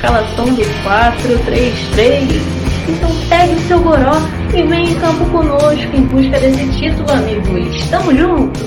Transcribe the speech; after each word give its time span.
escalação 0.00 0.46
do 0.46 0.62
4-3-3. 0.62 2.24
Então 2.88 3.10
pegue 3.28 3.54
o 3.54 3.68
seu 3.68 3.82
goró 3.82 4.16
e 4.48 4.62
vem 4.62 4.92
em 4.92 4.98
campo 4.98 5.30
conosco 5.30 5.94
em 5.94 6.06
busca 6.06 6.40
desse 6.40 6.66
título, 6.72 7.10
amigos. 7.12 7.90
Tamo 7.90 8.16
junto! 8.16 8.60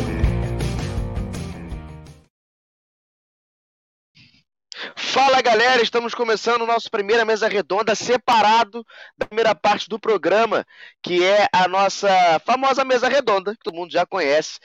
Fala 4.96 5.42
galera, 5.42 5.82
estamos 5.82 6.14
começando 6.14 6.62
o 6.62 6.68
nosso 6.68 6.92
primeira 6.92 7.26
mesa 7.26 7.48
redonda 7.48 7.96
separado 7.96 8.86
da 9.18 9.26
primeira 9.26 9.56
parte 9.56 9.90
do 9.90 10.00
programa, 10.00 10.64
que 11.02 11.24
é 11.24 11.48
a 11.52 11.68
nossa 11.68 12.10
famosa 12.46 12.86
mesa 12.86 13.08
redonda, 13.08 13.54
que 13.54 13.64
todo 13.64 13.76
mundo 13.76 13.92
já 13.92 14.06
conhece, 14.06 14.60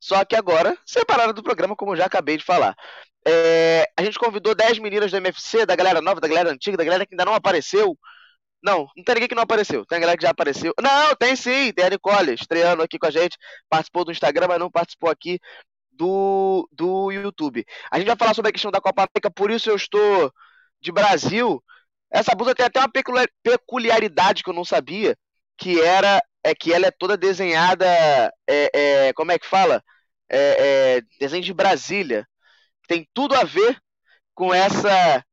só 0.00 0.24
que 0.24 0.36
agora 0.36 0.76
separada 0.86 1.32
do 1.32 1.42
programa, 1.42 1.76
como 1.76 1.92
eu 1.92 1.96
já 1.96 2.06
acabei 2.06 2.36
de 2.36 2.44
falar. 2.44 2.74
É, 3.26 3.88
a 3.96 4.02
gente 4.02 4.18
convidou 4.18 4.54
10 4.54 4.78
meninas 4.78 5.10
do 5.10 5.16
MFC, 5.16 5.64
da 5.64 5.76
galera 5.76 6.00
nova, 6.00 6.20
da 6.20 6.28
galera 6.28 6.50
antiga, 6.50 6.76
da 6.76 6.84
galera 6.84 7.06
que 7.06 7.14
ainda 7.14 7.24
não 7.24 7.34
apareceu, 7.34 7.96
não, 8.64 8.88
não 8.96 9.04
tem 9.04 9.14
ninguém 9.16 9.28
que 9.28 9.34
não 9.34 9.42
apareceu. 9.42 9.84
Tem 9.84 9.98
a 9.98 10.00
galera 10.00 10.16
que 10.16 10.22
já 10.24 10.30
apareceu. 10.30 10.72
Não, 10.80 11.14
tem 11.16 11.36
sim, 11.36 11.70
tem 11.72 11.84
a 11.84 11.90
Nicole 11.90 12.32
estreando 12.34 12.82
aqui 12.82 12.98
com 12.98 13.06
a 13.06 13.10
gente. 13.10 13.36
Participou 13.68 14.04
do 14.06 14.10
Instagram, 14.10 14.46
mas 14.48 14.58
não 14.58 14.70
participou 14.70 15.10
aqui 15.10 15.38
do, 15.92 16.66
do 16.72 17.12
YouTube. 17.12 17.64
A 17.90 17.98
gente 17.98 18.06
vai 18.06 18.16
falar 18.16 18.34
sobre 18.34 18.48
a 18.48 18.52
questão 18.52 18.70
da 18.70 18.80
Copa 18.80 19.02
América, 19.02 19.30
por 19.30 19.50
isso 19.50 19.68
eu 19.70 19.76
estou 19.76 20.32
de 20.80 20.90
Brasil. 20.90 21.62
Essa 22.10 22.34
blusa 22.34 22.54
tem 22.54 22.64
até 22.64 22.80
uma 22.80 22.90
peculiaridade 23.42 24.42
que 24.42 24.48
eu 24.48 24.54
não 24.54 24.64
sabia, 24.64 25.16
que 25.58 25.80
era 25.80 26.22
é 26.42 26.54
que 26.54 26.72
ela 26.72 26.86
é 26.86 26.90
toda 26.90 27.16
desenhada, 27.16 27.86
é, 28.48 28.70
é, 29.08 29.12
como 29.14 29.32
é 29.32 29.38
que 29.38 29.46
fala? 29.46 29.82
É, 30.30 30.98
é 30.98 31.02
desenho 31.18 31.42
de 31.42 31.54
Brasília. 31.54 32.26
Tem 32.86 33.08
tudo 33.14 33.34
a 33.34 33.44
ver 33.44 33.78
com 34.34 34.52
essa 34.52 35.24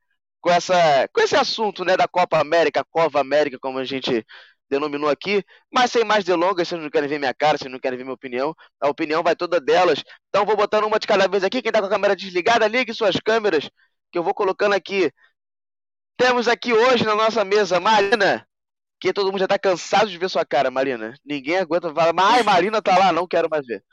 com, 0.41 0.49
essa, 0.49 1.07
com 1.13 1.21
esse 1.21 1.35
assunto 1.35 1.85
né, 1.85 1.95
da 1.95 2.07
Copa 2.07 2.39
América, 2.39 2.83
Cova 2.89 3.21
América, 3.21 3.59
como 3.59 3.77
a 3.77 3.85
gente 3.85 4.25
denominou 4.69 5.09
aqui, 5.09 5.43
mas 5.71 5.91
sem 5.91 6.03
mais 6.03 6.23
delongas, 6.23 6.67
vocês 6.67 6.81
não 6.81 6.89
querem 6.89 7.07
ver 7.07 7.19
minha 7.19 7.33
cara, 7.33 7.57
vocês 7.57 7.71
não 7.71 7.79
querem 7.79 7.97
ver 7.97 8.05
minha 8.05 8.13
opinião, 8.13 8.55
a 8.79 8.89
opinião 8.89 9.21
vai 9.21 9.35
toda 9.35 9.59
delas. 9.59 10.01
Então 10.29 10.45
vou 10.45 10.55
botando 10.55 10.85
uma 10.85 10.97
de 10.97 11.05
cada 11.05 11.27
vez 11.27 11.43
aqui, 11.43 11.61
quem 11.61 11.69
está 11.69 11.79
com 11.79 11.87
a 11.87 11.89
câmera 11.89 12.15
desligada, 12.15 12.67
ligue 12.67 12.93
suas 12.93 13.17
câmeras, 13.17 13.69
que 14.11 14.17
eu 14.17 14.23
vou 14.23 14.33
colocando 14.33 14.73
aqui. 14.73 15.11
Temos 16.17 16.47
aqui 16.47 16.71
hoje 16.73 17.03
na 17.03 17.15
nossa 17.15 17.43
mesa 17.43 17.79
Marina, 17.79 18.47
que 18.99 19.11
todo 19.11 19.29
mundo 19.29 19.39
já 19.39 19.45
está 19.45 19.59
cansado 19.59 20.09
de 20.09 20.17
ver 20.17 20.29
sua 20.29 20.45
cara, 20.45 20.71
Marina. 20.71 21.13
Ninguém 21.25 21.57
aguenta 21.57 21.93
falar, 21.93 22.13
mas 22.13 22.45
Marina 22.45 22.81
tá 22.81 22.97
lá, 22.97 23.11
não 23.11 23.27
quero 23.27 23.49
mais 23.49 23.65
ver. 23.65 23.83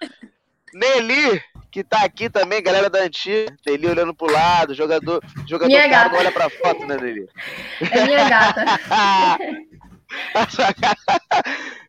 Nelly, 0.75 1.43
que 1.70 1.85
tá 1.85 2.05
aqui 2.05 2.31
também, 2.31 2.62
galera 2.62 2.91
da 2.91 3.00
antiga. 3.00 3.55
Nelly 3.67 3.87
olhando 3.87 4.15
pro 4.15 4.31
lado, 4.31 4.75
jogador, 4.75 5.23
jogador 5.47 5.69
minha 5.69 5.87
gata. 5.87 6.17
olha 6.17 6.32
pra 6.32 6.50
foto, 6.50 6.85
né, 6.87 6.97
Nelly? 6.97 7.29
É 7.91 8.06
minha 8.06 8.29
gata. 8.29 8.65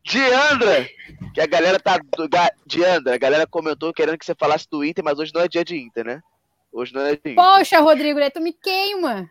Diandra, 0.04 0.88
que 1.34 1.42
a 1.42 1.46
galera 1.46 1.80
tá. 1.80 2.00
Diandra, 2.66 3.16
a 3.16 3.18
galera 3.18 3.48
comentou 3.48 3.94
querendo 3.94 4.18
que 4.18 4.26
você 4.26 4.36
falasse 4.36 4.68
do 4.70 4.84
Inter, 4.84 5.04
mas 5.04 5.20
hoje 5.20 5.32
não 5.34 5.42
é 5.42 5.48
dia 5.48 5.64
de 5.64 5.78
Inter, 5.78 6.06
né? 6.06 6.22
Hoje 6.72 6.94
não 6.94 7.02
é 7.02 7.12
dia 7.12 7.22
de 7.24 7.32
Inter. 7.32 7.44
Poxa, 7.44 7.80
Rodrigo, 7.80 8.20
tu 8.32 8.42
me 8.42 8.54
queima. 8.54 9.30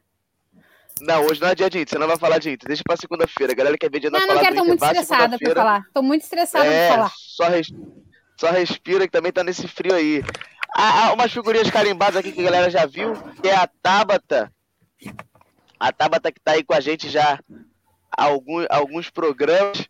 Não, 1.01 1.27
hoje 1.27 1.41
não 1.41 1.49
é 1.49 1.55
dia 1.55 1.71
de 1.71 1.79
Inter, 1.79 1.91
você 1.91 1.99
não 1.99 2.09
vai 2.09 2.19
falar 2.19 2.39
de 2.39 2.51
Inter. 2.51 2.69
Deixa 2.69 2.83
pra 2.85 2.97
segunda-feira. 2.97 3.53
A 3.53 3.57
galera 3.57 3.79
quer 3.79 3.91
ver 3.91 4.01
dia 4.01 4.11
não, 4.11 4.19
não 4.19 4.27
falar 4.27 4.41
não 4.41 4.45
quero, 4.45 4.57
tô 4.57 4.65
muito 4.65 4.85
estressada 4.85 5.39
pra 5.39 5.55
falar. 5.55 5.85
Tô 5.95 6.03
muito 6.03 6.23
estressada 6.23 6.67
é, 6.67 6.87
pra 6.87 6.97
falar. 6.97 7.13
Só, 7.17 7.49
res... 7.49 7.69
só 8.39 8.51
respira 8.51 9.05
que 9.05 9.13
também 9.13 9.33
tá 9.33 9.43
nesse 9.43 9.67
frio 9.67 9.95
aí. 9.95 10.23
Há, 10.75 11.13
umas 11.13 11.33
figurinhas 11.33 11.71
carimbadas 11.71 12.17
aqui 12.17 12.31
que 12.31 12.41
a 12.41 12.45
galera 12.45 12.71
já 12.71 12.87
viu, 12.87 13.15
que 13.43 13.49
é 13.49 13.57
a 13.57 13.67
Tabata. 13.67 14.53
A 15.79 15.93
Tabata 15.93 16.31
que 16.31 16.41
tá 16.41 16.53
aí 16.53 16.63
com 16.63 16.73
a 16.73 16.81
gente 16.81 17.09
já 17.09 17.41
há 18.17 18.25
alguns, 18.25 18.67
alguns 18.71 19.11
programas. 19.11 19.89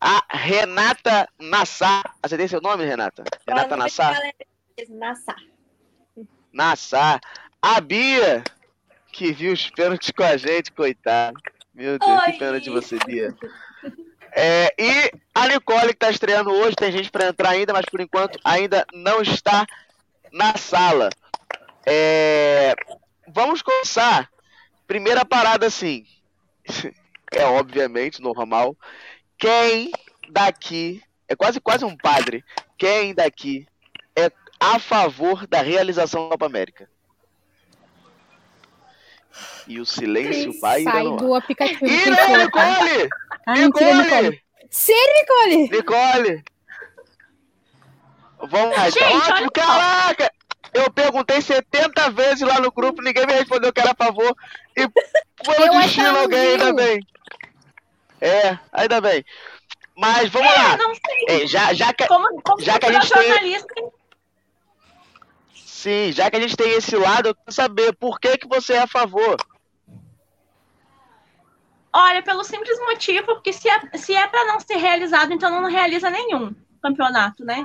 A 0.00 0.24
Renata 0.28 1.28
Nassar. 1.38 2.16
Acertei 2.22 2.48
seu 2.48 2.60
nome, 2.60 2.84
Renata? 2.84 3.22
Renata 3.46 3.76
Nassar? 3.76 4.20
Nassar. 4.90 5.36
Nassar. 6.52 7.20
A 7.62 7.80
Bia, 7.80 8.42
que 9.12 9.32
viu 9.32 9.52
os 9.52 9.70
pênaltis 9.70 10.10
com 10.10 10.24
a 10.24 10.36
gente, 10.36 10.72
coitado. 10.72 11.40
Meu 11.72 11.98
Deus, 11.98 12.22
Oi. 12.22 12.32
que 12.32 12.38
pênalti 12.38 12.70
você, 12.70 12.98
Bia. 13.06 13.34
É, 14.38 14.74
e 14.78 15.10
a 15.34 15.48
Nicole, 15.48 15.88
que 15.88 15.92
está 15.94 16.10
estreando 16.10 16.50
hoje, 16.50 16.76
tem 16.76 16.92
gente 16.92 17.10
para 17.10 17.28
entrar 17.28 17.50
ainda, 17.50 17.72
mas 17.72 17.86
por 17.86 18.00
enquanto 18.00 18.38
ainda 18.44 18.86
não 18.92 19.22
está 19.22 19.66
na 20.30 20.54
sala. 20.58 21.08
É, 21.86 22.74
vamos 23.26 23.62
começar. 23.62 24.30
Primeira 24.86 25.24
parada, 25.24 25.66
assim. 25.66 26.04
É 27.32 27.44
obviamente 27.44 28.22
normal. 28.22 28.76
Quem 29.36 29.90
daqui. 30.30 31.02
É 31.26 31.34
quase 31.34 31.60
quase 31.60 31.84
um 31.84 31.96
padre. 31.96 32.44
Quem 32.78 33.12
daqui 33.12 33.66
é 34.14 34.30
a 34.60 34.78
favor 34.78 35.44
da 35.44 35.60
realização 35.60 36.22
da 36.22 36.30
Copa 36.30 36.46
América? 36.46 36.88
E 39.66 39.80
o 39.80 39.84
silêncio 39.84 40.58
vai 40.60 40.84
Sai 40.84 41.02
do 41.02 41.34
aplicativo. 41.34 41.84
Ih, 41.84 42.10
Nicole! 42.38 43.10
Ah, 43.46 43.54
Nicole! 43.54 44.02
Nicole! 44.02 44.42
Sério, 44.68 45.14
Nicole? 45.14 45.70
Nicole! 45.70 46.44
Vamos 48.40 48.76
lá. 48.76 48.90
Gente, 48.90 49.30
Ótimo, 49.30 49.52
caraca! 49.52 50.32
Eu 50.74 50.90
perguntei 50.90 51.40
70 51.40 52.10
vezes 52.10 52.40
lá 52.42 52.60
no 52.60 52.70
grupo, 52.70 53.00
ninguém 53.00 53.24
me 53.24 53.32
respondeu 53.32 53.72
que 53.72 53.80
era 53.80 53.92
a 53.92 54.04
favor. 54.04 54.36
E 54.76 54.82
foi 55.44 55.68
o 55.68 55.80
destino 55.80 56.18
alguém, 56.18 56.48
ainda 56.48 56.74
bem. 56.74 57.00
É, 58.20 58.58
ainda 58.72 59.00
bem. 59.00 59.24
Mas 59.96 60.28
vamos 60.30 60.52
é, 60.52 60.56
lá. 60.56 60.78
É, 61.28 61.46
já, 61.46 61.72
já 61.72 61.92
que, 61.94 62.06
como, 62.06 62.42
como 62.42 62.60
já 62.60 62.78
que 62.78 62.86
a 62.86 62.92
gente 62.92 63.10
tem. 63.10 63.60
Sim, 65.54 66.12
já 66.12 66.30
que 66.30 66.36
a 66.36 66.40
gente 66.40 66.56
tem 66.56 66.72
esse 66.72 66.96
lado, 66.96 67.28
eu 67.28 67.34
quero 67.34 67.52
saber 67.52 67.94
por 67.94 68.18
que, 68.18 68.36
que 68.36 68.48
você 68.48 68.74
é 68.74 68.80
a 68.80 68.86
favor. 68.86 69.36
Olha, 71.98 72.22
pelo 72.22 72.44
simples 72.44 72.78
motivo, 72.80 73.24
porque 73.24 73.54
se 73.54 73.66
é, 73.70 73.96
se 73.96 74.14
é 74.14 74.26
para 74.26 74.44
não 74.44 74.60
ser 74.60 74.76
realizado, 74.76 75.32
então 75.32 75.50
não 75.50 75.66
realiza 75.66 76.10
nenhum 76.10 76.54
campeonato, 76.82 77.42
né? 77.42 77.64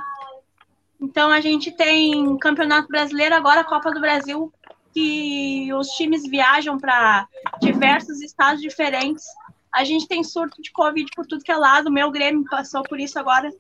Então 1.02 1.30
a 1.30 1.42
gente 1.42 1.70
tem 1.70 2.38
Campeonato 2.38 2.88
Brasileiro, 2.88 3.36
agora 3.36 3.66
Copa 3.66 3.92
do 3.92 4.00
Brasil, 4.00 4.50
que 4.94 5.70
os 5.74 5.90
times 5.98 6.24
viajam 6.24 6.78
para 6.78 7.28
diversos 7.60 8.22
estados 8.22 8.62
diferentes. 8.62 9.26
A 9.70 9.84
gente 9.84 10.08
tem 10.08 10.24
surto 10.24 10.62
de 10.62 10.72
Covid 10.72 11.10
por 11.14 11.26
tudo 11.26 11.44
que 11.44 11.52
é 11.52 11.58
lado. 11.58 11.88
O 11.88 11.92
meu 11.92 12.10
Grêmio 12.10 12.46
passou 12.50 12.84
por 12.84 13.02
isso 13.02 13.20
agora 13.20 13.52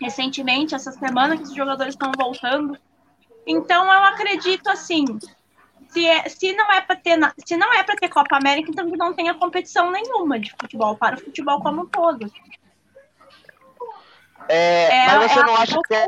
recentemente, 0.00 0.76
essa 0.76 0.92
semana, 0.92 1.36
que 1.36 1.42
os 1.42 1.54
jogadores 1.54 1.94
estão 1.94 2.12
voltando. 2.16 2.78
Então 3.44 3.84
eu 3.84 4.04
acredito 4.04 4.68
assim, 4.68 5.04
se, 5.88 6.06
é, 6.06 6.28
se 6.28 6.52
não 6.52 6.70
é 6.72 6.80
para 6.80 6.96
ter 6.96 7.18
se 7.44 7.56
não 7.56 7.72
é 7.72 7.82
para 7.82 7.96
ter 7.96 8.08
Copa 8.08 8.36
América, 8.36 8.70
então 8.70 8.90
que 8.90 8.96
não 8.96 9.12
tenha 9.12 9.34
competição 9.34 9.90
nenhuma 9.90 10.38
de 10.38 10.50
futebol 10.52 10.96
para 10.96 11.16
o 11.16 11.20
futebol 11.20 11.60
como 11.60 11.82
um 11.82 11.86
todo. 11.86 12.30
É, 14.48 14.84
é 14.84 15.06
mas 15.06 15.32
você 15.32 15.40
é 15.40 15.42
não 15.42 15.56
acha 15.56 15.80
que 15.86 15.94
é... 15.94 16.06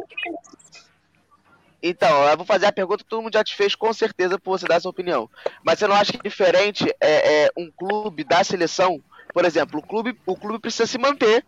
Então, 1.83 2.25
eu 2.25 2.37
vou 2.37 2.45
fazer 2.45 2.67
a 2.67 2.73
pergunta 2.73 3.03
que 3.03 3.09
todo 3.09 3.23
mundo 3.23 3.33
já 3.33 3.43
te 3.43 3.57
fez 3.57 3.75
com 3.75 3.91
certeza 3.93 4.39
por 4.39 4.59
você 4.59 4.67
dar 4.67 4.81
sua 4.81 4.91
opinião. 4.91 5.31
Mas 5.65 5.79
você 5.79 5.87
não 5.87 5.97
acha 5.97 6.13
que 6.13 6.19
é 6.19 6.29
diferente 6.29 6.85
é, 7.01 7.45
é 7.45 7.51
um 7.57 7.71
clube 7.71 8.23
da 8.23 8.45
seleção? 8.45 9.03
Por 9.33 9.47
exemplo, 9.47 9.81
o 9.81 9.83
clube, 9.83 10.19
o 10.27 10.37
clube 10.37 10.59
precisa 10.59 10.87
se 10.87 10.99
manter. 10.99 11.45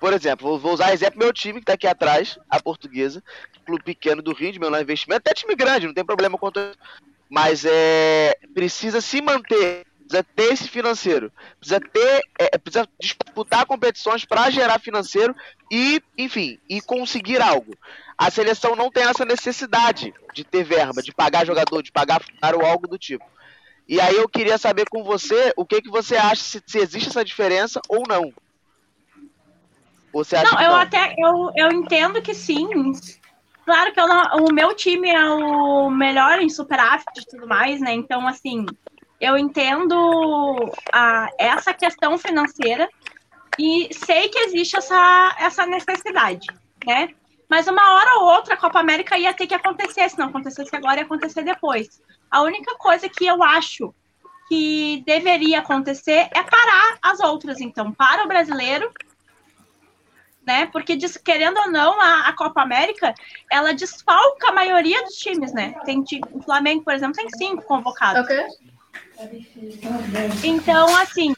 Por 0.00 0.12
exemplo, 0.12 0.58
vou 0.58 0.72
usar 0.72 0.92
exemplo 0.92 1.18
meu 1.18 1.32
time 1.32 1.54
que 1.54 1.64
está 1.64 1.74
aqui 1.74 1.86
atrás, 1.86 2.38
a 2.48 2.60
portuguesa, 2.60 3.22
clube 3.64 3.84
pequeno 3.84 4.22
do 4.22 4.32
Rio, 4.32 4.52
de 4.52 4.60
menor 4.60 4.80
investimento, 4.80 5.20
até 5.20 5.34
time 5.34 5.54
grande, 5.54 5.86
não 5.86 5.94
tem 5.94 6.04
problema 6.04 6.36
quanto 6.36 6.60
mas 7.28 7.64
é, 7.64 8.36
precisa 8.52 9.00
se 9.00 9.20
manter, 9.20 9.84
precisa 10.00 10.24
ter 10.36 10.52
esse 10.52 10.68
financeiro, 10.68 11.32
precisa 11.58 11.80
ter, 11.80 12.22
é, 12.38 12.58
precisa 12.58 12.88
disputar 13.00 13.66
competições 13.66 14.24
para 14.24 14.50
gerar 14.50 14.78
financeiro 14.78 15.34
e, 15.70 16.02
enfim, 16.16 16.58
e 16.68 16.80
conseguir 16.80 17.40
algo. 17.40 17.76
A 18.16 18.30
seleção 18.30 18.76
não 18.76 18.90
tem 18.90 19.04
essa 19.04 19.24
necessidade 19.24 20.14
de 20.32 20.44
ter 20.44 20.62
verba, 20.62 21.02
de 21.02 21.12
pagar 21.12 21.46
jogador, 21.46 21.82
de 21.82 21.90
pagar 21.90 22.22
ou 22.54 22.64
algo 22.64 22.86
do 22.86 22.98
tipo. 22.98 23.24
E 23.88 24.00
aí 24.00 24.16
eu 24.16 24.28
queria 24.28 24.56
saber 24.56 24.88
com 24.88 25.02
você 25.02 25.52
o 25.56 25.66
que, 25.66 25.82
que 25.82 25.90
você 25.90 26.16
acha, 26.16 26.42
se, 26.42 26.62
se 26.66 26.78
existe 26.78 27.10
essa 27.10 27.24
diferença 27.24 27.80
ou 27.88 28.04
não. 28.08 28.32
Você 30.12 30.36
acha 30.36 30.54
não, 30.54 30.62
eu 30.62 30.70
não? 30.70 30.78
até 30.78 31.14
eu, 31.18 31.50
eu 31.56 31.72
entendo 31.72 32.22
que 32.22 32.32
sim, 32.32 32.68
claro 33.64 33.92
que 33.92 34.00
não, 34.00 34.46
o 34.46 34.52
meu 34.52 34.74
time 34.74 35.10
é 35.10 35.28
o 35.30 35.90
melhor 35.90 36.40
em 36.40 36.48
superávit 36.48 37.20
e 37.20 37.26
tudo 37.26 37.46
mais, 37.46 37.80
né? 37.80 37.92
Então, 37.92 38.26
assim, 38.26 38.66
eu 39.20 39.36
entendo 39.36 40.72
a, 40.92 41.28
essa 41.38 41.72
questão 41.72 42.18
financeira 42.18 42.88
e 43.58 43.88
sei 43.92 44.28
que 44.28 44.38
existe 44.40 44.76
essa, 44.76 45.36
essa 45.38 45.66
necessidade, 45.66 46.46
né? 46.84 47.08
Mas 47.48 47.68
uma 47.68 47.94
hora 47.94 48.18
ou 48.18 48.24
outra 48.34 48.54
a 48.54 48.56
Copa 48.56 48.80
América 48.80 49.18
ia 49.18 49.32
ter 49.32 49.46
que 49.46 49.54
acontecer, 49.54 50.08
se 50.08 50.18
não 50.18 50.26
acontecesse 50.26 50.74
agora, 50.74 50.96
ia 50.96 51.04
acontecer 51.04 51.42
depois. 51.42 52.02
A 52.30 52.42
única 52.42 52.74
coisa 52.76 53.08
que 53.08 53.26
eu 53.26 53.42
acho 53.42 53.94
que 54.48 55.02
deveria 55.06 55.60
acontecer 55.60 56.28
é 56.34 56.42
parar 56.42 56.98
as 57.02 57.20
outras, 57.20 57.60
então, 57.60 57.92
para 57.92 58.24
o 58.24 58.28
brasileiro, 58.28 58.90
né? 60.46 60.66
Porque, 60.66 60.96
querendo 61.24 61.58
ou 61.58 61.70
não, 61.70 62.00
a, 62.00 62.28
a 62.28 62.32
Copa 62.32 62.62
América, 62.62 63.14
ela 63.50 63.72
desfalca 63.72 64.48
a 64.48 64.52
maioria 64.52 65.02
dos 65.02 65.14
times, 65.14 65.52
né? 65.52 65.74
Tem, 65.84 66.04
o 66.32 66.42
Flamengo, 66.42 66.82
por 66.84 66.94
exemplo, 66.94 67.14
tem 67.14 67.28
cinco 67.30 67.62
convocados. 67.62 68.24
Okay. 68.24 68.46
Então, 70.42 70.96
assim, 70.96 71.34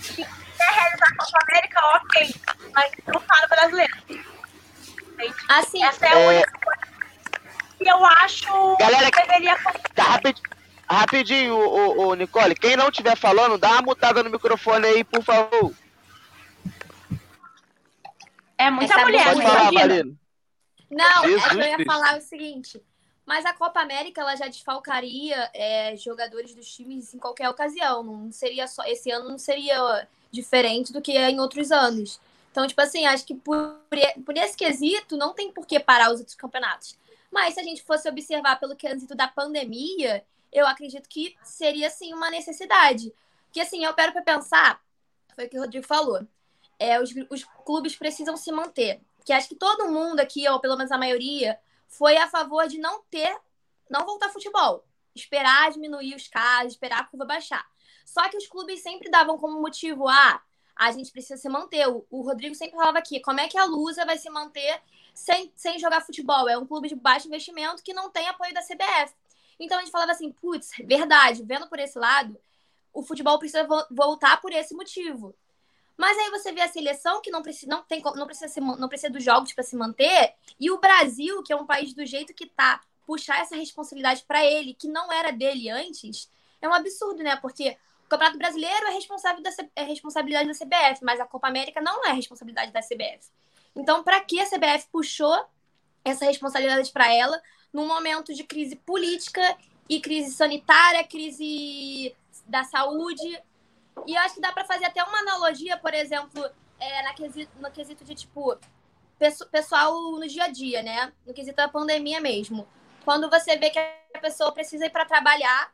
se 0.00 0.24
quer 0.24 0.72
realizar 0.72 1.06
a 1.06 1.16
Copa 1.16 1.38
América, 1.48 1.80
ok, 1.96 2.34
mas 2.74 2.92
não 3.06 3.20
para 3.20 3.46
o 3.46 3.48
brasileiro. 3.48 3.96
Assim, 5.48 5.84
Essa 5.84 6.06
é 6.06 6.12
a 6.12 6.28
única 6.28 6.50
é... 6.50 6.64
coisa 6.64 6.92
que 7.78 7.88
eu 7.88 8.04
acho 8.04 8.76
Galera, 8.78 9.10
que 9.10 9.20
deveria 9.22 9.56
Tá, 9.94 10.04
rapidinho, 10.04 10.48
rapidinho 10.88 11.54
o, 11.54 12.08
o, 12.08 12.14
Nicole, 12.14 12.54
quem 12.54 12.76
não 12.76 12.88
estiver 12.88 13.16
falando, 13.16 13.58
dá 13.58 13.70
uma 13.70 13.82
mutada 13.82 14.22
no 14.22 14.30
microfone 14.30 14.86
aí, 14.86 15.04
por 15.04 15.22
favor. 15.22 15.72
É 18.62 18.70
muita 18.70 18.94
Essa 18.94 19.04
mulher, 19.04 19.24
Pode 19.24 19.42
falar, 19.42 19.72
Marina. 19.72 20.16
Não, 20.88 21.22
Jesus, 21.24 21.44
é 21.44 21.48
que 21.48 21.56
eu 21.56 21.78
ia 21.78 21.84
falar 21.84 22.18
o 22.18 22.20
seguinte. 22.20 22.82
Mas 23.26 23.44
a 23.44 23.52
Copa 23.52 23.80
América 23.80 24.20
ela 24.20 24.36
já 24.36 24.46
desfalcaria 24.46 25.50
é, 25.52 25.96
jogadores 25.96 26.54
dos 26.54 26.72
times 26.72 27.12
em 27.12 27.18
qualquer 27.18 27.48
ocasião. 27.48 28.04
Não 28.04 28.30
seria 28.30 28.68
só 28.68 28.84
esse 28.84 29.10
ano 29.10 29.28
não 29.28 29.38
seria 29.38 30.08
diferente 30.30 30.92
do 30.92 31.00
que 31.00 31.16
em 31.16 31.40
outros 31.40 31.72
anos. 31.72 32.20
Então, 32.50 32.66
tipo 32.66 32.80
assim, 32.80 33.06
acho 33.06 33.24
que 33.24 33.34
por, 33.34 33.80
por 34.24 34.36
esse 34.36 34.56
quesito 34.56 35.16
não 35.16 35.32
tem 35.32 35.50
por 35.50 35.66
que 35.66 35.80
parar 35.80 36.12
os 36.12 36.20
outros 36.20 36.36
campeonatos. 36.36 36.96
Mas 37.30 37.54
se 37.54 37.60
a 37.60 37.62
gente 37.64 37.82
fosse 37.82 38.08
observar 38.08 38.60
pelo 38.60 38.76
quesito 38.76 39.14
da 39.14 39.26
pandemia, 39.26 40.24
eu 40.52 40.66
acredito 40.66 41.08
que 41.08 41.34
seria 41.42 41.90
sim 41.90 42.12
uma 42.12 42.30
necessidade. 42.30 43.12
Que 43.50 43.60
assim, 43.60 43.84
eu 43.84 43.94
quero 43.94 44.12
para 44.12 44.22
pensar, 44.22 44.80
foi 45.34 45.46
o 45.46 45.48
que 45.48 45.58
o 45.58 45.62
Rodrigo 45.62 45.86
falou. 45.86 46.26
É, 46.82 47.00
os, 47.00 47.14
os 47.30 47.44
clubes 47.64 47.96
precisam 47.96 48.36
se 48.36 48.50
manter. 48.50 49.00
Que 49.24 49.32
acho 49.32 49.48
que 49.48 49.54
todo 49.54 49.90
mundo 49.90 50.20
aqui, 50.20 50.48
ou 50.48 50.60
pelo 50.60 50.76
menos 50.76 50.90
a 50.90 50.98
maioria, 50.98 51.58
foi 51.88 52.16
a 52.16 52.28
favor 52.28 52.66
de 52.66 52.78
não 52.78 53.02
ter, 53.10 53.36
não 53.88 54.04
voltar 54.04 54.30
futebol. 54.30 54.84
Esperar 55.14 55.70
diminuir 55.70 56.14
os 56.14 56.26
casos, 56.26 56.72
esperar 56.72 57.00
a 57.00 57.04
curva 57.04 57.24
baixar. 57.24 57.64
Só 58.04 58.28
que 58.28 58.36
os 58.36 58.46
clubes 58.46 58.82
sempre 58.82 59.10
davam 59.10 59.38
como 59.38 59.60
motivo, 59.60 60.08
ah, 60.08 60.42
a 60.74 60.90
gente 60.90 61.12
precisa 61.12 61.36
se 61.36 61.48
manter. 61.48 61.86
O, 61.88 62.04
o 62.10 62.22
Rodrigo 62.22 62.54
sempre 62.54 62.76
falava 62.76 62.98
aqui, 62.98 63.20
como 63.20 63.40
é 63.40 63.48
que 63.48 63.58
a 63.58 63.64
Lusa 63.64 64.04
vai 64.04 64.18
se 64.18 64.28
manter 64.30 64.80
sem, 65.14 65.52
sem 65.54 65.78
jogar 65.78 66.00
futebol? 66.00 66.48
É 66.48 66.58
um 66.58 66.66
clube 66.66 66.88
de 66.88 66.94
baixo 66.94 67.28
investimento 67.28 67.82
que 67.82 67.94
não 67.94 68.10
tem 68.10 68.28
apoio 68.28 68.52
da 68.52 68.62
CBF. 68.62 69.14
Então 69.60 69.78
a 69.78 69.80
gente 69.82 69.92
falava 69.92 70.12
assim, 70.12 70.32
putz, 70.32 70.70
verdade, 70.84 71.44
vendo 71.44 71.68
por 71.68 71.78
esse 71.78 71.98
lado, 71.98 72.36
o 72.92 73.02
futebol 73.02 73.38
precisa 73.38 73.64
vo 73.64 73.84
voltar 73.90 74.40
por 74.40 74.52
esse 74.52 74.74
motivo. 74.74 75.34
Mas 75.96 76.16
aí 76.18 76.30
você 76.30 76.52
vê 76.52 76.62
a 76.62 76.68
seleção 76.68 77.20
que 77.20 77.30
não 77.30 77.42
precisa, 77.42 77.70
não 77.70 77.82
tem, 77.82 78.02
não 78.16 78.26
precisa, 78.26 78.48
ser, 78.48 78.60
não 78.60 78.88
precisa 78.88 79.12
dos 79.12 79.22
jogos 79.22 79.52
para 79.52 79.64
se 79.64 79.76
manter, 79.76 80.34
e 80.58 80.70
o 80.70 80.78
Brasil, 80.78 81.42
que 81.42 81.52
é 81.52 81.56
um 81.56 81.66
país 81.66 81.92
do 81.92 82.04
jeito 82.04 82.34
que 82.34 82.46
tá, 82.46 82.80
puxar 83.06 83.40
essa 83.40 83.56
responsabilidade 83.56 84.24
para 84.26 84.44
ele, 84.44 84.74
que 84.74 84.88
não 84.88 85.12
era 85.12 85.30
dele 85.30 85.68
antes, 85.68 86.30
é 86.60 86.68
um 86.68 86.72
absurdo, 86.72 87.22
né? 87.22 87.36
Porque 87.36 87.76
o 88.06 88.08
Campeonato 88.08 88.38
Brasileiro 88.38 88.86
é, 88.86 88.90
responsável 88.92 89.42
da, 89.42 89.50
é 89.76 89.82
responsabilidade 89.84 90.48
da 90.48 90.54
CBF, 90.54 91.04
mas 91.04 91.20
a 91.20 91.26
Copa 91.26 91.48
América 91.48 91.80
não 91.80 92.04
é 92.06 92.12
responsabilidade 92.12 92.72
da 92.72 92.80
CBF. 92.80 93.28
Então, 93.74 94.02
para 94.02 94.20
que 94.20 94.40
a 94.40 94.46
CBF 94.46 94.88
puxou 94.90 95.44
essa 96.04 96.24
responsabilidade 96.24 96.90
para 96.90 97.12
ela 97.12 97.40
num 97.72 97.86
momento 97.86 98.34
de 98.34 98.44
crise 98.44 98.76
política 98.76 99.56
e 99.88 100.00
crise 100.00 100.32
sanitária, 100.32 101.04
crise 101.04 102.14
da 102.46 102.64
saúde, 102.64 103.42
e 104.06 104.14
eu 104.14 104.20
acho 104.22 104.34
que 104.34 104.40
dá 104.40 104.52
para 104.52 104.64
fazer 104.64 104.86
até 104.86 105.02
uma 105.02 105.18
analogia, 105.18 105.76
por 105.76 105.94
exemplo, 105.94 106.44
é, 106.78 107.02
na 107.02 107.14
quesito, 107.14 107.52
no 107.58 107.70
quesito 107.70 108.04
de, 108.04 108.14
tipo, 108.14 108.58
pessoal 109.50 109.94
no 110.12 110.26
dia 110.26 110.44
a 110.44 110.48
dia, 110.48 110.82
né? 110.82 111.12
No 111.26 111.32
quesito 111.32 111.56
da 111.56 111.68
pandemia 111.68 112.20
mesmo. 112.20 112.66
Quando 113.04 113.30
você 113.30 113.56
vê 113.56 113.70
que 113.70 113.78
a 113.78 114.18
pessoa 114.20 114.52
precisa 114.52 114.86
ir 114.86 114.90
para 114.90 115.04
trabalhar 115.04 115.72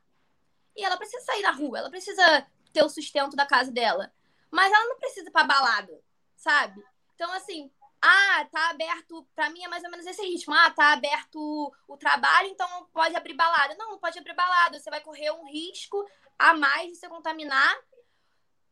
e 0.76 0.84
ela 0.84 0.96
precisa 0.96 1.25
sair 1.25 1.42
na 1.42 1.52
rua, 1.52 1.78
ela 1.78 1.90
precisa 1.90 2.46
ter 2.72 2.82
o 2.82 2.88
sustento 2.88 3.37
da 3.37 3.46
casa 3.46 3.72
dela. 3.72 4.12
Mas 4.50 4.72
ela 4.72 4.84
não 4.84 4.98
precisa 4.98 5.28
ir 5.28 5.32
pra 5.32 5.44
balada, 5.44 6.00
sabe? 6.37 6.82
Então, 7.14 7.32
assim, 7.32 7.70
ah, 8.00 8.46
tá 8.50 8.70
aberto. 8.70 9.26
Pra 9.34 9.50
mim 9.50 9.62
é 9.62 9.68
mais 9.68 9.82
ou 9.84 9.90
menos 9.90 10.06
esse 10.06 10.22
ritmo. 10.22 10.54
Ah, 10.54 10.70
tá 10.70 10.92
aberto 10.92 11.72
o 11.87 11.96
trabalho, 11.96 12.48
então 12.48 12.87
pode 12.92 13.16
abrir 13.16 13.34
balada. 13.34 13.75
Não, 13.76 13.90
não 13.90 13.98
pode 13.98 14.18
abrir 14.18 14.34
balada. 14.34 14.78
Você 14.78 14.90
vai 14.90 15.00
correr 15.00 15.30
um 15.32 15.46
risco 15.50 16.04
a 16.38 16.54
mais 16.54 16.92
de 16.92 16.96
se 16.96 17.08
contaminar 17.08 17.76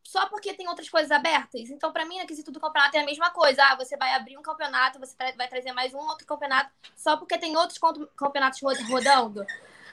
só 0.07 0.27
porque 0.27 0.55
tem 0.55 0.69
outras 0.69 0.89
coisas 0.89 1.11
abertas. 1.11 1.69
Então, 1.69 1.93
para 1.93 2.07
mim, 2.07 2.21
no 2.21 2.27
quesito 2.27 2.53
do 2.53 2.61
campeonato 2.61 2.97
é 2.97 3.01
a 3.01 3.05
mesma 3.05 3.31
coisa. 3.31 3.63
Ah, 3.65 3.75
você 3.75 3.97
vai 3.97 4.15
abrir 4.15 4.39
um 4.39 4.43
campeonato, 4.43 5.01
você 5.01 5.15
vai 5.37 5.49
trazer 5.49 5.73
mais 5.73 5.93
um 5.93 5.99
outro 5.99 6.25
campeonato, 6.25 6.71
só 6.95 7.17
porque 7.17 7.37
tem 7.37 7.57
outros 7.57 7.79
campeonatos 8.17 8.61
rodando. 8.89 9.45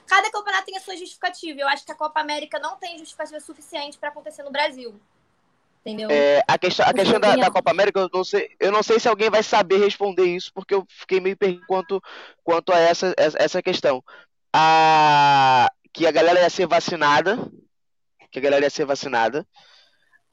Cada 0.06 0.30
campeonato 0.30 0.66
tem 0.66 0.76
a 0.76 0.80
sua 0.80 0.96
justificativa. 0.96 1.60
Eu 1.60 1.66
acho 1.66 1.84
que 1.84 1.90
a 1.90 1.96
Copa 1.96 2.20
América 2.20 2.60
não 2.60 2.76
tem 2.76 2.96
justificativa 2.96 3.40
suficiente 3.40 3.98
para 3.98 4.10
acontecer 4.10 4.44
no 4.44 4.52
Brasil. 4.52 4.94
Entendeu? 5.80 6.08
É, 6.10 6.42
a 6.46 6.56
questão, 6.56 6.86
a 6.86 6.94
questão 6.94 7.18
da, 7.18 7.34
da, 7.34 7.50
Copa 7.50 7.72
América, 7.72 8.00
eu 8.00 8.10
não, 8.12 8.24
sei, 8.24 8.50
eu 8.60 8.70
não 8.70 8.82
sei 8.82 9.00
se 9.00 9.08
alguém 9.08 9.28
vai 9.28 9.42
saber 9.42 9.78
responder 9.78 10.24
isso, 10.24 10.50
porque 10.54 10.74
eu 10.74 10.86
fiquei 10.88 11.20
meio 11.20 11.36
perdido 11.36 11.66
quanto, 11.66 12.00
quanto 12.42 12.72
a 12.72 12.78
essa, 12.78 13.12
essa 13.16 13.62
questão. 13.62 14.02
A, 14.52 15.68
que 15.92 16.06
a 16.06 16.12
galera 16.12 16.40
ia 16.40 16.50
ser 16.50 16.66
vacinada. 16.66 17.36
Que 18.30 18.38
a 18.38 18.42
galera 18.42 18.64
ia 18.64 18.70
ser 18.70 18.84
vacinada 18.84 19.46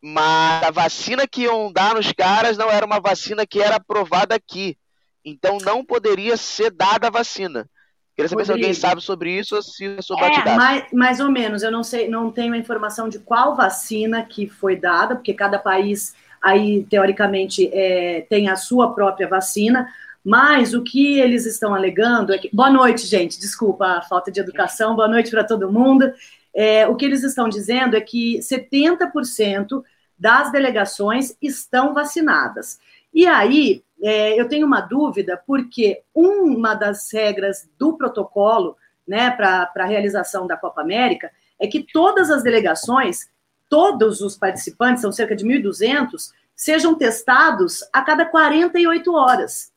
mas 0.01 0.63
a 0.63 0.72
vacina 0.72 1.27
que 1.27 1.43
iam 1.43 1.72
dar 1.72 1.96
nos 1.96 2.12
caras 2.12 2.58
não 2.58 2.70
era 2.70 2.86
uma 2.86 3.00
vacina 3.00 3.46
que 3.46 3.62
era 3.62 3.75
aprovada 3.75 4.34
aqui. 4.34 4.77
Então 5.24 5.60
não 5.60 5.86
poderia 5.86 6.36
ser 6.36 6.72
dada 6.72 7.08
a 7.08 7.12
vacina. 7.12 7.70
Queria 8.15 8.27
saber 8.27 8.41
Rodrigo. 8.41 8.46
se 8.46 8.51
alguém 8.51 8.74
sabe 8.74 9.01
sobre 9.01 9.38
isso 9.38 9.55
ou 9.55 9.62
se 9.62 9.86
é 9.86 10.01
sobre 10.01 10.25
é, 10.25 10.55
mais, 10.55 10.86
mais 10.91 11.20
ou 11.20 11.31
menos. 11.31 11.63
Eu 11.63 11.72
não 11.72 11.84
sei, 11.84 12.10
não 12.10 12.31
tenho 12.31 12.53
a 12.53 12.58
informação 12.58 13.08
de 13.08 13.20
qual 13.20 13.55
vacina 13.55 14.24
que 14.24 14.48
foi 14.48 14.75
dada, 14.75 15.15
porque 15.15 15.34
cada 15.34 15.60
país 15.60 16.13
aí 16.41 16.84
teoricamente 16.89 17.70
é, 17.72 18.25
tem 18.29 18.50
a 18.50 18.55
sua 18.55 18.93
própria 18.93 19.27
vacina. 19.27 19.88
Mas 20.24 20.74
o 20.74 20.84
que 20.84 21.20
eles 21.20 21.46
estão 21.46 21.74
alegando 21.74 22.34
é 22.34 22.38
que. 22.38 22.50
Boa 22.53 22.70
noite, 22.70 23.08
gente. 23.08 23.39
Desculpa 23.39 23.86
a 23.98 24.01
falta 24.01 24.31
de 24.31 24.39
educação. 24.39 24.96
Boa 24.96 25.08
noite 25.08 25.31
para 25.31 25.43
todo 25.43 25.72
mundo. 25.72 26.12
É, 26.53 26.88
o 26.88 26.96
que 26.96 27.05
eles 27.05 27.24
estão 27.24 27.48
dizendo 27.48 27.96
é 27.96 28.01
que 28.01 28.39
70% 28.39 29.84
das 30.17 30.51
delegações 30.51 31.36
estão 31.41 31.93
vacinadas. 31.93 32.79
E 33.13 33.25
aí, 33.25 33.84
é, 34.01 34.39
eu 34.39 34.48
tenho 34.48 34.65
uma 34.65 34.81
dúvida, 34.81 35.41
porque 35.46 36.01
uma 36.13 36.74
das 36.74 37.12
regras 37.12 37.70
do 37.77 37.98
protocolo 37.98 38.77
né, 39.08 39.31
para 39.31 39.72
a 39.75 39.86
realização 39.86 40.48
da 40.48 40.58
Copa 40.58 40.81
América 40.81 41.31
é 41.60 41.67
que 41.67 41.86
todas 41.91 42.29
as 42.31 42.43
delegações, 42.43 43.29
todos 43.70 44.22
os 44.22 44.36
participantes, 44.38 45.01
são 45.01 45.12
cerca 45.12 45.36
de 45.36 45.46
1.200, 45.46 46.31
sejam 46.55 46.96
testados 46.96 47.79
a 47.91 48.01
cada 48.01 48.25
48 48.25 49.13
horas. 49.13 49.71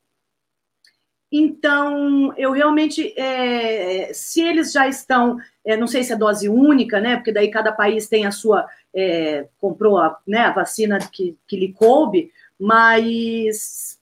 Então, 1.37 2.33
eu 2.37 2.53
realmente, 2.53 3.13
é, 3.19 4.09
se 4.13 4.39
eles 4.39 4.71
já 4.71 4.87
estão, 4.87 5.37
é, 5.65 5.75
não 5.75 5.85
sei 5.85 6.01
se 6.01 6.13
é 6.13 6.15
dose 6.15 6.47
única, 6.47 7.01
né? 7.01 7.17
Porque 7.17 7.33
daí 7.33 7.51
cada 7.51 7.73
país 7.73 8.07
tem 8.07 8.25
a 8.25 8.31
sua, 8.31 8.65
é, 8.93 9.45
comprou 9.59 9.97
a, 9.97 10.17
né, 10.25 10.39
a 10.39 10.53
vacina 10.53 10.97
que, 10.97 11.37
que 11.45 11.57
lhe 11.57 11.73
coube, 11.73 12.31
mas, 12.57 13.99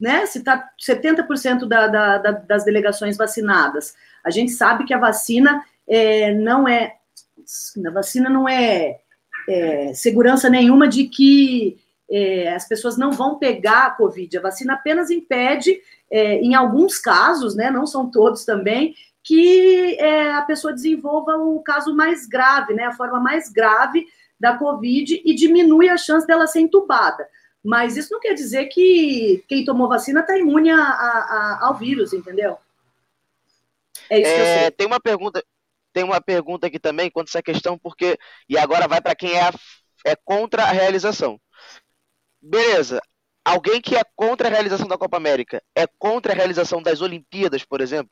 né? 0.00 0.26
Se 0.26 0.38
está 0.38 0.68
70% 0.84 1.64
da, 1.68 1.86
da, 1.86 2.18
da, 2.18 2.30
das 2.32 2.64
delegações 2.64 3.16
vacinadas, 3.16 3.94
a 4.24 4.30
gente 4.30 4.50
sabe 4.50 4.84
que 4.84 4.92
a 4.92 4.98
vacina 4.98 5.64
é, 5.86 6.34
não 6.34 6.66
é, 6.66 6.96
a 7.86 7.90
vacina 7.90 8.28
não 8.28 8.48
é, 8.48 8.98
é 9.48 9.94
segurança 9.94 10.50
nenhuma 10.50 10.88
de 10.88 11.04
que 11.06 11.78
é, 12.10 12.54
as 12.54 12.66
pessoas 12.68 12.96
não 12.96 13.12
vão 13.12 13.38
pegar 13.38 13.86
a 13.86 13.90
Covid. 13.90 14.38
A 14.38 14.42
vacina 14.42 14.74
apenas 14.74 15.10
impede, 15.10 15.80
é, 16.10 16.36
em 16.36 16.54
alguns 16.54 16.98
casos, 16.98 17.54
né, 17.54 17.70
não 17.70 17.86
são 17.86 18.10
todos 18.10 18.44
também, 18.44 18.94
que 19.22 19.96
é, 19.98 20.32
a 20.34 20.42
pessoa 20.42 20.72
desenvolva 20.72 21.36
o 21.36 21.60
caso 21.60 21.94
mais 21.94 22.26
grave, 22.26 22.74
né, 22.74 22.84
a 22.84 22.92
forma 22.92 23.18
mais 23.18 23.50
grave 23.50 24.06
da 24.38 24.56
Covid 24.56 25.20
e 25.24 25.34
diminui 25.34 25.88
a 25.88 25.96
chance 25.96 26.26
dela 26.26 26.46
ser 26.46 26.60
entubada. 26.60 27.26
Mas 27.64 27.96
isso 27.96 28.12
não 28.12 28.20
quer 28.20 28.34
dizer 28.34 28.66
que 28.66 29.44
quem 29.48 29.64
tomou 29.64 29.88
vacina 29.88 30.20
está 30.20 30.38
imune 30.38 30.70
a, 30.70 30.76
a, 30.76 30.78
a, 30.80 31.66
ao 31.66 31.74
vírus, 31.74 32.12
entendeu? 32.12 32.56
É 34.08 34.20
isso 34.20 34.30
que 34.32 34.40
eu 34.40 34.44
é, 34.44 34.60
sei. 34.60 34.70
Tem 34.70 34.86
uma 34.86 35.00
pergunta, 35.00 35.44
tem 35.92 36.04
uma 36.04 36.20
pergunta 36.20 36.68
aqui 36.68 36.78
também 36.78 37.10
quanto 37.10 37.26
a 37.26 37.30
essa 37.30 37.42
questão, 37.42 37.76
porque. 37.76 38.16
E 38.48 38.56
agora 38.56 38.86
vai 38.86 39.00
para 39.00 39.16
quem 39.16 39.36
é, 39.36 39.50
é 40.04 40.14
contra 40.14 40.62
a 40.62 40.70
realização. 40.70 41.40
Beleza. 42.46 43.00
Alguém 43.44 43.80
que 43.80 43.96
é 43.96 44.02
contra 44.14 44.48
a 44.48 44.50
realização 44.50 44.86
da 44.88 44.98
Copa 44.98 45.16
América 45.16 45.62
é 45.74 45.86
contra 45.98 46.32
a 46.32 46.36
realização 46.36 46.82
das 46.82 47.00
Olimpíadas, 47.00 47.64
por 47.64 47.80
exemplo? 47.80 48.10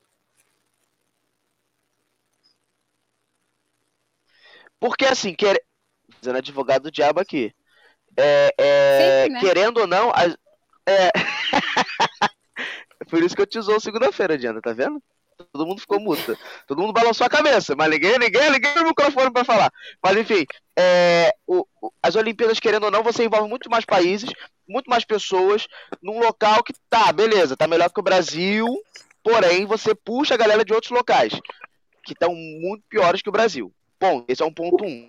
Porque 4.79 5.05
assim, 5.05 5.35
quer... 5.35 5.61
fazendo 6.21 6.37
advogado 6.37 6.85
do 6.85 6.91
diabo 6.91 7.21
aqui. 7.21 7.55
É, 8.17 8.55
é... 8.59 9.29
Né? 9.29 9.41
Querendo 9.41 9.79
ou 9.79 9.87
não. 9.87 10.11
As... 10.15 10.37
É... 10.87 11.11
Por 13.09 13.23
isso 13.23 13.35
que 13.35 13.43
eu 13.43 13.47
te 13.47 13.59
usou 13.59 13.81
segunda-feira, 13.81 14.37
Diana, 14.37 14.61
tá 14.61 14.73
vendo? 14.73 15.03
Todo 15.53 15.67
mundo 15.67 15.81
ficou 15.81 16.01
mudo. 16.01 16.39
Todo 16.67 16.81
mundo 16.81 16.93
balançou 16.93 17.27
a 17.27 17.31
cabeça, 17.31 17.75
mas 17.77 17.91
ninguém, 17.91 18.19
ninguém, 18.19 18.51
ninguém 18.51 18.75
no 18.77 18.85
microfone 18.85 19.33
para 19.33 19.45
falar. 19.45 19.73
Mas 20.03 20.17
enfim, 20.17 20.47
é, 20.77 21.35
o, 21.47 21.67
o, 21.83 21.93
as 22.03 22.15
Olimpíadas, 22.15 22.61
querendo 22.61 22.85
ou 22.85 22.91
não, 22.91 23.03
você 23.03 23.25
envolve 23.25 23.49
muito 23.49 23.71
mais 23.71 23.85
países, 23.85 24.31
muito 24.69 24.89
mais 24.89 25.05
pessoas, 25.05 25.67
num 26.01 26.21
local 26.21 26.63
que 26.63 26.73
tá, 26.89 27.13
beleza, 27.13 27.57
tá 27.57 27.67
melhor 27.67 27.91
que 27.91 28.01
o 28.01 28.05
Brasil, 28.05 28.67
porém 29.23 29.67
você 29.67 29.95
puxa 29.95 30.35
a 30.35 30.39
galera 30.39 30.65
de 30.65 30.73
outros 30.73 30.93
locais, 30.93 31.33
que 32.05 32.13
estão 32.13 32.35
muito 32.35 32.85
piores 32.89 33.21
que 33.21 33.29
o 33.29 33.33
Brasil. 33.33 33.73
Bom, 34.01 34.25
esse 34.29 34.43
é 34.43 34.47
um 34.47 34.55
ponto 34.55 34.85
um. 34.85 35.07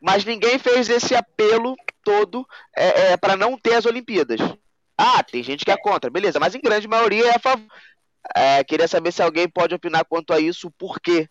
Mas 0.00 0.24
ninguém 0.24 0.58
fez 0.58 0.88
esse 0.88 1.14
apelo 1.14 1.76
todo 2.02 2.46
é, 2.76 3.12
é, 3.12 3.16
para 3.16 3.36
não 3.36 3.56
ter 3.56 3.74
as 3.74 3.86
Olimpíadas. 3.86 4.40
Ah, 4.96 5.22
tem 5.22 5.42
gente 5.42 5.64
que 5.64 5.70
é 5.70 5.76
contra, 5.78 6.10
beleza, 6.10 6.38
mas 6.38 6.54
em 6.54 6.60
grande 6.60 6.86
maioria 6.86 7.26
é 7.26 7.36
a 7.36 7.38
favor. 7.38 7.66
É, 8.36 8.62
queria 8.64 8.86
saber 8.86 9.12
se 9.12 9.22
alguém 9.22 9.48
pode 9.48 9.74
opinar 9.74 10.04
quanto 10.04 10.32
a 10.32 10.40
isso, 10.40 10.68
o 10.68 10.72
porquê 10.72 11.28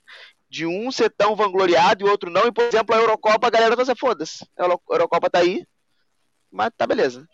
de 0.50 0.66
um 0.66 0.92
ser 0.92 1.12
tão 1.12 1.36
vangloriado 1.36 2.06
e 2.06 2.10
outro 2.10 2.30
não. 2.30 2.48
E, 2.48 2.52
por 2.52 2.64
exemplo, 2.64 2.96
a 2.96 3.00
Eurocopa, 3.00 3.48
a 3.48 3.52
galera 3.52 3.76
vai 3.76 3.86
dizer, 3.86 3.98
foda-se, 3.98 4.46
a 4.58 4.64
Eurocopa 4.64 5.30
tá 5.30 5.40
aí, 5.40 5.66
mas 6.52 6.72
tá 6.76 6.88
beleza. 6.88 7.28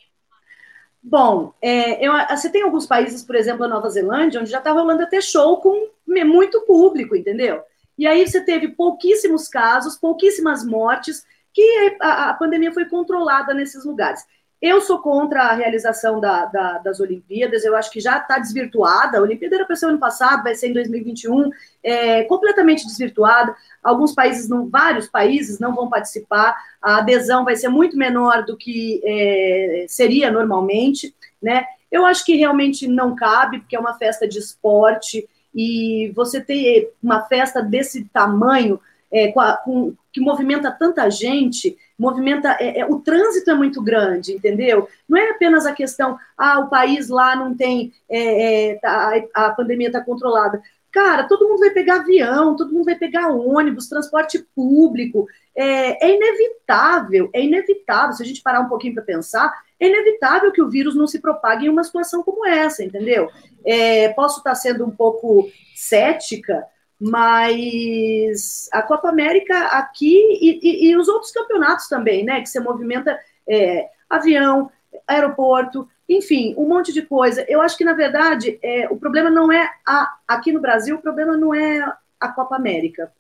Bom, 1.02 1.54
é, 1.62 2.06
eu, 2.06 2.12
você 2.30 2.50
tem 2.50 2.64
alguns 2.64 2.88
países, 2.88 3.24
por 3.24 3.36
exemplo, 3.36 3.64
a 3.64 3.68
Nova 3.68 3.90
Zelândia, 3.90 4.42
onde 4.42 4.50
já 4.50 4.60
tá 4.60 4.72
rolando 4.72 5.04
até 5.04 5.22
show 5.22 5.62
com 5.62 5.90
muito 6.08 6.62
público, 6.62 7.16
entendeu? 7.16 7.62
E 7.98 8.06
aí 8.08 8.28
você 8.28 8.44
teve 8.44 8.70
pouquíssimos 8.70 9.48
casos, 9.48 9.96
pouquíssimas 9.96 10.66
mortes, 10.66 11.24
que 11.54 11.98
a, 12.02 12.32
a 12.32 12.34
pandemia 12.34 12.74
foi 12.74 12.86
controlada 12.86 13.54
nesses 13.54 13.86
lugares. 13.86 14.26
Eu 14.66 14.82
sou 14.82 14.98
contra 14.98 15.44
a 15.44 15.54
realização 15.54 16.20
da, 16.20 16.46
da, 16.46 16.80
das 16.80 17.00
Olimpíadas, 17.00 17.64
eu 17.64 17.76
acho 17.76 17.92
que 17.92 18.00
já 18.00 18.18
está 18.18 18.40
desvirtuada. 18.40 19.20
A 19.20 19.22
Olimpíada 19.22 19.58
era 19.58 19.66
para 19.66 19.76
ser 19.76 19.86
ano 19.86 20.00
passado, 20.00 20.42
vai 20.42 20.56
ser 20.56 20.70
em 20.70 20.74
2021, 20.74 21.52
é, 21.84 22.24
completamente 22.24 22.84
desvirtuada. 22.84 23.56
Alguns 23.84 24.16
países, 24.16 24.50
não, 24.50 24.68
vários 24.68 25.08
países 25.08 25.60
não 25.60 25.76
vão 25.76 25.88
participar, 25.88 26.58
a 26.82 26.98
adesão 26.98 27.46
vai 27.46 27.56
ser 27.56 27.70
muito 27.70 27.96
menor 27.96 28.44
do 28.44 28.58
que 28.58 29.04
é, 29.06 29.86
seria 29.88 30.32
normalmente, 30.32 31.16
né? 31.40 31.64
Eu 31.92 32.04
acho 32.04 32.26
que 32.26 32.36
realmente 32.36 32.88
não 32.88 33.16
cabe, 33.16 33.60
porque 33.60 33.76
é 33.76 33.80
uma 33.80 33.94
festa 34.00 34.28
de 34.28 34.40
esporte, 34.40 35.30
e 35.54 36.12
você 36.16 36.42
ter 36.42 36.92
uma 37.04 37.22
festa 37.28 37.62
desse 37.62 38.06
tamanho, 38.06 38.80
é, 39.12 39.32
com, 39.32 39.42
a, 39.42 39.58
com, 39.58 39.94
que 40.16 40.22
movimenta 40.22 40.72
tanta 40.72 41.10
gente, 41.10 41.78
movimenta. 42.00 42.56
É, 42.58 42.80
é, 42.80 42.86
o 42.86 43.02
trânsito 43.02 43.52
é 43.52 43.54
muito 43.54 43.82
grande, 43.82 44.32
entendeu? 44.32 44.88
Não 45.10 45.18
é 45.18 45.32
apenas 45.32 45.66
a 45.66 45.74
questão, 45.74 46.18
ah, 46.38 46.60
o 46.60 46.70
país 46.70 47.10
lá 47.10 47.36
não 47.36 47.54
tem. 47.54 47.92
É, 48.10 48.70
é 48.70 48.76
tá, 48.76 49.12
a 49.34 49.50
pandemia 49.50 49.88
está 49.88 50.00
controlada. 50.00 50.64
Cara, 50.90 51.28
todo 51.28 51.50
mundo 51.50 51.60
vai 51.60 51.72
pegar 51.72 51.98
avião, 51.98 52.56
todo 52.56 52.72
mundo 52.72 52.86
vai 52.86 52.96
pegar 52.96 53.28
ônibus, 53.28 53.90
transporte 53.90 54.40
público. 54.56 55.28
É, 55.54 56.08
é 56.08 56.16
inevitável, 56.16 57.30
é 57.34 57.44
inevitável, 57.44 58.14
se 58.14 58.24
a 58.24 58.26
gente 58.26 58.42
parar 58.42 58.62
um 58.62 58.70
pouquinho 58.70 58.94
para 58.94 59.04
pensar, 59.04 59.54
é 59.78 59.90
inevitável 59.90 60.54
que 60.54 60.62
o 60.62 60.70
vírus 60.70 60.96
não 60.96 61.08
se 61.08 61.20
propague 61.20 61.66
em 61.66 61.70
uma 61.70 61.84
situação 61.84 62.24
como 62.24 62.48
essa, 62.48 62.86
entendeu? 62.86 63.30
É, 63.66 64.08
posso 64.14 64.38
estar 64.38 64.56
sendo 64.56 64.86
um 64.86 64.92
pouco 64.92 65.50
cética, 65.76 66.66
mas 67.00 68.70
a 68.72 68.82
Copa 68.82 69.10
América 69.10 69.68
aqui 69.68 70.16
e, 70.42 70.60
e, 70.62 70.90
e 70.90 70.98
os 70.98 71.08
outros 71.08 71.32
campeonatos 71.32 71.88
também, 71.88 72.24
né? 72.24 72.42
Que 72.42 72.48
você 72.48 72.60
movimenta 72.60 73.20
é, 73.48 73.90
avião, 74.10 74.72
aeroporto, 75.08 75.88
enfim, 76.08 76.54
um 76.58 76.68
monte 76.68 76.94
de 76.94 77.02
coisa. 77.02 77.46
Eu 77.48 77.62
acho 77.62 77.78
que, 77.78 77.84
na 77.84 77.94
verdade, 77.94 78.60
é, 78.62 78.88
o 78.90 78.98
problema 78.98 79.30
não 79.30 79.52
é 79.52 79.70
a, 79.86 80.18
aqui 80.28 80.52
no 80.52 80.62
Brasil, 80.62 80.96
o 80.96 81.02
problema 81.02 81.36
não 81.36 81.54
é 81.54 81.86
a 82.20 82.28
Copa 82.30 82.56
América. 82.56 83.12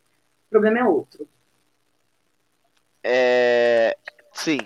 O 0.47 0.49
problema 0.49 0.79
é 0.79 0.83
outro. 0.83 1.27
É, 3.03 3.97
sim. 4.33 4.59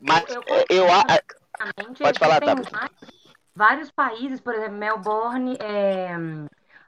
Mas 0.00 0.24
eu, 0.28 0.42
eu, 0.70 0.86
eu 0.86 1.94
pode 1.98 2.18
falar, 2.18 2.40
tá? 2.40 2.54
Vários 3.54 3.90
países, 3.90 4.40
por 4.40 4.54
exemplo, 4.54 4.78
Melbourne, 4.78 5.58
é, 5.60 6.16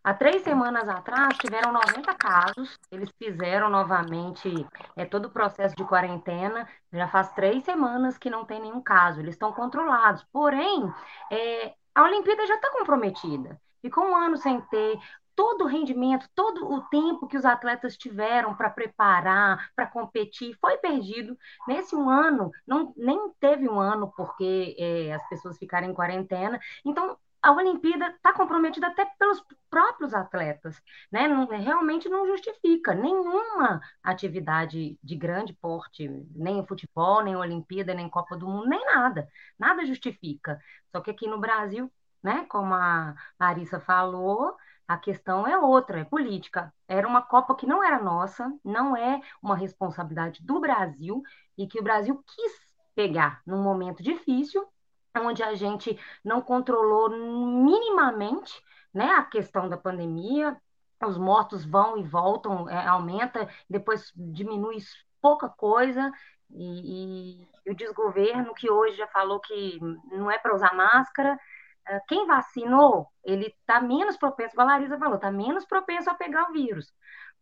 Há 0.05 0.12
três 0.15 0.43
semanas 0.43 0.88
atrás, 0.88 1.37
tiveram 1.38 1.73
90 1.73 2.12
casos, 2.15 2.77
eles 2.91 3.09
fizeram 3.17 3.71
novamente 3.71 4.67
é, 4.97 5.05
todo 5.05 5.27
o 5.27 5.31
processo 5.31 5.77
de 5.77 5.85
quarentena, 5.85 6.69
já 6.93 7.07
faz 7.07 7.31
três 7.35 7.62
semanas 7.62 8.19
que 8.19 8.29
não 8.29 8.45
tem 8.45 8.61
nenhum 8.61 8.83
caso, 8.83 9.21
eles 9.21 9.37
estão 9.37 9.53
controlados. 9.53 10.25
Porém, 10.33 10.93
é, 11.31 11.75
a 11.95 12.03
Olimpíada 12.03 12.45
já 12.49 12.57
está 12.57 12.73
comprometida. 12.73 13.61
Ficou 13.81 14.05
um 14.05 14.17
ano 14.17 14.37
sem 14.37 14.61
ter, 14.62 14.99
todo 15.37 15.65
o 15.65 15.69
rendimento, 15.69 16.29
todo 16.35 16.69
o 16.69 16.83
tempo 16.88 17.29
que 17.29 17.37
os 17.37 17.45
atletas 17.45 17.97
tiveram 17.97 18.57
para 18.57 18.71
preparar, 18.71 19.71
para 19.77 19.87
competir, 19.87 20.57
foi 20.61 20.79
perdido. 20.79 21.38
Nesse 21.69 21.95
um 21.95 22.11
ano, 22.11 22.51
não, 22.67 22.93
nem 22.97 23.31
teve 23.38 23.69
um 23.69 23.79
ano 23.79 24.12
porque 24.17 24.75
é, 24.77 25.12
as 25.15 25.29
pessoas 25.29 25.59
ficaram 25.59 25.88
em 25.88 25.95
quarentena. 25.95 26.61
Então, 26.85 27.17
a 27.41 27.53
Olimpíada 27.53 28.09
está 28.09 28.33
comprometida 28.33 28.87
até 28.87 29.05
pelos 29.19 29.43
próprios 29.72 30.12
atletas, 30.12 30.82
né? 31.11 31.26
Não, 31.26 31.46
realmente 31.46 32.06
não 32.06 32.26
justifica 32.26 32.94
nenhuma 32.94 33.80
atividade 34.02 34.98
de 35.02 35.16
grande 35.16 35.54
porte, 35.54 36.06
nem 36.35 36.66
futebol, 36.66 37.22
nem 37.22 37.35
Olimpíada, 37.35 37.94
nem 37.94 38.06
Copa 38.06 38.37
do 38.37 38.46
Mundo, 38.46 38.68
nem 38.68 38.85
nada. 38.85 39.26
Nada 39.58 39.87
justifica. 39.87 40.61
Só 40.94 41.00
que 41.00 41.11
aqui 41.11 41.26
no 41.26 41.40
Brasil, 41.40 41.90
né, 42.22 42.44
como 42.50 42.74
a 42.74 43.14
Larissa 43.40 43.80
falou, 43.80 44.54
a 44.87 44.98
questão 44.98 45.46
é 45.46 45.56
outra, 45.56 46.00
é 46.00 46.04
política. 46.04 46.70
Era 46.87 47.08
uma 47.08 47.22
Copa 47.22 47.54
que 47.54 47.64
não 47.66 47.82
era 47.82 47.98
nossa, 47.98 48.52
não 48.62 48.94
é 48.94 49.22
uma 49.42 49.56
responsabilidade 49.56 50.44
do 50.44 50.61
Brasil 50.61 51.22
e 51.56 51.66
que 51.66 51.80
o 51.80 51.82
Brasil 51.82 52.22
quis 52.26 52.52
pegar 52.94 53.40
num 53.46 53.62
momento 53.62 54.02
difícil 54.02 54.68
onde 55.16 55.42
a 55.42 55.54
gente 55.54 55.98
não 56.22 56.42
controlou 56.42 57.08
minimamente 57.11 58.62
né, 58.92 59.07
a 59.12 59.24
questão 59.24 59.68
da 59.68 59.76
pandemia, 59.76 60.57
os 61.05 61.18
mortos 61.18 61.64
vão 61.64 61.96
e 61.98 62.02
voltam, 62.02 62.68
é, 62.68 62.87
aumenta, 62.87 63.48
depois 63.68 64.12
diminui 64.14 64.78
pouca 65.20 65.48
coisa, 65.48 66.12
e, 66.50 67.42
e, 67.64 67.70
o 67.70 67.74
desgoverno 67.74 68.55
que 68.55 68.70
hoje 68.70 68.96
já 68.96 69.07
falou 69.09 69.40
que 69.40 69.78
não 70.11 70.31
é 70.31 70.38
para 70.38 70.55
usar 70.55 70.74
máscara, 70.74 71.38
é, 71.87 72.00
quem 72.09 72.26
vacinou, 72.26 73.09
ele 73.24 73.46
está 73.46 73.81
menos 73.81 74.16
propenso, 74.16 74.61
a 74.61 74.64
Larisa 74.64 74.98
falou, 74.98 75.16
está 75.16 75.31
menos 75.31 75.64
propenso 75.64 76.11
a 76.11 76.14
pegar 76.14 76.50
o 76.50 76.52
vírus. 76.52 76.92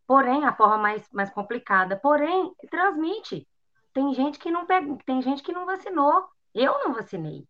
Porém, 0.07 0.45
a 0.45 0.53
forma 0.53 0.77
mais, 0.77 1.07
mais 1.11 1.29
complicada, 1.31 1.97
porém, 1.97 2.53
transmite. 2.69 3.47
Tem 3.93 4.13
gente 4.13 4.39
que 4.39 4.51
não 4.51 4.65
pega, 4.65 4.97
tem 5.05 5.21
gente 5.21 5.43
que 5.43 5.51
não 5.53 5.65
vacinou. 5.65 6.27
Eu 6.53 6.79
não 6.79 6.93
vacinei. 6.93 7.47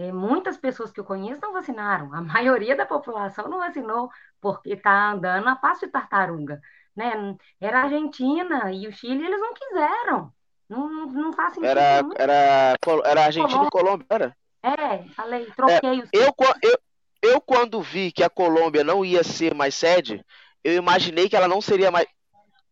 É, 0.00 0.10
muitas 0.12 0.56
pessoas 0.56 0.90
que 0.90 0.98
eu 0.98 1.04
conheço 1.04 1.42
não 1.42 1.52
vacinaram, 1.52 2.14
a 2.14 2.22
maioria 2.24 2.74
da 2.74 2.86
população 2.86 3.48
não 3.50 3.58
vacinou 3.58 4.08
porque 4.40 4.72
está 4.72 5.12
andando 5.12 5.46
a 5.46 5.56
passo 5.56 5.84
de 5.84 5.92
tartaruga. 5.92 6.58
Né? 6.96 7.36
Era 7.60 7.80
a 7.80 7.82
Argentina 7.82 8.72
e 8.72 8.88
o 8.88 8.92
Chile, 8.92 9.26
eles 9.26 9.40
não 9.40 9.52
quiseram. 9.52 10.32
Não, 10.66 10.88
não, 10.88 11.06
não 11.06 11.32
faz 11.34 11.52
sentido. 11.52 11.68
Era, 11.68 12.02
era, 12.16 12.76
era 13.04 13.24
Argentina 13.24 13.64
e 13.66 13.70
Colômbia, 13.70 14.06
era? 14.08 14.36
É, 14.62 15.04
falei, 15.14 15.44
troquei 15.54 16.00
é, 16.00 16.02
os. 16.02 16.08
Eu, 16.12 16.34
eu, 16.62 16.78
eu, 17.20 17.40
quando 17.40 17.82
vi 17.82 18.10
que 18.10 18.22
a 18.22 18.30
Colômbia 18.30 18.82
não 18.82 19.04
ia 19.04 19.22
ser 19.22 19.54
mais 19.54 19.74
sede, 19.74 20.24
eu 20.64 20.74
imaginei 20.74 21.28
que 21.28 21.36
ela 21.36 21.48
não 21.48 21.60
seria 21.60 21.90
mais. 21.90 22.06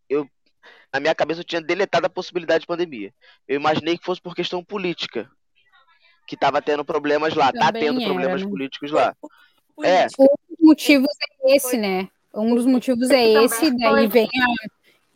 Eu, 0.07 0.27
na 0.91 0.99
minha 0.99 1.13
cabeça 1.13 1.41
eu 1.41 1.45
tinha 1.45 1.61
deletado 1.61 2.07
a 2.07 2.09
possibilidade 2.09 2.61
de 2.61 2.67
pandemia. 2.67 3.13
Eu 3.47 3.55
imaginei 3.57 3.97
que 3.99 4.05
fosse 4.05 4.21
por 4.21 4.33
questão 4.33 4.63
política 4.63 5.29
que 6.29 6.35
estava 6.35 6.61
tendo 6.61 6.85
problemas 6.85 7.33
lá, 7.33 7.47
Também 7.47 7.61
tá 7.61 7.73
tendo 7.73 7.99
era, 7.99 8.07
problemas 8.07 8.43
né? 8.43 8.47
políticos 8.47 8.91
lá. 8.91 9.15
É. 9.81 10.05
Um 10.19 10.27
dos 10.47 10.59
motivos 10.61 11.09
é 11.43 11.55
esse, 11.55 11.75
né? 11.75 12.07
Um 12.31 12.53
dos 12.53 12.67
motivos 12.67 13.09
é 13.09 13.43
esse, 13.43 13.75
daí 13.75 14.05
vem 14.05 14.27
a, 14.27 14.67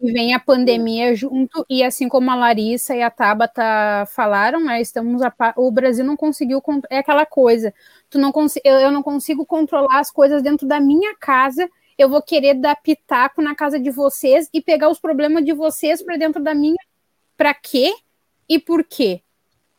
e 0.01 0.11
vem 0.11 0.33
a 0.33 0.39
pandemia 0.39 1.15
junto, 1.15 1.63
e 1.69 1.83
assim 1.83 2.09
como 2.09 2.31
a 2.31 2.35
Larissa 2.35 2.95
e 2.95 3.03
a 3.03 3.11
Tabata 3.11 4.07
falaram, 4.07 4.59
né, 4.59 4.81
estamos 4.81 5.21
a, 5.21 5.31
o 5.55 5.69
Brasil 5.69 6.03
não 6.03 6.17
conseguiu, 6.17 6.61
é 6.89 6.97
aquela 6.97 7.27
coisa, 7.27 7.71
tu 8.09 8.17
não 8.17 8.33
eu, 8.63 8.79
eu 8.79 8.91
não 8.91 9.03
consigo 9.03 9.45
controlar 9.45 9.99
as 9.99 10.09
coisas 10.09 10.41
dentro 10.41 10.67
da 10.67 10.79
minha 10.79 11.15
casa, 11.15 11.69
eu 11.95 12.09
vou 12.09 12.23
querer 12.23 12.55
dar 12.55 12.75
pitaco 12.75 13.41
na 13.41 13.53
casa 13.53 13.79
de 13.79 13.91
vocês 13.91 14.49
e 14.51 14.59
pegar 14.59 14.89
os 14.89 14.99
problemas 14.99 15.45
de 15.45 15.53
vocês 15.53 16.01
para 16.01 16.17
dentro 16.17 16.41
da 16.43 16.55
minha, 16.55 16.83
para 17.37 17.53
quê 17.53 17.93
e 18.49 18.59
por 18.59 18.83
quê? 18.83 19.21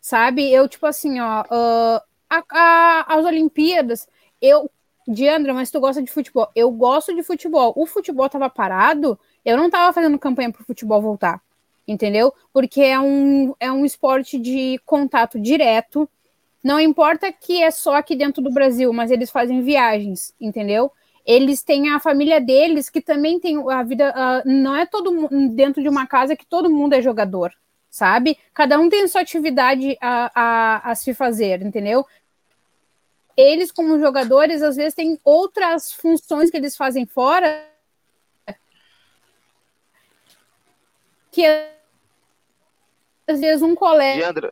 Sabe? 0.05 0.53
Eu, 0.53 0.69
tipo 0.69 0.85
assim, 0.85 1.19
ó, 1.19 1.41
uh, 1.45 2.01
a, 2.29 2.45
a, 2.51 3.17
as 3.17 3.25
Olimpíadas, 3.25 4.07
eu 4.39 4.71
Diandra, 5.09 5.55
mas 5.55 5.71
tu 5.71 5.81
gosta 5.81 6.03
de 6.03 6.11
futebol? 6.13 6.47
Eu 6.55 6.71
gosto 6.71 7.15
de 7.15 7.23
futebol. 7.23 7.73
O 7.75 7.87
futebol 7.87 8.29
tava 8.29 8.51
parado, 8.51 9.19
eu 9.43 9.57
não 9.57 9.71
tava 9.71 9.95
fazendo 9.95 10.19
campanha 10.19 10.53
pro 10.53 10.63
futebol 10.63 11.01
voltar, 11.01 11.41
entendeu? 11.89 12.35
Porque 12.53 12.83
é 12.83 13.01
um, 13.01 13.55
é 13.59 13.73
um 13.73 13.83
esporte 13.83 14.39
de 14.39 14.79
contato 14.85 15.41
direto. 15.41 16.07
Não 16.63 16.79
importa 16.79 17.33
que 17.33 17.63
é 17.63 17.71
só 17.71 17.97
aqui 17.97 18.15
dentro 18.15 18.43
do 18.43 18.53
Brasil, 18.53 18.93
mas 18.93 19.11
eles 19.11 19.31
fazem 19.31 19.63
viagens, 19.63 20.35
entendeu? 20.39 20.93
Eles 21.25 21.63
têm 21.63 21.89
a 21.89 21.99
família 21.99 22.43
deles 22.43 22.91
que 22.91 23.01
também 23.01 23.41
tem 23.41 23.57
a 23.73 23.83
vida. 23.83 24.13
Uh, 24.13 24.51
não 24.51 24.77
é 24.77 24.85
todo 24.85 25.15
mundo 25.15 25.49
dentro 25.55 25.83
de 25.83 25.89
uma 25.89 26.07
casa 26.07 26.37
que 26.37 26.45
todo 26.45 26.69
mundo 26.69 26.93
é 26.93 27.01
jogador, 27.01 27.55
sabe? 27.95 28.37
Cada 28.53 28.79
um 28.79 28.89
tem 28.89 29.07
sua 29.07 29.21
atividade 29.21 29.97
a, 30.01 30.31
a, 30.35 30.91
a 30.91 30.95
se 30.95 31.15
fazer, 31.15 31.63
entendeu? 31.63 32.05
eles, 33.37 33.73
como 33.73 33.99
jogadores, 33.99 34.63
às 34.63 34.77
vezes 34.77 34.95
têm 34.95 35.19
outras 35.25 35.93
funções 35.93 36.51
que 36.51 36.57
eles 36.57 36.77
fazem 36.77 37.05
fora 37.05 37.69
que 41.33 41.45
às 43.27 43.41
vezes 43.41 43.61
um 43.61 43.75
colega 43.75 44.45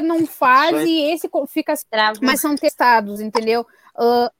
não 0.00 0.24
faz 0.26 0.86
e 0.86 1.10
esse 1.12 1.28
fica 1.48 1.74
mas 2.22 2.40
são 2.40 2.54
testados, 2.54 3.20
entendeu? 3.20 3.66
Uh, 3.96 4.30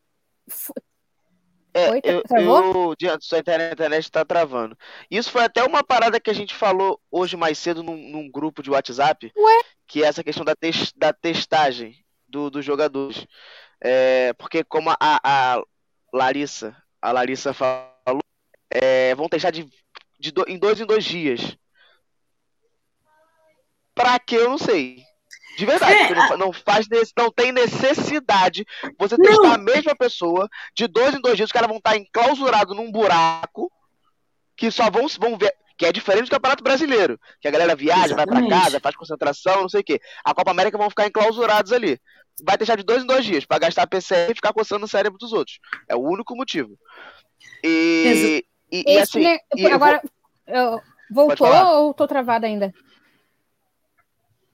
é, 1.72 1.90
Oi, 1.90 2.00
eu, 2.02 2.22
eu, 2.30 2.94
diante 2.98 3.24
sua 3.24 3.38
internet 3.38 4.00
está 4.00 4.24
travando. 4.24 4.76
Isso 5.10 5.30
foi 5.30 5.44
até 5.44 5.62
uma 5.62 5.84
parada 5.84 6.20
que 6.20 6.30
a 6.30 6.34
gente 6.34 6.54
falou 6.54 7.00
hoje 7.10 7.36
mais 7.36 7.58
cedo 7.58 7.82
num, 7.82 7.96
num 7.96 8.30
grupo 8.30 8.62
de 8.62 8.70
WhatsApp, 8.70 9.32
Ué? 9.36 9.60
que 9.86 10.02
é 10.02 10.06
essa 10.06 10.24
questão 10.24 10.44
da, 10.44 10.54
tes, 10.54 10.92
da 10.96 11.12
testagem 11.12 12.04
do, 12.28 12.50
dos 12.50 12.64
jogadores. 12.64 13.26
É, 13.80 14.32
porque 14.34 14.64
como 14.64 14.90
a, 14.90 14.96
a, 15.00 15.62
Larissa, 16.12 16.76
a 17.00 17.12
Larissa 17.12 17.54
falou, 17.54 18.22
é, 18.70 19.14
vão 19.14 19.28
testar 19.28 19.50
de, 19.50 19.68
de 20.18 20.32
do, 20.32 20.44
em 20.48 20.58
dois 20.58 20.80
em 20.80 20.86
dois 20.86 21.04
dias. 21.04 21.56
Pra 23.94 24.18
que 24.18 24.34
eu 24.34 24.48
não 24.48 24.58
sei. 24.58 25.04
De 25.60 25.66
verdade, 25.66 25.92
é, 25.94 26.14
não, 26.14 26.38
não, 26.38 26.52
faz, 26.54 26.86
não 27.14 27.30
tem 27.30 27.52
necessidade 27.52 28.64
você 28.98 29.14
testar 29.18 29.42
não. 29.42 29.52
a 29.52 29.58
mesma 29.58 29.94
pessoa 29.94 30.48
de 30.74 30.86
dois 30.86 31.14
em 31.14 31.20
dois 31.20 31.36
dias, 31.36 31.48
os 31.48 31.52
caras 31.52 31.68
vão 31.68 31.76
estar 31.76 31.98
enclausurados 31.98 32.74
num 32.74 32.90
buraco 32.90 33.70
que 34.56 34.70
só 34.70 34.90
vão, 34.90 35.06
vão 35.18 35.36
ver. 35.36 35.52
Que 35.76 35.84
é 35.84 35.92
diferente 35.92 36.24
do 36.24 36.30
Campeonato 36.30 36.64
Brasileiro, 36.64 37.20
que 37.42 37.48
a 37.48 37.50
galera 37.50 37.76
viaja, 37.76 38.14
Exatamente. 38.14 38.48
vai 38.48 38.48
para 38.48 38.58
casa, 38.58 38.80
faz 38.80 38.96
concentração, 38.96 39.60
não 39.60 39.68
sei 39.68 39.82
o 39.82 39.84
quê. 39.84 40.00
A 40.24 40.32
Copa 40.32 40.50
América 40.50 40.78
vão 40.78 40.88
ficar 40.88 41.06
enclausurados 41.06 41.72
ali 41.72 42.00
vai 42.42 42.56
deixar 42.56 42.76
de 42.76 42.82
dois 42.82 43.02
em 43.02 43.06
dois 43.06 43.22
dias 43.22 43.44
para 43.44 43.58
gastar 43.58 43.86
PCR 43.86 44.30
e 44.30 44.34
ficar 44.34 44.54
coçando 44.54 44.86
o 44.86 44.88
cérebro 44.88 45.18
dos 45.18 45.30
outros. 45.30 45.58
É 45.86 45.94
o 45.94 46.00
único 46.00 46.34
motivo. 46.34 46.78
E, 47.62 48.42
e, 48.72 48.84
e 48.86 48.98
assim. 48.98 49.20
Né, 49.20 49.38
e 49.54 49.66
agora, 49.66 50.00
vou... 51.10 51.28
voltou 51.28 51.46
ou 51.48 51.92
tô 51.92 52.06
travada 52.06 52.46
ainda? 52.46 52.72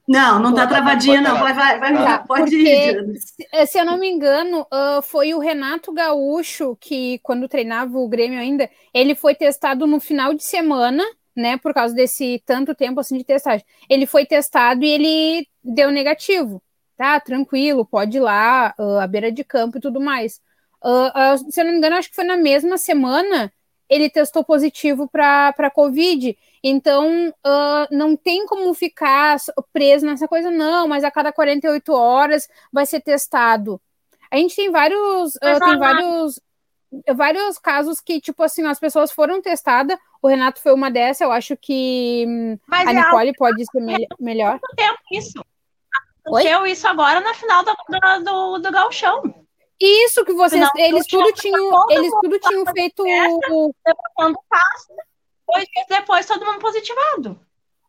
Não, 0.09 0.39
não 0.39 0.55
tá 0.55 0.67
travadinha, 0.67 1.21
não. 1.21 1.39
Vai, 1.39 1.53
vai, 1.53 1.81
vai, 1.81 1.95
tá, 1.95 2.19
pode 2.19 2.55
ir. 2.57 3.19
Se, 3.19 3.67
se 3.67 3.79
eu 3.79 3.85
não 3.85 3.99
me 3.99 4.09
engano, 4.09 4.61
uh, 4.73 5.03
foi 5.03 5.35
o 5.35 5.39
Renato 5.39 5.93
Gaúcho 5.93 6.77
que, 6.81 7.19
quando 7.21 7.49
treinava 7.49 7.99
o 7.99 8.09
Grêmio 8.09 8.39
ainda, 8.39 8.71
ele 8.95 9.15
foi 9.15 9.35
testado 9.35 9.87
no 9.87 9.99
final 9.99 10.33
de 10.33 10.45
semana, 10.45 11.03
né? 11.35 11.57
Por 11.57 11.75
causa 11.75 11.95
desse 11.95 12.43
tanto 12.47 12.75
tempo 12.75 13.01
assim 13.01 13.19
de 13.19 13.25
testagem. 13.25 13.67
Ele 13.91 14.07
foi 14.07 14.25
testado 14.25 14.85
e 14.85 14.89
ele 14.89 15.49
deu 15.65 15.91
negativo 15.91 16.63
tá, 16.97 17.21
tranquilo, 17.21 17.85
pode 17.85 18.17
ir 18.17 18.21
lá, 18.21 18.75
uh, 18.79 18.99
à 18.99 19.07
beira 19.07 19.31
de 19.31 19.45
campo 19.45 19.79
e 19.79 19.81
tudo 19.81 20.01
mais. 20.01 20.41
Uh, 20.83 21.35
uh, 21.35 21.53
se 21.53 21.61
eu 21.61 21.65
não 21.65 21.73
me 21.73 21.79
engano, 21.79 21.97
acho 21.97 22.09
que 22.09 22.15
foi 22.15 22.25
na 22.25 22.37
mesma 22.37 22.79
semana 22.79 23.53
ele 23.89 24.11
testou 24.11 24.45
positivo 24.45 25.09
para 25.09 25.71
Covid. 25.73 26.37
Então, 26.63 27.29
uh, 27.29 27.87
não 27.91 28.17
tem 28.17 28.47
como 28.47 28.73
ficar 28.75 29.37
preso 29.73 30.07
nessa 30.07 30.27
coisa, 30.27 30.51
não, 30.51 30.89
mas 30.89 31.05
a 31.05 31.11
cada 31.11 31.33
48 31.33 31.93
horas 31.93 32.49
vai 32.73 32.85
ser 32.87 33.01
testado. 33.01 33.81
A 34.31 34.37
gente 34.37 34.57
tem 34.57 34.71
vários, 34.71 35.37
uh, 35.37 35.61
tem 35.61 35.79
vários, 35.79 36.41
vários 37.15 37.59
casos 37.59 38.01
que, 38.01 38.21
tipo 38.21 38.43
assim, 38.43 38.67
as 38.67 38.81
pessoas 38.81 39.13
foram 39.13 39.41
testadas. 39.41 39.97
O 40.21 40.29
Renato 40.29 40.61
foi 40.61 40.73
uma 40.73 40.91
dessas, 40.91 41.21
eu 41.21 41.31
acho 41.31 41.57
que 41.57 42.27
mas 42.67 42.89
a 42.89 42.93
é 42.93 42.95
Nicole 42.95 43.33
pode 43.35 43.65
ser 43.65 43.81
me 43.81 44.07
melhor. 44.19 44.59
tempo 44.77 44.99
isso 45.13 45.41
aconteceu 46.27 46.67
isso 46.67 46.89
agora 46.89 47.21
na 47.21 47.35
final 47.35 47.65
do, 47.65 47.73
do, 47.89 48.25
do, 48.25 48.59
do 48.59 48.73
Galchão. 48.73 49.46
Isso 49.81 50.25
que 50.25 50.33
vocês, 50.33 50.69
eles 50.77 51.05
tudo 51.07 51.33
tinham, 51.33 51.91
eles 51.91 52.13
tudo 52.23 52.39
tinham 52.39 52.65
feito 52.67 53.03
dois 53.03 53.75
dias 55.69 55.87
depois 55.89 56.27
todo 56.27 56.47
mundo 56.47 56.59
positivado. 56.59 57.39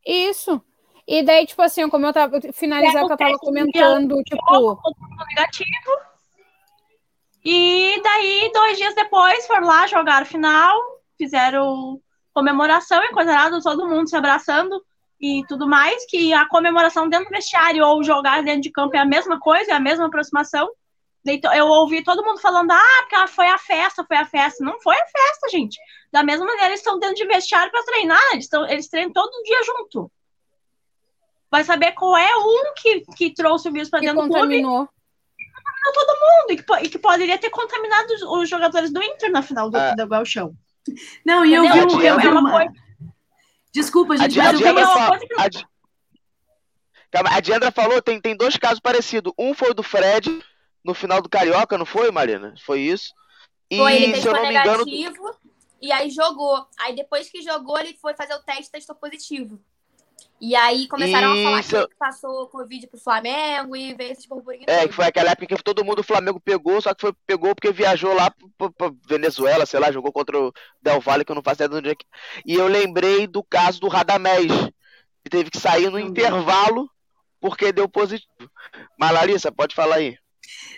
Isso. 0.06 0.62
E 1.08 1.23
daí, 1.23 1.45
tipo 1.45 1.62
assim, 1.62 1.88
como 1.89 2.06
eu 2.06 2.12
tava 2.12 2.41
finalizar 2.52 3.04
o 3.04 3.08
que 3.08 3.13
eu 3.13 3.17
tava 3.17 3.38
comentando, 3.38 4.21
tipo, 4.23 4.45
todo 4.45 4.78
mundo 5.00 5.26
negativo. 5.30 5.69
E 7.45 8.02
daí, 8.04 8.52
dois 8.54 8.78
dias 8.78 8.93
depois, 8.93 9.47
foram 9.47 9.67
lá, 9.67 9.88
jogar 9.88 10.26
final, 10.26 10.78
fizeram 11.17 12.02
comemoração 12.34 13.02
e 13.04 13.10
coisa 13.10 13.50
todo 13.63 13.88
mundo 13.88 14.10
se 14.10 14.17
abraçando 14.17 14.84
e 15.19 15.43
tudo 15.47 15.65
mais, 15.65 16.06
que 16.06 16.32
a 16.34 16.47
comemoração 16.47 17.10
dentro 17.10 17.28
do 17.28 17.32
vestiário 17.32 17.86
ou 17.86 18.04
jogar 18.04 18.43
dentro 18.43 18.62
de 18.62 18.71
campo 18.71 18.95
é 18.95 19.00
a 19.00 19.06
mesma 19.06 19.39
coisa, 19.39 19.71
é 19.71 19.76
a 19.76 19.80
mesma 19.80 20.08
aproximação. 20.08 20.69
Eu 21.53 21.67
ouvi 21.67 22.03
todo 22.03 22.23
mundo 22.23 22.39
falando, 22.39 22.71
ah, 22.71 23.05
porque 23.09 23.27
foi 23.27 23.47
a 23.47 23.57
festa, 23.57 24.03
foi 24.03 24.17
a 24.17 24.25
festa. 24.25 24.63
Não 24.63 24.79
foi 24.81 24.95
a 24.95 25.05
festa, 25.05 25.49
gente. 25.49 25.77
Da 26.11 26.23
mesma 26.23 26.45
maneira, 26.45 26.67
eles 26.67 26.79
estão 26.79 26.99
dentro 26.99 27.15
de 27.15 27.25
vestiário 27.25 27.71
para 27.71 27.83
treinar, 27.83 28.21
eles, 28.31 28.45
estão, 28.45 28.67
eles 28.67 28.87
treinam 28.87 29.11
todo 29.11 29.43
dia 29.43 29.63
junto. 29.63 30.11
Vai 31.49 31.63
saber 31.63 31.93
qual 31.93 32.17
é 32.17 32.35
um 32.37 32.73
que, 32.75 33.01
que 33.15 33.33
trouxe 33.33 33.69
o 33.69 33.71
vírus 33.71 33.89
para 33.89 33.99
dentro 33.99 34.15
contaminou. 34.15 34.83
do 34.83 34.87
clube. 34.87 34.91
Contaminou 35.53 35.93
todo 35.93 36.19
mundo. 36.19 36.51
E 36.51 36.57
que, 36.57 36.85
e 36.85 36.89
que, 36.89 36.99
poderia 36.99 37.37
ter 37.37 37.49
contaminado 37.49 38.13
os, 38.13 38.21
os, 38.21 38.49
jogadores 38.49 38.91
do 38.91 39.01
Inter 39.01 39.31
na 39.31 39.41
final 39.41 39.69
do, 39.69 39.77
ah. 39.77 39.95
do 39.95 40.07
Galchão. 40.07 40.53
Não, 41.25 41.45
e 41.45 41.53
eu 41.53 41.63
vi, 41.63 41.79
um, 41.79 42.01
eu 42.01 42.19
vi 42.19 42.27
uma 42.27 42.51
coisa 42.51 42.87
Desculpa, 43.77 44.17
gente, 44.17 44.39
a, 44.39 44.43
mas 44.43 44.59
eu 44.59 44.67
a, 44.75 45.45
a, 47.13 47.37
a 47.37 47.39
Diandra 47.39 47.71
falou, 47.71 48.01
tem, 48.01 48.19
tem 48.19 48.35
dois 48.35 48.57
casos 48.57 48.79
parecidos. 48.79 49.31
Um 49.37 49.53
foi 49.53 49.69
o 49.69 49.73
do 49.73 49.83
Fred, 49.83 50.43
no 50.88 50.93
final 50.93 51.21
do 51.21 51.28
Carioca, 51.28 51.78
não 51.78 51.86
foi, 51.86 52.10
Marina? 52.10 52.56
Foi 52.65 52.80
isso? 52.80 53.13
E, 53.69 53.78
foi, 53.78 53.95
ele 53.95 54.13
testou 54.13 54.34
negativo 54.41 54.86
engano... 54.89 55.36
e 55.82 55.91
aí 55.91 56.10
jogou. 56.10 56.65
Aí 56.80 56.95
depois 56.95 57.30
que 57.30 57.41
jogou, 57.41 57.78
ele 57.78 57.93
foi 58.02 58.15
fazer 58.15 58.34
o 58.34 58.41
teste 58.41 58.69
e 58.69 58.71
testou 58.71 58.95
positivo. 58.95 59.60
E 60.39 60.56
aí 60.56 60.88
começaram 60.88 61.36
Isso. 61.36 61.41
a 61.41 61.50
falar 61.50 61.63
que 61.63 61.76
ele 61.76 61.97
passou 62.00 62.47
Covid 62.47 62.88
pro 62.88 63.00
Flamengo 63.00 63.76
e 63.76 63.93
veio 63.95 64.13
esse 64.13 64.30
burburinho. 64.30 64.65
É, 64.67 64.88
que 64.88 64.93
foi 64.93 65.06
aquela 65.06 65.32
época 65.32 65.58
que 65.58 65.63
todo 65.63 65.84
mundo 65.84 66.00
o 66.00 66.04
Flamengo 66.04 66.39
pegou, 66.39 66.80
só 66.80 66.93
que 66.93 67.02
foi, 67.02 67.13
pegou 67.26 67.54
porque 67.54 67.71
viajou 67.71 68.13
lá 68.13 68.32
pra, 68.58 68.91
Venezuela, 69.08 69.65
sei 69.65 69.80
lá, 69.80 69.91
jogou 69.91 70.12
contra 70.12 70.39
o 70.39 70.54
Del 70.82 71.02
Valle, 71.02 71.26
que 71.26 71.32
eu 71.32 71.36
não 71.36 71.41
faço 71.41 71.56
ideia 71.56 71.69
de 71.69 71.76
onde 71.76 71.89
é 71.89 71.95
que. 71.95 72.06
E 72.45 72.54
eu 72.54 72.67
lembrei 72.67 73.28
do 73.28 73.43
caso 73.43 73.82
do 73.82 73.88
Radamés, 73.88 74.52
que 75.23 75.30
teve 75.30 75.50
que 75.50 75.60
sair 75.60 75.89
no 75.89 76.00
intervalo 76.00 76.89
porque 77.41 77.73
deu 77.73 77.89
positivo. 77.89 78.50
Mas 78.97 79.12
Larissa, 79.12 79.52
pode 79.52 79.76
falar 79.76 79.95
aí. 79.95 80.17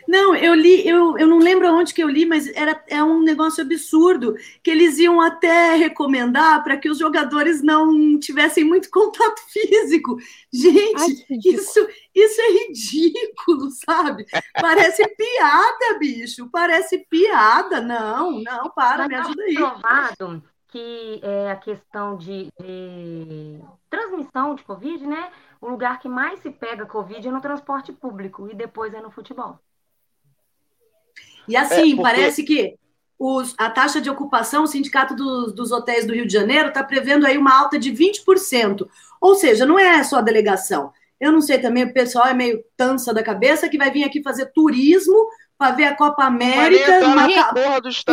Não, 0.08 0.36
eu 0.36 0.53
li, 0.53 0.88
eu, 0.88 1.17
eu 1.17 1.27
não 1.27 1.39
lembro 1.39 1.71
onde 1.71 1.93
que 1.93 2.03
eu 2.03 2.10
li, 2.10 2.25
mas 2.25 2.47
era 2.55 2.84
é 2.88 3.03
um 3.03 3.21
negócio 3.21 3.63
absurdo 3.63 4.36
que 4.63 4.69
eles 4.71 4.97
iam 4.97 5.21
até 5.21 5.75
recomendar 5.75 6.63
para 6.63 6.77
que 6.77 6.89
os 6.89 6.97
jogadores 6.97 7.62
não 7.62 8.19
tivessem 8.19 8.63
muito 8.63 8.89
contato 8.91 9.41
físico. 9.49 10.17
Gente, 10.51 11.25
Ai, 11.29 11.38
isso, 11.45 11.88
isso 12.13 12.41
é 12.41 12.51
ridículo, 12.51 13.69
sabe? 13.86 14.25
Parece 14.60 15.08
piada, 15.15 15.99
bicho. 15.99 16.49
Parece 16.51 16.99
piada. 17.10 17.82
Não, 17.82 18.41
não, 18.41 18.69
para, 18.71 19.08
mas 19.08 19.10
me 19.10 19.15
ajuda 19.15 19.43
aí. 19.43 19.53
provado 19.53 20.43
que 20.69 21.19
é 21.23 21.51
a 21.51 21.55
questão 21.55 22.15
de, 22.15 22.51
de 22.60 23.60
transmissão 23.89 24.55
de 24.55 24.63
Covid, 24.63 25.05
né? 25.05 25.32
O 25.62 25.67
lugar 25.67 26.00
que 26.00 26.08
mais 26.08 26.39
se 26.39 26.50
pega 26.50 26.86
Covid 26.86 27.28
é 27.28 27.32
no 27.32 27.41
transporte 27.41 27.91
público 27.91 28.50
e 28.50 28.56
depois 28.56 28.93
é 28.93 29.02
no 29.02 29.12
futebol. 29.12 29.60
E 31.48 31.58
assim, 31.58 31.93
é, 31.93 31.95
porque... 31.95 32.02
parece 32.02 32.43
que 32.43 32.80
os, 33.17 33.54
a 33.58 33.69
taxa 33.69 34.00
de 34.00 34.10
ocupação, 34.10 34.63
o 34.63 34.67
Sindicato 34.67 35.13
dos, 35.13 35.54
dos 35.54 35.72
Hotéis 35.72 36.06
do 36.06 36.13
Rio 36.13 36.26
de 36.26 36.32
Janeiro 36.32 36.69
está 36.69 36.82
prevendo 36.84 37.26
aí 37.26 37.38
uma 37.38 37.54
alta 37.54 37.78
de 37.78 37.91
20%. 37.91 38.88
Ou 39.19 39.36
seja, 39.36 39.65
não 39.65 39.78
é 39.78 40.02
só 40.04 40.19
a 40.19 40.22
delegação. 40.22 40.93
Eu 41.19 41.34
não 41.34 41.41
sei 41.41 41.60
também, 41.60 41.84
o 41.84 41.93
pessoal 41.93 42.28
é 42.28 42.34
meio 42.34 42.63
tansa 42.78 43.13
da 43.13 43.22
cabeça 43.22 43.67
que 43.67 43.78
vai 43.78 43.91
vir 43.91 44.06
aqui 44.06 44.24
fazer 44.24 44.45
turismo 44.54 45.28
para 45.60 45.76
ver 45.76 45.84
a 45.84 45.95
Copa 45.95 46.24
América. 46.24 47.00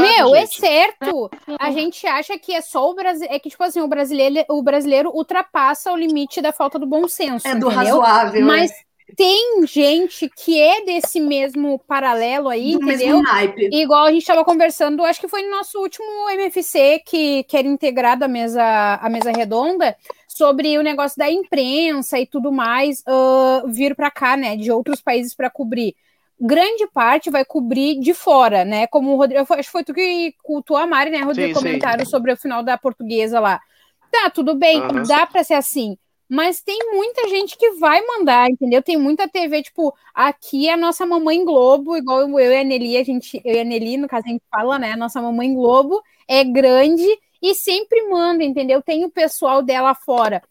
Meu, 0.01 0.35
é 0.35 0.47
certo. 0.47 1.31
A 1.61 1.71
gente 1.71 2.05
acha 2.05 2.37
que 2.37 2.53
é 2.53 2.61
só 2.61 2.91
o 2.91 2.95
Brasil. 2.95 3.29
É 3.31 3.39
que, 3.39 3.49
tipo 3.49 3.63
assim, 3.63 3.81
o 3.81 3.87
brasileiro, 3.87 4.45
o 4.51 4.61
brasileiro 4.63 5.11
ultrapassa 5.15 5.93
o 5.93 5.97
limite 5.97 6.43
da 6.43 6.53
falta 6.53 6.77
do 6.77 6.87
bom 6.87 7.07
senso. 7.07 7.47
É 7.47 7.53
do 7.53 7.71
entendeu? 7.71 8.01
razoável. 8.01 8.45
Mas 8.45 8.73
é 8.73 8.87
tem 9.15 9.65
gente 9.65 10.29
que 10.29 10.61
é 10.61 10.85
desse 10.85 11.21
mesmo 11.21 11.79
paralelo 11.87 12.49
aí, 12.49 12.73
Do 12.73 12.83
entendeu? 12.83 13.23
Igual 13.71 14.07
a 14.07 14.11
gente 14.11 14.23
estava 14.23 14.45
conversando, 14.45 15.05
acho 15.05 15.21
que 15.21 15.29
foi 15.29 15.43
no 15.43 15.51
nosso 15.53 15.79
último 15.79 16.29
MFC 16.31 17.01
que, 17.07 17.45
que 17.45 17.57
era 17.57 17.69
integrado 17.69 18.25
a 18.25 18.29
mesa, 18.29 18.99
a 19.01 19.09
mesa 19.09 19.31
redonda, 19.31 19.97
sobre 20.27 20.77
o 20.77 20.83
negócio 20.83 21.17
da 21.17 21.31
imprensa 21.31 22.19
e 22.19 22.27
tudo 22.27 22.51
mais 22.51 23.05
uh, 23.07 23.69
vir 23.69 23.95
para 23.95 24.11
cá, 24.11 24.37
né, 24.37 24.57
de 24.57 24.73
outros 24.73 25.01
países 25.01 25.35
para 25.35 25.49
cobrir. 25.49 25.95
Grande 26.39 26.87
parte 26.89 27.31
vai 27.31 27.45
cobrir 27.45 27.99
de 27.99 28.13
fora, 28.13 28.65
né? 28.65 28.87
Como 28.87 29.13
o 29.13 29.17
Rodrigo, 29.17 29.41
acho 29.41 29.63
que 29.63 29.73
foi 29.73 29.85
tu 29.85 29.95
que 29.95 30.35
cultuou 30.43 30.79
a 30.79 30.87
Mari, 30.87 31.11
né, 31.11 31.23
Rodrigo? 31.23 31.55
Sim, 31.55 31.65
comentário 31.65 32.05
sim. 32.05 32.11
sobre 32.11 32.33
o 32.33 32.37
final 32.37 32.63
da 32.63 32.77
portuguesa 32.77 33.41
lá. 33.41 33.61
Tá, 34.11 34.31
tudo 34.31 34.55
bem, 34.55 34.81
uhum. 34.81 35.03
dá 35.03 35.27
para 35.27 35.43
ser 35.43 35.55
assim 35.55 35.97
mas 36.29 36.61
tem 36.61 36.79
muita 36.93 37.29
gente 37.29 37.57
que 37.57 37.73
vai 37.73 38.01
mandar, 38.05 38.51
entendeu? 38.51 38.83
Tem 38.83 38.97
muita 38.97 39.29
TV, 39.29 39.63
tipo, 39.63 39.95
aqui 40.15 40.69
é 40.69 40.73
a 40.73 40.77
nossa 40.77 41.07
mamãe 41.07 41.45
Globo, 41.45 41.97
igual 41.97 42.23
eu 42.23 42.53
e 42.53 42.57
a 42.57 42.65
Nelly, 42.65 42.97
a 42.97 43.05
gente, 43.05 43.41
eu 43.45 43.55
e 43.55 43.61
a 43.61 43.65
Nelly, 43.65 43.97
no 43.97 44.09
caso 44.09 44.25
a 44.27 44.31
gente 44.31 44.43
fala, 44.51 44.79
né? 44.79 44.93
A 44.93 44.97
nossa 44.97 45.23
mamãe 45.23 45.55
Globo 45.55 46.03
é 46.29 46.43
grande 46.43 47.07
e 47.41 47.55
sempre 47.55 48.09
manda, 48.09 48.43
entendeu? 48.43 48.83
Tem 48.83 49.05
o 49.05 49.11
pessoal 49.11 49.63
dela 49.63 49.95
fora. 49.95 50.43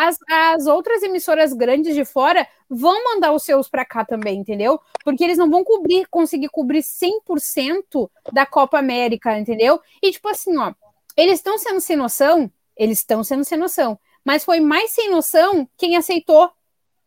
As, 0.00 0.18
as 0.30 0.66
outras 0.66 1.02
emissoras 1.02 1.52
grandes 1.52 1.94
de 1.94 2.04
fora 2.04 2.46
vão 2.68 3.02
mandar 3.04 3.32
os 3.32 3.42
seus 3.42 3.68
para 3.68 3.84
cá 3.84 4.04
também, 4.04 4.38
entendeu? 4.38 4.78
Porque 5.02 5.24
eles 5.24 5.38
não 5.38 5.50
vão 5.50 5.64
cobrir, 5.64 6.06
conseguir 6.06 6.48
cobrir 6.50 6.82
100% 6.82 8.08
da 8.32 8.46
Copa 8.46 8.78
América, 8.78 9.36
entendeu? 9.38 9.80
E 10.02 10.12
tipo 10.12 10.28
assim, 10.28 10.56
ó, 10.56 10.72
eles 11.16 11.34
estão 11.40 11.58
sendo 11.58 11.80
sem 11.80 11.96
noção, 11.96 12.50
eles 12.76 12.98
estão 12.98 13.24
sendo 13.24 13.44
sem 13.44 13.58
noção 13.58 13.98
mas 14.28 14.44
foi 14.44 14.60
mais 14.60 14.90
sem 14.90 15.10
noção 15.10 15.66
quem 15.74 15.96
aceitou, 15.96 16.50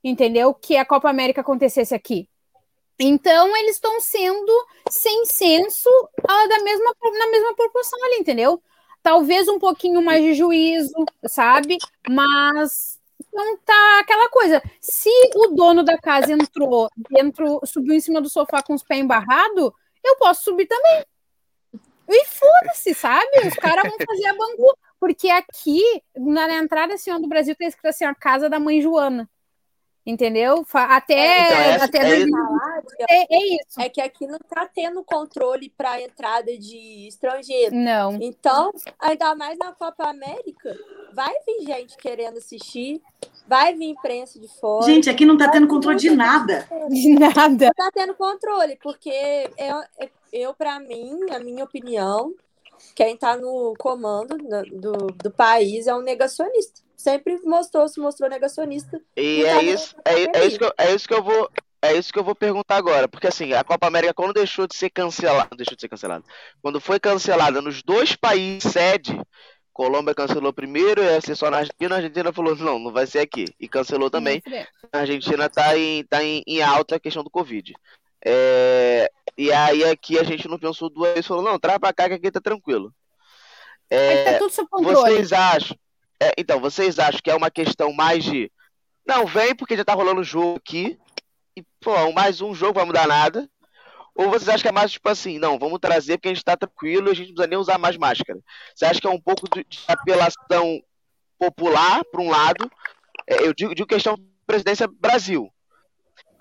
entendeu? 0.03 0.55
Que 0.55 0.75
a 0.75 0.83
Copa 0.83 1.07
América 1.07 1.41
acontecesse 1.41 1.93
aqui. 1.93 2.27
Então, 2.99 3.55
eles 3.57 3.75
estão 3.75 4.01
sendo 4.01 4.67
sem 4.89 5.23
senso 5.25 5.87
ah, 6.27 6.47
da 6.47 6.63
mesma, 6.63 6.95
na 7.19 7.27
mesma 7.27 7.55
proporção 7.55 8.03
ali, 8.05 8.15
entendeu? 8.15 8.59
Talvez 9.03 9.47
um 9.47 9.59
pouquinho 9.59 10.01
mais 10.01 10.23
de 10.23 10.33
juízo, 10.33 10.93
sabe? 11.25 11.77
Mas 12.09 12.99
não 13.33 13.57
tá 13.57 13.99
aquela 13.99 14.29
coisa. 14.29 14.61
Se 14.79 15.09
o 15.35 15.47
dono 15.55 15.83
da 15.83 15.97
casa 15.97 16.33
entrou 16.33 16.89
dentro, 17.09 17.59
subiu 17.65 17.95
em 17.95 17.99
cima 17.99 18.21
do 18.21 18.29
sofá 18.29 18.61
com 18.61 18.73
os 18.73 18.83
pés 18.83 19.01
embarrados, 19.01 19.71
eu 20.03 20.15
posso 20.17 20.43
subir 20.43 20.67
também. 20.67 21.05
E 22.09 22.25
foda-se, 22.25 22.93
sabe? 22.93 23.47
Os 23.47 23.55
caras 23.55 23.83
vão 23.83 23.97
fazer 24.05 24.25
a 24.27 24.33
bangu. 24.33 24.77
Porque 24.99 25.29
aqui, 25.29 25.81
na 26.15 26.53
entrada 26.55 26.93
assim, 26.93 27.11
do 27.19 27.27
Brasil, 27.27 27.55
tem 27.55 27.67
escrito 27.67 27.87
assim, 27.87 28.05
a 28.05 28.13
casa 28.13 28.49
da 28.49 28.59
mãe 28.59 28.81
Joana. 28.81 29.29
Entendeu? 30.05 30.65
Até. 30.73 31.13
É, 31.13 31.45
então, 31.45 31.57
é, 31.57 31.75
até 31.83 31.97
é, 31.99 32.21
é, 33.09 33.27
é, 33.29 33.55
isso. 33.55 33.79
É 33.79 33.87
que 33.87 34.01
aqui 34.01 34.25
não 34.25 34.37
está 34.37 34.65
tendo 34.65 35.03
controle 35.03 35.69
para 35.77 35.91
a 35.91 36.01
entrada 36.01 36.57
de 36.57 37.07
estrangeiro. 37.07 37.75
Não. 37.75 38.17
Então, 38.19 38.71
ainda 38.99 39.35
mais 39.35 39.59
na 39.59 39.71
Copa 39.73 40.09
América, 40.09 40.75
vai 41.13 41.31
vir 41.45 41.65
gente 41.65 41.97
querendo 41.97 42.39
assistir, 42.39 42.99
vai 43.47 43.75
vir 43.75 43.89
imprensa 43.89 44.39
de 44.39 44.47
fora. 44.47 44.87
Gente, 44.87 45.07
aqui 45.07 45.23
não 45.23 45.35
está 45.35 45.49
tendo 45.49 45.67
controle 45.67 45.99
de 45.99 46.09
nada. 46.09 46.67
De 46.89 47.13
nada. 47.13 47.65
Não 47.65 47.85
está 47.85 47.91
tendo 47.93 48.15
controle, 48.15 48.79
porque 48.81 49.51
eu, 49.55 50.09
eu 50.33 50.53
para 50.55 50.79
mim, 50.79 51.29
a 51.29 51.37
minha 51.37 51.63
opinião, 51.63 52.33
quem 52.95 53.13
está 53.13 53.37
no 53.37 53.75
comando 53.77 54.35
do, 54.35 55.07
do 55.07 55.31
país 55.31 55.85
é 55.85 55.93
um 55.93 56.01
negacionista. 56.01 56.81
Sempre 57.01 57.39
mostrou, 57.43 57.87
se 57.87 57.99
mostrou 57.99 58.29
negacionista. 58.29 59.01
E 59.17 59.43
é 59.43 59.55
tá 59.55 59.63
isso, 59.63 59.95
é, 60.05 60.37
é, 60.37 60.45
isso 60.45 60.59
que 60.59 60.63
eu, 60.63 60.73
é 60.77 60.93
isso 60.93 61.07
que 61.07 61.13
eu 61.15 61.23
vou. 61.23 61.49
É 61.81 61.93
isso 61.95 62.13
que 62.13 62.19
eu 62.19 62.23
vou 62.23 62.35
perguntar 62.35 62.75
agora, 62.75 63.07
porque 63.07 63.25
assim, 63.25 63.53
a 63.53 63.63
Copa 63.63 63.87
América, 63.87 64.13
quando 64.13 64.35
deixou 64.35 64.67
de 64.67 64.75
ser 64.75 64.91
cancelada, 64.91 65.55
deixou 65.55 65.75
de 65.75 65.81
ser 65.81 65.89
cancelada, 65.89 66.23
quando 66.61 66.79
foi 66.79 66.99
cancelada 66.99 67.59
nos 67.59 67.81
dois 67.81 68.15
países 68.15 68.71
sede, 68.71 69.19
Colômbia 69.73 70.13
cancelou 70.13 70.53
primeiro, 70.53 71.01
ia 71.01 71.19
ser 71.19 71.35
só 71.35 71.49
na 71.49 71.57
Argentina, 71.57 71.95
a 71.95 71.97
Argentina 71.97 72.31
falou, 72.31 72.55
não, 72.55 72.77
não 72.77 72.91
vai 72.91 73.07
ser 73.07 73.17
aqui, 73.17 73.45
e 73.59 73.67
cancelou 73.67 74.11
também. 74.11 74.43
A 74.93 74.99
Argentina 74.99 75.47
está 75.47 75.75
em, 75.75 76.03
tá 76.03 76.23
em, 76.23 76.43
em 76.45 76.61
alta 76.61 76.97
a 76.97 76.99
questão 76.99 77.23
do 77.23 77.31
Covid. 77.31 77.73
É, 78.23 79.11
e 79.35 79.51
aí 79.51 79.83
aqui 79.85 80.19
a 80.19 80.23
gente 80.23 80.47
não 80.47 80.59
pensou 80.59 80.87
duas 80.87 81.13
vezes, 81.13 81.25
falou, 81.25 81.43
não, 81.43 81.57
traz 81.57 81.79
pra 81.79 81.91
cá 81.91 82.07
que 82.07 82.13
aqui 82.13 82.29
tá 82.29 82.39
tranquilo. 82.39 82.93
É, 83.89 84.33
tá 84.33 84.37
tudo 84.37 84.53
sob 84.53 84.69
controle. 84.69 85.15
Vocês 85.15 85.33
acham, 85.33 85.75
é, 86.21 86.33
então, 86.37 86.59
vocês 86.59 86.99
acham 86.99 87.19
que 87.19 87.31
é 87.31 87.35
uma 87.35 87.49
questão 87.49 87.91
mais 87.91 88.23
de, 88.23 88.51
não, 89.03 89.25
vem 89.25 89.55
porque 89.55 89.75
já 89.75 89.83
tá 89.83 89.95
rolando 89.95 90.23
jogo 90.23 90.57
aqui, 90.57 90.99
e, 91.57 91.63
pô, 91.79 92.11
mais 92.11 92.41
um 92.41 92.53
jogo 92.53 92.75
vai 92.75 92.85
mudar 92.85 93.07
nada, 93.07 93.49
ou 94.13 94.29
vocês 94.29 94.47
acham 94.47 94.61
que 94.61 94.67
é 94.67 94.71
mais 94.71 94.91
tipo 94.91 95.09
assim, 95.09 95.39
não, 95.39 95.57
vamos 95.57 95.79
trazer 95.79 96.17
porque 96.17 96.27
a 96.27 96.33
gente 96.33 96.43
tá 96.43 96.55
tranquilo 96.55 97.07
e 97.07 97.11
a 97.11 97.15
gente 97.15 97.29
não 97.29 97.35
precisa 97.35 97.49
nem 97.49 97.57
usar 97.57 97.79
mais 97.79 97.97
máscara? 97.97 98.39
Você 98.75 98.85
acha 98.85 99.01
que 99.01 99.07
é 99.07 99.09
um 99.09 99.19
pouco 99.19 99.47
de, 99.49 99.65
apelação 99.87 100.79
popular, 101.39 102.05
por 102.05 102.21
um 102.21 102.29
lado, 102.29 102.71
é, 103.25 103.47
eu 103.47 103.51
digo, 103.51 103.73
digo 103.73 103.87
questão 103.87 104.15
presidência 104.45 104.87
Brasil, 104.87 105.51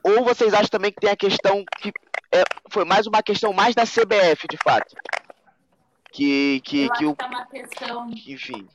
ou 0.05 0.25
vocês 0.25 0.53
acham 0.53 0.69
também 0.69 0.93
que 0.93 1.01
tem 1.01 1.11
a 1.11 1.17
questão 1.17 1.65
que 1.79 1.91
é, 2.31 2.43
foi 2.71 2.85
mais 2.85 3.07
uma 3.07 3.23
questão 3.23 3.55
mais 3.55 3.75
da 3.75 3.85
CBF, 3.85 4.47
de 4.47 4.59
fato? 4.63 4.95
Que, 6.13 6.61
que, 6.65 6.85
eu 6.85 6.93
que 6.93 7.07
o. 7.07 7.17
Que 7.17 7.25
é 7.25 7.27
uma 7.27 7.47
questão. 7.47 8.11
Enfim. 8.11 8.69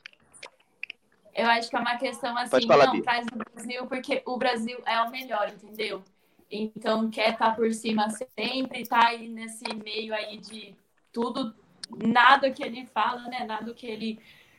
Eu 1.36 1.46
acho 1.48 1.68
que 1.68 1.76
é 1.76 1.78
uma 1.78 1.96
questão 1.96 2.36
assim, 2.38 2.66
falar, 2.66 2.86
não, 2.86 3.02
traz 3.02 3.26
o 3.26 3.36
Brasil, 3.36 3.86
porque 3.86 4.22
o 4.24 4.38
Brasil 4.38 4.78
é 4.86 5.00
o 5.02 5.10
melhor, 5.10 5.48
entendeu? 5.48 6.02
Então 6.50 7.10
quer 7.10 7.32
estar 7.32 7.50
tá 7.50 7.54
por 7.54 7.72
cima 7.74 8.08
sempre, 8.10 8.86
tá 8.86 9.08
aí 9.08 9.28
nesse 9.28 9.64
meio 9.74 10.14
aí 10.14 10.38
de 10.38 10.74
tudo, 11.12 11.54
nada 11.90 12.50
que 12.50 12.62
ele 12.62 12.86
fala, 12.86 13.22
né? 13.22 13.44
Nada 13.44 13.74
que 13.74 13.86
ele 13.86 14.18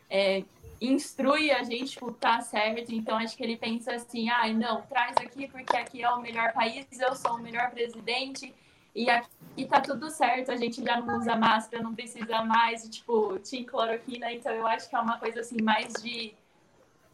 é, 0.10 0.44
instrui 0.80 1.52
a 1.52 1.64
gente, 1.64 1.92
tipo, 1.92 2.12
tá 2.12 2.42
certo. 2.42 2.94
Então, 2.94 3.18
acho 3.18 3.36
que 3.36 3.44
ele 3.44 3.58
pensa 3.58 3.94
assim, 3.94 4.30
ai, 4.30 4.52
ah, 4.52 4.54
não, 4.54 4.82
traz 4.84 5.16
aqui 5.18 5.48
porque 5.48 5.76
aqui 5.76 6.04
é 6.04 6.10
o 6.10 6.22
melhor 6.22 6.54
país, 6.54 6.86
eu 7.00 7.16
sou 7.16 7.36
o 7.36 7.42
melhor 7.42 7.72
presidente 7.72 8.54
e 8.96 9.10
aqui 9.10 9.66
tá 9.70 9.80
tudo 9.80 10.10
certo, 10.10 10.52
a 10.52 10.56
gente 10.56 10.84
já 10.84 11.00
não 11.00 11.18
usa 11.18 11.36
máscara, 11.36 11.84
não 11.84 11.94
precisa 11.94 12.44
mais 12.44 12.88
tipo, 12.90 13.38
tinha 13.40 13.66
cloroquina. 13.66 14.32
Então, 14.32 14.52
eu 14.52 14.68
acho 14.68 14.90
que 14.90 14.96
é 14.96 15.00
uma 15.00 15.18
coisa, 15.18 15.42
assim, 15.42 15.62
mais 15.62 15.94
de, 16.02 16.34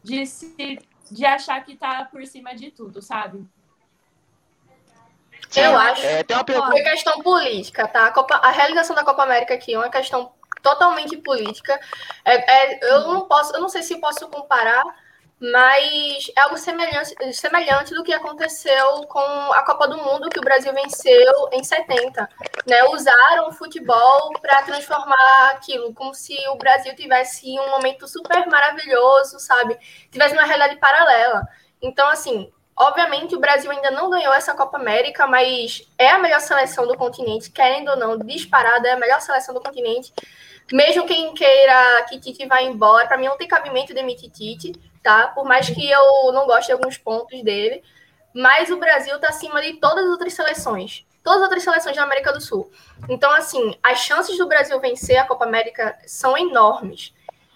de, 0.04 0.26
se, 0.26 0.78
de 1.10 1.24
achar 1.24 1.64
que 1.64 1.74
tá 1.74 2.04
por 2.04 2.24
cima 2.26 2.54
de 2.54 2.70
tudo, 2.70 3.00
sabe? 3.00 3.44
Eu 5.56 5.76
acho 5.76 6.02
é, 6.04 6.22
tem 6.22 6.36
uma 6.36 6.44
pergunta... 6.44 6.78
é 6.78 6.82
questão 6.82 7.22
política, 7.22 7.88
tá? 7.88 8.06
A, 8.06 8.10
Copa, 8.12 8.34
a 8.36 8.50
realização 8.50 8.94
da 8.94 9.04
Copa 9.04 9.22
América 9.22 9.54
aqui 9.54 9.72
é 9.72 9.78
uma 9.78 9.90
questão 9.90 10.32
totalmente 10.62 11.16
política. 11.18 11.78
É, 12.24 12.34
é, 12.34 12.92
eu 12.92 13.12
não 13.12 13.26
posso, 13.26 13.54
eu 13.54 13.60
não 13.60 13.68
sei 13.68 13.82
se 13.82 14.00
posso 14.00 14.28
comparar, 14.28 14.82
mas 15.40 16.30
é 16.36 16.40
algo 16.40 16.56
semelhante, 16.56 17.14
semelhante 17.32 17.94
do 17.94 18.02
que 18.02 18.14
aconteceu 18.14 19.06
com 19.08 19.20
a 19.52 19.62
Copa 19.62 19.88
do 19.88 19.98
Mundo 19.98 20.30
que 20.30 20.38
o 20.38 20.42
Brasil 20.42 20.72
venceu 20.72 21.48
em 21.52 21.62
70. 21.62 22.28
Né? 22.66 22.84
Usaram 22.84 23.48
o 23.48 23.52
futebol 23.52 24.32
para 24.40 24.62
transformar 24.62 25.50
aquilo, 25.50 25.92
como 25.92 26.14
se 26.14 26.36
o 26.48 26.56
Brasil 26.56 26.94
tivesse 26.94 27.58
um 27.60 27.70
momento 27.70 28.06
super 28.08 28.46
maravilhoso, 28.48 29.38
sabe? 29.38 29.76
Tivesse 30.10 30.34
uma 30.34 30.44
realidade 30.44 30.76
paralela. 30.76 31.46
Então, 31.82 32.08
assim, 32.08 32.50
Obviamente, 32.76 33.36
o 33.36 33.40
Brasil 33.40 33.70
ainda 33.70 33.92
não 33.92 34.10
ganhou 34.10 34.34
essa 34.34 34.52
Copa 34.52 34.78
América, 34.78 35.28
mas 35.28 35.88
é 35.96 36.10
a 36.10 36.18
melhor 36.18 36.40
seleção 36.40 36.88
do 36.88 36.96
continente, 36.96 37.48
querendo 37.48 37.90
ou 37.90 37.96
não, 37.96 38.18
disparada, 38.18 38.88
é 38.88 38.92
a 38.92 38.98
melhor 38.98 39.20
seleção 39.20 39.54
do 39.54 39.60
continente. 39.60 40.12
Mesmo 40.72 41.06
quem 41.06 41.32
queira 41.34 42.04
que 42.08 42.18
Tite 42.18 42.46
vá 42.46 42.62
embora, 42.62 43.06
para 43.06 43.16
mim 43.16 43.26
não 43.26 43.36
tem 43.36 43.46
cabimento 43.46 43.94
demitir 43.94 44.28
Tite, 44.30 44.72
tá? 45.04 45.28
Por 45.28 45.44
mais 45.44 45.68
que 45.68 45.88
eu 45.88 46.32
não 46.32 46.46
goste 46.46 46.66
de 46.66 46.72
alguns 46.72 46.96
pontos 46.96 47.40
dele. 47.44 47.84
Mas 48.34 48.70
o 48.70 48.78
Brasil 48.78 49.14
está 49.14 49.28
acima 49.28 49.62
de 49.62 49.74
todas 49.74 50.04
as 50.04 50.10
outras 50.10 50.32
seleções. 50.32 51.06
Todas 51.22 51.38
as 51.38 51.44
outras 51.44 51.62
seleções 51.62 51.94
da 51.94 52.02
América 52.02 52.32
do 52.32 52.40
Sul. 52.40 52.72
Então, 53.08 53.30
assim, 53.30 53.78
as 53.82 54.00
chances 54.00 54.36
do 54.36 54.48
Brasil 54.48 54.80
vencer 54.80 55.18
a 55.18 55.24
Copa 55.24 55.44
América 55.44 55.96
são 56.06 56.36
enormes. 56.36 57.14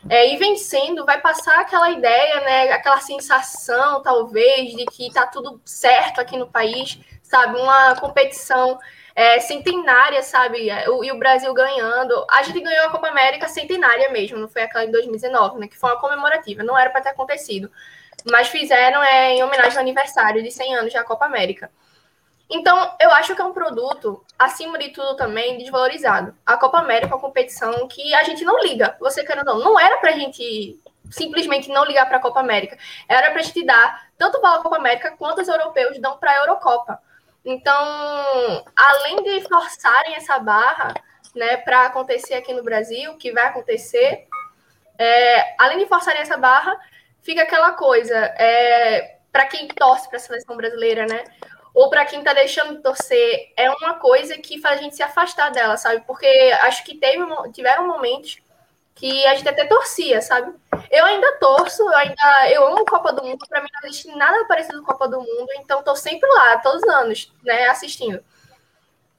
É, 0.09 0.33
e 0.33 0.37
vencendo, 0.37 1.05
vai 1.05 1.21
passar 1.21 1.59
aquela 1.59 1.91
ideia, 1.91 2.41
né, 2.41 2.71
aquela 2.71 3.01
sensação, 3.01 4.01
talvez, 4.01 4.77
de 4.77 4.87
que 4.87 5.09
está 5.09 5.27
tudo 5.27 5.61
certo 5.65 6.21
aqui 6.21 6.37
no 6.37 6.47
país, 6.47 6.99
sabe? 7.23 7.59
Uma 7.59 7.97
competição 7.97 8.79
é, 9.19 9.41
centenária, 9.41 10.23
sabe? 10.23 10.71
É, 10.71 10.89
o, 10.89 11.03
e 11.03 11.11
o 11.11 11.19
Brasil 11.19 11.53
ganhando. 11.53 12.25
A 12.31 12.41
gente 12.45 12.61
ganhou 12.61 12.87
a 12.87 12.91
Copa 12.91 13.09
América 13.09 13.49
centenária 13.49 14.09
mesmo, 14.11 14.39
não 14.39 14.47
foi 14.49 14.63
aquela 14.63 14.85
em 14.85 14.93
2019, 14.93 15.59
né? 15.59 15.67
Que 15.67 15.77
foi 15.77 15.91
uma 15.91 16.01
comemorativa, 16.01 16.63
não 16.63 16.79
era 16.79 16.89
para 16.89 17.01
ter 17.01 17.09
acontecido. 17.09 17.69
Mas 18.31 18.47
fizeram 18.47 19.03
é, 19.03 19.33
em 19.33 19.43
homenagem 19.43 19.77
ao 19.77 19.83
aniversário 19.83 20.41
de 20.41 20.53
100 20.53 20.77
anos 20.77 20.93
da 20.93 21.03
Copa 21.03 21.27
América. 21.27 21.69
Então, 22.49 22.95
eu 23.01 23.11
acho 23.11 23.35
que 23.35 23.43
é 23.43 23.45
um 23.45 23.53
produto, 23.53 24.25
acima 24.39 24.79
de 24.79 24.91
tudo, 24.91 25.17
também 25.17 25.59
desvalorizado. 25.59 26.33
A 26.47 26.57
Copa 26.57 26.79
América 26.79 27.13
é 27.13 27.17
uma 27.17 27.21
competição 27.21 27.89
que 27.89 28.15
a 28.15 28.23
gente 28.23 28.45
não 28.45 28.63
liga, 28.63 28.97
você 29.01 29.25
querendo 29.25 29.49
ou 29.49 29.57
não. 29.57 29.73
Não 29.73 29.81
era 29.81 29.97
pra 29.97 30.13
gente 30.13 30.81
simplesmente 31.11 31.69
não 31.71 31.85
ligar 31.85 32.07
para 32.07 32.19
a 32.19 32.21
Copa 32.21 32.39
América. 32.39 32.79
Era 33.09 33.33
para 33.33 33.43
gente 33.43 33.67
dar 33.67 34.11
tanto 34.17 34.41
para 34.41 34.61
a 34.61 34.63
Copa 34.63 34.77
América 34.77 35.17
quanto 35.19 35.41
os 35.41 35.49
europeus 35.49 35.99
dão 35.99 36.17
para 36.19 36.31
a 36.31 36.37
Eurocopa. 36.37 37.03
Então, 37.51 38.63
além 38.77 39.23
de 39.23 39.49
forçarem 39.49 40.17
essa 40.17 40.39
barra, 40.39 40.93
né, 41.35 41.57
para 41.57 41.87
acontecer 41.87 42.35
aqui 42.35 42.53
no 42.53 42.63
Brasil, 42.63 43.17
que 43.17 43.33
vai 43.33 43.47
acontecer, 43.47 44.27
é, 44.99 45.55
além 45.59 45.79
de 45.79 45.87
forçarem 45.87 46.21
essa 46.21 46.37
barra, 46.37 46.79
fica 47.23 47.45
aquela 47.45 47.73
coisa, 47.73 48.15
é, 48.39 49.17
para 49.33 49.47
quem 49.47 49.67
torce 49.69 50.07
para 50.11 50.19
a 50.19 50.21
seleção 50.21 50.59
brasileira, 50.59 51.07
né, 51.07 51.25
ou 51.73 51.89
para 51.89 52.05
quem 52.05 52.19
está 52.19 52.35
deixando 52.35 52.77
de 52.77 52.83
torcer, 52.83 53.51
é 53.57 53.71
uma 53.71 53.95
coisa 53.95 54.37
que 54.37 54.61
faz 54.61 54.79
a 54.79 54.83
gente 54.83 54.97
se 54.97 55.03
afastar 55.03 55.51
dela, 55.51 55.79
sabe? 55.79 56.05
Porque 56.07 56.27
acho 56.63 56.85
que 56.85 56.97
teve, 56.97 57.25
tiveram 57.53 57.87
momentos 57.87 58.37
que 58.99 59.25
a 59.27 59.35
gente 59.37 59.49
até 59.49 59.65
torcia, 59.65 60.21
sabe? 60.21 60.53
Eu 60.91 61.05
ainda 61.05 61.39
torço, 61.39 61.83
eu 61.83 61.97
ainda 61.97 62.51
eu 62.51 62.67
amo 62.67 62.85
Copa 62.85 63.13
do 63.13 63.23
Mundo, 63.23 63.47
para 63.49 63.63
mim 63.63 63.69
não 63.73 63.89
existe 63.89 64.09
nada 64.17 64.45
parecido 64.47 64.81
com 64.81 64.93
Copa 64.93 65.09
do 65.09 65.21
Mundo, 65.21 65.49
então 65.61 65.83
tô 65.83 65.95
sempre 65.95 66.29
lá, 66.31 66.59
todos 66.59 66.83
os 66.83 66.89
anos, 66.89 67.33
né, 67.45 67.69
assistindo. 67.69 68.23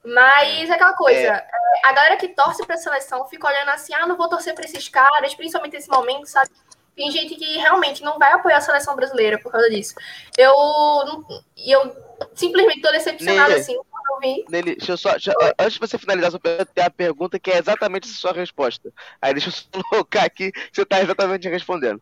Mas 0.04 0.68
é 0.68 0.74
aquela 0.74 0.92
coisa, 0.92 1.18
é. 1.18 1.46
a 1.84 1.92
galera 1.92 2.16
que 2.16 2.28
torce 2.28 2.64
para 2.64 2.74
a 2.74 2.78
seleção 2.78 3.26
fica 3.28 3.46
olhando 3.46 3.70
assim, 3.70 3.94
ah, 3.94 4.06
não 4.06 4.16
vou 4.16 4.28
torcer 4.28 4.54
para 4.54 4.64
esses 4.64 4.88
caras, 4.88 5.34
principalmente 5.34 5.72
nesse 5.72 5.90
momento, 5.90 6.26
sabe? 6.26 6.50
Tem 6.94 7.10
gente 7.10 7.34
que 7.34 7.58
realmente 7.58 8.02
não 8.02 8.18
vai 8.18 8.32
apoiar 8.32 8.58
a 8.58 8.60
seleção 8.60 8.94
brasileira 8.94 9.38
por 9.38 9.50
causa 9.50 9.70
disso. 9.70 9.94
Eu, 10.36 10.52
eu 11.56 11.96
simplesmente 12.34 12.82
tô 12.82 12.90
decepcionada, 12.90 13.54
assim, 13.54 13.78
Nele, 14.48 14.76
deixa 14.76 14.92
eu 14.92 14.96
só. 14.96 15.12
Deixa, 15.12 15.32
antes 15.58 15.74
de 15.74 15.80
você 15.80 15.98
finalizar, 15.98 16.32
eu 16.32 16.66
tem 16.66 16.84
a 16.84 16.90
pergunta 16.90 17.38
que 17.38 17.50
é 17.50 17.58
exatamente 17.58 18.08
a 18.08 18.12
sua 18.12 18.32
resposta. 18.32 18.92
Aí 19.20 19.32
deixa 19.32 19.48
eu 19.48 19.52
só 19.52 19.64
colocar 19.90 20.24
aqui 20.24 20.52
que 20.52 20.70
você 20.72 20.82
está 20.82 21.00
exatamente 21.00 21.48
respondendo. 21.48 22.00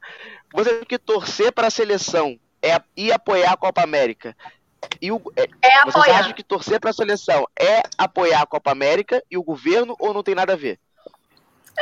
Você 0.53 0.75
tem 0.75 0.85
que 0.85 0.99
torcer 0.99 1.53
para 1.53 1.67
a 1.67 1.71
seleção 1.71 2.39
é, 2.63 2.81
e 2.97 3.13
apoiar 3.13 3.53
a 3.53 3.57
Copa 3.57 3.83
América. 3.83 4.37
E 5.01 5.11
o, 5.11 5.21
é, 5.37 5.43
é 5.63 5.85
você 5.85 6.11
acha 6.11 6.33
que 6.33 6.43
torcer 6.43 6.81
para 6.81 6.91
a 6.91 6.95
seleção 6.95 7.47
é 7.59 7.83
apoiar 7.97 8.43
a 8.43 8.47
Copa 8.47 8.71
América 8.71 9.23
e 9.31 9.37
o 9.37 9.43
governo 9.43 9.97
ou 9.99 10.15
não 10.15 10.23
tem 10.23 10.35
nada 10.35 10.53
a 10.53 10.57
ver? 10.57 10.79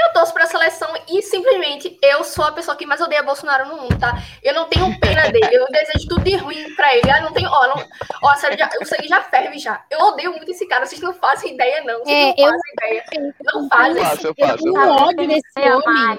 Eu 0.05 0.13
torço 0.13 0.33
pra 0.35 0.47
seleção 0.47 0.89
e 1.09 1.23
simplesmente 1.23 1.99
eu 2.03 2.23
sou 2.25 2.45
a 2.45 2.53
pessoa 2.53 2.77
que 2.77 2.87
mais 2.87 3.01
odeia 3.01 3.23
Bolsonaro 3.23 3.69
no 3.69 3.83
mundo, 3.83 3.99
tá? 3.99 4.15
Eu 4.43 4.55
não 4.55 4.69
tenho 4.69 4.99
pena 5.01 5.31
dele, 5.31 5.49
eu 5.53 5.67
desejo 5.69 6.09
tudo 6.09 6.23
de 6.23 6.37
ruim 6.37 6.75
pra 6.75 6.95
ele. 6.95 7.11
Eu 7.11 7.23
não 7.23 7.33
tenho, 7.33 7.49
ó, 7.49 7.67
não, 7.69 7.85
ó 8.23 8.37
já, 8.37 8.71
o 8.81 8.85
sangue 8.85 9.09
já 9.09 9.23
ferve 9.23 9.59
já. 9.59 9.85
Eu 9.91 10.01
odeio 10.01 10.31
muito 10.31 10.51
esse 10.51 10.67
cara, 10.67 10.85
vocês 10.85 11.01
não 11.01 11.15
fazem 11.15 11.55
ideia, 11.55 11.83
não. 11.85 12.01
Vocês 12.01 12.35
é, 12.37 12.43
não 12.43 12.47
eu, 12.47 12.51
fazem 12.51 12.73
ideia. 12.73 13.35
Não 13.45 13.69
fazem. 13.69 13.97
Eu 13.97 14.05
faço, 14.05 14.27
eu 14.27 14.35
faço. 14.35 14.67
Eu 14.67 14.73
tenho 14.73 14.91
ódio 14.91 15.29
desse 15.29 15.61
homem. 15.61 16.19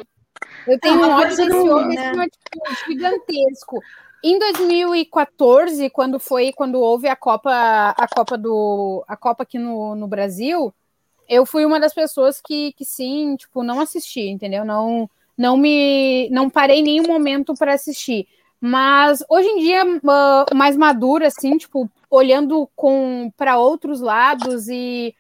Eu 0.68 0.80
tenho 0.80 1.06
um 1.06 1.12
ódio 1.12 1.38
desse 1.38 1.70
homem, 1.70 1.98
né? 1.98 2.12
assim, 2.12 2.92
gigantesco. 2.92 3.80
Em 4.24 4.40
2014, 4.40 5.90
quando 5.92 6.20
foi, 6.20 6.52
quando 6.52 6.82
houve 6.82 7.08
a 7.08 7.16
Copa, 7.16 7.52
a 7.96 8.08
Copa 8.08 8.38
do, 8.38 9.04
a 9.08 9.16
Copa 9.16 9.44
aqui 9.44 9.60
no, 9.60 9.96
no 9.96 10.08
Brasil, 10.08 10.74
eu 11.28 11.46
fui 11.46 11.66
uma 11.66 11.80
das 11.80 11.94
pessoas 11.94 12.42
que, 12.42 12.74
que 12.74 12.86
sim, 12.86 13.36
tipo, 13.36 13.64
não 13.64 13.80
assisti, 13.80 14.22
entendeu? 14.22 14.66
Não, 14.66 15.10
não 15.38 15.58
me, 15.58 16.30
não 16.32 16.50
parei 16.50 16.82
nenhum 16.82 17.08
momento 17.08 17.54
para 17.54 17.74
assistir. 17.74 18.28
Mas 18.60 19.24
hoje 19.30 19.48
em 19.48 19.60
dia, 19.60 19.84
uh, 19.86 20.56
mais 20.56 20.76
madura, 20.76 21.28
assim, 21.28 21.58
tipo, 21.58 21.90
olhando 22.10 22.70
com 22.76 23.32
para 23.38 23.58
outros 23.58 24.02
lados 24.02 24.68
e 24.68 25.14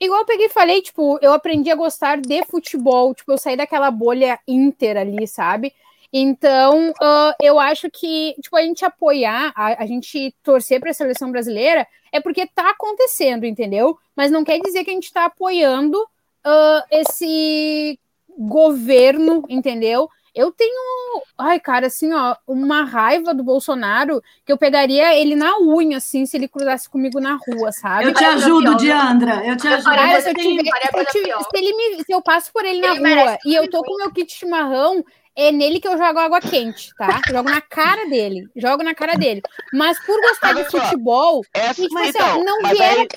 igual 0.00 0.20
eu 0.20 0.26
peguei 0.26 0.46
e 0.46 0.50
falei, 0.50 0.82
tipo, 0.82 1.18
eu 1.22 1.32
aprendi 1.32 1.70
a 1.70 1.76
gostar 1.76 2.20
de 2.20 2.44
futebol, 2.44 3.14
tipo, 3.14 3.32
eu 3.32 3.38
saí 3.38 3.56
daquela 3.56 3.90
bolha 3.90 4.38
inter 4.46 4.96
ali, 4.96 5.26
sabe? 5.28 5.72
Então, 6.12 6.90
uh, 6.90 7.34
eu 7.40 7.58
acho 7.58 7.90
que, 7.90 8.34
tipo, 8.42 8.54
a 8.56 8.62
gente 8.62 8.84
apoiar, 8.84 9.50
a, 9.56 9.82
a 9.82 9.86
gente 9.86 10.34
torcer 10.42 10.78
para 10.78 10.90
a 10.90 10.94
seleção 10.94 11.32
brasileira 11.32 11.86
é 12.12 12.20
porque 12.20 12.46
tá 12.46 12.70
acontecendo, 12.70 13.46
entendeu? 13.46 13.96
Mas 14.14 14.30
não 14.30 14.44
quer 14.44 14.60
dizer 14.60 14.84
que 14.84 14.90
a 14.90 14.94
gente 14.94 15.06
está 15.06 15.24
apoiando 15.24 15.98
uh, 15.98 16.82
esse 16.90 17.98
governo, 18.36 19.42
entendeu? 19.48 20.08
Eu 20.34 20.50
tenho, 20.50 21.22
ai, 21.36 21.60
cara, 21.60 21.88
assim, 21.88 22.10
ó, 22.12 22.34
uma 22.46 22.84
raiva 22.84 23.34
do 23.34 23.44
Bolsonaro 23.44 24.22
que 24.46 24.52
eu 24.52 24.56
pegaria 24.56 25.14
ele 25.14 25.36
na 25.36 25.58
unha, 25.60 25.98
assim, 25.98 26.24
se 26.24 26.38
ele 26.38 26.48
cruzasse 26.48 26.88
comigo 26.88 27.20
na 27.20 27.34
rua, 27.36 27.70
sabe? 27.70 28.06
Eu 28.06 28.14
te 28.14 28.24
ajudo, 28.24 28.76
Diandra. 28.76 29.46
Eu 29.46 29.58
te 29.58 29.68
ajudo. 29.68 29.92
Se, 29.92 30.30
eu 30.30 30.34
tiver, 30.34 30.62
se, 30.62 30.98
eu 30.98 31.04
tiver, 31.06 31.36
se, 31.36 31.58
ele 31.58 31.76
me, 31.76 32.04
se 32.04 32.12
eu 32.12 32.22
passo 32.22 32.50
por 32.50 32.64
ele, 32.64 32.84
ele 32.84 33.00
na 33.00 33.22
rua 33.22 33.38
e 33.44 33.54
eu 33.54 33.68
tô 33.68 33.82
com 33.82 33.98
meu 33.98 34.10
kit 34.10 34.32
chimarrão, 34.32 35.04
é 35.34 35.50
nele 35.50 35.80
que 35.80 35.88
eu 35.88 35.96
jogo 35.96 36.18
água 36.18 36.40
quente, 36.40 36.94
tá? 36.96 37.20
Jogo 37.28 37.48
na 37.48 37.60
cara 37.60 38.08
dele. 38.08 38.48
Jogo 38.54 38.82
na 38.82 38.94
cara 38.94 39.14
dele. 39.14 39.42
Mas 39.72 39.98
por 40.04 40.20
gostar 40.20 40.52
de 40.52 40.64
futebol, 40.64 41.42
essa, 41.54 41.82
tipo, 41.82 41.98
assim, 41.98 42.08
então, 42.10 42.44
não 42.44 42.58
vieram 42.70 43.02
aí... 43.02 43.08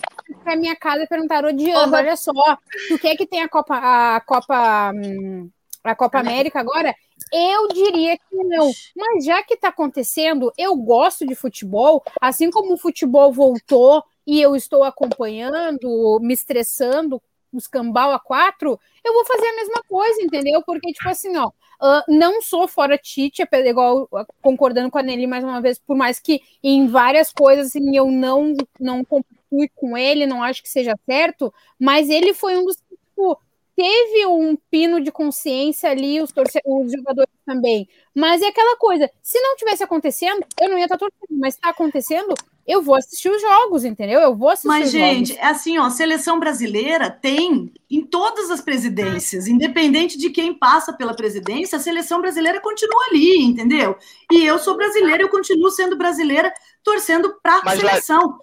pra 0.43 0.55
minha 0.55 0.75
casa 0.75 1.03
e 1.03 1.07
perguntaram, 1.07 1.49
odiando, 1.49 1.93
uhum. 1.93 1.99
olha 1.99 2.15
só, 2.15 2.57
tu 2.87 2.97
quer 2.99 3.15
que 3.15 3.25
tenha 3.25 3.45
a 3.45 3.49
Copa, 3.49 3.75
a 3.75 4.21
Copa, 4.21 4.91
hum, 4.95 5.49
a 5.83 5.95
Copa 5.95 6.19
América 6.19 6.59
agora? 6.59 6.95
Eu 7.31 7.67
diria 7.69 8.17
que 8.17 8.43
não. 8.43 8.71
Mas 8.95 9.25
já 9.25 9.43
que 9.43 9.57
tá 9.57 9.69
acontecendo, 9.69 10.51
eu 10.57 10.75
gosto 10.75 11.25
de 11.25 11.35
futebol, 11.35 12.03
assim 12.21 12.49
como 12.49 12.73
o 12.73 12.77
futebol 12.77 13.31
voltou 13.31 14.03
e 14.25 14.41
eu 14.41 14.55
estou 14.55 14.83
acompanhando, 14.83 16.19
me 16.21 16.33
estressando, 16.33 17.21
os 17.53 17.67
cambal 17.67 18.11
a 18.11 18.19
quatro, 18.19 18.79
eu 19.03 19.13
vou 19.13 19.25
fazer 19.25 19.47
a 19.47 19.55
mesma 19.55 19.81
coisa, 19.87 20.21
entendeu? 20.21 20.61
Porque, 20.65 20.91
tipo 20.91 21.07
assim, 21.07 21.35
ó, 21.37 21.51
Uh, 21.81 22.03
não 22.07 22.41
sou 22.41 22.67
fora 22.67 22.97
Tite, 22.97 23.43
igual 23.65 24.09
concordando 24.41 24.89
com 24.89 24.97
a 24.97 25.03
Nelly 25.03 25.27
mais 25.27 25.43
uma 25.43 25.61
vez, 25.61 25.77
por 25.77 25.95
mais 25.95 26.19
que 26.19 26.41
em 26.63 26.87
várias 26.87 27.31
coisas 27.31 27.67
assim, 27.67 27.95
eu 27.95 28.11
não 28.11 28.55
não 28.79 29.03
computue 29.03 29.69
com 29.75 29.97
ele, 29.97 30.25
não 30.25 30.41
acho 30.43 30.63
que 30.63 30.69
seja 30.69 30.95
certo, 31.05 31.53
mas 31.79 32.09
ele 32.09 32.33
foi 32.33 32.57
um 32.57 32.65
dos 32.65 32.77
que 32.77 32.95
tipo, 32.95 33.39
teve 33.75 34.25
um 34.25 34.55
pino 34.69 35.01
de 35.01 35.11
consciência 35.11 35.89
ali, 35.89 36.21
os, 36.21 36.31
os 36.65 36.91
jogadores 36.91 37.33
também. 37.45 37.87
Mas 38.13 38.41
é 38.41 38.47
aquela 38.47 38.77
coisa, 38.77 39.09
se 39.21 39.39
não 39.39 39.55
tivesse 39.57 39.83
acontecendo, 39.83 40.45
eu 40.61 40.69
não 40.69 40.77
ia 40.77 40.85
estar 40.85 40.97
torcendo, 40.97 41.39
mas 41.39 41.55
está 41.55 41.69
acontecendo, 41.69 42.33
eu 42.67 42.81
vou 42.81 42.95
assistir 42.95 43.29
os 43.29 43.39
jogos, 43.39 43.85
entendeu? 43.85 44.19
Eu 44.19 44.35
vou 44.35 44.49
assistir 44.49 44.67
Mas, 44.67 44.87
os 44.87 44.91
gente, 44.91 45.27
jogos. 45.29 45.43
é 45.43 45.47
assim, 45.47 45.77
ó, 45.77 45.83
a 45.83 45.91
seleção 45.91 46.39
brasileira 46.39 47.11
tem 47.11 47.71
em 47.89 48.01
todas 48.01 48.49
as 48.49 48.59
presidências, 48.59 49.47
independente 49.47 50.17
de 50.17 50.31
quem 50.31 50.53
passa 50.53 50.91
pela 50.91 51.15
presidência, 51.15 51.77
a 51.77 51.81
seleção 51.81 52.19
brasileira 52.19 52.59
continua 52.59 53.05
ali, 53.09 53.43
entendeu? 53.43 53.95
E 54.31 54.43
eu 54.43 54.57
sou 54.57 54.75
brasileira, 54.75 55.21
eu 55.21 55.29
continuo 55.29 55.69
sendo 55.69 55.95
brasileira, 55.95 56.51
torcendo 56.83 57.35
para 57.41 57.59
a 57.59 57.75
seleção. 57.75 58.39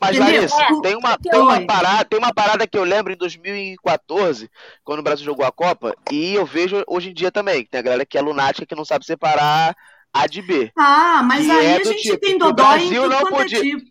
Mas, 0.00 0.18
Larissa, 0.18 0.60
é, 0.60 0.80
tem, 0.82 0.96
uma, 0.96 1.16
tem, 1.16 1.40
uma 1.40 1.64
parada, 1.64 2.04
tem 2.04 2.18
uma 2.18 2.34
parada 2.34 2.66
que 2.66 2.76
eu 2.76 2.84
lembro 2.84 3.12
em 3.12 3.16
2014, 3.16 4.50
quando 4.82 4.98
o 4.98 5.02
Brasil 5.02 5.24
jogou 5.24 5.46
a 5.46 5.52
Copa, 5.52 5.94
e 6.10 6.34
eu 6.34 6.44
vejo 6.44 6.82
hoje 6.88 7.10
em 7.10 7.14
dia 7.14 7.30
também, 7.30 7.62
que 7.62 7.70
tem 7.70 7.78
a 7.78 7.84
galera 7.84 8.04
que 8.04 8.18
é 8.18 8.20
lunática 8.20 8.66
que 8.66 8.74
não 8.74 8.84
sabe 8.84 9.06
separar 9.06 9.74
a 10.14 10.26
de 10.28 10.40
B. 10.40 10.70
Ah, 10.78 11.22
mas 11.24 11.50
aí 11.50 11.66
é 11.66 11.76
a 11.76 11.84
gente 11.84 12.02
tipo, 12.02 12.18
tem 12.18 12.38
dodói 12.38 12.84
em 12.84 12.94
tudo 12.94 13.08
não 13.08 13.18
é 13.18 13.30
podia, 13.30 13.60
tipo. 13.60 13.82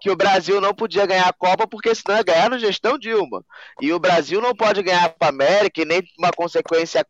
Que 0.00 0.10
o 0.10 0.16
Brasil 0.16 0.60
não 0.60 0.72
podia 0.72 1.04
ganhar 1.06 1.28
a 1.28 1.32
Copa 1.32 1.66
porque 1.66 1.94
senão 1.94 2.16
ia 2.16 2.24
ganhar 2.24 2.48
no 2.48 2.58
gestão 2.58 2.96
Dilma. 2.96 3.44
E 3.80 3.92
o 3.92 3.98
Brasil 3.98 4.40
não 4.40 4.54
pode 4.54 4.82
ganhar 4.82 5.14
a 5.20 5.28
América 5.28 5.82
e 5.82 5.84
nem 5.84 6.02
uma 6.18 6.30
consequência 6.32 7.06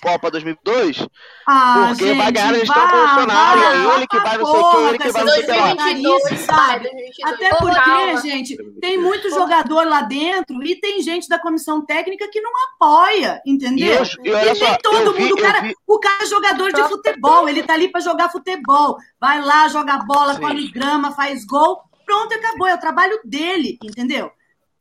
Copa 0.00 0.30
2002, 0.30 1.06
ah, 1.46 1.86
porque 1.88 2.06
gente, 2.06 2.16
vai 2.16 2.32
ganhar 2.32 2.50
a 2.50 2.58
gestão 2.58 2.74
vá, 2.74 2.90
Bolsonaro, 2.90 3.60
vá, 3.60 3.74
é 3.74 3.96
ele 3.96 4.06
que 4.06 4.18
vai 4.20 4.38
não 4.38 4.46
sei 4.46 4.60
o 4.60 4.70
que, 4.70 4.76
ele 4.76 4.98
que 4.98 5.10
vai 5.10 5.24
não 5.24 5.32
sei 5.32 6.06
o 6.06 6.20
que 6.28 6.36
Sabe? 6.38 6.90
Até 7.24 7.54
porque, 7.54 8.16
gente, 8.22 8.56
tem 8.80 8.98
muito 8.98 9.28
jogador 9.30 9.86
lá 9.86 10.02
dentro 10.02 10.62
e 10.64 10.76
tem 10.76 11.02
gente 11.02 11.28
da 11.28 11.38
comissão 11.38 11.84
técnica 11.84 12.28
que 12.28 12.40
não 12.40 12.50
apoia, 12.68 13.42
entendeu? 13.46 14.02
E, 14.24 14.28
eu, 14.28 14.34
e, 14.34 14.48
e 14.48 14.60
nem 14.60 14.78
todo 14.82 15.12
vi, 15.12 15.22
mundo, 15.22 15.34
o 15.34 15.42
cara, 15.42 15.60
vi... 15.60 15.74
o 15.86 15.98
cara 15.98 16.24
é 16.24 16.26
jogador 16.26 16.72
de 16.72 16.82
futebol, 16.88 17.48
ele 17.48 17.62
tá 17.62 17.74
ali 17.74 17.88
para 17.88 18.00
jogar 18.00 18.30
futebol, 18.30 18.96
vai 19.20 19.40
lá, 19.40 19.68
joga 19.68 19.98
bola, 19.98 20.38
corre 20.38 20.70
grama, 20.70 21.12
faz 21.12 21.44
gol, 21.44 21.82
pronto, 22.06 22.34
acabou, 22.34 22.66
é 22.66 22.74
o 22.74 22.80
trabalho 22.80 23.20
dele, 23.24 23.78
entendeu? 23.82 24.30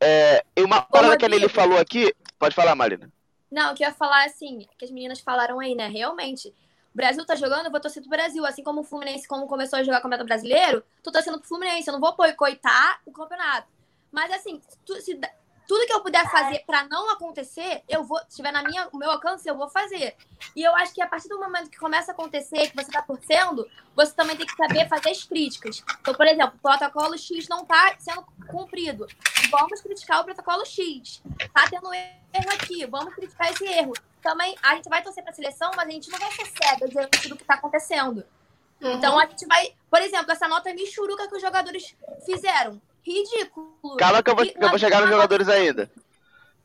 É, 0.01 0.43
uma 0.57 0.81
parada 0.81 1.17
que 1.17 1.25
ele 1.25 1.49
falou 1.49 1.77
aqui, 1.77 2.13
pode 2.37 2.55
falar, 2.55 2.73
Marina. 2.73 3.11
Não, 3.51 3.69
eu 3.69 3.75
queria 3.75 3.93
falar 3.93 4.25
assim, 4.25 4.67
que 4.77 4.85
as 4.85 4.91
meninas 4.91 5.19
falaram 5.19 5.59
aí, 5.59 5.75
né? 5.75 5.87
Realmente, 5.87 6.49
o 6.93 6.97
Brasil 6.97 7.25
tá 7.25 7.35
jogando, 7.35 7.65
eu 7.65 7.71
vou 7.71 7.79
torcer 7.79 8.01
pro 8.01 8.09
Brasil. 8.09 8.45
Assim 8.45 8.63
como 8.63 8.81
o 8.81 8.83
Fluminense, 8.83 9.27
como 9.27 9.47
começou 9.47 9.79
a 9.79 9.83
jogar 9.83 9.99
o 9.99 10.01
Campeonato 10.01 10.27
Brasileiro, 10.27 10.83
tô 11.03 11.11
torcendo 11.11 11.39
pro 11.39 11.47
Fluminense. 11.47 11.87
Eu 11.87 11.93
não 11.93 11.99
vou 11.99 12.15
boicotar 12.15 13.01
o 13.05 13.11
campeonato. 13.11 13.67
Mas 14.11 14.31
assim, 14.31 14.61
tu, 14.85 14.99
se, 15.01 15.19
tudo 15.69 15.85
que 15.85 15.93
eu 15.93 16.01
puder 16.01 16.27
fazer 16.31 16.63
para 16.65 16.83
não 16.85 17.11
acontecer, 17.11 17.83
eu 17.87 18.03
vou, 18.03 18.17
se 18.21 18.29
estiver 18.29 18.51
na 18.51 18.63
minha, 18.63 18.89
o 18.91 18.97
meu 18.97 19.11
alcance, 19.11 19.47
eu 19.47 19.55
vou 19.55 19.69
fazer. 19.69 20.15
E 20.55 20.63
eu 20.63 20.75
acho 20.75 20.95
que 20.95 20.99
a 20.99 21.05
partir 21.05 21.29
do 21.29 21.39
momento 21.39 21.69
que 21.69 21.77
começa 21.77 22.11
a 22.11 22.13
acontecer, 22.15 22.71
que 22.71 22.75
você 22.75 22.89
está 22.89 23.03
torcendo, 23.03 23.69
você 23.95 24.11
também 24.11 24.35
tem 24.35 24.47
que 24.47 24.55
saber 24.55 24.89
fazer 24.89 25.11
as 25.11 25.23
críticas. 25.23 25.83
Então, 26.01 26.15
por 26.15 26.25
exemplo, 26.25 26.55
o 26.57 26.59
protocolo 26.59 27.15
X 27.15 27.47
não 27.47 27.61
está 27.61 27.95
sendo 27.99 28.25
cumprido. 28.47 29.05
Vamos 29.51 29.79
criticar 29.81 30.21
o 30.21 30.23
protocolo 30.23 30.65
X. 30.65 31.21
Tá 31.53 31.67
tendo 31.69 31.93
erro 31.93 32.51
aqui, 32.51 32.87
vamos 32.87 33.13
criticar 33.13 33.51
esse 33.51 33.63
erro. 33.65 33.93
Também 34.23 34.55
a 34.63 34.73
gente 34.73 34.89
vai 34.89 35.03
torcer 35.03 35.21
para 35.21 35.33
a 35.33 35.35
seleção, 35.35 35.69
mas 35.75 35.87
a 35.87 35.91
gente 35.91 36.09
não 36.09 36.17
vai 36.17 36.31
ser 36.31 36.47
cega 36.47 36.87
diante 36.87 37.29
do 37.29 37.35
que 37.35 37.43
está 37.43 37.53
acontecendo. 37.53 38.25
Uhum. 38.81 38.93
Então 38.93 39.19
a 39.19 39.27
gente 39.27 39.45
vai, 39.45 39.75
por 39.87 40.01
exemplo, 40.01 40.31
essa 40.31 40.47
nota 40.47 40.73
michuruca 40.73 41.27
que 41.27 41.35
os 41.35 41.41
jogadores 41.43 41.95
fizeram 42.25 42.81
ridículo. 43.05 43.97
Calma 43.97 44.23
que 44.23 44.29
eu 44.29 44.35
vou, 44.35 44.45
e, 44.45 44.53
eu 44.59 44.69
vou 44.69 44.79
chegar 44.79 45.01
nos 45.01 45.09
jogadores 45.09 45.47
ainda. 45.47 45.89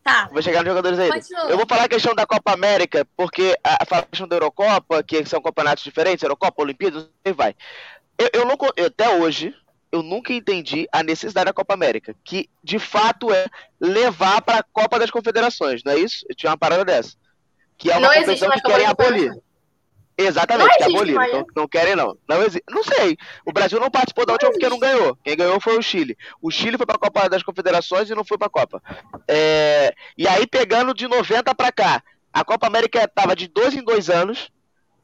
Tá. 0.03 0.29
Vou 0.31 0.43
chegar 0.43 0.61
nos 0.63 0.69
jogadores 0.69 0.99
ainda. 0.99 1.15
Continua. 1.15 1.45
Eu 1.45 1.57
vou 1.57 1.67
falar 1.67 1.85
a 1.85 1.89
questão 1.89 2.15
da 2.15 2.27
Copa 2.27 2.53
América, 2.53 3.07
porque 3.17 3.59
a, 3.65 3.83
a 3.83 4.03
questão 4.03 4.29
da 4.29 4.37
Eurocopa, 4.37 5.03
que 5.03 5.25
são 5.25 5.41
campeonatos 5.41 5.83
diferentes, 5.83 6.23
Eurocopa, 6.23 6.63
Olimpíadas, 6.63 7.09
e 7.25 7.33
vai. 7.33 7.55
Eu, 8.19 8.31
eu 8.33 8.45
não, 8.45 8.57
eu, 8.77 8.87
até 8.87 9.09
hoje, 9.17 9.55
eu 9.91 10.03
nunca 10.03 10.33
entendi 10.33 10.87
a 10.93 11.03
necessidade 11.03 11.47
da 11.47 11.53
Copa 11.53 11.73
América, 11.73 12.15
que 12.25 12.51
de 12.63 12.79
fato 12.79 13.33
é 13.33 13.47
levar 13.81 14.43
para 14.43 14.59
a 14.59 14.63
Copa 14.63 14.99
das 14.99 15.11
Confederações, 15.11 15.83
não 15.85 15.93
é 15.93 15.99
isso? 15.99 16.27
Eu 16.29 16.35
tinha 16.35 16.51
uma 16.51 16.59
parada 16.59 16.85
dessa. 16.85 17.17
Que 17.79 17.91
é 17.91 17.97
uma 17.97 18.09
não 18.09 18.15
competição 18.15 18.51
que 18.51 18.61
querem 18.61 18.87
abolir. 18.87 19.33
Exatamente, 20.17 20.77
que 20.77 20.85
aboliram. 20.85 21.27
Não, 21.27 21.47
não, 21.57 21.69
querem, 21.69 21.97
não. 21.97 22.17
Não, 22.29 22.39
não 22.71 22.85
sei. 22.85 23.17
O 23.45 23.53
Brasil 23.53 23.81
não 23.81 23.91
participou 23.91 24.25
da 24.25 24.35
última 24.35 24.53
porque 24.53 24.69
não 24.69 24.79
ganhou. 24.79 25.17
Quem 25.25 25.37
ganhou 25.37 25.61
foi 25.61 25.77
o 25.77 25.83
Chile. 25.83 26.17
O 26.41 26.51
Chile 26.51 26.77
foi 26.77 26.87
para 26.87 26.97
a 26.97 26.99
Copa 27.01 27.29
das 27.29 27.43
Confederações 27.43 28.09
e 28.09 28.15
não 28.15 28.25
foi 28.25 28.39
para 28.39 28.47
a 28.47 28.51
Copa. 28.51 28.83
É... 29.27 29.93
E 30.17 30.29
aí, 30.29 30.47
pegando 30.47 30.95
de 30.95 31.09
90 31.09 31.53
para 31.55 31.73
cá, 31.73 32.03
a 32.33 32.45
Copa 32.45 32.67
América 32.67 33.03
estava 33.03 33.35
de 33.35 33.49
dois 33.49 33.75
em 33.75 33.83
dois 33.83 34.09
anos. 34.09 34.53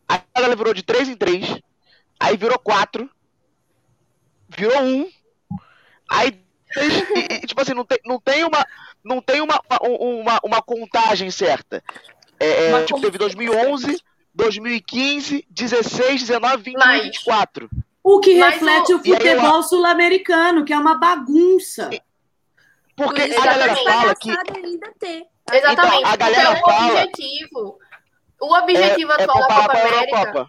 Aí 0.09 0.21
ela 0.35 0.55
virou 0.55 0.73
de 0.73 0.83
três 0.83 1.09
em 1.09 1.17
três. 1.17 1.61
Aí 2.19 2.37
virou 2.37 2.59
quatro. 2.59 3.11
Virou 4.49 4.81
um. 4.83 5.11
Aí, 6.09 6.41
e, 6.77 7.35
e, 7.35 7.47
tipo 7.47 7.61
assim, 7.61 7.75
não 7.75 7.85
tem, 7.85 7.99
não 8.05 8.21
tem 8.21 8.45
uma. 8.45 8.65
Não 9.03 9.21
tem 9.21 9.41
uma, 9.41 9.61
uma, 9.81 10.41
uma 10.45 10.63
contagem 10.63 11.31
certa. 11.31 11.83
É, 12.39 12.71
é 12.71 12.85
tipo, 12.85 13.01
teve 13.01 13.19
2011, 13.19 14.03
2015, 14.35 15.47
16, 15.51 16.23
19, 16.23 16.63
20 16.63 16.77
Mas... 16.77 17.03
24. 17.05 17.71
O 18.03 18.19
que 18.19 18.39
Mas 18.39 18.55
reflete 18.55 18.95
o, 18.95 18.97
o 18.97 19.05
futebol 19.05 19.63
sul-americano, 19.63 20.65
que 20.65 20.73
é 20.73 20.79
uma 20.79 20.95
bagunça. 20.95 21.91
Porque 22.97 23.23
a 23.23 23.45
galera 23.45 23.77
fala 23.77 24.15
que. 24.15 24.31
Exatamente. 24.31 25.29
Então, 25.53 26.07
a 26.07 26.17
galera 26.17 26.57
fala... 26.57 26.83
o 26.83 26.91
objetivo. 26.91 27.79
O 28.41 28.55
objetivo 28.55 29.13
é, 29.13 29.23
atual 29.23 29.39
é 29.39 29.41
da 29.41 29.55
Copa 29.55 29.79
América. 29.79 30.47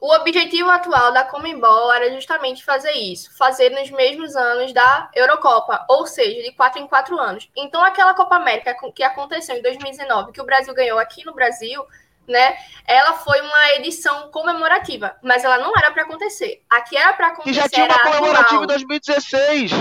O 0.00 0.12
objetivo 0.12 0.68
atual 0.68 1.12
da 1.12 1.24
Comembol 1.24 1.90
era 1.90 2.12
justamente 2.12 2.62
fazer 2.62 2.92
isso, 2.92 3.34
fazer 3.38 3.70
nos 3.70 3.90
mesmos 3.90 4.36
anos 4.36 4.70
da 4.72 5.08
Eurocopa, 5.14 5.86
ou 5.88 6.06
seja, 6.06 6.42
de 6.42 6.52
4 6.52 6.82
em 6.82 6.86
4 6.86 7.18
anos. 7.18 7.48
Então, 7.56 7.82
aquela 7.82 8.12
Copa 8.12 8.36
América 8.36 8.76
que 8.94 9.02
aconteceu 9.02 9.56
em 9.56 9.62
2019, 9.62 10.32
que 10.32 10.42
o 10.42 10.44
Brasil 10.44 10.74
ganhou 10.74 10.98
aqui 10.98 11.24
no 11.24 11.32
Brasil, 11.32 11.82
né? 12.28 12.56
Ela 12.86 13.14
foi 13.14 13.40
uma 13.40 13.70
edição 13.72 14.30
comemorativa, 14.30 15.16
mas 15.22 15.44
ela 15.44 15.58
não 15.58 15.72
era 15.76 15.90
para 15.90 16.02
acontecer. 16.02 16.62
Aqui 16.68 16.96
era 16.96 17.12
para 17.12 17.28
acontecer. 17.28 17.50
E 17.50 17.54
já 17.54 17.68
tinha 17.68 17.86
uma 17.86 17.98
comemorativa 17.98 18.64
em 18.64 18.66
2016. 18.66 19.72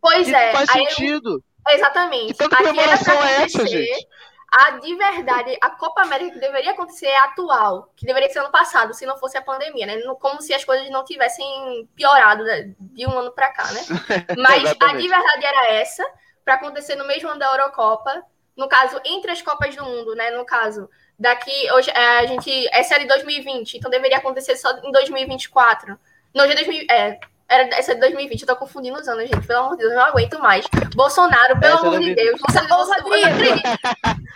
Pois 0.00 0.28
é. 0.28 0.52
Faz 0.52 0.70
sentido. 0.70 1.42
Eu... 1.68 1.74
Exatamente. 1.74 2.32
Que 2.32 2.38
tanta 2.38 2.56
comemoração 2.56 3.14
é 3.22 3.42
essa, 3.42 3.66
gente? 3.66 4.08
A 4.52 4.70
de 4.78 4.96
verdade, 4.96 5.56
a 5.60 5.70
Copa 5.70 6.02
América 6.02 6.32
que 6.32 6.40
deveria 6.40 6.72
acontecer 6.72 7.06
é 7.06 7.18
atual, 7.20 7.92
que 7.94 8.04
deveria 8.04 8.28
ser 8.28 8.40
ano 8.40 8.50
passado, 8.50 8.92
se 8.92 9.06
não 9.06 9.16
fosse 9.16 9.38
a 9.38 9.42
pandemia, 9.42 9.86
né? 9.86 10.00
Como 10.20 10.42
se 10.42 10.52
as 10.52 10.64
coisas 10.64 10.90
não 10.90 11.04
tivessem 11.04 11.88
piorado 11.94 12.42
de 12.80 13.06
um 13.06 13.16
ano 13.16 13.30
para 13.30 13.52
cá, 13.52 13.70
né? 13.70 13.80
Mas 14.36 14.74
a 14.80 14.92
de 14.94 15.06
verdade 15.06 15.44
era 15.44 15.72
essa, 15.74 16.04
para 16.44 16.54
acontecer 16.54 16.96
no 16.96 17.06
mesmo 17.06 17.28
ano 17.28 17.38
da 17.38 17.46
Eurocopa, 17.46 18.24
no 18.56 18.68
caso, 18.68 19.00
entre 19.04 19.30
as 19.30 19.42
Copas 19.42 19.74
do 19.74 19.84
Mundo, 19.84 20.14
né? 20.14 20.30
No 20.30 20.44
caso, 20.44 20.88
daqui 21.18 21.70
hoje 21.72 21.90
é, 21.90 22.18
a 22.18 22.26
gente 22.26 22.50
essa 22.72 22.96
é 22.96 23.00
de 23.00 23.06
2020, 23.06 23.78
então 23.78 23.90
deveria 23.90 24.18
acontecer 24.18 24.56
só 24.56 24.70
em 24.82 24.92
2024. 24.92 25.98
Não, 26.34 26.46
já 26.46 26.52
é 26.52 26.56
2000, 26.56 26.86
é, 26.90 27.20
era 27.48 27.64
essa 27.76 27.92
é 27.92 27.94
de 27.94 28.00
2020, 28.00 28.42
eu 28.42 28.46
tô 28.46 28.56
confundindo 28.56 28.98
os 28.98 29.08
anos, 29.08 29.28
gente. 29.28 29.46
Pelo 29.46 29.60
amor 29.60 29.72
de 29.72 29.78
Deus, 29.78 29.92
eu 29.92 29.98
não 29.98 30.06
aguento 30.06 30.38
mais. 30.38 30.64
Bolsonaro, 30.94 31.58
pelo 31.58 31.74
essa 31.74 31.84
é 31.84 31.88
amor 31.88 32.00
de 32.00 32.14
Deus. 32.14 32.40
Você, 32.40 32.58
Ô, 32.58 32.84
Rodrigo. 32.84 33.60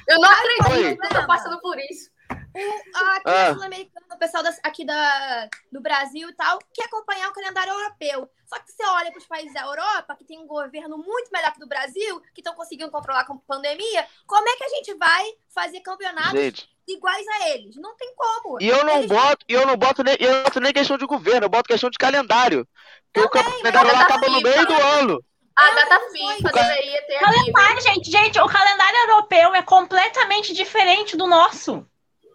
Eu 0.09 0.21
não 0.21 0.31
acredito. 0.31 0.67
Eu 0.67 0.69
não 0.69 0.75
acredito 0.75 1.01
que 1.01 1.07
eu 1.07 1.21
tô 1.21 1.27
passando 1.27 1.61
por 1.61 1.79
isso. 1.79 2.11
Aqui 2.55 3.23
ah. 3.25 3.53
sul-americano, 3.53 4.07
o 4.13 4.19
pessoal 4.19 4.43
das, 4.43 4.61
aqui 4.63 4.85
da, 4.85 5.49
do 5.73 5.81
Brasil 5.81 6.29
e 6.29 6.33
tal, 6.35 6.59
quer 6.73 6.85
acompanhar 6.85 7.29
o 7.29 7.33
calendário 7.33 7.73
europeu. 7.73 8.31
Só 8.47 8.59
que 8.61 8.71
você 8.71 8.87
olha 8.87 9.11
para 9.11 9.19
os 9.19 9.27
países 9.27 9.53
da 9.53 9.63
Europa, 9.63 10.15
que 10.17 10.25
tem 10.25 10.39
um 10.39 10.47
governo 10.47 10.97
muito 10.97 11.31
melhor 11.33 11.51
que 11.53 11.59
o 11.59 11.61
do 11.61 11.69
Brasil, 11.69 12.21
que 12.33 12.41
estão 12.41 12.55
conseguindo 12.55 12.91
controlar 12.91 13.23
a 13.23 13.35
pandemia, 13.47 14.07
como 14.27 14.49
é 14.49 14.57
que 14.57 14.65
a 14.65 14.69
gente 14.69 14.95
vai 14.95 15.25
fazer 15.53 15.81
campeonatos 15.81 16.41
gente. 16.41 16.69
iguais 16.87 17.27
a 17.27 17.49
eles? 17.51 17.77
Não 17.77 17.97
tem 17.97 18.15
como. 18.15 18.63
E 18.63 18.69
eu 18.69 18.85
não 18.85 18.99
eles... 18.99 19.09
boto, 19.09 19.45
eu 19.49 19.67
não 19.67 19.77
boto 19.77 20.05
nem, 20.05 20.17
eu 20.21 20.33
não 20.33 20.43
boto 20.45 20.61
nem 20.61 20.73
questão 20.73 20.97
de 20.97 21.07
governo, 21.07 21.47
eu 21.47 21.51
boto 21.51 21.69
questão 21.69 21.91
de 21.91 21.99
calendário. 21.99 22.69
Porque 23.13 23.39
Também, 23.39 23.53
o 23.53 23.63
calendário 23.63 23.93
lá 23.93 24.03
acaba 24.03 24.29
no 24.29 24.41
meio 24.41 24.67
do 24.67 24.75
ano. 24.75 25.25
A 25.57 25.71
data 25.71 26.01
FIFA 26.11 26.53
deveria 26.53 27.07
ter. 27.07 27.21
Calendário, 27.21 27.81
gente, 27.81 28.11
gente, 28.11 28.41
o 28.41 28.49
calendário 28.49 28.99
europeu 29.09 29.55
é 29.55 29.63
completamente 29.63 30.53
diferente 30.53 31.17
do 31.17 31.29
nosso 31.29 31.87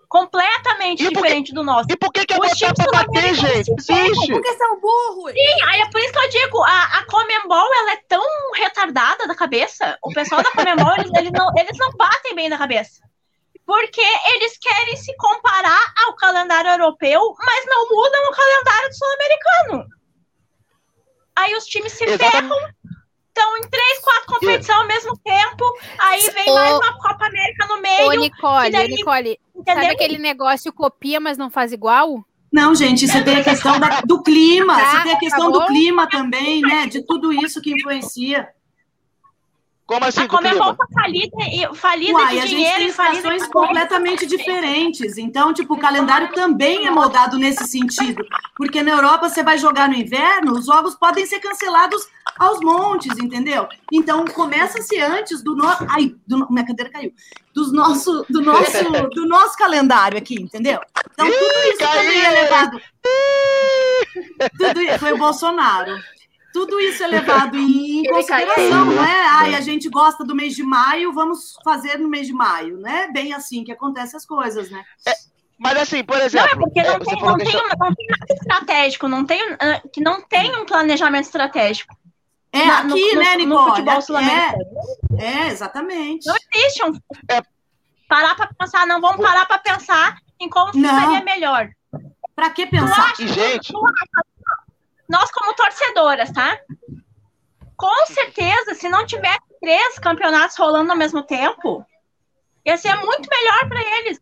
completamente 0.10 1.08
diferente 1.08 1.54
do 1.54 1.64
nosso. 1.64 1.88
E 1.90 1.96
por 1.96 2.12
que, 2.12 2.26
que 2.26 2.34
é 2.34 2.38
botar 2.38 2.74
pra 2.74 3.04
bater, 3.04 3.36
gente? 3.36 3.72
Existe. 3.72 4.32
Porque 4.34 4.54
são 4.58 4.80
burros. 4.82 5.32
Sim, 5.32 5.64
aí 5.68 5.82
é 5.82 5.90
por 5.90 6.02
isso 6.02 6.12
que 6.12 6.20
eu 6.20 6.30
digo, 6.30 6.64
a, 6.64 6.84
a 6.98 7.06
Comembol, 7.06 7.74
ela 7.76 7.94
é 7.94 8.02
tão 8.08 8.26
retardada 8.56 9.28
da 9.28 9.36
cabeça, 9.36 9.98
o 10.04 10.12
pessoal 10.12 10.42
da 10.42 10.52
Comembol, 10.52 10.94
eles, 10.98 11.12
eles, 11.16 11.32
não, 11.32 11.52
eles 11.56 11.78
não 11.78 11.92
batem 11.92 12.36
bem 12.36 12.50
na 12.50 12.58
cabeça. 12.58 13.08
Porque 13.66 14.02
eles 14.34 14.58
querem 14.58 14.98
se 14.98 15.16
comparar 15.16 15.94
ao 16.08 16.16
calendário 16.16 16.72
europeu, 16.72 17.22
mas 17.38 17.66
não 17.68 17.88
mudam 17.88 18.24
o 18.24 18.32
calendário 18.32 18.94
sul-americano. 18.94 20.00
Aí 21.36 21.56
os 21.56 21.66
times 21.66 21.94
se 21.94 22.04
Exatamente. 22.04 22.50
ferram 22.50 22.74
estão 23.40 23.58
em 23.58 23.62
três, 23.70 24.00
quatro 24.00 24.26
competições 24.28 24.78
ao 24.78 24.88
mesmo 24.88 25.18
tempo. 25.18 25.64
Aí 26.00 26.22
vem 26.34 26.54
mais 26.54 26.74
uma 26.76 26.98
Copa 27.00 27.26
América 27.26 27.68
no 27.68 27.82
meio. 27.82 28.08
Ô, 28.08 28.14
Nicole, 28.14 28.72
daí, 28.72 28.88
Nicole, 28.90 29.40
sabe 29.66 29.88
aquele 29.88 30.18
negócio 30.18 30.74
copia, 30.74 31.20
mas 31.20 31.38
não 31.38 31.50
faz 31.50 31.72
igual? 31.72 32.24
Não, 32.52 32.74
gente, 32.74 33.08
você 33.08 33.24
tem 33.24 33.38
a 33.38 33.44
questão 33.44 33.80
da, 33.80 34.02
do 34.02 34.24
clima, 34.24 34.76
tá, 34.76 34.92
você 34.92 35.04
tem 35.04 35.14
a 35.14 35.20
questão 35.20 35.52
do 35.52 35.66
clima 35.68 36.10
também, 36.10 36.62
né? 36.62 36.88
De 36.88 37.06
tudo 37.06 37.32
isso 37.32 37.62
que 37.62 37.72
influencia. 37.72 38.50
Como 39.90 40.06
assim? 40.06 40.22
A 40.22 40.28
Comebol 40.28 40.76
tá 40.76 40.86
falida, 40.94 41.36
falida 41.74 42.14
Uai, 42.14 42.36
de 42.36 42.40
a 42.42 42.46
dinheiro 42.46 42.80
gente 42.80 42.96
tem 42.96 43.16
situações 43.16 43.48
completamente 43.48 44.28
diferentes. 44.28 45.18
Então, 45.18 45.52
tipo, 45.52 45.74
o 45.74 45.80
calendário 45.80 46.32
também 46.32 46.86
é 46.86 46.92
moldado 46.92 47.40
nesse 47.40 47.66
sentido. 47.66 48.24
Porque 48.56 48.84
na 48.84 48.92
Europa 48.92 49.28
você 49.28 49.42
vai 49.42 49.58
jogar 49.58 49.90
no 49.90 49.96
inverno, 49.96 50.52
os 50.52 50.68
jogos 50.68 50.94
podem 50.94 51.26
ser 51.26 51.40
cancelados 51.40 52.08
aos 52.38 52.60
montes, 52.60 53.18
entendeu? 53.18 53.68
Então, 53.92 54.26
começa-se 54.26 54.96
antes 55.02 55.42
do 55.42 55.56
nosso. 55.56 55.84
Ai, 55.90 56.14
do... 56.28 56.48
minha 56.52 56.68
cadeira 56.68 56.92
caiu. 56.92 57.12
Dos 57.56 57.74
nosso, 57.74 58.24
do, 58.30 58.44
nosso, 58.44 58.92
do 59.10 59.28
nosso 59.28 59.58
calendário 59.58 60.20
aqui, 60.20 60.36
entendeu? 60.36 60.80
Então, 61.14 61.26
tudo 61.26 61.68
isso 61.68 61.80
também 61.80 62.22
é 62.22 62.30
levado. 62.30 62.80
Tudo... 64.56 65.00
Foi 65.00 65.14
o 65.14 65.18
Bolsonaro. 65.18 65.98
Tudo 66.52 66.80
isso 66.80 67.04
é 67.04 67.08
levado 67.08 67.58
em 67.58 68.04
consideração, 68.10 68.86
não 68.86 69.04
é? 69.04 69.28
Ai, 69.28 69.56
a 69.56 69.62
gente 69.62 69.88
gosta 69.90 70.24
do 70.24 70.36
mês 70.36 70.56
de 70.56 70.64
maio, 70.64 71.14
vamos 71.14 71.54
fazer 71.64 71.98
no 71.98 72.10
mês 72.10 72.28
de 72.28 72.34
maio, 72.34 72.78
né? 72.78 73.10
Bem 73.14 73.34
assim 73.34 73.64
que 73.64 73.72
acontecem 73.72 74.18
as 74.18 74.26
coisas, 74.26 74.70
né? 74.70 74.84
É, 75.08 75.14
mas 75.60 75.78
assim, 75.78 76.04
por 76.04 76.18
exemplo. 76.18 76.48
Não, 76.48 76.54
é 76.54 76.66
porque 76.66 76.82
não, 76.82 76.94
é, 76.94 77.00
tem, 77.00 77.22
não, 77.22 77.38
tem, 77.38 77.54
não 77.54 77.96
tem 77.96 78.08
nada 78.08 78.34
estratégico, 78.34 79.08
não 79.08 79.26
tem, 79.26 79.42
ah, 79.60 79.82
que 79.92 80.02
não 80.02 80.22
tem 80.22 80.56
um 80.56 80.66
planejamento 80.66 81.26
estratégico. 81.26 81.96
É 82.52 82.66
na, 82.66 82.80
aqui, 82.80 83.14
no, 83.14 83.22
né, 83.22 83.32
no, 83.34 83.38
Nicole? 83.38 83.48
No 83.48 83.70
futebol 83.70 84.02
sul-americano. 84.02 84.64
É, 85.20 85.26
é, 85.26 85.48
exatamente. 85.50 86.26
Não 86.26 86.36
existe 86.54 86.84
um. 86.84 86.94
É. 87.30 87.42
Parar 88.08 88.36
para 88.36 88.48
pensar, 88.48 88.88
não 88.88 89.00
vamos 89.00 89.24
parar 89.24 89.46
para 89.46 89.60
pensar 89.60 90.18
em 90.40 90.50
como 90.50 90.72
não. 90.74 91.00
seria 91.00 91.24
melhor. 91.24 91.70
Para 92.36 92.50
que 92.50 92.66
pensar? 92.66 93.12
Acha, 93.12 93.22
e, 93.22 93.28
gente 93.28 93.72
nós 95.10 95.32
como 95.32 95.56
torcedoras, 95.56 96.32
tá? 96.32 96.60
Com 97.76 98.06
certeza, 98.06 98.76
se 98.76 98.88
não 98.88 99.06
tiver 99.06 99.38
três 99.60 99.98
campeonatos 99.98 100.56
rolando 100.56 100.92
ao 100.92 100.98
mesmo 100.98 101.24
tempo, 101.24 101.84
ia 102.64 102.78
ser 102.78 102.96
muito 102.96 103.28
melhor 103.28 103.68
para 103.68 103.82
eles. 103.98 104.20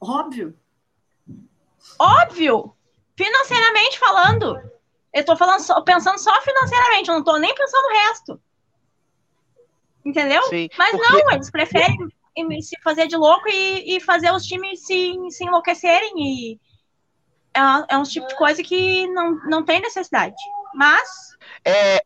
Óbvio. 0.00 0.56
Óbvio. 1.98 2.74
Financeiramente 3.16 3.98
falando. 3.98 4.70
Eu 5.12 5.24
tô 5.24 5.36
falando 5.36 5.60
só, 5.60 5.80
pensando 5.80 6.18
só 6.18 6.40
financeiramente, 6.40 7.08
eu 7.08 7.16
não 7.16 7.24
tô 7.24 7.36
nem 7.36 7.52
pensando 7.52 7.82
no 7.82 7.94
resto. 8.06 8.42
Entendeu? 10.04 10.42
Sim, 10.44 10.68
Mas 10.78 10.92
porque... 10.92 11.12
não, 11.12 11.32
eles 11.32 11.50
preferem 11.50 11.98
se 12.60 12.80
fazer 12.82 13.08
de 13.08 13.16
louco 13.16 13.48
e, 13.48 13.96
e 13.96 14.00
fazer 14.00 14.32
os 14.32 14.46
times 14.46 14.86
se, 14.86 15.14
se 15.30 15.44
enlouquecerem 15.44 16.12
e 16.16 16.60
é, 17.54 17.94
é 17.94 17.98
um 17.98 18.02
tipo 18.02 18.26
de 18.26 18.36
coisa 18.36 18.62
que 18.62 19.06
não, 19.08 19.34
não 19.46 19.64
tem 19.64 19.80
necessidade. 19.80 20.36
Mas. 20.74 21.36
É, 21.64 22.02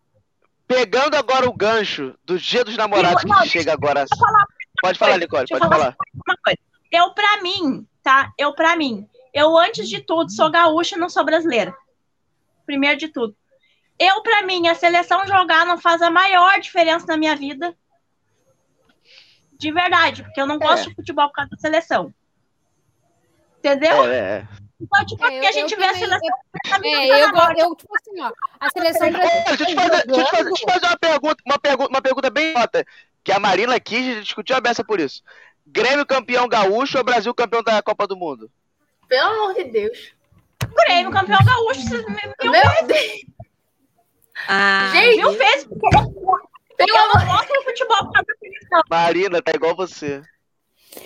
pegando 0.66 1.16
agora 1.16 1.48
o 1.48 1.52
gancho 1.52 2.14
do 2.24 2.38
Dia 2.38 2.64
dos 2.64 2.76
Namorados 2.76 3.22
e, 3.22 3.26
que 3.26 3.32
não, 3.32 3.46
chega 3.46 3.72
agora. 3.72 4.04
Falar, 4.18 4.44
pode 4.80 4.98
falar, 4.98 5.18
Nicole, 5.18 5.46
pode 5.48 5.60
falar. 5.60 5.94
falar. 5.94 6.56
Eu, 6.90 7.12
pra 7.12 7.42
mim, 7.42 7.86
tá? 8.02 8.32
Eu, 8.38 8.54
pra 8.54 8.76
mim, 8.76 9.08
eu, 9.32 9.56
antes 9.58 9.88
de 9.88 10.00
tudo, 10.00 10.30
sou 10.30 10.50
gaúcha, 10.50 10.96
não 10.96 11.08
sou 11.08 11.24
brasileira. 11.24 11.74
Primeiro 12.64 12.98
de 12.98 13.08
tudo. 13.08 13.36
Eu, 13.98 14.22
pra 14.22 14.42
mim, 14.42 14.66
a 14.68 14.74
seleção 14.74 15.26
jogar 15.26 15.66
não 15.66 15.78
faz 15.78 16.02
a 16.02 16.10
maior 16.10 16.58
diferença 16.60 17.06
na 17.06 17.16
minha 17.16 17.36
vida. 17.36 17.76
De 19.52 19.70
verdade, 19.70 20.22
porque 20.22 20.40
eu 20.40 20.46
não 20.46 20.58
gosto 20.58 20.86
é. 20.86 20.88
de 20.88 20.94
futebol 20.94 21.28
por 21.28 21.34
causa 21.34 21.50
da 21.50 21.56
seleção. 21.58 22.12
Entendeu? 23.58 24.04
É, 24.04 24.16
é. 24.16 24.48
Então, 24.80 25.06
tipo, 25.06 25.24
é, 25.24 25.38
eu, 25.38 25.48
a 25.48 25.52
gente 25.52 25.76
vê 25.76 25.84
a 25.84 25.94
seleção. 25.94 26.28
É, 26.82 27.22
eu, 27.22 27.28
eu, 27.56 27.76
tipo 27.76 27.94
assim, 27.96 28.20
ó, 28.20 28.32
a 28.60 28.70
seleção 28.70 29.10
brasileira. 29.10 29.44
Deixa 29.46 29.62
eu 29.62 29.66
te 29.66 29.74
fazer, 29.74 30.06
deixa 30.06 30.20
eu 30.20 30.24
te 30.24 30.30
fazer, 30.30 30.44
deixa 30.44 30.50
eu 30.50 30.54
te 30.54 30.72
fazer 30.72 30.86
uma, 30.86 30.98
pergunta, 30.98 31.42
uma, 31.46 31.58
pergunta, 31.58 31.88
uma 31.90 32.02
pergunta 32.02 32.30
bem 32.30 32.54
nota, 32.54 32.84
que 33.22 33.32
a 33.32 33.38
Marina 33.38 33.78
quis 33.78 34.24
discutiu 34.24 34.56
a 34.56 34.60
beça 34.60 34.84
por 34.84 35.00
isso. 35.00 35.22
Grêmio 35.66 36.04
campeão 36.04 36.48
gaúcho 36.48 36.98
ou 36.98 37.04
Brasil 37.04 37.32
campeão 37.34 37.62
da 37.62 37.82
Copa 37.82 38.06
do 38.06 38.16
Mundo? 38.16 38.50
Pelo 39.08 39.28
amor 39.28 39.54
de 39.54 39.64
Deus. 39.64 40.12
Grêmio 40.86 41.12
campeão 41.12 41.38
gaúcho. 41.44 41.88
Meu, 41.90 42.50
meu 42.50 42.86
Deus. 42.86 43.24
Ah, 44.48 44.90
gente, 44.92 45.16
mil 45.16 45.32
vezes. 45.32 45.68
Pelo 46.76 46.96
amor 46.96 47.46
de 47.46 47.64
futebol 47.64 48.10
Marina, 48.90 49.40
tá 49.40 49.52
igual 49.54 49.76
você. 49.76 50.22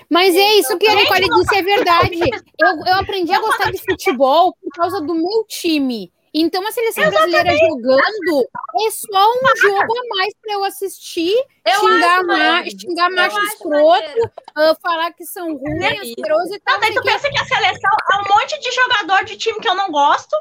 Mas 0.09 0.34
é 0.34 0.55
isso 0.57 0.76
que 0.78 0.89
a 0.89 0.95
Nicole 0.95 1.28
disse, 1.28 1.57
é 1.57 1.62
verdade. 1.62 2.18
Eu, 2.59 2.68
eu 2.86 2.95
aprendi 2.95 3.32
a 3.32 3.41
gostar 3.41 3.70
de 3.70 3.78
futebol 3.78 4.55
por 4.61 4.70
causa 4.74 5.01
do 5.01 5.14
meu 5.14 5.45
time. 5.49 6.12
Então 6.32 6.66
a 6.66 6.72
seleção 6.72 7.09
brasileira 7.11 7.51
jogando 7.57 8.49
é 8.86 8.91
só 8.91 9.30
um 9.32 9.57
jogo 9.57 9.93
a 9.99 10.16
mais 10.16 10.34
para 10.43 10.55
eu 10.55 10.64
assistir, 10.64 11.34
eu 11.66 11.80
xingar, 11.80 12.22
ma 12.22 12.64
xingar 12.64 13.11
macho 13.11 13.41
escroto, 13.47 14.24
uh, 14.24 14.76
falar 14.82 15.12
que 15.12 15.24
são 15.24 15.57
ruins, 15.57 16.01
asquerosos 16.01 16.55
e 16.55 16.61
tal. 16.61 16.78
Daí 16.80 16.95
tu 16.95 17.03
pensa 17.03 17.30
que 17.30 17.39
a 17.39 17.45
seleção 17.45 17.91
é 18.12 18.16
um 18.16 18.34
monte 18.34 18.61
de 18.61 18.70
jogador 18.70 19.24
de 19.24 19.36
time 19.36 19.59
que 19.59 19.68
eu 19.68 19.74
não 19.74 19.91
gosto. 19.91 20.36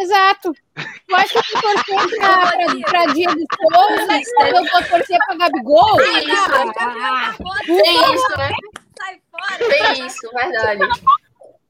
Exato. 0.00 0.54
Eu 1.08 1.16
acho 1.16 1.32
que 1.34 1.38
eu 1.38 1.60
vou 1.60 1.74
torcer 1.84 2.84
pra 2.86 3.06
Diego 3.06 3.44
Souza, 3.60 4.20
eu 4.48 4.64
vou 4.64 4.82
torcer 4.88 5.18
pra 5.26 5.36
Gabigol. 5.36 6.00
É 6.00 6.24
isso, 6.24 6.54
é 7.70 8.14
isso 8.14 8.38
né? 8.38 8.50
Sai 8.98 9.20
fora. 9.30 9.74
É 9.74 9.92
isso, 10.06 10.30
verdade. 10.32 11.02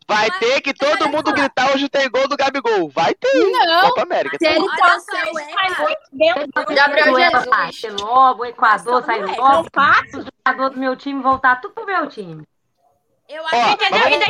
Vai 0.07 0.31
ter 0.39 0.61
que 0.61 0.75
todo 0.75 1.09
mundo 1.09 1.33
gritar 1.33 1.73
hoje 1.73 1.89
tem 1.89 2.11
gol 2.11 2.29
do 2.29 2.37
Gabigol. 2.37 2.91
Vai 2.91 3.15
ter. 3.15 3.33
Não. 3.33 3.89
Copa 3.89 4.03
América. 4.03 4.37
Se 4.39 4.47
ele 4.47 4.67
trouxer 4.77 5.23
o 6.57 6.75
Gabriel 6.75 7.17
Jesus. 7.73 8.01
logo, 8.03 8.43
o 8.43 8.47
Equador 8.47 9.03
sai 9.05 9.25
logo. 9.25 9.67
O 9.67 10.25
jogador 10.47 10.71
do 10.71 10.79
meu 10.79 10.95
time 10.95 11.23
voltar 11.23 11.61
tudo 11.61 11.73
pro 11.73 11.87
meu 11.87 12.07
time. 12.09 12.47
Eu 13.29 13.43
acho 13.47 13.77
que 13.79 13.85
entendeu? 13.87 14.21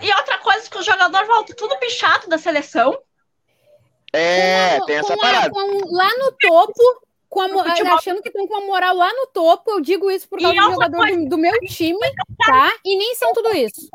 E 0.00 0.12
outra 0.14 0.38
coisa 0.38 0.70
que 0.70 0.78
o 0.78 0.82
jogador 0.82 1.26
volta 1.26 1.54
tudo 1.54 1.78
pichado 1.78 2.28
da 2.28 2.38
seleção. 2.38 2.96
É, 4.12 4.78
com, 4.78 4.86
tem 4.86 4.96
essa 4.96 5.16
parada. 5.16 5.50
Com, 5.50 5.94
lá 5.94 6.08
no 6.18 6.32
topo, 6.32 7.05
com 7.36 7.60
a, 7.60 7.94
achando 7.94 8.22
que 8.22 8.28
estão 8.28 8.46
com 8.46 8.56
a 8.56 8.66
moral 8.66 8.96
lá 8.96 9.12
no 9.12 9.26
topo. 9.26 9.70
Eu 9.70 9.80
digo 9.80 10.10
isso 10.10 10.28
por 10.28 10.40
causa 10.40 10.54
do 10.54 10.72
jogador 10.72 11.06
do, 11.06 11.28
do, 11.28 11.38
meu 11.38 11.58
time, 11.60 11.98
tá? 12.46 12.72
E 12.84 12.96
nem 12.96 13.14
são 13.14 13.32
tudo 13.32 13.54
isso. 13.56 13.88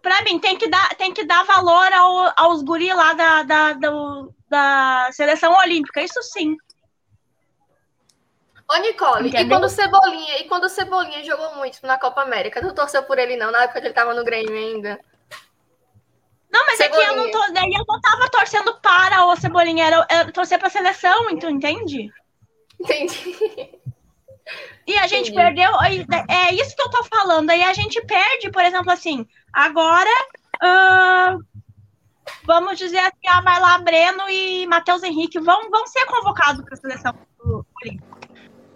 Pra 0.00 0.22
mim, 0.22 0.38
tem 0.38 0.56
que 0.56 0.68
dar, 0.68 0.94
tem 0.94 1.12
que 1.12 1.24
dar 1.24 1.44
valor 1.44 1.92
ao, 1.92 2.32
aos 2.36 2.62
guri 2.62 2.92
lá 2.92 3.12
da, 3.12 3.42
da, 3.42 3.72
do, 3.72 4.32
da 4.48 5.10
seleção 5.12 5.52
olímpica, 5.56 6.02
isso 6.02 6.22
sim. 6.22 6.56
Ô, 8.70 8.76
Nicole, 8.78 9.28
Entendeu? 9.28 9.46
e 9.46 9.48
quando 9.48 9.64
o 9.64 9.68
Cebolinha, 9.68 10.38
e 10.38 10.44
quando 10.44 10.64
o 10.64 10.68
Cebolinha 10.68 11.24
jogou 11.24 11.54
muito 11.56 11.78
na 11.82 11.98
Copa 11.98 12.20
América, 12.22 12.60
tu 12.60 12.74
torceu 12.74 13.02
por 13.02 13.18
ele 13.18 13.36
não, 13.36 13.50
na 13.50 13.62
época 13.62 13.80
que 13.80 13.86
ele 13.86 13.94
tava 13.94 14.12
no 14.12 14.24
Grêmio 14.24 14.54
ainda? 14.54 15.00
Não, 16.52 16.66
mas 16.66 16.76
Cebolinha. 16.76 17.08
é 17.08 17.12
que 17.12 17.18
eu 17.18 17.24
não, 17.24 17.30
tô, 17.30 17.52
daí 17.52 17.72
eu 17.72 17.84
não 17.88 18.00
tava 18.00 18.28
torcendo 18.30 18.78
para 18.80 19.24
o 19.24 19.36
Cebolinha, 19.36 19.86
era, 19.86 20.06
era 20.10 20.32
torcer 20.32 20.58
pra 20.58 20.68
seleção, 20.68 21.30
então, 21.30 21.48
entende? 21.48 22.12
Entendi. 22.80 23.36
E 24.86 24.98
a 24.98 25.06
gente 25.06 25.30
Entendi. 25.30 25.34
perdeu. 25.34 25.72
É 26.28 26.54
isso 26.54 26.74
que 26.74 26.82
eu 26.82 26.90
tô 26.90 27.04
falando. 27.04 27.50
Aí 27.50 27.62
a 27.62 27.74
gente 27.74 28.00
perde, 28.02 28.50
por 28.50 28.64
exemplo, 28.64 28.90
assim, 28.90 29.26
agora. 29.52 30.10
Uh, 30.62 31.44
vamos 32.44 32.78
dizer 32.78 32.98
assim, 32.98 33.28
ah, 33.28 33.40
vai 33.40 33.60
lá 33.60 33.78
Breno 33.78 34.28
e 34.28 34.66
Matheus 34.66 35.02
Henrique 35.02 35.38
vão, 35.38 35.70
vão 35.70 35.86
ser 35.86 36.04
convocados 36.06 36.64
para 36.64 36.74
a 36.74 36.76
seleção 36.76 37.14
olímpica. 37.82 38.18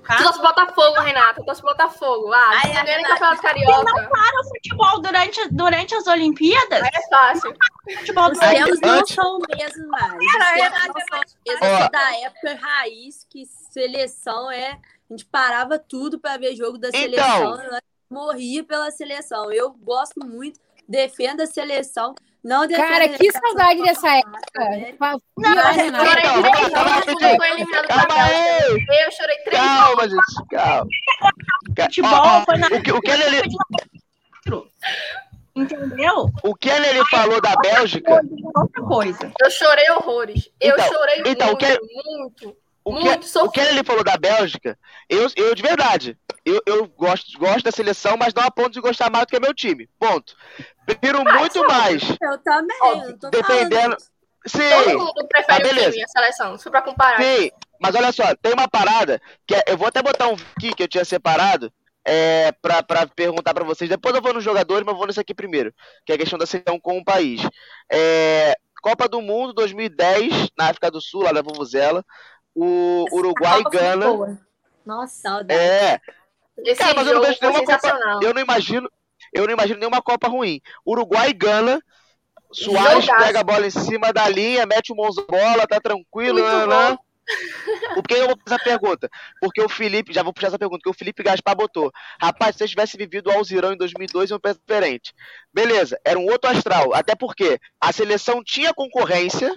Tá? 0.07 0.16
Tu 0.16 0.24
torce 0.24 0.42
Botafogo, 0.42 1.00
Renata. 1.00 1.40
Tu 1.40 1.44
torce 1.44 1.62
Botafogo. 1.62 2.32
Ah, 2.32 2.61
Ai, 2.64 2.74
não 2.74 2.84
ganha 2.84 3.09
Campeonato 3.09 3.42
Carioca. 3.42 3.78
Se 3.78 3.84
não 3.84 4.11
para 4.11 4.40
o 4.40 4.48
futebol 4.48 5.00
durante, 5.00 5.48
durante 5.50 5.94
as 5.94 6.07
Olimpíadas... 6.09 6.82
Aí 6.82 6.90
é 6.92 7.09
fácil. 7.09 7.55
Futebol 7.98 8.30
Os 8.30 8.38
tempos 8.38 8.80
não 8.80 9.07
são 9.07 9.38
o 9.38 9.57
mesmo 9.57 9.88
mais. 9.88 10.12
É, 10.14 10.66
eu 11.46 11.59
sou 11.59 11.90
da 11.90 12.16
época 12.20 12.59
raiz 12.61 13.26
que 13.30 13.44
seleção 13.72 14.50
é... 14.50 14.78
A 15.10 15.14
gente 15.14 15.26
parava 15.26 15.78
tudo 15.78 16.18
para 16.18 16.38
ver 16.38 16.56
jogo 16.56 16.78
da 16.78 16.88
então. 16.88 17.00
seleção. 17.00 17.54
Então... 17.54 17.78
morria 18.10 18.64
pela 18.64 18.90
seleção. 18.90 19.52
Eu 19.52 19.72
gosto 19.72 20.24
muito, 20.24 20.58
defendo 20.88 21.40
a 21.40 21.46
seleção. 21.46 22.14
Não 22.42 22.68
Cara, 22.68 23.08
que 23.08 23.30
saudade 23.30 23.82
dessa 23.82 24.16
época. 24.16 24.40
Não, 25.38 25.54
eu 25.54 25.94
chorei 25.94 26.22
três 26.22 26.74
anos 26.74 27.36
foi 27.36 27.50
eliminado 27.52 27.86
pra 27.86 29.04
Eu 29.04 29.12
chorei 29.12 29.36
três 29.44 29.62
Calma, 29.62 30.08
gente, 30.08 30.48
calma. 30.50 30.88
Futebol 31.78 32.44
foi 32.44 32.58
na... 32.58 32.66
O 32.66 32.82
que, 32.82 32.92
o 32.92 33.00
que 33.00 33.10
ele... 33.10 33.42
Entendeu? 35.54 36.30
O 36.42 36.54
que 36.56 36.68
ele 36.68 37.04
falou 37.10 37.40
da 37.40 37.54
Bélgica... 37.56 38.20
Outra 38.56 38.82
coisa. 38.82 39.32
Eu 39.38 39.50
chorei 39.50 39.88
horrores. 39.90 40.50
Eu 40.60 40.72
então, 40.72 40.88
chorei 40.88 41.22
então, 41.24 41.46
muito, 41.46 41.54
o 41.54 41.56
que... 41.56 41.78
muito. 42.08 42.61
O 42.84 42.98
que, 42.98 43.38
o 43.38 43.50
que 43.50 43.60
ele 43.60 43.84
falou 43.84 44.02
da 44.02 44.16
Bélgica, 44.16 44.76
eu, 45.08 45.28
eu 45.36 45.54
de 45.54 45.62
verdade, 45.62 46.18
eu, 46.44 46.60
eu 46.66 46.88
gosto, 46.88 47.38
gosto 47.38 47.62
da 47.62 47.70
seleção, 47.70 48.16
mas 48.16 48.34
não 48.34 48.42
a 48.42 48.50
ponto 48.50 48.72
de 48.72 48.80
gostar 48.80 49.10
mais 49.10 49.24
do 49.24 49.30
que 49.30 49.38
meu 49.38 49.54
time. 49.54 49.88
Ponto. 49.98 50.36
Prefiro 50.84 51.22
mas, 51.22 51.40
muito 51.40 51.66
mais. 51.68 52.02
Eu 52.20 52.38
também, 52.38 53.02
eu 53.06 53.18
tô 53.18 53.30
defendendo. 53.30 53.96
Sim. 54.44 54.58
Todo 54.84 54.98
mundo 54.98 55.28
prefere 55.28 55.62
ah, 55.62 55.66
o 55.66 55.90
time, 55.90 56.02
a 56.02 56.08
seleção, 56.08 56.58
se 56.58 56.68
pra 56.68 56.82
comparar. 56.82 57.22
Sim, 57.22 57.50
mas 57.80 57.94
olha 57.94 58.10
só, 58.10 58.34
tem 58.34 58.52
uma 58.52 58.68
parada 58.68 59.22
que 59.46 59.54
é, 59.54 59.62
eu 59.68 59.76
vou 59.76 59.86
até 59.86 60.02
botar 60.02 60.28
um 60.28 60.36
aqui 60.56 60.74
que 60.74 60.82
eu 60.82 60.88
tinha 60.88 61.04
separado 61.04 61.72
é, 62.04 62.50
pra, 62.60 62.82
pra 62.82 63.06
perguntar 63.06 63.54
pra 63.54 63.64
vocês. 63.64 63.88
Depois 63.88 64.14
eu 64.14 64.22
vou 64.22 64.32
nos 64.32 64.42
jogadores, 64.42 64.84
mas 64.84 64.92
eu 64.92 64.98
vou 64.98 65.06
nesse 65.06 65.20
aqui 65.20 65.32
primeiro, 65.32 65.72
que 66.04 66.10
é 66.10 66.16
a 66.16 66.18
questão 66.18 66.38
da 66.38 66.46
seleção 66.46 66.80
com 66.80 66.98
o 66.98 67.04
país. 67.04 67.40
É, 67.90 68.56
Copa 68.82 69.08
do 69.08 69.22
Mundo 69.22 69.52
2010, 69.52 70.48
na 70.58 70.70
África 70.70 70.90
do 70.90 71.00
Sul, 71.00 71.22
lá 71.22 71.32
na 71.32 71.40
Vuvuzela 71.40 72.04
o 72.55 73.07
Uruguai 73.12 73.61
e 73.61 73.64
Gana. 73.64 74.40
Nossa, 74.84 75.20
saudade. 75.20 75.61
É. 75.61 76.00
Esse 76.59 76.80
Cara, 76.80 76.94
mas 76.94 77.07
eu 77.07 77.14
não 77.14 77.22
vejo 77.22 77.38
nenhuma 77.40 77.64
Copa. 77.64 77.98
Eu 78.22 78.34
não 78.34 78.40
imagino. 78.40 78.90
Eu 79.32 79.46
não 79.46 79.53
imagino 79.53 79.78
nenhuma 79.78 80.03
Copa 80.03 80.28
ruim. 80.28 80.61
Uruguai 80.86 81.30
e 81.30 81.34
Gana. 81.34 81.80
Soares 82.53 83.07
pega 83.07 83.40
a 83.40 83.44
bola 83.44 83.66
em 83.66 83.70
cima 83.70 84.12
da 84.12 84.28
linha, 84.28 84.66
mete 84.66 84.92
o 84.92 84.96
mãos 84.96 85.16
bola, 85.16 85.66
tá 85.66 85.80
tranquilo. 85.80 86.38
Né, 86.42 86.66
né? 86.66 86.98
Por 87.94 88.03
que 88.03 88.14
eu 88.14 88.26
vou 88.26 88.36
fazer 88.44 88.57
essa 88.57 88.64
pergunta? 88.64 89.09
Porque 89.40 89.62
o 89.62 89.68
Felipe, 89.68 90.12
já 90.12 90.22
vou 90.22 90.34
puxar 90.34 90.48
essa 90.48 90.59
pergunta, 90.59 90.80
porque 90.80 90.90
o 90.90 90.98
Felipe 90.98 91.22
Gaspar 91.22 91.57
botou. 91.57 91.90
Rapaz, 92.20 92.57
se 92.57 92.64
eu 92.64 92.68
tivesse 92.68 92.96
vivido 92.96 93.28
o 93.28 93.32
Alzirão 93.32 93.72
em 93.72 93.76
2002, 93.76 94.30
eu 94.30 94.40
penso 94.40 94.61
diferente. 94.61 95.14
Beleza, 95.53 95.98
era 96.05 96.18
um 96.18 96.26
outro 96.26 96.50
astral. 96.50 96.92
Até 96.94 97.14
porque 97.14 97.59
a 97.80 97.92
seleção 97.92 98.42
tinha 98.44 98.74
concorrência, 98.74 99.50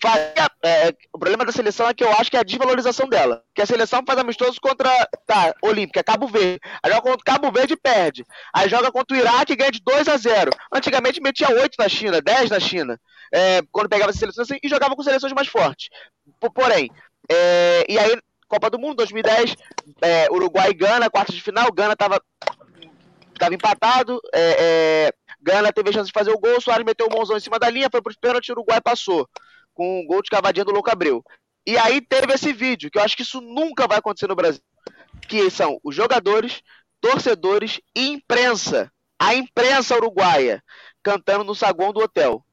fazia, 0.00 0.50
é, 0.62 0.94
o 1.12 1.18
problema 1.18 1.44
da 1.44 1.52
seleção 1.52 1.88
é 1.88 1.94
que 1.94 2.02
eu 2.02 2.12
acho 2.12 2.30
que 2.30 2.36
é 2.36 2.40
a 2.40 2.44
desvalorização 2.44 3.08
dela. 3.08 3.42
Que 3.54 3.62
a 3.62 3.66
seleção 3.66 4.02
faz 4.06 4.18
amistoso 4.18 4.60
contra. 4.60 4.90
Tá, 5.26 5.54
Olímpica, 5.62 6.02
Cabo 6.02 6.26
Verde. 6.26 6.60
Aí 6.82 6.90
joga 6.90 7.02
contra 7.02 7.24
Cabo 7.24 7.52
Verde 7.52 7.74
e 7.74 7.76
perde. 7.76 8.26
Aí 8.52 8.68
joga 8.68 8.90
contra 8.90 9.16
o 9.16 9.20
Iraque 9.20 9.52
e 9.52 9.56
ganha 9.56 9.70
de 9.70 9.80
2 9.84 10.08
a 10.08 10.16
0 10.16 10.50
Antigamente 10.72 11.20
metia 11.20 11.50
8 11.50 11.74
na 11.78 11.88
China, 11.88 12.20
10 12.20 12.50
na 12.50 12.60
China. 12.60 12.98
É, 13.32 13.60
quando 13.70 13.88
pegava 13.88 14.10
as 14.10 14.16
seleções 14.16 14.50
assim, 14.50 14.58
e 14.62 14.68
jogava 14.68 14.96
com 14.96 15.02
seleções 15.02 15.32
mais 15.32 15.48
fortes. 15.48 15.88
Porém, 16.54 16.90
é, 17.30 17.84
e 17.88 17.98
aí, 17.98 18.18
Copa 18.48 18.70
do 18.70 18.78
Mundo 18.78 18.96
2010, 18.96 19.54
é, 20.02 20.30
Uruguai 20.30 20.70
e 20.70 20.74
Gana, 20.74 21.10
quarta 21.10 21.32
de 21.32 21.40
final, 21.40 21.70
Gana 21.72 21.94
tava, 21.94 22.20
tava 23.38 23.54
empatado. 23.54 24.20
É, 24.34 24.56
é, 24.58 25.12
Gana 25.40 25.72
teve 25.72 25.90
a 25.90 25.92
chance 25.92 26.08
de 26.08 26.12
fazer 26.12 26.30
o 26.30 26.38
gol, 26.38 26.60
Soares 26.60 26.84
meteu 26.84 27.06
o 27.06 27.12
mãozão 27.12 27.36
em 27.36 27.40
cima 27.40 27.58
da 27.58 27.70
linha, 27.70 27.88
foi 27.90 28.02
pro 28.02 28.12
pênalti, 28.20 28.50
o 28.50 28.52
Uruguai 28.52 28.80
passou 28.80 29.28
com 29.80 30.00
um 30.00 30.06
gol 30.06 30.20
de 30.20 30.28
cavadinha 30.28 30.62
do 30.62 30.72
Louco 30.72 30.90
Abreu. 30.90 31.24
E 31.66 31.78
aí 31.78 32.02
teve 32.02 32.34
esse 32.34 32.52
vídeo, 32.52 32.90
que 32.90 32.98
eu 32.98 33.02
acho 33.02 33.16
que 33.16 33.22
isso 33.22 33.40
nunca 33.40 33.88
vai 33.88 33.96
acontecer 33.96 34.26
no 34.26 34.36
Brasil. 34.36 34.60
Que 35.26 35.48
são 35.48 35.78
os 35.82 35.94
jogadores, 35.94 36.60
torcedores 37.00 37.80
e 37.96 38.08
imprensa. 38.08 38.92
A 39.18 39.34
imprensa 39.34 39.96
uruguaia 39.96 40.62
cantando 41.02 41.44
no 41.44 41.54
saguão 41.54 41.94
do 41.94 42.00
hotel. 42.00 42.44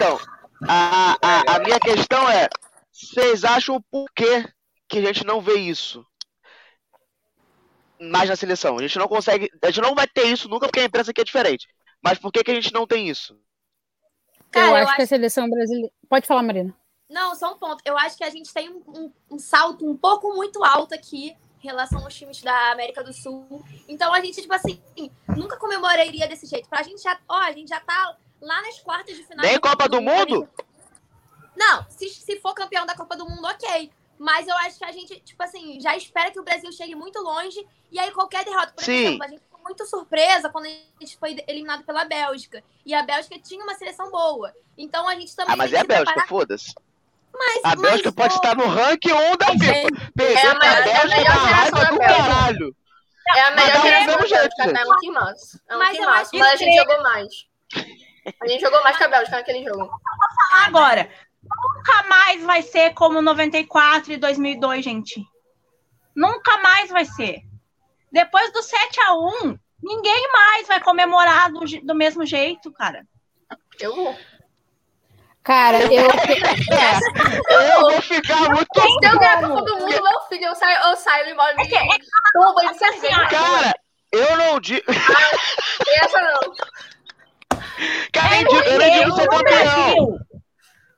Então, 0.00 0.18
a, 0.66 1.18
a, 1.20 1.56
a 1.56 1.58
minha 1.58 1.78
questão 1.78 2.26
é: 2.30 2.48
vocês 2.90 3.44
acham 3.44 3.76
o 3.76 3.82
porquê 3.82 4.48
que 4.88 4.96
a 4.96 5.02
gente 5.02 5.26
não 5.26 5.42
vê 5.42 5.56
isso 5.56 6.06
mais 8.00 8.30
na 8.30 8.34
seleção? 8.34 8.78
A 8.78 8.80
gente 8.82 8.98
não 8.98 9.06
consegue. 9.06 9.50
A 9.62 9.66
gente 9.66 9.82
não 9.82 9.94
vai 9.94 10.08
ter 10.08 10.24
isso 10.24 10.48
nunca 10.48 10.66
porque 10.66 10.80
a 10.80 10.84
imprensa 10.84 11.10
aqui 11.10 11.20
é 11.20 11.24
diferente. 11.24 11.68
Mas 12.02 12.18
por 12.18 12.32
que, 12.32 12.42
que 12.42 12.50
a 12.50 12.54
gente 12.54 12.72
não 12.72 12.86
tem 12.86 13.10
isso? 13.10 13.38
Cara, 14.50 14.68
eu, 14.68 14.74
acho 14.74 14.82
eu 14.84 14.88
acho 14.88 14.96
que 14.96 15.02
a 15.02 15.06
seleção 15.06 15.50
brasileira. 15.50 15.92
Pode 16.08 16.26
falar, 16.26 16.42
Marina. 16.44 16.74
Não, 17.10 17.34
só 17.34 17.52
um 17.52 17.58
ponto. 17.58 17.82
Eu 17.84 17.98
acho 17.98 18.16
que 18.16 18.24
a 18.24 18.30
gente 18.30 18.54
tem 18.54 18.70
um, 18.70 18.82
um, 18.88 19.12
um 19.32 19.38
salto 19.38 19.86
um 19.86 19.98
pouco 19.98 20.34
muito 20.34 20.64
alto 20.64 20.94
aqui 20.94 21.36
em 21.62 21.66
relação 21.66 22.02
aos 22.02 22.14
times 22.14 22.40
da 22.40 22.72
América 22.72 23.04
do 23.04 23.12
Sul. 23.12 23.62
Então 23.86 24.14
a 24.14 24.20
gente, 24.22 24.40
tipo 24.40 24.54
assim, 24.54 24.80
nunca 25.36 25.58
comemoraria 25.58 26.26
desse 26.26 26.46
jeito. 26.46 26.70
Pra 26.70 26.82
gente 26.82 27.02
já. 27.02 27.20
Ó, 27.28 27.36
a 27.36 27.52
gente 27.52 27.68
já 27.68 27.80
tá 27.80 28.16
lá 28.40 28.62
nas 28.62 28.78
quartas 28.80 29.16
de 29.16 29.24
final. 29.24 29.44
Nem 29.44 29.58
Copa 29.58 29.88
do, 29.88 29.96
do 29.96 30.02
Mundo? 30.02 30.48
Não, 31.56 31.84
se, 31.90 32.08
se 32.08 32.40
for 32.40 32.54
campeão 32.54 32.86
da 32.86 32.94
Copa 32.94 33.16
do 33.16 33.28
Mundo, 33.28 33.46
ok. 33.46 33.90
Mas 34.18 34.46
eu 34.46 34.56
acho 34.58 34.78
que 34.78 34.84
a 34.84 34.92
gente, 34.92 35.18
tipo 35.20 35.42
assim, 35.42 35.80
já 35.80 35.96
espera 35.96 36.30
que 36.30 36.38
o 36.38 36.42
Brasil 36.42 36.70
chegue 36.72 36.94
muito 36.94 37.20
longe. 37.20 37.66
E 37.90 37.98
aí 37.98 38.10
qualquer 38.12 38.44
derrota, 38.44 38.72
por 38.72 38.84
Sim. 38.84 39.06
exemplo, 39.06 39.24
a 39.24 39.28
gente 39.28 39.40
ficou 39.40 39.60
muito 39.62 39.86
surpresa 39.86 40.50
quando 40.50 40.66
a 40.66 40.68
gente 41.00 41.16
foi 41.18 41.36
eliminado 41.48 41.84
pela 41.84 42.04
Bélgica. 42.04 42.62
E 42.84 42.94
a 42.94 43.02
Bélgica 43.02 43.38
tinha 43.38 43.62
uma 43.64 43.74
seleção 43.74 44.10
boa. 44.10 44.54
Então 44.76 45.08
a 45.08 45.14
gente 45.14 45.34
também. 45.34 45.54
Ah, 45.54 45.56
mas 45.56 45.72
é 45.72 45.80
a 45.80 45.84
Bélgica, 45.84 46.12
preparar... 46.12 46.28
foda-se. 46.28 46.74
Mas, 47.32 47.60
a 47.64 47.76
Bélgica 47.76 48.12
pode 48.12 48.34
estar 48.34 48.54
no 48.56 48.66
ranking 48.66 49.12
1 49.12 49.36
da 49.36 49.46
FIFA. 49.46 50.10
Perder 50.14 50.36
é 50.36 50.46
a, 50.46 50.54
melhor, 50.54 50.76
a 50.76 50.82
Bélgica 50.82 51.20
é 51.20 51.26
a 51.26 51.34
raiva 51.34 51.84
do 51.86 51.98
caralho. 51.98 52.76
É 53.34 53.40
a 53.40 53.50
melhor 53.52 53.82
geração 53.82 54.06
da 54.06 54.18
Bélgica, 54.18 54.72
tá? 54.72 54.80
É 54.80 54.84
um 54.84 54.96
timaço. 54.96 55.60
É 55.68 55.76
um 55.76 55.78
mas, 55.78 55.96
timaço, 55.96 56.30
mas 56.34 56.48
a 56.48 56.56
gente 56.56 56.76
jogou 56.76 57.02
mais. 57.02 57.46
A 58.40 58.48
gente 58.48 58.60
jogou 58.60 58.82
mais 58.82 58.96
que 58.96 59.04
a 59.04 59.08
Bélgica 59.08 59.36
naquele 59.36 59.64
jogo. 59.64 59.90
Agora, 60.66 61.10
nunca 61.42 62.02
mais 62.08 62.42
vai 62.44 62.62
ser 62.62 62.94
como 62.94 63.22
94 63.22 64.12
e 64.12 64.16
2002, 64.16 64.84
gente. 64.84 65.24
Nunca 66.14 66.58
mais 66.58 66.90
vai 66.90 67.04
ser. 67.04 67.40
Depois 68.12 68.52
do 68.52 68.62
7 68.62 69.00
a 69.00 69.14
1 69.14 69.58
ninguém 69.82 70.32
mais 70.32 70.68
vai 70.68 70.80
comemorar 70.80 71.50
do, 71.50 71.60
do 71.60 71.94
mesmo 71.94 72.24
jeito, 72.26 72.72
cara. 72.72 73.06
Eu 73.78 73.96
vou. 73.96 74.16
Cara, 75.42 75.78
eu. 75.82 76.02
eu 77.50 77.80
vou 77.80 78.02
ficar 78.02 78.50
muito. 78.50 78.68
Se 78.74 79.06
eu 79.06 79.18
ganhar 79.18 79.40
todo 79.40 79.78
mundo, 79.78 80.02
meu 80.02 80.20
filho, 80.28 80.44
eu 80.44 80.54
saio, 80.54 80.78
eu 80.90 80.96
saio 80.96 81.30
e 81.30 81.34
moro 81.34 81.56
de. 81.56 81.74
É, 81.74 81.78
é, 81.78 81.96
assim, 82.68 83.08
cara, 83.30 83.74
eu 84.12 84.36
não 84.36 84.60
digo. 84.60 84.84
Ah, 84.88 86.04
essa 86.04 86.20
não. 86.20 86.40
Cara, 88.12 88.36
é, 88.36 88.42
eu, 88.42 89.04
digo 89.04 89.16
ser 89.16 89.28
campeão. 89.28 90.18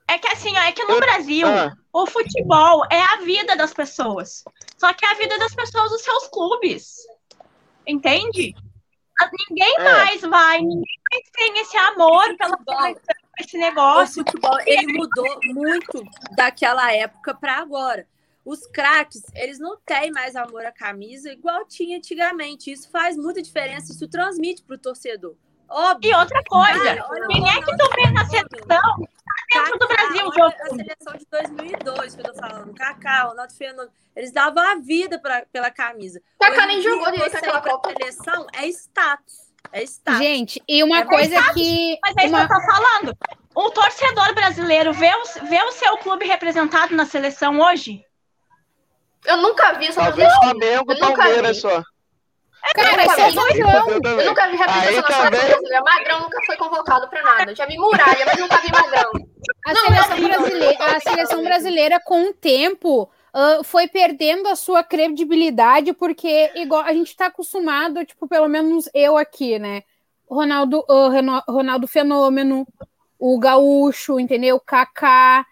É 0.07 0.17
que 0.17 0.27
assim, 0.27 0.55
ó, 0.57 0.61
é 0.61 0.71
que 0.71 0.83
no 0.83 0.93
eu... 0.93 0.99
Brasil, 0.99 1.47
ah. 1.47 1.73
o 1.91 2.05
futebol 2.05 2.85
é 2.91 3.01
a 3.01 3.17
vida 3.17 3.55
das 3.55 3.73
pessoas. 3.73 4.43
Só 4.77 4.93
que 4.93 5.05
é 5.05 5.11
a 5.11 5.15
vida 5.15 5.37
das 5.39 5.55
pessoas 5.55 5.89
dos 5.89 6.01
seus 6.01 6.27
clubes. 6.27 6.97
Entende? 7.87 8.53
Ninguém 9.49 9.75
é. 9.77 9.83
mais 9.83 10.21
vai, 10.21 10.59
ninguém 10.59 10.83
mais 11.11 11.29
tem 11.31 11.59
esse 11.59 11.77
amor 11.77 12.35
pela 12.37 12.57
esse 13.39 13.57
negócio. 13.57 14.21
O 14.21 14.25
futebol, 14.25 14.59
ele 14.65 14.93
mudou 14.93 15.39
muito 15.45 16.03
daquela 16.35 16.93
época 16.93 17.33
para 17.33 17.57
agora. 17.57 18.07
Os 18.45 18.67
craques, 18.67 19.23
eles 19.33 19.57
não 19.57 19.77
têm 19.85 20.11
mais 20.11 20.35
amor 20.35 20.65
à 20.65 20.71
camisa 20.71 21.31
igual 21.31 21.65
tinha 21.65 21.97
antigamente. 21.97 22.71
Isso 22.71 22.89
faz 22.91 23.15
muita 23.15 23.41
diferença, 23.41 23.93
isso 23.93 24.07
transmite 24.07 24.63
para 24.63 24.75
o 24.75 24.79
torcedor. 24.79 25.35
Óbvio. 25.73 26.11
E 26.11 26.15
outra 26.15 26.43
coisa, 26.43 27.03
quem 27.27 27.49
é 27.49 27.61
que 27.61 27.77
tu 27.77 27.89
vê 27.95 28.11
na 28.11 28.23
seleção 28.25 29.07
dentro 29.51 29.79
do 29.79 29.87
Brasil, 29.87 30.23
jogo? 30.25 30.55
A 30.61 30.69
seleção 30.69 31.13
de 31.17 31.25
2002 31.31 32.15
que 32.15 32.21
eu 32.21 32.25
tô 32.25 32.33
falando, 32.35 32.73
Kaká, 32.75 33.23
Ronaldo 33.23 33.53
Fenômeno, 33.53 33.91
eles 34.15 34.31
davam 34.31 34.63
a 34.63 34.75
vida 34.75 35.17
pra, 35.17 35.43
pela 35.51 35.71
camisa. 35.71 36.21
Kaká 36.39 36.67
nem 36.67 36.79
jogou 36.79 37.11
direito 37.11 37.33
naquela 37.33 37.61
Copa. 37.61 37.89
seleção 37.89 38.45
é 38.53 38.67
status. 38.67 39.51
É 39.71 39.81
status. 39.81 40.19
Gente, 40.19 40.63
e 40.67 40.83
uma 40.83 40.99
é 40.99 41.05
coisa 41.05 41.35
status, 41.35 41.53
que... 41.53 41.99
Mas 42.03 42.17
é 42.17 42.25
isso 42.25 42.35
uma... 42.35 42.47
que 42.47 42.53
eu 42.53 42.57
tô 42.59 42.65
falando. 42.65 43.17
O 43.55 43.71
torcedor 43.71 44.35
brasileiro 44.35 44.93
vê 44.93 45.11
o, 45.11 45.45
vê 45.47 45.63
o 45.63 45.71
seu 45.71 45.97
clube 45.97 46.27
representado 46.27 46.95
na 46.95 47.05
seleção 47.05 47.59
hoje? 47.59 48.05
Eu 49.25 49.37
nunca 49.37 49.73
vi 49.73 49.87
essa 49.87 50.03
Talvez 50.03 50.31
Flamengo, 50.35 50.99
Palmeiras 50.99 51.61
só. 51.61 51.81
Cara, 52.75 53.05
isso 53.05 53.21
é 53.21 53.31
doidão. 53.31 53.89
Eu 53.89 54.25
nunca 54.25 54.47
vi 54.47 54.55
representação 54.55 55.01
nacional 55.01 55.31
brasileira. 55.31 55.83
Magrão 55.83 56.21
nunca 56.21 56.39
foi 56.45 56.57
convocado 56.57 57.09
pra 57.09 57.21
nada. 57.21 57.53
Já 57.53 57.65
vi 57.65 57.77
Muralha, 57.77 58.25
mas 58.25 58.39
nunca 58.39 58.57
vi 58.57 58.71
Magrão. 58.71 59.11
A 59.65 59.75
seleção, 59.75 60.21
brasileira, 60.21 60.85
a 60.85 60.99
seleção 60.99 61.43
brasileira, 61.43 61.99
com 61.99 62.29
o 62.29 62.33
tempo, 62.33 63.03
uh, 63.03 63.63
foi 63.63 63.87
perdendo 63.87 64.47
a 64.47 64.55
sua 64.55 64.83
credibilidade, 64.83 65.93
porque 65.93 66.51
igual 66.55 66.81
a 66.81 66.93
gente 66.93 67.09
está 67.09 67.27
acostumado, 67.27 68.05
tipo, 68.05 68.27
pelo 68.27 68.47
menos 68.47 68.89
eu 68.93 69.17
aqui, 69.17 69.59
né? 69.59 69.83
Ronaldo, 70.29 70.79
uh, 70.89 71.51
Ronaldo 71.51 71.87
Fenômeno, 71.87 72.65
o 73.19 73.37
Gaúcho, 73.37 74.19
entendeu? 74.19 74.59
Kaká 74.59 75.45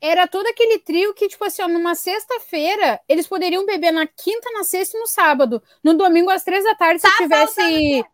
era 0.00 0.26
todo 0.26 0.46
aquele 0.46 0.78
trio 0.78 1.12
que, 1.12 1.28
tipo 1.28 1.44
assim, 1.44 1.62
ó, 1.62 1.68
numa 1.68 1.94
sexta-feira, 1.94 3.00
eles 3.08 3.26
poderiam 3.26 3.66
beber 3.66 3.92
na 3.92 4.06
quinta, 4.06 4.50
na 4.52 4.62
sexta 4.64 4.96
e 4.96 5.00
no 5.00 5.06
sábado. 5.06 5.62
No 5.82 5.94
domingo, 5.94 6.30
às 6.30 6.44
três 6.44 6.64
da 6.64 6.74
tarde, 6.74 7.02
tá 7.02 7.08
se 7.10 7.16
tivesse. 7.16 8.04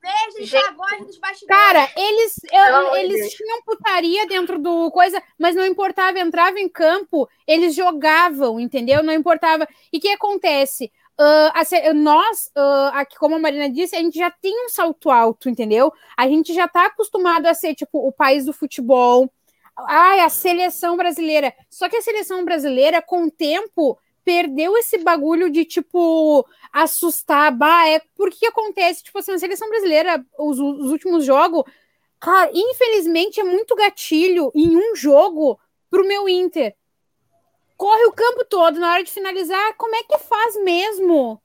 Cara, 1.47 1.91
eles, 1.97 2.41
eu, 2.51 2.97
eles 2.97 3.35
tinham 3.35 3.63
putaria 3.63 4.27
dentro 4.27 4.59
do 4.59 4.91
coisa, 4.91 5.23
mas 5.39 5.55
não 5.55 5.67
importava, 5.67 6.19
entrava 6.19 6.59
em 6.59 6.69
campo, 6.69 7.29
eles 7.47 7.75
jogavam, 7.75 8.59
entendeu? 8.59 9.03
Não 9.03 9.13
importava. 9.13 9.69
E 9.93 9.99
o 9.99 10.01
que 10.01 10.09
acontece? 10.09 10.91
Uh, 11.21 11.53
a, 11.55 11.95
nós, 11.95 12.51
uh, 12.57 12.91
aqui, 12.95 13.17
como 13.17 13.37
a 13.37 13.39
Marina 13.39 13.71
disse, 13.71 13.95
a 13.95 14.01
gente 14.01 14.19
já 14.19 14.31
tem 14.31 14.67
um 14.67 14.69
salto 14.69 15.11
alto, 15.11 15.49
entendeu? 15.49 15.93
A 16.17 16.27
gente 16.27 16.53
já 16.53 16.67
tá 16.67 16.87
acostumado 16.87 17.47
a 17.47 17.55
ser, 17.55 17.75
tipo, 17.75 17.99
o 18.07 18.11
país 18.11 18.45
do 18.47 18.53
futebol 18.53 19.31
Ai, 19.77 20.21
a 20.21 20.29
seleção 20.29 20.97
brasileira. 20.97 21.53
Só 21.69 21.89
que 21.89 21.97
a 21.97 22.03
seleção 22.03 22.45
brasileira, 22.45 23.03
com 23.03 23.25
o 23.25 23.31
tempo, 23.31 23.99
perdeu 24.25 24.77
esse 24.77 24.99
bagulho 24.99 25.51
de, 25.51 25.65
tipo, 25.65 26.47
assustar. 26.73 27.53
Bah, 27.53 27.89
é, 27.89 28.01
por 28.17 28.31
que 28.31 28.47
acontece? 28.47 29.03
Tipo 29.03 29.19
assim, 29.19 29.33
a 29.33 29.39
seleção 29.39 29.69
brasileira, 29.69 30.25
os, 30.39 30.59
os 30.59 30.91
últimos 30.91 31.25
jogos, 31.25 31.65
cara, 32.21 32.51
infelizmente 32.55 33.41
é 33.41 33.45
muito 33.45 33.75
gatilho 33.75 34.51
em 34.55 34.77
um 34.77 34.95
jogo 34.95 35.59
pro 35.91 36.07
meu 36.07 36.29
Inter. 36.29 36.75
Corre 37.77 38.05
o 38.05 38.13
campo 38.13 38.45
todo 38.45 38.79
na 38.79 38.93
hora 38.93 39.05
de 39.05 39.11
finalizar, 39.11 39.75
como 39.77 39.95
é 39.97 40.03
que 40.05 40.19
faz 40.19 40.57
mesmo? 40.63 41.41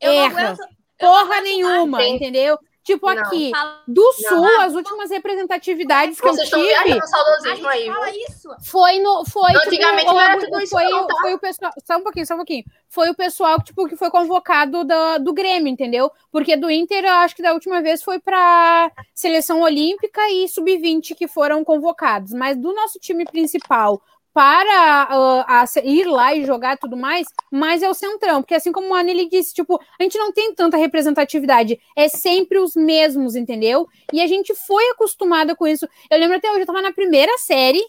Eu 0.00 0.12
Erra. 0.12 0.50
Aguento, 0.50 0.78
Porra 0.98 1.40
nenhuma, 1.42 2.04
entendeu? 2.04 2.58
Tipo, 2.88 3.12
não. 3.12 3.22
aqui, 3.22 3.52
do 3.86 4.12
Sul, 4.14 4.40
não. 4.40 4.62
as 4.62 4.72
últimas 4.72 5.10
representatividades 5.10 6.18
que 6.18 6.26
Vocês 6.26 6.50
eu 6.50 6.58
tive... 6.58 7.06
Saudosismo 7.06 7.68
aí, 7.68 7.86
fala 7.86 8.10
isso. 8.10 8.48
Foi 8.64 8.98
no... 8.98 9.26
Foi, 9.26 9.52
tipo, 9.52 9.66
antigamente 9.66 10.00
tipo, 10.00 10.14
não 10.14 10.20
era 10.22 10.40
tudo 10.40 10.58
isso, 10.62 10.70
foi, 10.70 10.84
não, 10.84 11.06
tá? 11.06 11.14
foi 11.20 11.34
o 11.34 11.38
pessoal... 11.38 11.70
Só 11.84 11.98
um 11.98 12.02
pouquinho, 12.02 12.26
só 12.26 12.32
um 12.32 12.38
pouquinho. 12.38 12.64
Foi 12.88 13.10
o 13.10 13.14
pessoal 13.14 13.62
tipo, 13.62 13.86
que 13.86 13.94
foi 13.94 14.10
convocado 14.10 14.84
do, 14.84 15.18
do 15.18 15.34
Grêmio, 15.34 15.68
entendeu? 15.68 16.10
Porque 16.32 16.56
do 16.56 16.70
Inter, 16.70 17.04
eu 17.04 17.12
acho 17.12 17.36
que 17.36 17.42
da 17.42 17.52
última 17.52 17.82
vez 17.82 18.02
foi 18.02 18.18
pra 18.18 18.90
seleção 19.14 19.60
olímpica 19.60 20.22
e 20.30 20.48
sub-20 20.48 21.14
que 21.14 21.28
foram 21.28 21.62
convocados. 21.62 22.32
Mas 22.32 22.56
do 22.56 22.72
nosso 22.72 22.98
time 22.98 23.26
principal 23.26 24.00
para 24.38 25.08
uh, 25.44 25.80
ir 25.82 26.04
lá 26.04 26.32
e 26.32 26.46
jogar 26.46 26.78
tudo 26.78 26.96
mais, 26.96 27.26
mas 27.50 27.82
é 27.82 27.90
o 27.90 27.94
centrão, 27.94 28.40
porque 28.40 28.54
assim 28.54 28.70
como 28.70 28.94
a 28.94 29.00
Anneli 29.00 29.28
disse, 29.28 29.52
tipo, 29.52 29.80
a 29.98 30.02
gente 30.04 30.16
não 30.16 30.30
tem 30.30 30.54
tanta 30.54 30.76
representatividade, 30.76 31.80
é 31.96 32.08
sempre 32.08 32.56
os 32.60 32.76
mesmos, 32.76 33.34
entendeu? 33.34 33.88
E 34.12 34.20
a 34.20 34.28
gente 34.28 34.54
foi 34.54 34.90
acostumada 34.90 35.56
com 35.56 35.66
isso. 35.66 35.88
Eu 36.08 36.20
lembro 36.20 36.36
até 36.36 36.48
hoje, 36.52 36.60
eu 36.60 36.66
tava 36.66 36.80
na 36.80 36.92
primeira 36.92 37.36
série, 37.36 37.84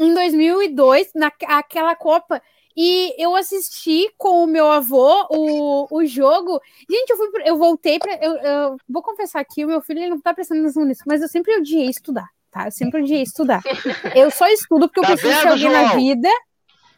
em 0.00 0.12
2002, 0.12 1.12
naquela 1.14 1.94
Copa, 1.94 2.42
e 2.76 3.14
eu 3.16 3.36
assisti 3.36 4.12
com 4.18 4.42
o 4.42 4.46
meu 4.48 4.68
avô 4.68 5.24
o, 5.30 5.86
o 5.98 6.04
jogo. 6.04 6.60
Gente, 6.90 7.10
eu, 7.10 7.16
fui, 7.16 7.28
eu 7.44 7.56
voltei 7.56 8.00
para. 8.00 8.12
Eu, 8.16 8.36
eu, 8.38 8.76
vou 8.88 9.04
confessar 9.04 9.38
aqui, 9.38 9.64
o 9.64 9.68
meu 9.68 9.80
filho 9.80 10.00
ele 10.00 10.10
não 10.10 10.20
tá 10.20 10.34
prestando 10.34 10.62
atenção 10.62 10.84
nisso, 10.84 11.04
mas 11.06 11.22
eu 11.22 11.28
sempre 11.28 11.56
odiei 11.56 11.88
estudar 11.88 12.28
tá? 12.50 12.66
Eu 12.66 12.70
sempre 12.70 13.00
odiei 13.00 13.22
estudar. 13.22 13.62
Eu 14.14 14.30
só 14.30 14.46
estudo 14.48 14.88
porque 14.88 15.00
eu 15.00 15.04
tá 15.04 15.12
preciso 15.12 15.32
vendo, 15.32 15.42
ser 15.42 15.48
alguém 15.48 15.70
João? 15.70 15.82
na 15.82 15.94
vida, 15.94 16.28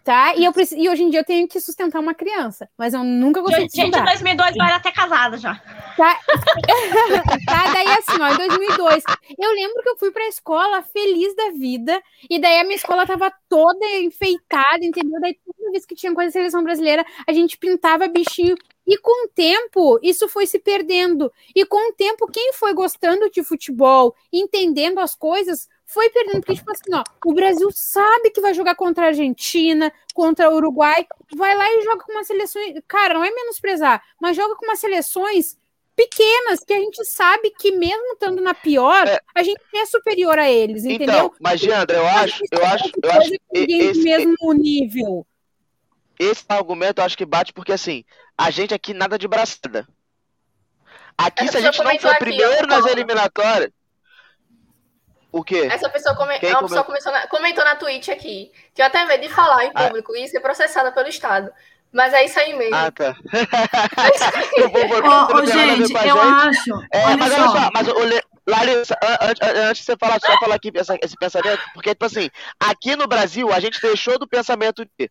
tá? 0.05 0.35
E, 0.35 0.45
eu 0.45 0.53
preciso, 0.53 0.81
e 0.81 0.89
hoje 0.89 1.03
em 1.03 1.11
dia 1.11 1.21
eu 1.21 1.25
tenho 1.25 1.47
que 1.47 1.61
sustentar 1.61 2.01
uma 2.01 2.15
criança, 2.15 2.69
mas 2.79 2.95
eu 2.95 3.05
nunca 3.05 3.41
gostei 3.41 3.63
gente, 3.63 3.73
de 3.73 3.81
estudar. 3.81 3.99
Gente, 3.99 4.31
em 4.31 4.37
2002 4.37 4.57
eu 4.57 4.65
era 4.65 4.77
até 4.77 4.91
casada 4.91 5.37
já. 5.37 5.55
Tá? 5.97 6.19
tá? 7.47 7.73
Daí 7.73 7.89
assim, 7.89 8.21
ó, 8.21 8.33
em 8.33 8.37
2002, 8.37 9.05
eu 9.39 9.53
lembro 9.53 9.83
que 9.83 9.89
eu 9.91 9.99
fui 9.99 10.11
pra 10.11 10.29
escola 10.29 10.83
feliz 10.83 11.35
da 11.37 11.51
vida, 11.51 12.01
e 12.31 12.39
daí 12.39 12.59
a 12.59 12.65
minha 12.65 12.77
escola 12.77 13.07
tava 13.07 13.33
toda 13.49 13.85
enfeitada, 13.97 14.83
entendeu? 14.83 15.21
Daí 15.21 15.37
toda 15.45 15.71
vez 15.73 15.85
que 15.85 15.95
tinha 15.95 16.15
coisa 16.15 16.29
da 16.29 16.33
seleção 16.33 16.63
brasileira, 16.63 17.05
a 17.27 17.33
gente 17.33 17.59
pintava 17.59 18.09
bichinho 18.09 18.55
e 18.89 18.97
com 18.97 19.27
o 19.27 19.29
tempo, 19.29 20.01
isso 20.03 20.27
foi 20.31 20.47
se 20.47 20.59
perdendo. 20.59 21.31
E 21.55 21.63
com 21.67 21.91
o 21.91 21.93
tempo, 21.93 22.27
quem 22.27 22.55
foi 22.55 22.73
gostando 22.73 23.29
de 23.29 23.45
futebol, 23.45 24.17
entendendo 24.33 24.99
as 24.99 25.15
coisas, 25.15 25.69
foi 25.85 26.09
perdendo. 26.09 26.41
Porque, 26.41 26.55
tipo 26.55 26.73
assim, 26.73 26.95
ó, 26.95 27.05
o 27.27 27.35
Brasil 27.35 27.69
sabe 27.71 28.31
que 28.31 28.41
vai 28.41 28.55
jogar 28.55 28.75
contra 28.77 29.05
a 29.05 29.09
Argentina, 29.09 29.93
contra 30.15 30.49
o 30.49 30.55
Uruguai, 30.55 31.07
vai 31.37 31.55
lá 31.55 31.71
e 31.71 31.83
joga 31.83 32.03
com 32.03 32.13
uma 32.13 32.25
seleção. 32.25 32.63
Cara, 32.89 33.13
não 33.13 33.23
é 33.23 33.31
menosprezar, 33.31 34.03
mas 34.19 34.35
joga 34.35 34.57
com 34.57 34.65
umas 34.65 34.79
seleções 34.81 35.59
pequenas 35.95 36.61
que 36.61 36.73
a 36.73 36.79
gente 36.79 37.05
sabe 37.05 37.51
que 37.59 37.73
mesmo 37.73 38.15
estando 38.15 38.41
na 38.41 38.55
pior, 38.55 39.07
é. 39.07 39.21
a 39.35 39.43
gente 39.43 39.61
é 39.75 39.85
superior 39.85 40.39
a 40.39 40.51
eles, 40.51 40.85
então, 40.85 40.95
entendeu? 40.95 41.15
Então, 41.27 41.35
mas 41.41 41.61
Giandra, 41.61 41.99
eu 41.99 42.07
acho, 42.07 42.43
eu 42.51 42.65
acho, 42.65 42.93
eu 43.03 43.11
acho, 43.11 43.33
esse, 43.53 44.03
mesmo 44.03 44.53
nível 44.55 45.27
esse 46.19 46.45
argumento 46.49 47.01
eu 47.01 47.05
acho 47.05 47.17
que 47.17 47.25
bate 47.25 47.53
porque 47.53 47.73
assim, 47.73 48.05
a 48.39 48.51
gente 48.51 48.73
aqui 48.73 48.95
nada 48.95 49.19
de 49.19 49.27
braçada. 49.27 49.87
Aqui, 51.17 51.43
Essa 51.43 51.53
se 51.53 51.59
a 51.59 51.61
gente 51.61 51.83
não 51.83 51.99
for 51.99 52.17
primeiro 52.19 52.69
nas 52.69 52.87
eliminatórias. 52.87 53.73
O 55.33 55.43
quê? 55.43 55.69
Essa 55.71 55.91
pessoa, 55.91 56.15
come... 56.15 56.39
Uma 56.39 56.63
pessoa 56.63 56.85
comentou, 56.85 57.13
na... 57.13 57.27
comentou 57.27 57.65
na 57.65 57.75
Twitch 57.75 58.09
aqui. 58.09 58.53
Tinha 58.73 58.87
até 58.87 59.05
medo 59.05 59.23
de 59.23 59.29
falar 59.29 59.65
em 59.65 59.73
ah. 59.75 59.87
público 59.87 60.13
ah. 60.15 60.19
e 60.19 60.29
ser 60.29 60.41
processada 60.41 60.93
pelo 60.93 61.09
Estado. 61.09 61.51
Mas 61.93 62.15
é 62.15 62.25
isso 62.25 62.39
aí 62.39 62.57
mesmo. 62.57 62.77
Ah, 62.77 62.91
tá. 62.91 63.17
eu 64.57 64.71
vou, 64.71 64.83
ô, 64.83 65.37
ô, 65.37 65.47
gente, 65.47 65.81
eu 65.81 65.89
gente. 65.89 66.19
acho. 66.19 66.87
É, 66.93 67.05
olha 67.05 67.17
mas 67.17 67.33
só. 67.33 67.41
olha 67.41 67.61
só, 67.61 67.71
mas 67.75 67.89
olha, 67.89 68.25
Larissa, 68.47 68.97
antes 69.69 69.81
de 69.81 69.85
você 69.85 69.97
falar, 69.99 70.21
só 70.21 70.39
falar 70.39 70.55
aqui 70.55 70.71
esse 70.75 71.17
pensamento, 71.17 71.63
porque, 71.75 71.91
tipo 71.91 72.05
assim, 72.05 72.31
aqui 72.61 72.95
no 72.95 73.07
Brasil, 73.07 73.53
a 73.53 73.61
gente 73.61 73.81
deixou 73.81 74.19
do 74.19 74.29
pensamento 74.29 74.85
de 74.85 75.11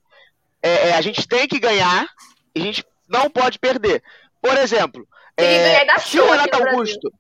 é, 0.62 0.90
é, 0.90 0.94
a 0.96 1.02
gente 1.02 1.28
tem 1.28 1.48
que 1.48 1.60
ganhar 1.60 2.08
e 2.56 2.62
a 2.62 2.64
gente 2.64 2.86
não 3.08 3.30
pode 3.30 3.60
perder. 3.60 4.04
Por 4.42 4.58
exemplo, 4.58 5.08
é, 5.38 6.00
se 6.00 6.20
o 6.20 6.30
Renato 6.30 6.58
Augusto. 6.58 7.12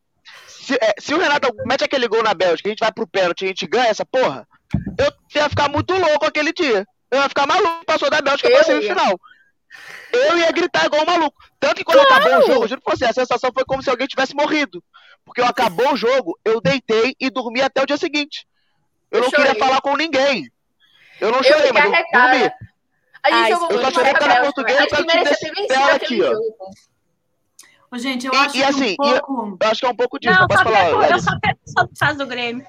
Se, 0.48 0.76
é, 0.76 0.94
se, 1.00 1.14
o 1.14 1.18
Renato 1.18 1.48
Augusto 1.48 1.68
mete 1.68 1.84
aquele 1.84 2.08
gol 2.08 2.24
na 2.24 2.34
Bélgica, 2.34 2.68
a 2.68 2.72
gente 2.72 2.80
vai 2.80 2.92
pro 2.92 3.08
pênalti 3.08 3.42
e 3.42 3.46
a 3.46 3.48
gente 3.50 3.68
ganha 3.68 3.88
essa 3.88 4.06
porra, 4.06 4.48
eu 4.98 5.12
ia 5.36 5.50
ficar 5.50 5.70
muito 5.70 5.94
louco 5.94 6.26
aquele 6.26 6.52
dia. 6.52 6.86
Eu 7.10 7.22
ia 7.22 7.30
ficar 7.30 7.48
maluco, 7.48 7.86
passou 7.86 8.10
da 8.10 8.22
Bélgica 8.22 8.50
eu 8.50 8.56
pra 8.56 8.64
semifinal. 8.64 9.20
Eu 10.12 10.38
ia 10.38 10.52
gritar 10.52 10.86
igual 10.86 11.04
um 11.04 11.06
maluco. 11.06 11.38
Tanto 11.60 11.76
que 11.76 11.84
quando 11.84 12.06
claro. 12.06 12.24
acabou 12.24 12.40
o 12.40 12.48
jogo, 12.48 12.68
juro 12.68 12.82
pra 12.82 12.96
você, 12.96 13.06
a 13.06 13.14
sensação 13.14 13.52
foi 13.54 13.64
como 13.66 13.82
se 13.82 13.90
alguém 13.90 14.08
tivesse 14.08 14.36
morrido. 14.36 14.84
Porque 15.24 15.42
eu 15.42 15.46
acabou 15.46 15.94
o 15.94 15.98
jogo, 15.98 16.38
eu 16.44 16.60
deitei 16.62 17.16
e 17.20 17.30
dormi 17.30 17.62
até 17.62 17.82
o 17.82 17.86
dia 17.86 17.98
seguinte. 17.98 18.46
Eu, 19.12 19.20
eu 19.20 19.24
não 19.24 19.30
chorei. 19.30 19.46
queria 19.46 19.66
falar 19.66 19.82
com 19.82 19.96
ninguém. 19.96 20.50
Eu 21.20 21.32
não 21.32 21.44
chorei, 21.44 21.70
eu 21.70 21.74
mas 21.74 21.86
eu 21.86 21.92
dormi. 22.14 22.52
A 23.28 23.32
gente 23.32 23.44
Ai, 23.44 23.52
jogou 23.52 23.70
eu 23.72 23.82
muito 23.82 24.02
mais 24.02 24.18
pra 24.18 24.42
português 24.42 24.88
pra 24.88 25.04
te 25.04 25.52
desse 25.52 25.74
aqui, 25.74 26.22
ó. 26.24 26.34
Ô, 27.92 27.98
gente, 27.98 28.28
eu 28.28 28.34
e, 28.34 28.38
acho 28.38 28.58
e, 28.58 28.64
assim, 28.64 28.96
que 28.96 29.02
um 29.02 29.20
pouco... 29.20 29.58
eu 29.62 29.70
acho 29.70 29.80
que 29.82 29.86
é 29.86 29.90
um 29.90 29.96
pouco 29.96 30.20
disso. 30.20 30.40
Não, 30.40 30.48
falar, 30.48 31.10
eu 31.10 31.20
só 31.20 31.32
quero 31.42 31.58
só 31.66 31.88
faz 31.98 32.18
do 32.18 32.26
Grêmio. 32.26 32.66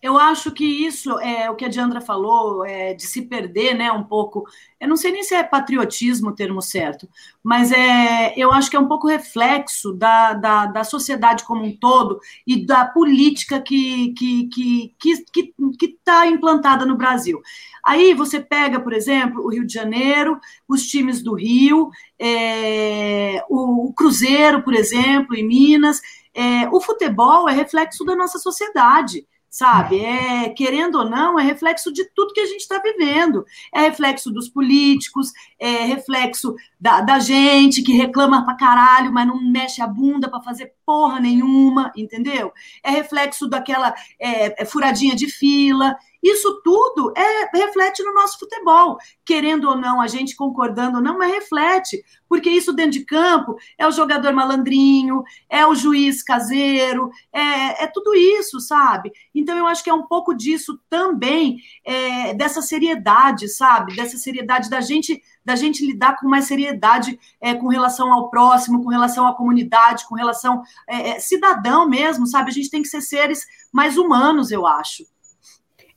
Eu 0.00 0.16
acho 0.16 0.52
que 0.52 0.64
isso 0.64 1.18
é 1.18 1.50
o 1.50 1.56
que 1.56 1.64
a 1.64 1.68
Diandra 1.68 2.00
falou, 2.00 2.64
é, 2.64 2.94
de 2.94 3.04
se 3.04 3.22
perder, 3.22 3.74
né, 3.74 3.90
um 3.90 4.04
pouco. 4.04 4.44
Eu 4.80 4.88
não 4.88 4.96
sei 4.96 5.10
nem 5.10 5.24
se 5.24 5.34
é 5.34 5.42
patriotismo 5.42 6.30
o 6.30 6.34
termo 6.34 6.62
certo, 6.62 7.08
mas 7.42 7.72
é, 7.72 8.32
eu 8.36 8.52
acho 8.52 8.70
que 8.70 8.76
é 8.76 8.80
um 8.80 8.86
pouco 8.86 9.08
reflexo 9.08 9.92
da, 9.92 10.34
da, 10.34 10.66
da 10.66 10.84
sociedade 10.84 11.44
como 11.44 11.64
um 11.64 11.76
todo 11.76 12.20
e 12.46 12.64
da 12.64 12.84
política 12.86 13.60
que 13.60 14.08
está 14.08 14.18
que, 14.18 14.94
que, 15.00 15.24
que, 15.32 15.54
que 15.78 15.98
tá 16.04 16.26
implantada 16.28 16.86
no 16.86 16.96
Brasil. 16.96 17.40
Aí 17.84 18.14
você 18.14 18.38
pega, 18.38 18.78
por 18.78 18.92
exemplo, 18.92 19.42
o 19.44 19.50
Rio 19.50 19.66
de 19.66 19.72
Janeiro, 19.72 20.38
os 20.68 20.86
times 20.86 21.22
do 21.22 21.34
Rio, 21.34 21.90
é, 22.20 23.42
o, 23.48 23.88
o, 23.88 23.92
Cruzeiro, 23.94 24.62
por 24.62 24.74
exemplo, 24.74 25.34
em 25.34 25.46
Minas. 25.46 26.00
É, 26.34 26.68
o 26.68 26.80
futebol 26.80 27.48
é 27.48 27.52
reflexo 27.52 28.04
da 28.04 28.14
nossa 28.14 28.38
sociedade 28.38 29.26
sabe? 29.50 29.98
É, 30.04 30.48
querendo 30.50 30.98
ou 30.98 31.08
não, 31.08 31.38
é 31.38 31.42
reflexo 31.42 31.92
de 31.92 32.04
tudo 32.14 32.32
que 32.32 32.40
a 32.40 32.46
gente 32.46 32.60
está 32.60 32.80
vivendo. 32.80 33.44
É 33.74 33.80
reflexo 33.82 34.30
dos 34.30 34.48
políticos, 34.48 35.32
é 35.58 35.84
reflexo 35.84 36.54
da, 36.78 37.00
da 37.00 37.18
gente 37.18 37.82
que 37.82 37.92
reclama 37.92 38.44
pra 38.44 38.54
caralho, 38.54 39.12
mas 39.12 39.26
não 39.26 39.42
mexe 39.42 39.82
a 39.82 39.86
bunda 39.86 40.28
para 40.28 40.42
fazer 40.42 40.74
porra 40.84 41.20
nenhuma, 41.20 41.92
entendeu? 41.96 42.52
É 42.82 42.90
reflexo 42.90 43.48
daquela 43.48 43.94
é, 44.18 44.62
é 44.62 44.64
furadinha 44.64 45.14
de 45.14 45.28
fila. 45.28 45.96
Isso 46.22 46.60
tudo 46.62 47.12
é, 47.16 47.48
reflete 47.56 48.02
no 48.02 48.12
nosso 48.12 48.38
futebol. 48.38 48.98
Querendo 49.24 49.68
ou 49.68 49.76
não, 49.76 50.00
a 50.00 50.06
gente 50.06 50.36
concordando 50.36 50.96
ou 50.98 51.02
não, 51.02 51.16
mas 51.16 51.32
reflete. 51.32 52.02
Porque 52.28 52.50
isso 52.50 52.72
dentro 52.72 52.92
de 52.92 53.04
campo 53.04 53.56
é 53.78 53.86
o 53.86 53.90
jogador 53.90 54.32
malandrinho, 54.32 55.22
é 55.48 55.66
o 55.66 55.74
juiz 55.74 56.22
caseiro, 56.22 57.10
é, 57.32 57.84
é 57.84 57.86
tudo 57.86 58.14
isso, 58.14 58.60
sabe? 58.60 59.10
Então 59.34 59.56
eu 59.56 59.66
acho 59.66 59.82
que 59.82 59.90
é 59.90 59.94
um 59.94 60.06
pouco 60.06 60.34
disso 60.34 60.78
também, 60.90 61.58
é, 61.84 62.34
dessa 62.34 62.60
seriedade, 62.60 63.48
sabe? 63.48 63.94
Dessa 63.94 64.18
seriedade 64.18 64.68
da 64.68 64.80
gente 64.80 65.22
da 65.44 65.56
gente 65.56 65.86
lidar 65.86 66.16
com 66.16 66.28
mais 66.28 66.44
seriedade 66.44 67.18
é, 67.40 67.54
com 67.54 67.68
relação 67.68 68.12
ao 68.12 68.28
próximo, 68.28 68.84
com 68.84 68.90
relação 68.90 69.26
à 69.26 69.34
comunidade, 69.34 70.06
com 70.06 70.14
relação 70.14 70.62
é, 70.86 71.12
é 71.12 71.20
cidadão 71.20 71.88
mesmo, 71.88 72.26
sabe? 72.26 72.50
A 72.50 72.52
gente 72.52 72.68
tem 72.68 72.82
que 72.82 72.88
ser 72.88 73.00
seres 73.00 73.46
mais 73.72 73.96
humanos, 73.96 74.50
eu 74.50 74.66
acho. 74.66 75.04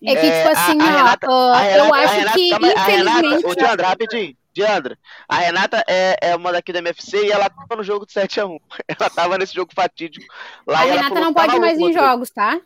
É 0.04 0.16
que, 0.16 0.32
tipo 0.32 0.50
assim, 0.50 0.82
a, 0.82 0.84
a 0.84 0.98
Renata, 0.98 1.28
ó, 1.30 1.54
Renata, 1.54 1.78
eu 1.78 1.94
acho 1.94 2.14
Renata, 2.14 2.38
que, 2.38 2.50
calma, 2.50 2.68
infelizmente... 2.68 3.22
Renata, 3.22 3.48
ô, 3.48 3.56
Diandra, 3.56 3.88
rapidinho, 3.88 4.38
Diandra, 4.54 5.00
a 5.30 5.36
Renata 5.38 5.84
é, 5.88 6.18
é 6.22 6.36
uma 6.36 6.52
daqui 6.52 6.74
da 6.74 6.80
MFC 6.80 7.26
e 7.26 7.32
ela 7.32 7.50
tava 7.50 7.76
no 7.76 7.84
jogo 7.84 8.06
de 8.06 8.14
7x1. 8.14 8.60
Ela 9.00 9.10
tava 9.10 9.38
nesse 9.38 9.54
jogo 9.54 9.72
fatídico. 9.74 10.26
Lá 10.68 10.80
a 10.80 10.84
Renata 10.84 11.20
não 11.20 11.34
pode 11.34 11.60
mais 11.60 11.80
em 11.80 11.94
jogos, 11.94 12.30
tá? 12.32 12.60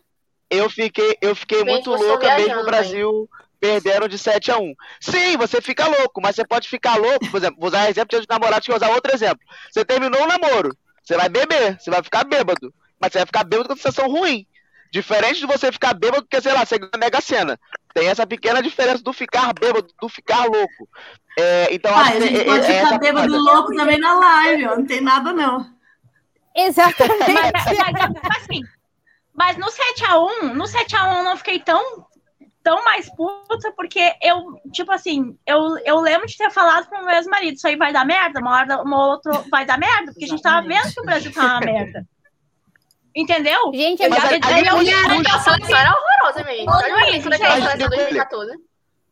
Eu 0.50 0.70
fiquei, 0.70 1.16
eu 1.20 1.34
fiquei 1.34 1.62
muito 1.64 1.90
louca 1.90 2.36
mesmo 2.36 2.60
o 2.60 2.64
Brasil 2.64 3.28
perderam 3.60 4.06
de 4.06 4.18
7 4.18 4.50
a 4.52 4.58
1 4.58 4.74
Sim, 5.00 5.36
você 5.36 5.60
fica 5.60 5.86
louco, 5.86 6.20
mas 6.20 6.36
você 6.36 6.46
pode 6.46 6.68
ficar 6.68 6.96
louco, 6.96 7.30
por 7.30 7.38
exemplo, 7.38 7.56
vou 7.58 7.68
usar 7.68 7.90
exemplo 7.90 8.20
de 8.20 8.26
namorado, 8.28 8.62
que 8.62 8.72
usar 8.72 8.90
outro 8.90 9.12
exemplo. 9.14 9.40
Você 9.70 9.84
terminou 9.84 10.22
um 10.22 10.26
namoro, 10.26 10.76
você 11.02 11.16
vai 11.16 11.28
beber, 11.28 11.78
você 11.78 11.90
vai 11.90 12.02
ficar 12.02 12.24
bêbado, 12.24 12.72
mas 13.00 13.12
você 13.12 13.18
vai 13.18 13.26
ficar 13.26 13.44
bêbado 13.44 13.68
com 13.68 13.76
sensação 13.76 14.08
ruim. 14.08 14.46
Diferente 14.96 15.40
de 15.40 15.46
você 15.46 15.70
ficar 15.70 15.92
bêbado 15.92 16.22
porque, 16.22 16.40
sei 16.40 16.54
lá, 16.54 16.64
você 16.64 16.78
ganha 16.78 16.90
Mega 16.98 17.20
Sena. 17.20 17.60
Tem 17.92 18.08
essa 18.08 18.26
pequena 18.26 18.62
diferença 18.62 19.02
do 19.02 19.12
ficar 19.12 19.52
bêbado, 19.52 19.88
do 20.00 20.08
ficar 20.08 20.46
louco. 20.46 20.88
É, 21.38 21.68
então, 21.70 21.94
ah, 21.94 22.00
a 22.00 22.18
gente 22.18 22.44
pode 22.46 22.64
é, 22.64 22.82
ficar 22.82 22.98
bêbado 22.98 23.28
coisa. 23.28 23.52
louco 23.52 23.76
também 23.76 23.98
na 23.98 24.18
live, 24.18 24.66
ó. 24.68 24.76
não 24.76 24.86
tem 24.86 25.02
nada 25.02 25.34
não. 25.34 25.70
Exatamente. 26.56 27.30
mas, 27.30 27.52
mas, 27.52 28.36
assim, 28.38 28.62
mas 29.34 29.56
no 29.58 29.66
7x1, 29.66 30.54
no 30.54 30.64
7x1 30.64 31.16
eu 31.18 31.24
não 31.24 31.36
fiquei 31.36 31.60
tão, 31.60 32.06
tão 32.62 32.82
mais 32.82 33.14
puta, 33.14 33.70
porque 33.76 34.14
eu, 34.22 34.58
tipo 34.72 34.90
assim, 34.92 35.36
eu, 35.46 35.76
eu 35.84 36.00
lembro 36.00 36.26
de 36.26 36.38
ter 36.38 36.50
falado 36.50 36.88
pro 36.88 37.04
meu 37.04 37.16
ex-marido, 37.16 37.56
isso 37.56 37.68
aí 37.68 37.76
vai 37.76 37.92
dar 37.92 38.06
merda, 38.06 38.40
uma 38.40 38.56
hora 38.56 38.82
uma 38.82 39.08
outra 39.08 39.44
vai 39.50 39.66
dar 39.66 39.78
merda, 39.78 40.12
porque 40.12 40.24
a 40.24 40.28
gente 40.28 40.42
tava 40.42 40.66
vendo 40.66 40.90
que 40.90 41.00
o 41.00 41.04
Brasil 41.04 41.30
tava 41.34 41.48
uma 41.48 41.60
merda. 41.60 42.06
Entendeu? 43.16 43.72
Gente, 43.72 44.02
eu 44.02 44.10
mas 44.10 44.22
já 44.22 44.28
a, 44.28 44.32
a, 44.32 45.36
a 45.36 45.40
seleção 45.40 45.76
era 45.76 45.90
horrorosa, 45.90 46.44
mesmo. 46.44 46.70
Olha 46.70 47.16
isso 47.16 47.30
daquela 47.30 47.54
seleção 47.54 47.78
de 47.78 47.88
2014. 47.88 48.52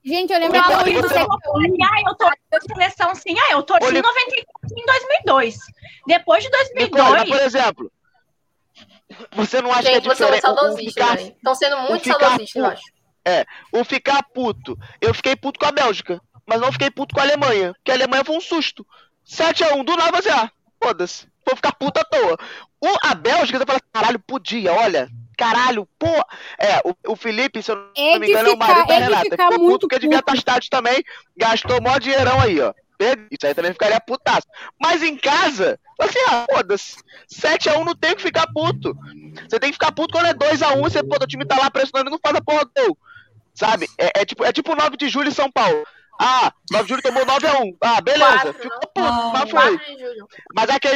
Gente, 0.05 0.33
eu 0.35 0.39
lembro 0.39 0.61
até 0.61 0.77
hoje 0.77 1.01
do 1.01 1.09
Ah, 1.09 2.03
eu 2.07 2.15
tô 2.15 2.27
na 2.27 2.61
seleção 2.61 3.15
sim. 3.15 3.35
Ah, 3.39 3.53
eu 3.53 3.63
torci 3.63 3.89
em 3.89 4.03
94 4.03 4.79
em 4.79 4.85
2002. 4.85 5.57
Depois 6.07 6.45
de 6.45 6.51
2002. 6.51 6.91
Nicole, 6.91 7.31
por 7.31 7.41
exemplo, 7.41 7.93
você 9.33 9.63
não 9.63 9.73
acha 9.73 9.85
Gente, 9.85 10.03
que 10.03 10.09
é 10.11 10.15
você 10.15 10.25
é 10.25 10.41
saudosista, 10.43 11.15
Estão 11.23 11.55
sendo 11.55 11.79
muito 11.79 12.07
saudosistas, 12.07 12.55
eu 12.55 12.67
acho. 12.67 12.83
É, 13.27 13.47
o 13.73 13.83
ficar 13.85 14.23
puto. 14.35 14.79
Eu 15.01 15.15
fiquei 15.15 15.35
puto 15.35 15.59
com 15.59 15.65
a 15.65 15.73
Bélgica, 15.73 16.21
mas 16.47 16.61
não 16.61 16.71
fiquei 16.71 16.91
puto 16.91 17.15
com 17.15 17.23
a 17.23 17.25
Alemanha, 17.25 17.73
porque 17.73 17.91
a 17.91 17.95
Alemanha 17.95 18.23
foi 18.23 18.37
um 18.37 18.41
susto. 18.43 18.87
7x1, 19.27 19.83
do 19.83 19.97
nada 19.97 20.21
você, 20.21 20.29
ah, 20.29 20.51
foda-se, 20.83 21.27
vou 21.47 21.57
ficar 21.57 21.73
puto 21.73 22.01
à 22.01 22.05
toa. 22.05 22.39
O, 22.81 22.89
a 23.03 23.15
Bélgica, 23.15 23.59
você 23.59 23.67
fala, 23.67 23.81
caralho, 23.93 24.19
podia, 24.19 24.73
olha, 24.73 25.09
caralho, 25.37 25.89
pô. 25.99 26.09
É, 26.59 26.81
o, 26.85 27.13
o 27.13 27.17
Felipe, 27.17 27.63
se 27.63 27.71
eu 27.71 27.77
não 27.77 27.91
é 27.97 28.19
me 28.19 28.29
engano, 28.29 28.51
ficar, 28.51 28.51
é 28.51 28.55
o 28.55 28.59
marido 28.59 28.87
da 28.87 28.95
é 28.95 28.99
Renata. 28.99 29.25
Ficou 29.25 29.49
puto 29.49 29.63
muito 29.63 29.81
porque 29.81 29.99
devia 29.99 30.19
estar 30.19 30.35
estádio 30.35 30.71
também, 30.71 31.03
gastou 31.37 31.81
mó 31.83 31.99
dinheirão 31.99 32.41
aí, 32.41 32.61
ó. 32.61 32.73
Isso 33.31 33.47
aí 33.47 33.55
também 33.55 33.73
ficaria 33.73 34.01
putaço. 34.01 34.47
Mas 34.81 35.03
em 35.03 35.17
casa, 35.17 35.79
assim, 35.99 36.19
ah, 36.29 36.47
foda-se. 36.51 36.97
7x1 37.33 37.85
não 37.85 37.95
tem 37.95 38.15
que 38.15 38.23
ficar 38.23 38.47
puto. 38.53 38.97
Você 39.49 39.59
tem 39.59 39.71
que 39.71 39.75
ficar 39.75 39.93
puto 39.93 40.13
quando 40.13 40.27
é 40.27 40.35
2x1, 40.35 40.81
você, 40.81 41.03
pô, 41.03 41.17
o 41.21 41.27
time 41.27 41.45
tá 41.45 41.57
lá 41.57 41.71
pressionando 41.71 42.11
e 42.11 42.13
não 42.13 42.21
faz 42.23 42.37
a 42.37 42.41
porra 42.41 42.65
do 42.65 42.71
gol. 42.77 42.99
Sabe? 43.53 43.87
É, 43.99 44.21
é, 44.21 44.25
tipo, 44.25 44.45
é 44.45 44.53
tipo 44.53 44.75
9 44.75 44.97
de 44.97 45.09
julho 45.09 45.29
em 45.29 45.35
São 45.35 45.51
Paulo. 45.51 45.85
Ah, 46.21 46.53
9 46.71 46.85
de 46.85 46.89
julho 46.91 47.03
tomou 47.03 47.25
9x1 47.27 47.77
Ah, 47.81 48.01
beleza. 48.01 48.31
Quatro, 48.33 48.55
Ficou 48.55 48.81
puto, 48.81 49.33
mas 49.33 49.51
foi. 49.51 49.81
Mas 50.55 50.71
a, 50.71 50.79
que, 50.81 50.89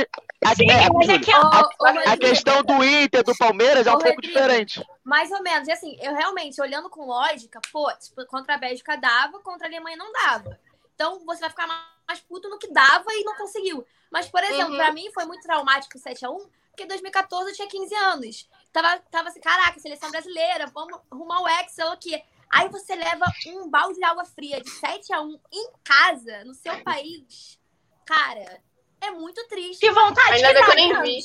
a, 0.45 0.55
Sim, 0.55 0.71
é, 0.71 0.89
mas 0.93 1.09
é 1.09 1.19
que- 1.19 1.33
a- 1.33 1.41
Ô, 1.41 1.43
ô, 1.83 1.87
a 1.87 1.91
Rodrigo. 1.93 2.19
questão 2.19 2.63
do 2.63 2.85
Inter, 2.85 3.25
do 3.25 3.37
Palmeiras 3.37 3.87
é 3.87 3.93
um 3.93 3.99
pouco 3.99 4.21
diferente. 4.23 4.85
Mais 5.05 5.31
ou 5.33 5.43
menos. 5.43 5.67
E 5.69 5.73
assim, 5.73 5.97
eu 6.01 6.15
realmente, 6.15 6.61
olhando 6.61 6.89
com 6.89 7.05
lógica, 7.07 7.61
pô, 7.73 7.91
tipo, 7.95 8.25
contra 8.27 8.55
a 8.55 8.59
Bélgica 8.59 8.97
dava, 8.97 9.41
contra 9.41 9.67
a 9.67 9.71
Alemanha 9.71 9.97
não 9.97 10.13
dava. 10.13 10.59
Então 10.95 11.21
você 11.27 11.41
vai 11.41 11.51
ficar 11.51 11.67
mais 11.67 12.21
puto 12.21 12.49
no 12.49 12.59
que 12.59 12.73
dava 12.73 13.05
e 13.11 13.25
não 13.25 13.35
conseguiu. 13.37 13.85
Mas, 14.11 14.29
por 14.29 14.43
exemplo, 14.43 14.73
Uhum. 14.73 14.77
pra 14.79 14.93
mim 14.93 15.11
foi 15.13 15.25
muito 15.27 15.43
traumático 15.43 15.99
o 15.99 16.01
7x1, 16.01 16.49
porque 16.71 16.85
em 16.85 16.89
2014 16.89 17.51
eu 17.51 17.55
tinha 17.57 17.69
15 17.69 17.95
anos. 17.95 18.49
Tava, 18.73 18.99
tava 19.11 19.29
assim, 19.29 19.41
caraca, 19.41 19.79
seleção 19.81 20.11
brasileira, 20.11 20.67
vamos 20.73 20.99
arrumar 21.11 21.43
o 21.43 21.49
Excel 21.49 21.91
aqui. 21.91 22.23
Aí 22.51 22.69
você 22.69 22.95
leva 22.95 23.25
um 23.49 23.69
balde 23.69 23.99
de 23.99 24.05
água 24.05 24.25
fria 24.25 24.61
de 24.61 24.71
7x1 24.71 25.39
em 25.53 25.71
casa, 25.85 26.45
no 26.45 26.55
seu 26.55 26.83
país. 26.83 27.59
Cara, 28.07 28.61
é 29.01 29.11
muito 29.11 29.47
triste. 29.49 29.81
Que 29.81 29.91
vontade 29.93 30.33
Ainda 30.33 30.49
que 30.49 30.55
bem 30.55 30.65
que 30.65 30.71
eu 30.71 30.75
nem 30.75 30.93
cara. 30.93 31.03
vi. 31.05 31.21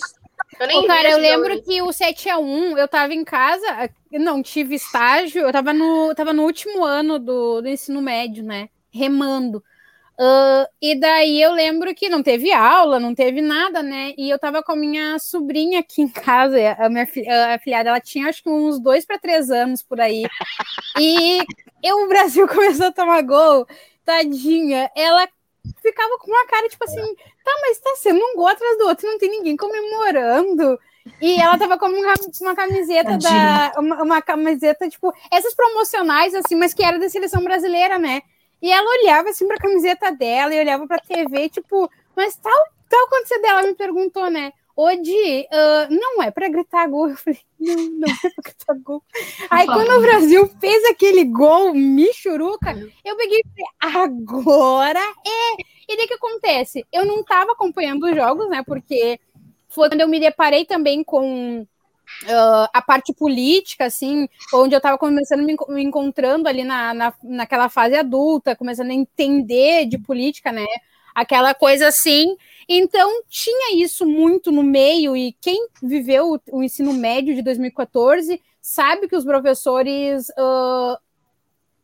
Eu 0.60 0.68
nem 0.68 0.78
Ô, 0.78 0.82
vi 0.82 0.88
cara, 0.88 1.10
eu 1.12 1.18
lembro 1.18 1.62
que 1.64 1.82
o 1.82 1.88
7x1, 1.88 2.78
eu 2.78 2.88
tava 2.88 3.14
em 3.14 3.24
casa, 3.24 3.90
não 4.12 4.44
tive 4.44 4.76
estágio, 4.76 5.42
eu 5.42 5.52
tava 5.52 5.74
no, 5.74 6.14
tava 6.14 6.34
no 6.34 6.44
último 6.44 6.84
ano 6.84 7.18
do, 7.18 7.62
do 7.62 7.68
ensino 7.68 8.02
médio, 8.02 8.44
né? 8.44 8.70
Remando. 8.92 9.64
Ah, 10.20 10.68
e 10.82 11.00
daí 11.00 11.42
eu 11.42 11.52
lembro 11.52 11.94
que 11.96 12.08
não 12.10 12.22
teve 12.22 12.52
aula, 12.52 13.00
não 13.00 13.16
teve 13.16 13.42
nada, 13.42 13.82
né? 13.82 14.14
E 14.18 14.30
eu 14.30 14.38
tava 14.38 14.62
com 14.62 14.74
a 14.74 14.76
minha 14.76 15.18
sobrinha 15.20 15.80
aqui 15.80 16.02
em 16.04 16.08
casa, 16.08 16.58
a 16.78 16.90
minha 16.90 17.08
fi- 17.08 17.28
a 17.28 17.58
filhada, 17.60 17.90
ela 17.90 18.00
tinha 18.00 18.28
acho 18.30 18.44
que 18.44 18.50
uns 18.50 18.80
dois 18.80 19.06
para 19.06 19.18
três 19.20 19.50
anos 19.50 19.82
por 19.82 20.00
aí. 20.00 20.24
E 21.00 21.40
eu, 21.82 22.04
o 22.04 22.08
Brasil 22.08 22.48
começou 22.50 22.88
a 22.88 22.92
tomar 22.92 23.22
gol, 23.24 23.66
tadinha, 24.06 24.90
ela 24.96 25.28
ficava 25.82 26.18
com 26.20 26.30
uma 26.32 26.46
cara 26.48 26.68
tipo 26.70 26.84
assim, 26.84 27.16
tá, 27.44 27.52
mas 27.62 27.80
tá 27.80 27.96
sendo 27.98 28.20
um 28.24 28.36
gol 28.36 28.48
atrás 28.48 28.78
do 28.78 28.86
outro, 28.88 29.08
não 29.08 29.18
tem 29.18 29.30
ninguém 29.30 29.58
comemorando. 29.58 30.80
E 31.22 31.40
ela 31.42 31.58
tava 31.58 31.78
com 31.78 31.88
uma, 31.88 32.14
uma 32.42 32.56
camiseta 32.56 33.18
da. 33.18 33.74
Uma, 33.78 34.04
uma 34.04 34.22
camiseta, 34.22 34.88
tipo, 34.90 35.14
essas 35.32 35.54
promocionais, 35.54 36.34
assim, 36.34 36.56
mas 36.56 36.74
que 36.74 36.84
era 36.84 36.98
da 37.00 37.10
seleção 37.10 37.44
brasileira, 37.44 37.98
né? 38.00 38.22
E 38.64 38.72
ela 38.72 38.90
olhava 38.90 39.30
assim 39.30 39.46
pra 39.46 39.58
camiseta 39.58 40.10
dela 40.10 40.56
e 40.56 40.60
olhava 40.60 40.88
pra 40.88 40.98
TV, 40.98 41.50
tipo, 41.50 41.92
mas 42.16 42.38
tal, 42.38 42.66
tal 42.90 43.06
aconteceu 43.08 43.42
dela, 43.42 43.60
ela 43.60 43.68
me 43.68 43.76
perguntou, 43.76 44.32
né? 44.32 44.54
Odi, 44.74 45.46
ah, 45.52 45.88
não 45.92 46.24
é 46.24 46.32
pra 46.32 46.48
gritar 46.48 46.88
gol. 46.88 47.10
Eu 47.10 47.18
falei, 47.18 47.42
não, 47.60 47.76
não 47.76 48.08
é 48.08 48.16
pra 48.22 48.32
gritar 48.42 48.76
gol. 48.82 49.04
Aí 49.50 49.68
quando 49.68 49.92
o 49.92 50.02
Brasil 50.02 50.50
fez 50.62 50.86
aquele 50.86 51.26
gol, 51.26 51.74
Michuruca, 51.74 52.72
eu 53.04 53.18
peguei 53.18 53.42
e 53.42 53.50
falei, 53.50 54.00
agora 54.00 55.02
é. 55.02 55.62
E 55.90 55.98
daí 55.98 56.06
o 56.06 56.08
que 56.08 56.14
acontece? 56.14 56.86
Eu 56.90 57.04
não 57.06 57.22
tava 57.22 57.52
acompanhando 57.52 58.06
os 58.06 58.16
jogos, 58.16 58.50
né? 58.50 58.64
Porque 58.66 59.20
foi 59.68 59.90
quando 59.90 60.00
eu 60.00 60.08
me 60.08 60.22
deparei 60.22 60.64
também 60.64 61.04
com 61.04 61.68
ah, 62.28 62.70
a 62.74 62.82
parte 62.82 63.14
política, 63.14 63.86
assim, 63.86 64.28
onde 64.54 64.76
eu 64.76 64.78
estava 64.78 64.98
começando 64.98 65.44
me, 65.44 65.56
me 65.70 65.84
encontrando 65.84 66.48
ali 66.48 66.64
na, 66.64 66.94
na, 66.94 67.14
naquela 67.24 67.70
fase 67.70 67.96
adulta, 67.96 68.56
começando 68.56 68.92
a 68.92 68.94
entender 68.94 69.86
de 69.86 69.98
política, 69.98 70.52
né? 70.52 70.66
Aquela 71.14 71.54
coisa 71.54 71.88
assim. 71.88 72.36
Então, 72.68 73.24
tinha 73.30 73.84
isso 73.84 74.06
muito 74.06 74.52
no 74.52 74.64
meio, 74.64 75.16
e 75.16 75.34
quem 75.42 75.68
viveu 75.82 76.34
o, 76.34 76.60
o 76.60 76.64
ensino 76.64 76.94
médio 76.94 77.36
de 77.36 77.42
2014 77.42 78.42
sabe 78.62 79.08
que 79.08 79.16
os 79.16 79.26
professores 79.26 80.28
ah, 80.38 81.00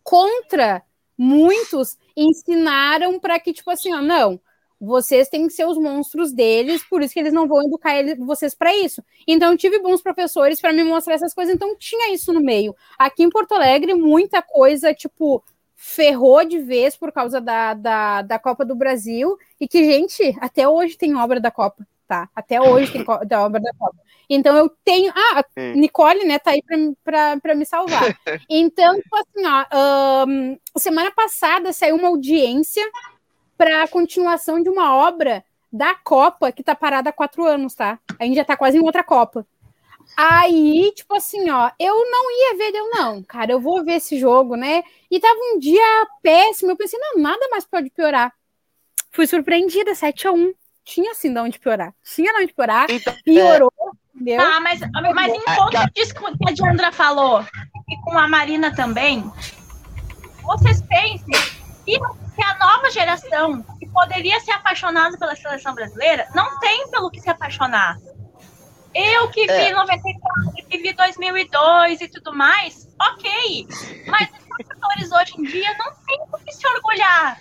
contra 0.03 0.81
muitos 1.17 1.97
ensinaram 2.15 3.19
para 3.19 3.39
que, 3.39 3.51
tipo 3.51 3.69
assim, 3.69 3.93
ó, 3.93 4.01
não, 4.01 4.39
vocês 4.79 5.27
têm 5.27 5.47
que 5.47 5.53
ser 5.53 5.65
os 5.65 5.77
monstros 5.77 6.31
deles, 6.31 6.83
por 6.89 7.01
isso 7.01 7.13
que 7.13 7.19
eles 7.19 7.33
não 7.33 7.47
vão 7.47 7.63
educar 7.63 7.97
eles, 7.97 8.17
vocês 8.17 8.55
para 8.55 8.73
isso. 8.75 9.03
Então, 9.27 9.51
eu 9.51 9.57
tive 9.57 9.79
bons 9.79 10.01
professores 10.01 10.61
para 10.61 10.71
me 10.71 10.83
mostrar 10.83 11.15
essas 11.15 11.33
coisas, 11.33 11.53
então 11.53 11.75
tinha 11.77 12.13
isso 12.13 12.31
no 12.31 12.39
meio. 12.39 12.73
Aqui 12.97 13.23
em 13.23 13.29
Porto 13.29 13.53
Alegre, 13.53 13.93
muita 13.93 14.41
coisa, 14.41 14.93
tipo, 14.93 15.43
ferrou 15.75 16.45
de 16.45 16.59
vez 16.59 16.95
por 16.95 17.11
causa 17.11 17.41
da, 17.41 17.73
da, 17.73 18.21
da 18.21 18.39
Copa 18.39 18.63
do 18.63 18.75
Brasil, 18.75 19.37
e 19.59 19.67
que, 19.67 19.83
gente, 19.83 20.37
até 20.39 20.67
hoje 20.67 20.97
tem 20.97 21.15
obra 21.15 21.41
da 21.41 21.51
Copa, 21.51 21.85
tá? 22.07 22.29
Até 22.33 22.61
hoje 22.61 22.91
tem 22.93 23.03
da 23.27 23.43
obra 23.45 23.59
da 23.59 23.73
Copa. 23.77 23.97
Então, 24.29 24.55
eu 24.55 24.69
tenho. 24.85 25.11
Ah. 25.13 25.43
Nicole, 25.75 26.23
né, 26.23 26.37
tá 26.39 26.51
aí 26.51 26.61
para 27.03 27.55
me 27.55 27.65
salvar. 27.65 28.03
Então, 28.49 28.95
tipo 28.95 29.15
assim, 29.15 29.45
ó, 29.45 30.25
semana 30.77 31.11
passada 31.11 31.73
saiu 31.73 31.95
uma 31.95 32.07
audiência 32.07 32.83
para 33.59 33.83
a 33.83 33.87
continuação 33.89 34.63
de 34.63 34.69
uma 34.69 34.95
obra 34.95 35.43
da 35.69 35.93
Copa 35.93 36.49
que 36.49 36.63
tá 36.63 36.73
parada 36.73 37.09
há 37.09 37.13
quatro 37.13 37.45
anos, 37.45 37.75
tá? 37.75 37.99
A 38.17 38.23
gente 38.23 38.37
já 38.37 38.45
tá 38.45 38.55
quase 38.55 38.77
em 38.77 38.81
outra 38.81 39.03
Copa. 39.03 39.45
Aí, 40.15 40.93
tipo 40.95 41.13
assim, 41.13 41.49
ó, 41.49 41.69
eu 41.77 41.93
não 42.09 42.31
ia 42.31 42.57
ver, 42.57 42.73
eu 42.73 42.89
não, 42.89 43.21
cara, 43.21 43.51
eu 43.51 43.59
vou 43.59 43.83
ver 43.83 43.95
esse 43.95 44.17
jogo, 44.17 44.55
né? 44.55 44.81
E 45.11 45.19
tava 45.19 45.37
um 45.53 45.59
dia 45.59 46.07
péssimo, 46.23 46.71
eu 46.71 46.77
pensei, 46.77 46.97
não, 46.97 47.21
nada 47.21 47.49
mais 47.51 47.65
pode 47.65 47.89
piorar. 47.89 48.33
Fui 49.11 49.27
surpreendida, 49.27 49.93
7 49.93 50.29
a 50.29 50.31
1 50.31 50.53
Tinha 50.85 51.11
assim 51.11 51.33
de 51.33 51.39
onde 51.39 51.59
piorar. 51.59 51.93
Tinha 52.01 52.31
de 52.31 52.43
onde 52.43 52.53
piorar, 52.53 52.89
Então, 52.89 53.13
piorou, 53.25 53.73
entendeu? 54.15 54.39
Ah, 54.39 54.61
mas, 54.61 54.79
mas 55.13 55.33
em 55.33 55.43
conta 55.43 55.85
disso 55.93 56.13
que 56.15 56.49
a 56.49 56.53
Diandra 56.53 56.93
falou, 56.93 57.45
e 57.89 57.97
com 58.05 58.17
a 58.17 58.25
Marina 58.25 58.73
também, 58.73 59.29
vocês 60.43 60.81
pensem 60.81 61.58
que 61.97 62.19
que 62.35 62.43
a 62.43 62.57
nova 62.57 62.89
geração 62.91 63.63
que 63.79 63.87
poderia 63.87 64.39
ser 64.39 64.51
apaixonada 64.51 65.17
pela 65.17 65.35
seleção 65.35 65.73
brasileira 65.73 66.27
não 66.33 66.59
tem 66.59 66.89
pelo 66.89 67.09
que 67.09 67.19
se 67.19 67.29
apaixonar. 67.29 67.97
Eu 68.93 69.29
que 69.29 69.45
vi 69.45 69.51
É. 69.51 69.73
94, 69.73 70.51
que 70.69 70.77
vi 70.77 70.93
2002 70.93 72.01
e 72.01 72.07
tudo 72.07 72.33
mais, 72.35 72.87
ok. 72.99 73.67
Mas 74.07 74.29
os 74.29 74.65
jogadores 74.67 75.11
hoje 75.11 75.33
em 75.37 75.43
dia 75.43 75.77
não 75.77 75.91
têm 76.07 76.25
por 76.31 76.39
que 76.43 76.51
se 76.51 76.65
orgulhar. 76.67 77.39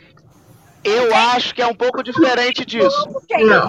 eu 0.85 1.15
acho 1.15 1.55
que 1.55 1.63
é 1.63 1.67
um 1.67 1.75
pouco 1.75 2.03
diferente 2.03 2.65
disso. 2.65 3.09
Não. 3.31 3.69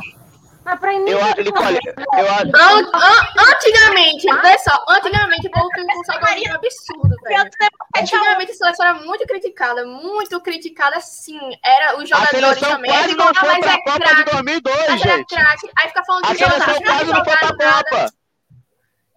Mas 0.78 1.07
Eu 1.07 1.20
Nicole, 1.43 1.80
eu 1.97 2.32
acho. 2.32 2.51
An- 2.55 2.91
an- 2.93 3.51
antigamente, 3.51 4.28
olha 4.32 4.59
só, 4.59 4.84
antigamente 4.89 5.47
o 5.47 5.51
povo 5.51 5.70
tem 5.70 5.84
um 5.84 6.03
saudosismo 6.03 6.55
absurdo, 6.55 7.15
velho. 7.24 7.41
um- 7.41 8.01
Antigamente 8.01 8.51
a 8.51 8.55
seleção 8.55 8.86
era 8.86 8.95
muito 8.95 9.26
criticada, 9.26 9.86
muito 9.86 10.39
criticada, 10.41 10.99
sim. 11.01 11.39
Era 11.63 11.97
os 11.97 12.07
jogadores 12.09 12.59
também. 12.59 12.91
quase 12.91 13.09
Aí 13.09 13.15
não 13.15 13.28
ficam, 13.28 13.28
ah, 13.30 13.39
foi 13.39 13.49
mas 13.49 13.59
pra 13.59 13.74
é 13.74 13.78
Copa 13.82 13.99
de 13.99 14.24
craque, 14.24 14.32
2002, 14.32 14.78
mas 14.89 15.01
era 15.01 15.17
gente. 15.17 15.36
Aí 15.80 15.88
fica 15.88 16.03
falando 16.05 16.24
de 16.24 16.30
jogar, 16.39 16.51
seleção 16.51 16.74
não 16.74 16.82
quase 16.91 17.05
não 17.05 17.26
foi 17.26 17.38
pra 17.38 17.47
jogar 17.47 17.65
nada. 17.91 18.13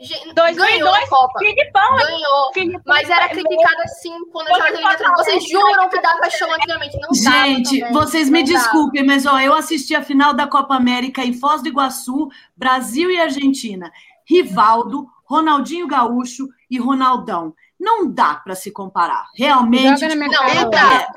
Copa. 0.03 0.15
Gente, 0.15 0.35
2002, 0.35 0.57
Ganhou 0.57 0.95
a 0.95 1.09
Copa. 1.09 1.39
Filipão, 1.39 1.97
Ganhou. 1.97 2.53
Filipão 2.53 2.83
Mas 2.87 3.11
era 3.11 3.25
é 3.25 3.29
criticada 3.29 3.89
sim 3.89 4.19
quando 4.31 4.49
a 4.49 4.51
Pode 4.51 4.77
jogadora 4.77 4.99
falar, 4.99 5.17
Vocês 5.17 5.49
juram 5.49 5.89
que 5.89 6.01
dá 6.01 6.19
paixão 6.19 6.53
antigamente? 6.53 6.95
Não 7.01 7.09
dava 7.11 7.47
Gente, 7.47 7.81
também, 7.81 7.93
vocês 7.93 8.29
me 8.31 8.43
não 8.43 8.53
dava. 8.53 8.59
desculpem, 8.59 9.07
mas 9.07 9.27
ó, 9.27 9.39
eu 9.41 9.55
assisti 9.55 9.95
a 9.95 10.03
final 10.03 10.35
da 10.35 10.47
Copa 10.47 10.75
América 10.75 11.25
em 11.25 11.33
Foz 11.33 11.63
do 11.63 11.69
Iguaçu, 11.69 12.29
Brasil 12.57 13.11
e 13.11 13.21
Argentina. 13.21 13.93
Rivaldo, 14.25 15.07
Ronaldinho 15.25 15.87
Gaúcho 15.87 16.49
e 16.71 16.79
Ronaldão. 16.79 17.55
Não 17.79 18.09
dá 18.11 18.35
para 18.35 18.55
se 18.55 18.71
comparar. 18.71 19.27
Realmente. 19.35 20.07
Tipo. 20.07 20.15
Não, 20.17 20.55
não 20.55 20.71
dá. 20.71 21.09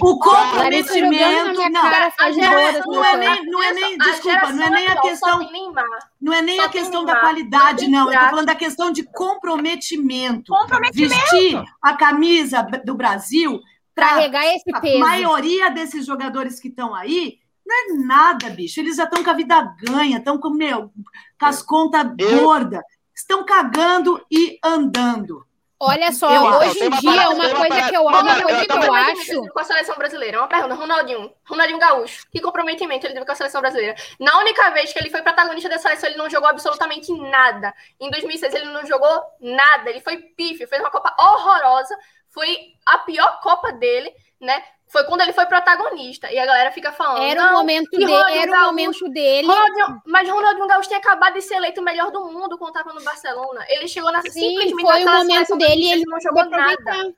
O 0.00 0.18
comprometimento. 0.18 1.60
Não, 1.70 1.82
não 2.86 3.04
é 3.04 3.16
nem, 3.16 3.46
não 3.46 3.62
é 3.62 3.72
nem, 3.72 3.98
desculpa, 3.98 4.52
não 4.52 4.64
é 4.64 4.70
nem 4.70 4.86
a 4.86 5.00
questão. 5.00 5.40
Não 6.20 6.32
é 6.32 6.42
nem 6.42 6.60
a 6.60 6.68
questão 6.68 7.04
da 7.04 7.16
qualidade, 7.16 7.88
não. 7.88 8.12
Eu 8.12 8.18
tô 8.18 8.26
falando 8.26 8.46
da 8.46 8.54
questão 8.54 8.92
de 8.92 9.02
comprometimento. 9.02 10.52
Comprometimento. 10.52 11.14
Vestir 11.14 11.64
a 11.82 11.94
camisa 11.94 12.62
do 12.84 12.94
Brasil 12.94 13.60
carregar 13.98 14.46
esse 14.46 14.70
peso. 14.80 14.96
A 14.96 15.06
maioria 15.06 15.70
desses 15.70 16.06
jogadores 16.06 16.60
que 16.60 16.68
estão 16.68 16.94
aí 16.94 17.38
não 17.66 17.76
é 17.76 18.06
nada, 18.06 18.50
bicho. 18.50 18.80
Eles 18.80 18.96
já 18.96 19.04
estão 19.04 19.22
com 19.22 19.30
a 19.30 19.34
vida 19.34 19.74
ganha, 19.82 20.18
estão 20.18 20.38
com, 20.38 20.50
meu, 20.50 20.90
com 21.38 21.46
as 21.46 21.62
contas 21.62 22.06
gordas, 22.16 22.80
estão 23.14 23.44
cagando 23.44 24.24
e 24.30 24.58
andando. 24.64 25.44
Olha 25.80 26.10
só, 26.10 26.28
eu, 26.34 26.42
hoje 26.42 26.84
em 26.84 26.90
dia, 26.90 27.30
uma 27.30 27.54
coisa 27.54 27.88
que 27.88 27.96
eu, 27.96 28.02
uma 28.02 28.42
coisa 28.42 28.66
que 28.66 28.72
eu 28.72 28.92
acho. 28.92 29.48
Com 29.48 29.60
a 29.60 29.64
seleção 29.64 29.94
brasileira. 29.94 30.38
Uma 30.38 30.48
pergunta, 30.48 30.74
Ronaldinho. 30.74 31.32
Ronaldinho 31.46 31.78
Gaúcho. 31.78 32.26
Que 32.32 32.40
comprometimento 32.40 33.06
ele 33.06 33.14
teve 33.14 33.24
com 33.24 33.30
a 33.30 33.36
seleção 33.36 33.60
brasileira? 33.60 33.94
Na 34.18 34.38
única 34.38 34.70
vez 34.70 34.92
que 34.92 34.98
ele 34.98 35.08
foi 35.08 35.22
protagonista 35.22 35.68
da 35.68 35.78
seleção, 35.78 36.08
ele 36.08 36.18
não 36.18 36.28
jogou 36.28 36.48
absolutamente 36.48 37.12
nada. 37.12 37.72
Em 38.00 38.10
2006, 38.10 38.54
ele 38.54 38.64
não 38.66 38.84
jogou 38.84 39.22
nada. 39.40 39.88
Ele 39.88 40.00
foi 40.00 40.16
pífio, 40.16 40.66
fez 40.66 40.82
uma 40.82 40.90
Copa 40.90 41.14
horrorosa. 41.16 41.96
Foi 42.28 42.74
a 42.84 42.98
pior 42.98 43.40
Copa 43.40 43.70
dele, 43.72 44.12
né? 44.40 44.64
Foi 44.88 45.04
quando 45.04 45.20
ele 45.20 45.32
foi 45.32 45.46
protagonista. 45.46 46.32
E 46.32 46.38
a 46.38 46.46
galera 46.46 46.72
fica 46.72 46.90
falando. 46.92 47.22
Era 47.22 47.50
o 47.50 47.52
momento 47.58 47.90
dele. 47.90 48.12
Era 48.12 48.62
o 48.62 48.66
momento 48.66 49.08
dele. 49.08 49.46
Ronaldinho, 49.46 50.02
mas 50.06 50.28
Ronaldinho 50.28 50.66
Gaúcho 50.66 50.88
tinha 50.88 50.98
acabado 50.98 51.34
de 51.34 51.42
ser 51.42 51.56
eleito 51.56 51.80
o 51.80 51.84
melhor 51.84 52.10
do 52.10 52.24
mundo 52.24 52.56
quando 52.58 52.76
estava 52.76 52.92
no 52.92 53.04
Barcelona. 53.04 53.64
Ele 53.68 53.86
chegou 53.86 54.10
na 54.10 54.22
Sim, 54.22 54.30
simplesmente 54.30 54.80
foi 54.80 55.04
o 55.04 55.12
momento 55.12 55.56
dele 55.56 55.82
e 55.82 55.92
ele 55.92 56.04
não 56.06 56.20
jogou 56.20 56.44
nada. 56.48 57.14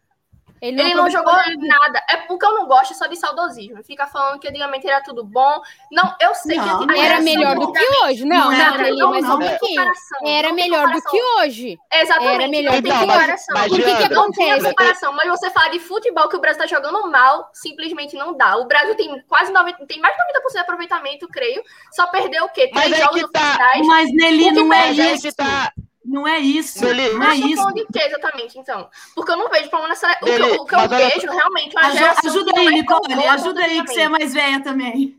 Ele 0.60 0.76
não, 0.76 0.84
ele 0.84 0.94
não 0.94 1.10
jogou 1.10 1.32
nada. 1.32 2.02
É 2.10 2.16
porque 2.18 2.44
eu 2.44 2.54
não 2.54 2.66
gosto 2.66 2.94
só 2.94 3.06
de 3.06 3.16
saudosismo. 3.16 3.82
Fica 3.82 4.06
falando 4.06 4.38
que 4.38 4.48
antigamente 4.48 4.86
era 4.86 5.02
tudo 5.02 5.24
bom. 5.24 5.60
Não, 5.90 6.14
eu 6.20 6.34
sei 6.34 6.56
não, 6.56 6.86
que 6.86 6.98
era 6.98 7.20
melhor 7.20 7.58
do 7.58 7.72
que 7.72 7.84
hoje. 8.04 8.24
Não, 8.24 8.50
não, 8.50 8.58
não, 8.58 8.78
não, 8.78 8.96
não 8.96 9.10
mas 9.10 9.24
não, 9.24 9.36
um 9.36 9.38
pouquinho. 9.38 9.92
Era 10.26 10.52
melhor 10.52 10.92
do 10.92 11.02
que 11.02 11.22
hoje. 11.38 11.78
Exatamente. 11.92 12.34
Era 12.34 12.48
melhor 12.48 12.76
do 12.76 12.82
que 12.82 12.98
comparação. 12.98 13.54
Mas, 13.54 13.70
mas, 13.70 13.72
o 13.72 13.82
que, 13.82 13.96
que 13.96 14.12
acontece? 14.12 14.68
Comparação, 14.68 15.12
mas 15.12 15.28
você 15.28 15.50
fala 15.50 15.68
de 15.70 15.80
futebol 15.80 16.28
que 16.28 16.36
o 16.36 16.40
Brasil 16.40 16.62
está 16.62 16.76
jogando 16.76 17.10
mal, 17.10 17.48
simplesmente 17.52 18.16
não 18.16 18.36
dá. 18.36 18.56
O 18.56 18.66
Brasil 18.66 18.94
tem 18.94 19.22
quase 19.28 19.52
90, 19.52 19.86
tem 19.86 20.00
mais 20.00 20.14
de 20.14 20.22
90% 20.22 20.52
de 20.52 20.58
aproveitamento, 20.58 21.28
creio. 21.28 21.62
Só 21.92 22.06
perdeu 22.08 22.44
o 22.44 22.48
quê? 22.50 22.68
Três 22.68 22.90
mas 22.90 22.98
jogos 22.98 23.16
é 23.16 23.24
que 23.24 23.32
tá. 23.32 23.58
Mas 23.86 24.12
Nelly 24.12 24.52
não 24.52 24.72
é 24.72 24.90
isso. 24.90 25.34
Tá... 25.34 25.72
Não 26.10 26.26
é 26.26 26.40
isso. 26.40 26.80
Dele, 26.80 27.12
não 27.12 27.22
é 27.22 27.36
isso. 27.36 27.54
falando 27.54 27.74
de 27.76 27.86
que 27.86 27.98
exatamente, 28.00 28.58
então? 28.58 28.90
Porque 29.14 29.30
eu 29.30 29.36
não 29.36 29.48
vejo 29.48 29.70
problema 29.70 29.90
nessa. 29.90 30.18
O, 30.20 30.24
Dele, 30.24 30.42
o 30.42 30.64
que 30.64 30.74
eu 30.74 30.88
vejo 30.88 31.30
realmente 31.30 31.76
é 31.76 31.80
uma 31.80 31.90
geração. 31.92 32.30
Ajuda 32.30 32.52
aí, 32.58 32.68
Nicole, 32.68 33.28
ajuda 33.28 33.60
aí, 33.60 33.84
que 33.84 33.92
você 33.92 34.00
é 34.00 34.08
mais 34.08 34.34
velha 34.34 34.60
também. 34.60 35.16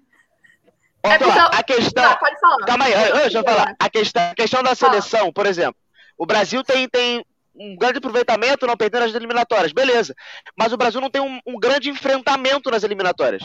É 1.02 1.18
porque 1.18 1.39
eu... 1.39 1.46
a 1.46 1.64
questão. 1.64 2.04
Tá, 2.04 2.18
pode 2.18 2.39
falar. 2.42 2.66
Calma 2.66 2.86
aí, 2.86 2.94
deixa 3.14 3.38
eu 3.38 3.44
falar. 3.44 3.74
A 3.80 3.89
questão, 3.89 4.22
a 4.22 4.36
questão 4.36 4.64
da 4.64 4.76
seleção, 4.76 5.32
por 5.32 5.46
exemplo. 5.46 5.76
O 6.18 6.26
Brasil 6.26 6.62
tem, 6.62 6.89
tem 6.89 7.26
um 7.56 7.74
grande 7.78 8.00
aproveitamento, 8.00 8.68
não 8.68 8.76
perdendo 8.76 9.06
as 9.06 9.16
eliminatórias, 9.16 9.72
beleza. 9.72 10.14
Mas 10.58 10.74
o 10.74 10.78
Brasil 10.78 11.00
não 11.00 11.10
tem 11.10 11.22
um, 11.22 11.39
um 11.48 11.58
grande 11.58 11.89
enfrentamento 11.89 12.70
nas 12.70 12.84
eliminatórias. 12.84 13.44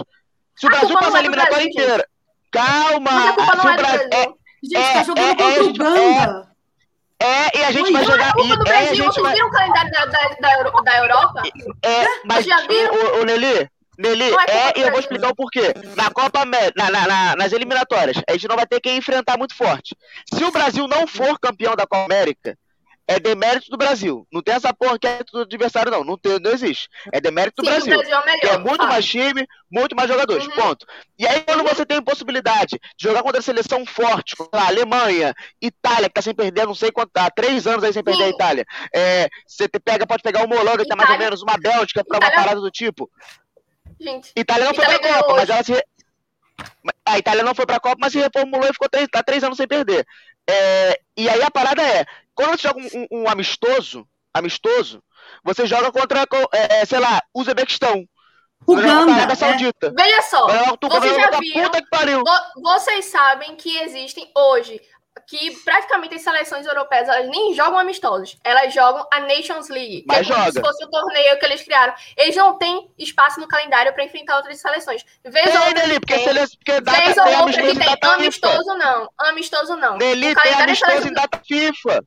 Se 0.56 0.66
o 0.66 0.68
Brasil 0.68 0.98
passar 0.98 1.18
a 1.18 1.20
eliminatória 1.20 1.64
inteira. 1.64 2.08
Calma! 2.50 3.34
Se 3.34 3.68
o 3.68 3.76
Brasil. 3.76 4.08
É, 4.12 4.24
gente, 4.64 4.76
é, 4.76 4.92
tá 4.94 5.02
jogando 5.04 5.28
é, 5.28 5.34
contra 5.36 5.62
o 5.62 5.68
Uganda. 5.68 6.55
É, 7.18 7.58
e 7.58 7.64
a 7.64 7.72
gente 7.72 7.92
vai 7.92 8.04
jogar. 8.04 8.32
Copa 8.32 8.56
do 8.56 8.64
Brasil, 8.64 8.92
é, 8.92 8.94
gente 8.94 9.06
vocês 9.06 9.22
vai... 9.22 9.34
viram 9.34 9.48
o 9.48 9.50
calendário 9.50 9.90
da, 9.90 10.04
da, 10.04 10.80
da, 10.82 10.98
Europa? 10.98 11.42
É, 11.82 12.04
mas 12.24 12.44
já 12.44 12.58
viram? 12.66 12.94
O, 12.94 13.18
o, 13.18 13.20
o 13.20 13.24
Nelly, 13.24 13.68
Nelly, 13.98 14.34
é, 14.48 14.68
é 14.68 14.72
e 14.76 14.82
eu 14.82 14.90
vou 14.90 15.00
explicar 15.00 15.30
o 15.30 15.34
porquê. 15.34 15.74
Na 15.96 16.10
Copa 16.10 16.44
na, 16.44 16.90
na, 16.90 17.06
na, 17.06 17.36
nas 17.36 17.52
eliminatórias, 17.52 18.20
a 18.28 18.32
gente 18.32 18.48
não 18.48 18.56
vai 18.56 18.66
ter 18.66 18.80
quem 18.80 18.98
enfrentar 18.98 19.38
muito 19.38 19.54
forte. 19.54 19.96
Se 20.32 20.44
o 20.44 20.52
Brasil 20.52 20.86
não 20.86 21.06
for 21.06 21.38
campeão 21.38 21.74
da 21.74 21.86
Copa 21.86 22.04
América, 22.04 22.56
é 23.08 23.20
demérito 23.20 23.70
do 23.70 23.76
Brasil. 23.76 24.26
Não 24.32 24.42
tem 24.42 24.54
essa 24.54 24.74
porra 24.74 24.98
que 24.98 25.06
é 25.06 25.22
do 25.32 25.40
adversário, 25.40 25.92
não. 25.92 26.02
Não, 26.02 26.18
tem, 26.18 26.38
não 26.40 26.50
existe. 26.50 26.88
É 27.12 27.20
demérito 27.20 27.62
do 27.62 27.66
Sim, 27.66 27.72
Brasil. 27.72 27.96
Brasil 27.96 28.16
é, 28.16 28.24
melhor, 28.24 28.40
que 28.40 28.46
é 28.46 28.58
muito 28.58 28.86
mais 28.86 29.04
time, 29.06 29.46
muito 29.70 29.94
mais 29.94 30.08
jogadores. 30.08 30.46
Uhum. 30.46 30.52
Ponto. 30.52 30.86
E 31.18 31.26
aí, 31.26 31.40
quando 31.42 31.62
você 31.62 31.86
tem 31.86 32.02
possibilidade 32.02 32.80
de 32.96 33.08
jogar 33.08 33.22
contra 33.22 33.38
a 33.38 33.42
seleção 33.42 33.86
forte, 33.86 34.34
como 34.34 34.50
a 34.52 34.66
Alemanha, 34.66 35.34
Itália, 35.62 36.08
que 36.08 36.14
tá 36.14 36.22
sem 36.22 36.34
perder, 36.34 36.66
não 36.66 36.74
sei 36.74 36.90
quanto, 36.90 37.10
há 37.16 37.30
três 37.30 37.66
anos 37.66 37.84
aí 37.84 37.92
sem 37.92 38.02
perder 38.02 38.24
Sim. 38.24 38.30
a 38.30 38.30
Itália. 38.30 38.64
É, 38.94 39.28
você 39.46 39.68
pega, 39.68 40.06
pode 40.06 40.22
pegar 40.22 40.44
uma 40.44 40.56
Holanda, 40.56 40.82
que 40.82 40.88
tá 40.88 40.96
mais 40.96 41.10
ou 41.10 41.18
menos 41.18 41.42
uma 41.42 41.56
Bélgica, 41.56 42.04
pra 42.04 42.18
Itália... 42.18 42.36
uma 42.36 42.42
parada 42.42 42.60
do 42.60 42.70
tipo. 42.70 43.08
Gente, 44.00 44.32
Itália 44.36 44.66
não 44.66 44.74
foi 44.74 44.84
Itália 44.84 45.00
pra 45.00 45.22
Copa, 45.22 45.34
mas 45.34 45.48
ela 45.48 45.62
se. 45.62 45.84
A 47.06 47.18
Itália 47.18 47.42
não 47.42 47.54
foi 47.54 47.66
pra 47.66 47.80
Copa, 47.80 47.96
mas 48.00 48.12
se 48.12 48.18
reformulou 48.18 48.68
e 48.68 48.72
ficou 48.72 48.88
três, 48.88 49.08
tá 49.10 49.22
três 49.22 49.44
anos 49.44 49.56
sem 49.56 49.66
perder. 49.66 50.04
É, 50.48 51.00
e 51.16 51.28
aí 51.28 51.42
a 51.42 51.50
parada 51.50 51.82
é, 51.82 52.04
quando 52.34 52.50
você 52.50 52.68
joga 52.68 52.80
um, 52.80 52.86
um, 52.94 53.22
um 53.22 53.28
amistoso, 53.28 54.06
amistoso, 54.32 55.02
você 55.42 55.66
joga 55.66 55.90
contra, 55.90 56.24
é, 56.52 56.84
sei 56.84 56.98
lá, 56.98 57.22
Uzbequistão. 57.34 58.04
Uganda. 58.66 59.34
Saudita. 59.36 59.88
É. 59.88 60.02
Veja 60.02 60.22
só, 60.22 60.46
vocês 60.82 61.14
já 61.14 61.30
viram, 61.38 61.70
vocês 62.62 63.04
sabem 63.04 63.54
que 63.54 63.78
existem 63.78 64.30
hoje 64.34 64.80
que 65.26 65.50
praticamente 65.64 66.14
as 66.14 66.22
seleções 66.22 66.64
europeias 66.64 67.08
elas 67.08 67.28
nem 67.28 67.52
jogam 67.52 67.78
amistosos, 67.78 68.38
elas 68.44 68.72
jogam 68.72 69.06
a 69.12 69.20
Nations 69.20 69.68
League, 69.68 70.02
que 70.02 70.06
Mas 70.06 70.20
é 70.20 70.32
como 70.32 70.38
joga. 70.38 70.52
se 70.52 70.60
fosse 70.60 70.84
o 70.84 70.86
um 70.86 70.90
torneio 70.90 71.38
que 71.38 71.44
eles 71.46 71.62
criaram. 71.62 71.94
Eles 72.16 72.36
não 72.36 72.56
têm 72.56 72.88
espaço 72.96 73.40
no 73.40 73.48
calendário 73.48 73.92
para 73.92 74.04
enfrentar 74.04 74.36
outras 74.36 74.60
seleções. 74.60 75.04
Vez 75.24 75.54
ou 75.54 75.66
outra 75.66 75.82
ali, 75.82 75.98
porque, 75.98 76.14
tem, 76.14 76.34
porque 76.34 76.80
data, 76.80 77.00
vez 77.02 77.16
ou 77.18 77.26
outra 77.42 77.62
que 77.62 77.78
tem 77.78 78.10
amistoso 78.10 78.74
não, 78.76 79.10
amistoso 79.18 79.76
não. 79.76 79.96
Nele 79.96 80.34
tem 80.34 80.54
amistoso 80.54 81.08
em 81.08 81.12
data 81.12 81.42
FIFA. 81.44 82.04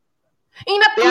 Ainda, 0.66 0.90
tem 0.90 1.10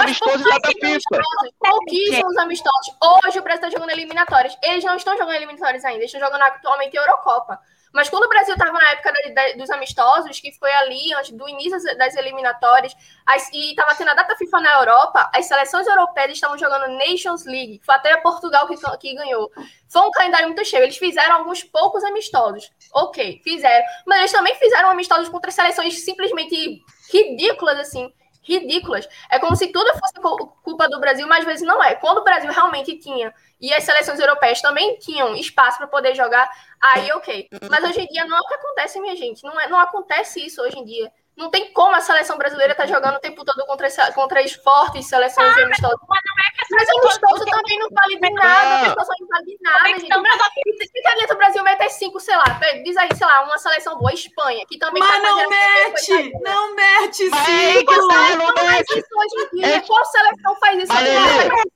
FIFA. 0.80 1.22
Pouquíssimos 1.60 2.38
amistosos. 2.38 2.96
Hoje 3.02 3.40
o 3.40 3.44
Brasil 3.44 3.68
está 3.68 3.70
jogando 3.70 3.92
eliminatórias. 3.92 4.56
Eles 4.64 4.84
não 4.84 4.96
estão 4.96 5.18
jogando 5.18 5.36
eliminatórias 5.36 5.86
ainda, 5.86 6.00
eles 6.00 6.14
estão 6.14 6.26
jogando 6.28 6.42
atualmente 6.42 6.96
Eurocopa. 6.96 7.60
Mas 7.94 8.10
quando 8.10 8.24
o 8.24 8.30
Brasil 8.30 8.54
estava 8.54 8.72
na 8.72 8.92
época 8.92 9.12
da, 9.12 9.34
da, 9.34 9.54
dos 9.54 9.70
amistosos, 9.70 10.40
que 10.40 10.52
foi 10.54 10.72
ali 10.72 11.14
antes 11.14 11.32
do 11.32 11.48
início 11.48 11.78
das 11.98 12.16
eliminatórias, 12.16 12.96
as, 13.26 13.52
e 13.52 13.72
estava 13.72 13.96
tendo 13.96 14.12
a 14.12 14.14
data 14.14 14.36
FIFA 14.36 14.60
na 14.62 14.80
Europa, 14.80 15.32
as 15.34 15.46
seleções 15.46 15.88
europeias 15.88 16.32
estavam 16.32 16.58
jogando 16.58 16.98
Nations 16.98 17.46
League, 17.46 17.82
foi 17.84 17.96
até 17.96 18.16
Portugal 18.18 18.68
que, 18.68 18.76
que 19.00 19.16
ganhou. 19.16 19.52
Foi 19.88 20.02
um 20.04 20.12
calendário 20.12 20.48
muito 20.48 20.64
cheio. 20.66 20.84
Eles 20.84 20.98
fizeram 20.98 21.38
alguns 21.38 21.64
poucos 21.64 22.04
amistosos. 22.04 22.72
Ok, 22.94 23.42
fizeram. 23.44 23.86
Mas 24.06 24.20
eles 24.20 24.32
também 24.32 24.56
fizeram 24.56 24.90
amistosos 24.90 25.30
contra 25.30 25.50
seleções 25.50 26.04
simplesmente 26.04 26.84
ridículas, 27.12 27.80
assim 27.80 28.14
ridículas. 28.58 29.08
É 29.30 29.40
como 29.40 29.56
se 29.56 29.68
tudo 29.68 29.92
fosse 30.00 30.14
culpa 30.64 30.90
do 30.90 31.00
Brasil, 31.00 31.28
mas 31.28 31.40
às 31.40 31.46
vezes 31.46 31.68
não 31.68 31.84
é. 31.84 31.96
Quando 31.96 32.20
o 32.20 32.24
Brasil 32.24 32.52
realmente 32.52 32.98
tinha, 32.98 33.34
e 33.60 33.74
as 33.74 33.84
seleções 33.84 34.20
europeias 34.20 34.62
também 34.62 34.98
tinham 34.98 35.36
espaço 35.36 35.78
para 35.78 35.88
poder 35.88 36.16
jogar, 36.16 36.50
aí 36.82 37.12
ok. 37.12 37.50
Mas 37.70 37.84
hoje 37.84 38.02
em 38.02 38.08
dia 38.08 38.26
não 38.26 38.38
é 38.38 38.40
o 38.40 38.48
que 38.48 38.54
acontece, 38.54 39.00
minha 39.00 39.16
gente. 39.16 39.44
Não, 39.44 39.60
é, 39.60 39.68
não 39.68 39.80
acontece 39.80 40.46
isso 40.46 40.62
hoje 40.62 40.78
em 40.78 40.86
dia. 40.86 41.12
Não 41.40 41.50
tem 41.50 41.72
como 41.72 41.96
a 41.96 42.02
seleção 42.02 42.38
brasileira 42.38 42.74
estar 42.74 42.84
tá 42.84 42.90
jogando 42.94 43.16
o 43.16 43.20
tempo 43.20 43.46
todo 43.46 43.66
contra, 43.66 43.88
contra 44.12 44.42
as 44.42 44.52
fortes 44.52 45.08
seleções 45.08 45.58
ah, 45.58 45.64
amistosas. 45.64 45.98
Mas, 46.08 46.20
é 46.20 46.66
que 46.66 46.76
mas 46.76 46.90
amistoso 46.90 47.46
também 47.46 47.80
não 47.80 47.88
vale 47.90 48.20
de 48.20 48.30
nada, 48.34 48.76
amistoso 48.80 49.10
não 49.22 49.28
vale 49.28 49.46
de 49.46 49.58
nada, 49.62 49.88
gente. 49.88 50.06
Então, 50.06 50.22
se 50.22 51.08
adianta 51.08 51.34
o 51.34 51.38
Brasil 51.38 51.64
meter 51.64 51.90
cinco, 51.92 52.20
sei 52.20 52.36
lá, 52.36 52.44
diz 52.84 52.98
aí, 52.98 53.10
sei 53.16 53.26
lá, 53.26 53.42
uma 53.44 53.58
seleção 53.58 53.98
boa, 53.98 54.14
Espanha, 54.14 54.66
que 54.68 54.78
também... 54.78 55.02
Mas 55.02 55.12
tá 55.12 55.20
não 55.22 55.50
mete, 56.08 56.32
não 56.42 56.76
mete 56.76 57.16
cinco. 57.18 57.94
Não 58.38 58.54
mete 58.54 59.00
isso 59.00 59.08
hoje 59.16 59.50
em 59.54 59.58
dia. 59.58 59.82
Qual 59.82 60.06
seleção 60.06 60.56
faz 60.60 60.84
isso? 60.84 60.94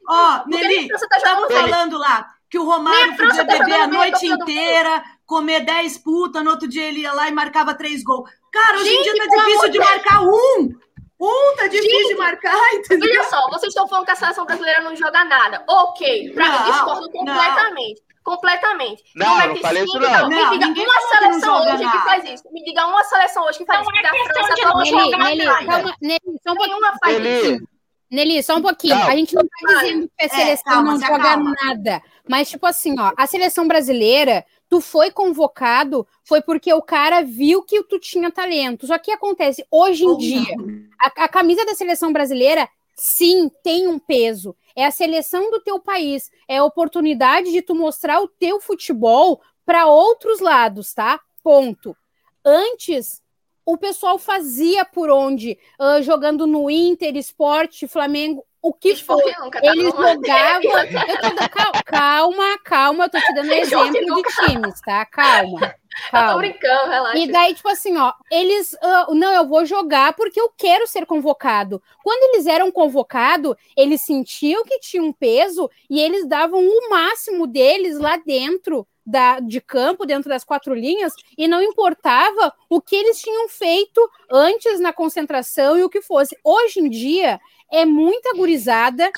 Ó, 0.07 0.43
Nelly, 0.47 0.89
estamos 0.91 1.53
falando 1.53 1.97
lá 1.97 2.33
que 2.49 2.59
o 2.59 2.65
Romário 2.65 3.17
podia 3.17 3.45
tá 3.45 3.57
beber 3.57 3.73
a 3.73 3.87
noite 3.87 4.27
inteira, 4.27 5.03
comer 5.25 5.61
10 5.61 5.97
putas, 5.97 6.43
no 6.43 6.51
outro 6.51 6.67
dia 6.67 6.83
ele 6.83 6.99
ia 6.99 7.11
lá 7.11 7.27
e 7.27 7.31
marcava 7.31 7.73
três 7.73 8.03
gols. 8.03 8.29
Cara, 8.51 8.77
hoje 8.77 8.89
em 8.89 9.01
dia 9.01 9.13
tá 9.17 9.35
difícil 9.35 9.69
de 9.69 9.79
marcar 9.79 10.21
um. 10.21 10.75
Um 11.19 11.55
tá 11.55 11.67
difícil 11.67 11.99
Gente, 11.99 12.07
de 12.09 12.15
marcar, 12.15 12.55
entendeu? 12.75 13.09
Olha 13.09 13.23
só, 13.23 13.49
vocês 13.49 13.69
estão 13.69 13.87
falando 13.87 14.05
que 14.05 14.11
a 14.11 14.15
seleção 14.15 14.45
brasileira 14.45 14.81
não 14.81 14.95
joga 14.95 15.25
nada. 15.25 15.63
Ok, 15.67 16.31
pra 16.33 16.51
mim 16.51 16.71
discordo 16.71 17.09
completamente. 17.09 18.01
Não. 18.07 18.12
Completamente. 18.23 19.03
Não, 19.15 19.37
não, 19.37 19.47
não 19.49 19.55
falei 19.57 19.83
isso 19.83 19.99
não. 19.99 20.29
Me 20.29 20.59
diga 20.59 20.81
uma 20.81 21.01
seleção 21.09 21.61
hoje 21.61 21.91
que 21.91 21.97
faz 21.99 22.23
isso. 22.25 22.43
Me 22.51 22.63
diga 22.63 22.87
uma 22.87 23.03
seleção 23.03 23.45
hoje 23.45 23.57
que 23.59 23.65
faz 23.65 23.81
isso. 23.81 23.91
Não 23.91 23.99
é 23.99 24.33
questão 24.33 24.55
de 24.55 24.61
não 24.61 24.85
jogar 24.85 25.17
Nelly, 25.17 25.45
calma, 25.45 25.95
Nelly, 26.01 26.19
só 26.41 26.53
um 26.53 26.55
pouquinho. 26.55 27.67
Nelly, 28.09 28.43
só 28.43 28.55
um 28.55 28.61
pouquinho. 28.61 28.95
A 28.95 29.15
gente 29.15 29.33
não 29.33 29.41
tá 29.41 29.81
dizendo 29.81 30.07
que 30.07 30.23
a 30.23 30.25
é, 30.25 30.29
seleção 30.29 30.79
é, 30.79 30.83
não 30.83 30.99
joga 30.99 31.23
calma. 31.23 31.55
nada. 31.63 32.01
Mas, 32.29 32.49
tipo 32.49 32.65
assim, 32.65 32.95
ó, 32.99 33.11
a 33.17 33.27
seleção 33.27 33.67
brasileira 33.67 34.45
tu 34.69 34.81
foi 34.81 35.11
convocado 35.11 36.07
foi 36.23 36.41
porque 36.41 36.73
o 36.73 36.81
cara 36.81 37.21
viu 37.21 37.63
que 37.63 37.83
tu 37.83 37.99
tinha 37.99 38.31
talento. 38.31 38.87
Só 38.87 38.97
que 38.97 39.11
acontece 39.11 39.65
hoje 39.69 40.03
em 40.03 40.07
oh, 40.07 40.17
dia, 40.17 40.55
a, 40.99 41.25
a, 41.25 41.27
camisa 41.27 41.65
da 41.65 41.75
seleção 41.75 42.11
brasileira 42.11 42.67
sim 42.95 43.51
tem 43.63 43.87
um 43.87 43.99
peso. 43.99 44.55
É 44.75 44.85
a 44.85 44.91
seleção 44.91 45.51
do 45.51 45.61
teu 45.61 45.79
país, 45.79 46.31
é 46.47 46.57
a 46.57 46.63
oportunidade 46.63 47.51
de 47.51 47.61
tu 47.61 47.75
mostrar 47.75 48.21
o 48.21 48.27
teu 48.27 48.59
futebol 48.59 49.41
para 49.65 49.87
outros 49.87 50.39
lados, 50.39 50.93
tá? 50.93 51.19
Ponto. 51.43 51.95
Antes, 52.43 53.21
o 53.65 53.77
pessoal 53.77 54.17
fazia 54.17 54.83
por 54.83 55.09
onde? 55.09 55.57
Uh, 55.79 56.01
jogando 56.01 56.45
no 56.45 56.69
Inter, 56.69 57.15
Esporte, 57.15 57.87
Flamengo, 57.87 58.45
o 58.63 58.73
que. 58.73 58.95
Nunca, 59.41 59.61
tá 59.61 59.67
Eles 59.67 59.93
jogavam. 59.93 60.71
Calma, 61.85 62.57
calma, 62.63 63.03
eu 63.03 63.09
tô 63.09 63.19
te 63.19 63.33
dando 63.33 63.51
exemplo 63.51 63.91
de 63.91 64.47
times, 64.47 64.81
tá? 64.81 65.05
Calma. 65.05 65.75
calma. 66.09 66.27
Eu 66.27 66.33
tô 66.33 66.37
brincando, 66.39 66.89
relaxa. 66.89 67.17
E 67.19 67.31
daí, 67.31 67.53
tipo 67.53 67.67
assim, 67.67 67.97
ó, 67.97 68.13
eles. 68.31 68.73
Uh, 68.73 69.13
não, 69.13 69.33
eu 69.33 69.47
vou 69.47 69.65
jogar 69.65 70.13
porque 70.13 70.39
eu 70.39 70.49
quero 70.57 70.87
ser 70.87 71.05
convocado. 71.05 71.83
Quando 72.01 72.33
eles 72.33 72.47
eram 72.47 72.71
convocados, 72.71 73.53
eles 73.77 74.01
sentiam 74.01 74.63
que 74.63 74.79
tinha 74.79 75.03
um 75.03 75.11
peso 75.11 75.69
e 75.89 75.99
eles 75.99 76.25
davam 76.25 76.65
o 76.65 76.89
máximo 76.89 77.45
deles 77.45 77.99
lá 77.99 78.15
dentro 78.15 78.87
da, 79.05 79.39
de 79.39 79.59
campo, 79.59 80.05
dentro 80.05 80.29
das 80.29 80.43
quatro 80.43 80.73
linhas, 80.73 81.13
e 81.37 81.47
não 81.47 81.61
importava 81.61 82.53
o 82.69 82.81
que 82.81 82.95
eles 82.95 83.21
tinham 83.21 83.49
feito 83.49 84.01
antes 84.31 84.79
na 84.79 84.93
concentração 84.93 85.77
e 85.77 85.83
o 85.83 85.89
que 85.89 86.01
fosse. 86.01 86.37
Hoje 86.43 86.79
em 86.79 86.89
dia, 86.89 87.39
é 87.71 87.85
muita 87.85 88.33
gurizada, 88.35 89.11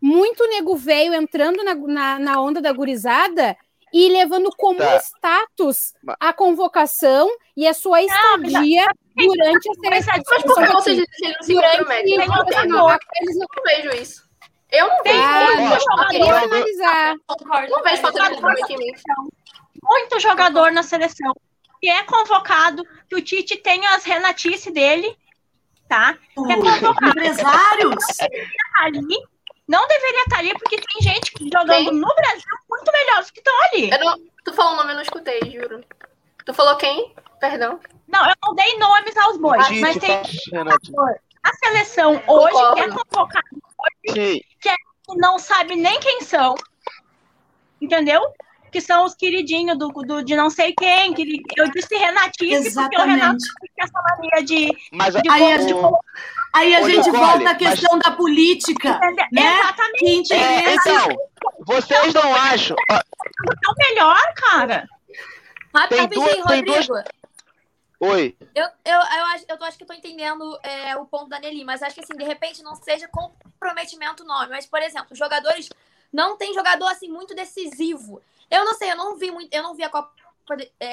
muito 0.00 0.46
nego 0.48 0.76
velho 0.76 1.14
entrando 1.14 1.64
na, 1.64 1.74
na, 1.74 2.18
na, 2.18 2.42
onda 2.42 2.60
da 2.60 2.72
gurizada 2.72 3.56
e 3.92 4.08
levando 4.08 4.50
como 4.56 4.78
tá. 4.78 4.96
status 4.96 5.92
a 6.18 6.32
convocação 6.32 7.28
e 7.56 7.66
a 7.66 7.74
sua 7.74 8.02
estadia 8.02 8.86
não, 9.16 9.26
durante 9.26 9.70
a 9.70 9.74
seleção. 9.74 10.14
Mas 10.28 10.42
por 10.42 10.54
que 10.54 10.72
vocês 10.72 10.96
dizem 10.96 11.34
que 11.40 11.52
durante 11.54 12.10
eu 12.10 13.34
não 13.34 13.46
vejo 13.64 14.02
isso. 14.02 14.31
Eu 14.72 14.88
não 14.88 15.02
vejo 15.02 15.22
ah, 15.22 15.56
muito 15.56 15.84
jogador. 15.84 16.40
finalizar. 16.40 17.14
Não 17.68 17.82
vejo 17.82 18.02
falta 18.02 18.22
de 18.22 18.34
comprometimento. 18.34 19.02
Muito 19.82 20.20
jogador 20.20 20.72
na 20.72 20.82
seleção 20.82 21.34
que 21.80 21.90
é 21.90 22.04
convocado, 22.04 22.84
que 23.08 23.16
o 23.16 23.20
Tite 23.20 23.56
tem 23.56 23.84
as 23.88 24.04
renatices 24.04 24.72
dele, 24.72 25.18
tá? 25.88 26.14
Que 26.14 26.52
é 26.52 26.56
convocado. 26.56 27.10
Empresários? 27.10 28.04
Ali, 28.78 29.18
não 29.68 29.86
deveria 29.88 30.22
estar 30.22 30.38
ali, 30.38 30.54
porque 30.54 30.76
tem 30.76 31.02
gente 31.02 31.32
jogando 31.52 31.90
quem? 31.90 31.92
no 31.92 32.14
Brasil 32.14 32.44
muito 32.70 32.92
melhores 32.92 33.30
que 33.30 33.40
estão 33.40 33.54
ali. 33.64 33.90
Não, 33.90 34.18
tu 34.44 34.54
falou 34.54 34.72
o 34.72 34.76
nome, 34.76 34.92
eu 34.92 34.94
não 34.94 35.02
escutei, 35.02 35.40
juro. 35.50 35.84
Tu 36.46 36.54
falou 36.54 36.76
quem? 36.76 37.14
Perdão. 37.40 37.80
Não, 38.06 38.28
eu 38.28 38.34
não 38.44 38.54
dei 38.54 38.78
nomes 38.78 39.16
aos 39.16 39.36
bois, 39.38 39.68
mas 39.80 39.98
tem 39.98 40.14
a 40.14 41.52
seleção 41.64 42.22
hoje 42.28 42.52
Concordo. 42.52 42.74
que 42.74 42.80
é 42.80 42.88
convocado 42.88 43.62
hoje, 44.08 44.44
que 44.60 44.68
é, 44.68 44.74
não 45.16 45.38
sabe 45.38 45.76
nem 45.76 45.98
quem 46.00 46.20
são, 46.20 46.54
entendeu? 47.80 48.20
Que 48.70 48.80
são 48.80 49.04
os 49.04 49.14
queridinhos 49.14 49.78
do, 49.78 49.88
do, 49.88 50.24
de 50.24 50.34
não 50.34 50.48
sei 50.48 50.72
quem, 50.72 51.12
que 51.12 51.42
eu 51.56 51.70
disse 51.70 51.94
Renatice, 51.94 52.54
Exatamente. 52.54 52.74
porque 52.74 52.96
o 52.96 53.04
Renato 53.04 53.38
tem 53.60 53.84
essa 53.84 54.02
mania 54.02 54.44
de. 54.44 54.78
Mas, 54.92 55.14
de 55.14 55.30
aí, 55.30 55.52
a 55.52 55.58
gente, 55.58 55.74
aí 56.54 56.74
a 56.74 56.82
gente 56.88 57.10
volta 57.10 57.50
à 57.50 57.54
questão 57.54 57.96
mas... 57.96 58.02
da 58.02 58.12
política. 58.12 58.98
Né? 59.30 59.60
Exatamente. 59.60 60.32
É, 60.32 60.74
então, 60.74 61.08
vocês 61.66 62.14
não 62.14 62.34
acham. 62.34 62.76
É 62.90 62.94
o 62.96 63.74
melhor, 63.76 64.34
cara. 64.36 64.88
Rapidinho, 65.74 66.42
Rodrigo. 66.44 66.86
Duas... 66.86 67.04
Oi. 68.04 68.36
Eu, 68.52 68.64
eu, 68.84 68.94
eu, 68.94 69.24
acho, 69.26 69.44
eu 69.48 69.64
acho 69.64 69.78
que 69.78 69.84
tô 69.84 69.92
entendendo 69.92 70.58
é, 70.64 70.96
o 70.96 71.06
ponto 71.06 71.28
da 71.28 71.38
Nelly, 71.38 71.62
mas 71.62 71.84
acho 71.84 71.94
que 71.94 72.00
assim, 72.00 72.16
de 72.16 72.24
repente 72.24 72.60
não 72.60 72.74
seja 72.74 73.06
comprometimento 73.06 74.24
nome. 74.24 74.48
Mas, 74.48 74.66
por 74.66 74.82
exemplo, 74.82 75.14
jogadores. 75.14 75.68
Não 76.12 76.36
tem 76.36 76.52
jogador 76.52 76.88
assim 76.88 77.08
muito 77.08 77.32
decisivo. 77.32 78.20
Eu 78.50 78.64
não 78.64 78.74
sei, 78.74 78.90
eu 78.90 78.96
não 78.96 79.16
vi 79.16 79.30
muito, 79.30 79.54
eu 79.54 79.62
não 79.62 79.74
vi 79.74 79.84
a 79.84 79.88
Copa 79.88 80.12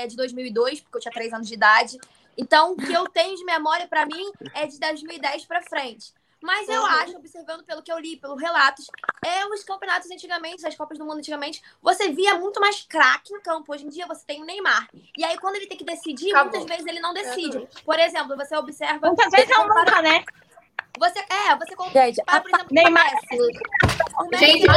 de 0.08 0.16
2002, 0.16 0.78
é, 0.78 0.82
porque 0.84 0.98
eu 0.98 1.02
tinha 1.02 1.12
três 1.12 1.34
anos 1.34 1.48
de 1.48 1.56
idade. 1.56 1.98
Então, 2.38 2.74
o 2.74 2.78
que 2.78 2.94
eu 2.94 3.06
tenho 3.10 3.36
de 3.36 3.44
memória 3.44 3.88
para 3.88 4.06
mim 4.06 4.32
é 4.54 4.68
de 4.68 4.80
2010 4.80 5.46
para 5.46 5.64
frente. 5.64 6.14
Mas 6.42 6.70
eu 6.70 6.82
uhum. 6.82 6.88
acho, 6.88 7.18
observando 7.18 7.64
pelo 7.64 7.84
que 7.84 7.92
eu 7.92 8.00
li, 8.00 8.18
pelos 8.18 8.40
relatos, 8.40 8.88
é 9.26 9.46
os 9.48 9.64
campeonatos 9.64 10.10
antigamente, 10.10 10.66
as 10.66 10.76
Copas 10.76 10.98
do 10.98 11.06
Mundo 11.06 11.18
antigamente, 11.18 11.62
você 11.82 12.12
via 12.12 12.36
muito 12.36 12.60
mais 12.62 12.82
craque 12.84 13.34
em 13.34 13.42
campo. 13.42 13.74
Hoje 13.74 13.86
em 13.86 13.90
dia 13.90 14.08
você 14.08 14.26
tem 14.26 14.42
o 14.42 14.46
Neymar. 14.46 14.88
E 15.18 15.24
aí, 15.24 15.38
quando 15.38 15.56
ele 15.56 15.68
tem 15.68 15.78
que 15.78 15.84
decidir, 15.84 16.32
Acabou. 16.32 16.60
muitas 16.60 16.66
vezes 16.66 16.86
ele 16.86 17.00
não 17.00 17.14
decide. 17.14 17.68
Por 17.84 18.00
exemplo, 18.00 18.38
você 18.38 18.56
observa. 18.56 19.08
Muitas 19.08 19.32
vezes 19.32 19.50
não 19.50 19.68
nunca, 19.68 20.02
né? 20.02 20.24
Você, 21.00 21.20
é, 21.20 21.56
você 21.56 21.70
Gente, 21.94 22.22
a, 22.28 22.42
por 22.42 22.50
exemplo, 22.50 22.68
Neymar. 22.72 23.10
Gente, 24.38 24.68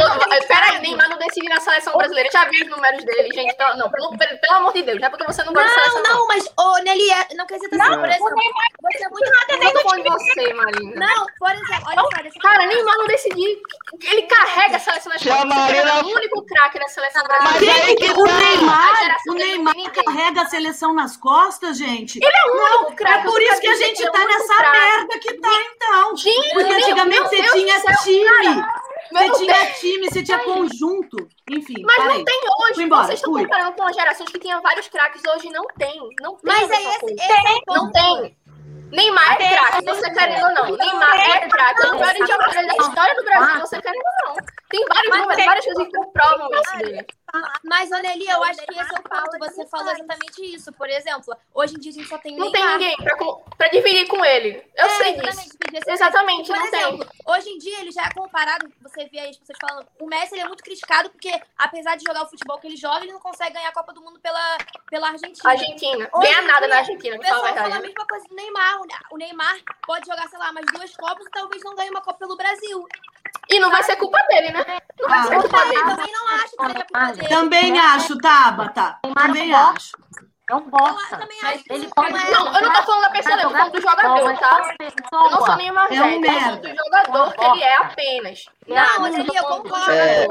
peraí, 0.47 0.79
Neymar 0.79 1.09
não 1.09 1.17
decide 1.17 1.49
na 1.49 1.59
seleção 1.59 1.97
brasileira. 1.97 2.29
Eu 2.29 2.31
já 2.31 2.45
vi 2.45 2.63
os 2.63 2.69
números 2.69 3.03
dele, 3.03 3.29
gente. 3.33 3.53
Então, 3.53 3.75
não, 3.75 3.91
pelo, 3.91 4.17
pelo, 4.17 4.57
amor 4.57 4.71
de 4.71 4.83
Deus, 4.83 5.01
já 5.01 5.07
é 5.07 5.09
porque 5.09 5.25
você 5.25 5.43
não 5.43 5.53
gosta 5.53 5.69
não, 5.69 5.75
de 5.75 5.81
seleção. 5.81 6.03
Não, 6.03 6.19
não, 6.19 6.27
mas, 6.27 6.53
ô, 6.57 6.77
Nelly, 6.83 7.11
é, 7.11 7.35
não 7.35 7.45
quer 7.45 7.59
dizer 7.59 7.75
assim, 7.75 7.99
por 7.99 8.09
exemplo, 8.09 8.35
Neymar, 8.35 8.67
você 8.81 9.05
é 9.05 9.09
muito 9.09 9.31
nada 9.31 9.57
nem 9.57 9.73
com 9.73 10.17
você, 10.17 10.53
Marina. 10.53 11.07
Não, 11.07 11.25
por 11.37 11.51
exemplo, 11.51 11.83
olha 11.87 12.31
só. 12.31 12.39
Cara, 12.39 12.65
Neymar 12.67 12.97
não 12.97 13.07
decidiu. 13.07 13.61
Ele 14.01 14.21
carrega 14.23 14.77
a 14.77 14.79
seleção 14.79 15.11
nacional. 15.11 15.69
Ele 15.69 15.77
é 15.77 16.01
o 16.03 16.07
único 16.07 16.41
craque 16.43 16.79
na 16.79 16.87
seleção 16.87 17.23
brasileira. 17.23 17.83
Mas 17.83 17.95
que 17.95 18.11
o 18.11 18.23
Neymar, 18.23 19.17
o 19.27 19.33
Neymar 19.33 19.91
carrega 19.91 20.41
a 20.41 20.45
seleção 20.45 20.93
nas 20.93 21.17
costas, 21.17 21.77
gente. 21.77 22.19
Ele 22.23 22.35
é 22.35 22.49
o 22.49 22.55
único 22.55 22.95
craque. 22.95 23.27
É 23.27 23.29
por 23.29 23.41
isso 23.41 23.59
que 23.59 23.67
a 23.67 23.75
gente 23.75 24.09
tá 24.09 24.25
nessa 24.25 24.71
merda 24.71 25.19
que 25.19 25.33
tá, 25.33 25.49
então. 25.75 26.12
Gente, 26.15 26.57
Antigamente 26.57 27.21
você 27.21 27.43
tinha 27.51 27.79
time. 28.03 28.63
Você 29.11 29.31
tinha 29.37 29.73
time, 29.73 30.09
você 30.09 30.23
tinha 30.23 30.39
conjunto. 30.39 31.27
Enfim. 31.49 31.83
Mas 31.83 31.97
parei. 31.97 32.17
não 32.17 32.25
tem 32.25 32.39
hoje. 32.61 32.83
Embora, 32.83 33.05
Vocês 33.05 33.19
estão 33.19 33.33
comparando 33.33 33.73
com 33.73 33.83
as 33.83 33.95
gerações 33.95 34.29
que 34.29 34.39
tinham 34.39 34.61
vários 34.61 34.87
craques. 34.87 35.21
Hoje 35.35 35.49
não 35.49 35.65
tem. 35.77 35.99
Não 36.21 36.35
tem. 36.35 36.41
Mas 36.43 36.69
é 36.69 36.95
esse, 36.95 37.13
esse 37.13 37.31
é 37.31 37.61
Não 37.67 37.91
tem. 37.91 38.35
Neymar 38.91 39.41
é 39.41 39.55
craque, 39.55 39.85
você 39.85 40.11
querendo 40.11 40.45
ou 40.45 40.53
não. 40.53 40.77
Neymar 40.77 41.19
é 41.19 41.49
craque. 41.49 41.87
É 41.87 41.89
o 41.89 41.99
melhor 41.99 42.15
jogador 42.15 42.67
da 42.67 42.75
história 42.75 43.15
do 43.15 43.23
Brasil, 43.23 43.59
você 43.59 43.81
querendo 43.81 44.03
ou 44.05 44.29
não. 44.29 44.35
Tem 44.69 44.85
vários 44.87 45.17
números, 45.17 45.45
várias 45.45 45.65
coisas 45.65 45.87
que 45.87 45.93
comprovam 45.93 46.49
isso 46.53 46.77
dele. 46.77 47.05
Mas, 47.63 47.91
Aneli, 47.91 48.27
eu 48.27 48.43
acho 48.43 48.59
que 48.65 48.79
esse 48.79 48.95
é 48.95 48.99
o 48.99 49.03
ponto. 49.03 49.39
Você 49.39 49.65
falou 49.67 49.91
exatamente 49.91 50.55
isso. 50.55 50.71
Por 50.73 50.89
exemplo, 50.89 51.35
hoje 51.53 51.75
em 51.75 51.79
dia 51.79 51.91
a 51.91 51.95
gente 51.95 52.07
só 52.07 52.17
tem 52.17 52.35
Não 52.35 52.51
tem 52.51 52.65
ninguém 52.65 52.95
pra, 52.97 53.15
pra 53.57 53.67
dividir 53.69 54.07
com 54.07 54.23
ele. 54.23 54.63
Eu 54.75 54.85
é, 54.85 54.89
sei 54.89 55.13
disso. 55.13 55.53
Exatamente, 55.87 56.47
Por 56.47 56.57
não 56.57 56.65
exemplo, 56.67 57.05
tem. 57.05 57.33
hoje 57.33 57.49
em 57.49 57.57
dia 57.57 57.81
ele 57.81 57.91
já 57.91 58.03
é 58.03 58.11
comparado, 58.11 58.71
você 58.81 59.05
vê 59.05 59.19
aí 59.19 59.29
as 59.29 59.37
pessoas 59.37 59.57
falando, 59.59 59.87
o 59.99 60.05
Messi 60.05 60.35
ele 60.35 60.41
é 60.41 60.47
muito 60.47 60.63
criticado 60.63 61.09
porque, 61.09 61.31
apesar 61.57 61.95
de 61.95 62.03
jogar 62.07 62.23
o 62.23 62.29
futebol 62.29 62.59
que 62.59 62.67
ele 62.67 62.77
joga, 62.77 63.03
ele 63.03 63.11
não 63.11 63.19
consegue 63.19 63.53
ganhar 63.53 63.69
a 63.69 63.73
Copa 63.73 63.91
do 63.91 64.01
Mundo 64.01 64.19
pela, 64.19 64.57
pela 64.89 65.09
Argentina. 65.09 65.49
Argentina. 65.49 66.09
Hoje 66.13 66.27
Ganha 66.27 66.41
nada 66.43 66.67
na 66.67 66.77
Argentina, 66.77 67.15
O 67.15 67.19
pessoal 67.19 67.53
fala 67.55 67.75
a 67.75 67.79
mesma 67.79 68.05
coisa 68.05 68.25
do 68.27 68.35
Neymar. 68.35 68.81
O 69.11 69.17
Neymar 69.17 69.57
pode 69.85 70.05
jogar, 70.05 70.27
sei 70.29 70.37
lá, 70.37 70.51
mais 70.51 70.65
duas 70.71 70.95
Copas 70.95 71.25
e 71.25 71.31
talvez 71.31 71.63
não 71.63 71.75
ganhe 71.75 71.89
uma 71.89 72.01
Copa 72.01 72.19
pelo 72.19 72.37
Brasil. 72.37 72.87
E 73.49 73.59
não 73.59 73.69
vai 73.69 73.83
ser 73.83 73.95
culpa 73.97 74.19
dele, 74.29 74.51
né? 74.51 74.63
Não 74.99 75.09
vai 75.09 75.19
ah, 75.19 75.23
ser 75.23 75.41
culpa 75.41 75.65
dele. 75.65 75.83
Também 75.83 76.11
não 76.11 76.27
acho 76.29 76.55
que 76.55 76.65
seja 76.65 76.85
culpa 76.85 77.11
dele. 77.11 77.22
Também 77.27 77.79
acho, 77.79 78.17
Tabata. 78.17 78.99
Também 79.15 79.53
acho. 79.53 79.91
Não 80.49 80.69
bosta. 80.69 81.19
Ele 81.69 81.87
pode... 81.95 82.11
Não, 82.11 82.53
eu 82.53 82.61
não 82.61 82.73
tô 82.73 82.83
falando 82.83 83.01
da 83.03 83.09
pessoa, 83.11 83.35
eu 83.35 83.49
tô 83.49 83.49
falando 83.49 83.71
do 83.71 83.81
jogador, 83.81 84.37
tá? 84.37 84.75
Eu 84.79 85.31
não 85.31 85.45
sou 85.45 85.55
nenhuma 85.55 85.87
é 85.87 86.03
um 86.03 86.19
merda. 86.19 86.57
do 86.57 86.75
jogador 86.75 87.33
que 87.33 87.45
ele 87.45 87.63
é 87.63 87.77
apenas. 87.77 88.45
Não, 88.67 88.99
mas 88.99 89.15
ele 89.15 89.29
eu 89.37 89.43
concordo. 89.43 89.91
É, 89.91 90.27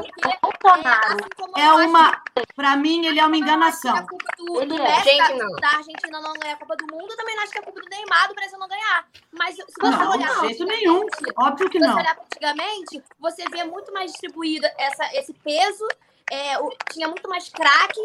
é 1.57 1.73
uma. 1.73 2.21
Pra 2.55 2.77
mim, 2.77 3.05
ele 3.05 3.19
é 3.19 3.25
uma 3.25 3.35
enganação. 3.35 3.95
A 3.95 4.07
culpa 4.07 4.25
do, 4.37 4.65
do 4.65 4.75
Messi 4.75 5.03
Gente, 5.03 5.37
da, 5.37 5.47
da 5.47 5.77
Argentina 5.77 6.21
não 6.21 6.33
ganhar 6.33 6.53
a 6.53 6.57
Copa 6.57 6.75
do 6.75 6.85
Mundo, 6.91 7.09
eu 7.09 7.17
também 7.17 7.35
não 7.35 7.43
acho 7.43 7.51
que 7.51 7.59
é 7.59 7.61
culpa 7.63 7.81
do 7.81 7.89
Neymar 7.89 8.27
do 8.27 8.35
Brasil 8.35 8.59
não 8.59 8.67
ganhar. 8.67 9.05
Mas 9.31 9.55
se 9.55 9.63
você 9.65 9.89
não, 9.89 10.11
olhar. 10.11 10.41
De 10.41 10.47
jeito 10.47 10.65
nenhum. 10.65 11.05
Óbvio 11.37 11.69
que 11.69 11.79
não. 11.79 11.87
Se 11.87 11.93
você 11.93 12.01
olhar 12.01 12.17
antigamente, 12.19 13.03
você 13.19 13.49
vê 13.49 13.63
muito 13.63 13.91
mais 13.91 14.11
distribuída 14.11 14.71
essa, 14.77 15.05
esse 15.15 15.33
peso. 15.33 15.87
É, 16.31 16.57
o, 16.59 16.69
tinha 16.91 17.07
muito 17.07 17.29
mais 17.29 17.49
craque 17.49 17.99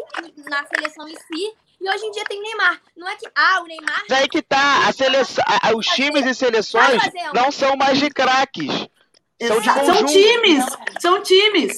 na 0.49 0.65
seleção 0.67 1.07
em 1.07 1.15
si 1.15 1.55
e 1.81 1.89
hoje 1.89 2.05
em 2.05 2.11
dia 2.11 2.23
tem 2.25 2.41
Neymar. 2.41 2.81
Não 2.95 3.07
é 3.07 3.15
que, 3.15 3.27
ah, 3.33 3.61
o 3.61 3.65
Neymar. 3.65 4.03
Mas 4.09 4.19
aí 4.19 4.27
que 4.27 4.41
tá. 4.41 4.87
A 4.87 4.91
seleção, 4.91 5.43
os 5.75 5.85
times 5.87 6.25
e 6.25 6.35
seleções 6.35 7.01
não 7.33 7.51
são 7.51 7.75
mais 7.77 7.97
de 7.97 8.09
craques. 8.09 8.87
São, 9.41 9.61
de 9.61 9.71
são 9.71 10.05
times. 10.05 10.65
São 10.99 11.23
times. 11.23 11.77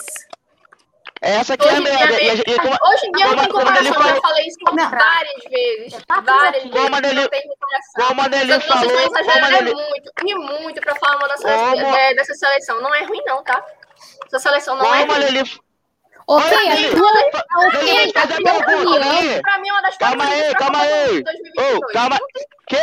Essa 1.21 1.53
aqui 1.53 1.67
é 1.67 1.75
a 1.75 1.81
merda. 1.81 2.19
E, 2.19 2.39
e, 2.39 2.59
como, 2.59 2.75
hoje 2.81 3.05
em 3.05 3.11
dia 3.11 3.25
como, 3.27 3.35
não 3.35 3.43
tem 3.43 3.53
comparação, 3.53 3.93
falou, 3.93 4.09
eu 4.09 4.21
falei 4.21 4.47
isso 4.47 4.57
não. 4.63 4.89
várias 4.89 5.43
vezes. 5.43 6.03
Várias 6.25 6.63
vezes. 6.63 6.71
Como 6.71 6.95
a 6.95 7.01
Nelly, 7.01 7.29
como 7.95 8.21
a 8.21 8.27
Nelly 8.27 8.61
falou. 8.61 9.11
Como 9.11 9.45
a 9.45 9.49
Nelly... 9.51 9.73
muito, 9.75 10.11
e 10.25 10.35
muito 10.35 10.81
pra 10.81 10.95
falar 10.95 11.17
uma 11.17 11.27
dessa, 11.27 11.47
como... 11.47 11.95
é, 11.95 12.15
dessa 12.15 12.33
seleção. 12.33 12.81
Não 12.81 12.95
é 12.95 13.03
ruim, 13.03 13.21
não, 13.27 13.43
tá? 13.43 13.63
Essa 14.25 14.39
seleção 14.39 14.75
não 14.75 14.83
como 14.83 14.95
é 14.95 15.03
ruim. 15.03 15.13
A 15.13 15.19
Nelly, 15.19 15.61
Ok, 16.31 16.47
a 16.47 16.95
tua, 16.95 17.09
a 18.23 18.27
tua 18.27 18.57
opinião. 18.57 19.41
Pra 19.41 19.57
mim, 19.57 19.69
uma 19.69 19.81
das 19.81 19.97
calma 19.97 20.23
aí, 20.23 20.55
calma 20.55 20.79
aí. 20.79 21.23
Oh, 21.57 21.81
calma. 21.91 22.17
Que 22.67 22.77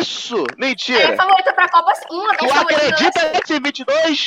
isso? 0.00 0.44
Mentira. 0.56 1.02
É 1.02 1.14
a 1.14 1.16
favorita 1.16 1.52
pra 1.52 1.68
Copa, 1.68 1.92
uma 2.10 2.32
das 2.34 2.38
Tu 2.38 2.58
acredita 2.58 3.28
nesse 3.28 3.60
22? 3.60 4.26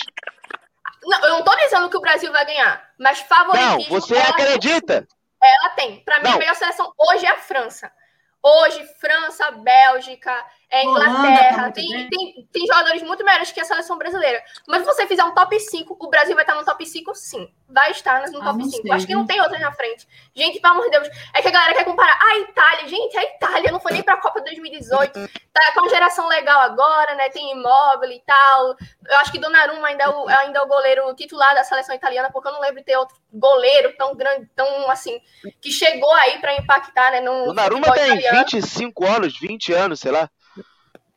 Não, 1.04 1.20
eu 1.26 1.30
não 1.32 1.44
tô 1.44 1.54
dizendo 1.58 1.90
que 1.90 1.98
o 1.98 2.02
Brasil 2.02 2.32
vai 2.32 2.46
ganhar, 2.46 2.82
mas 2.98 3.20
favoritismo. 3.20 3.94
Não, 3.94 4.00
você 4.00 4.16
acredita? 4.18 5.02
Tem. 5.02 5.52
Ela 5.52 5.70
tem. 5.72 6.04
Para 6.06 6.20
mim, 6.20 6.30
não. 6.30 6.36
a 6.36 6.38
melhor 6.40 6.56
seleção 6.56 6.94
hoje 6.98 7.26
é 7.26 7.30
a 7.30 7.38
França. 7.38 7.92
Hoje, 8.42 8.88
França, 9.02 9.52
Bélgica, 9.52 10.34
é 10.72 10.86
Inglaterra, 10.86 11.64
tá 11.66 11.72
tem, 11.72 12.10
tem, 12.10 12.48
tem, 12.50 12.66
jogadores 12.66 13.04
muito 13.04 13.26
melhores 13.26 13.52
que 13.52 13.60
a 13.60 13.66
seleção 13.66 13.98
brasileira. 13.98 14.42
Mas 14.66 14.80
se 14.80 14.86
você 14.86 15.06
fizer 15.06 15.24
um 15.26 15.34
top 15.34 15.60
5, 15.60 15.98
o 16.00 16.10
Brasil 16.10 16.34
vai 16.34 16.46
estar 16.46 16.56
no 16.56 16.64
top 16.64 16.86
5, 16.86 17.14
sim. 17.14 17.54
Vai 17.68 17.92
estar 17.92 18.22
no 18.32 18.40
top 18.40 18.62
ah, 18.62 18.70
5. 18.70 18.82
Sei, 18.82 18.92
Acho 18.92 19.06
que 19.06 19.14
não 19.14 19.26
tem 19.26 19.42
outras 19.42 19.60
na 19.60 19.74
frente. 19.74 20.08
Gente, 20.34 20.62
pelo 20.62 20.76
amor 20.76 20.86
de 20.86 20.92
Deus. 20.92 21.10
É 21.36 21.42
que 21.42 21.50
a 21.50 21.52
galera 21.52 21.74
quer 21.74 21.84
comparar. 21.84 22.18
A 22.22 22.40
Itália, 22.40 22.88
gente, 22.88 23.18
a 23.18 23.24
Itália 23.24 23.70
não 23.70 23.82
foi 23.82 23.92
nem 23.92 24.02
pra 24.02 24.16
Copa 24.16 24.40
2018. 24.40 25.12
Tá 25.52 25.74
com 25.74 25.82
uma 25.82 25.90
geração 25.90 26.26
legal 26.30 26.62
agora, 26.62 27.16
né? 27.16 27.30
Tem 27.30 27.52
imóvel 27.52 28.10
e 28.10 28.22
tal. 28.26 28.78
Eu 29.10 29.18
acho 29.18 29.32
que 29.34 29.40
Donnarumma 29.40 29.90
ainda 29.90 30.06
é, 30.06 30.10
o, 30.10 30.30
ainda 30.30 30.60
é 30.60 30.62
o 30.62 30.68
goleiro 30.68 31.14
titular 31.16 31.54
da 31.54 31.66
seleção 31.66 31.94
italiana, 31.94 32.32
porque 32.32 32.48
eu 32.48 32.54
não 32.54 32.62
lembro 32.62 32.78
de 32.78 32.86
ter 32.86 32.96
outro 32.96 33.18
goleiro 33.34 33.94
tão 33.98 34.16
grande, 34.16 34.50
tão 34.56 34.90
assim, 34.90 35.20
que 35.60 35.70
chegou 35.70 36.14
aí 36.14 36.40
pra 36.40 36.56
impactar, 36.56 37.12
né? 37.12 37.20
No 37.20 37.48
Donnarumma 37.48 37.92
tem 37.94 38.06
italiano. 38.06 38.38
25 38.40 39.06
anos, 39.06 39.38
20 39.38 39.74
anos, 39.74 40.00
sei 40.00 40.12
lá. 40.12 40.30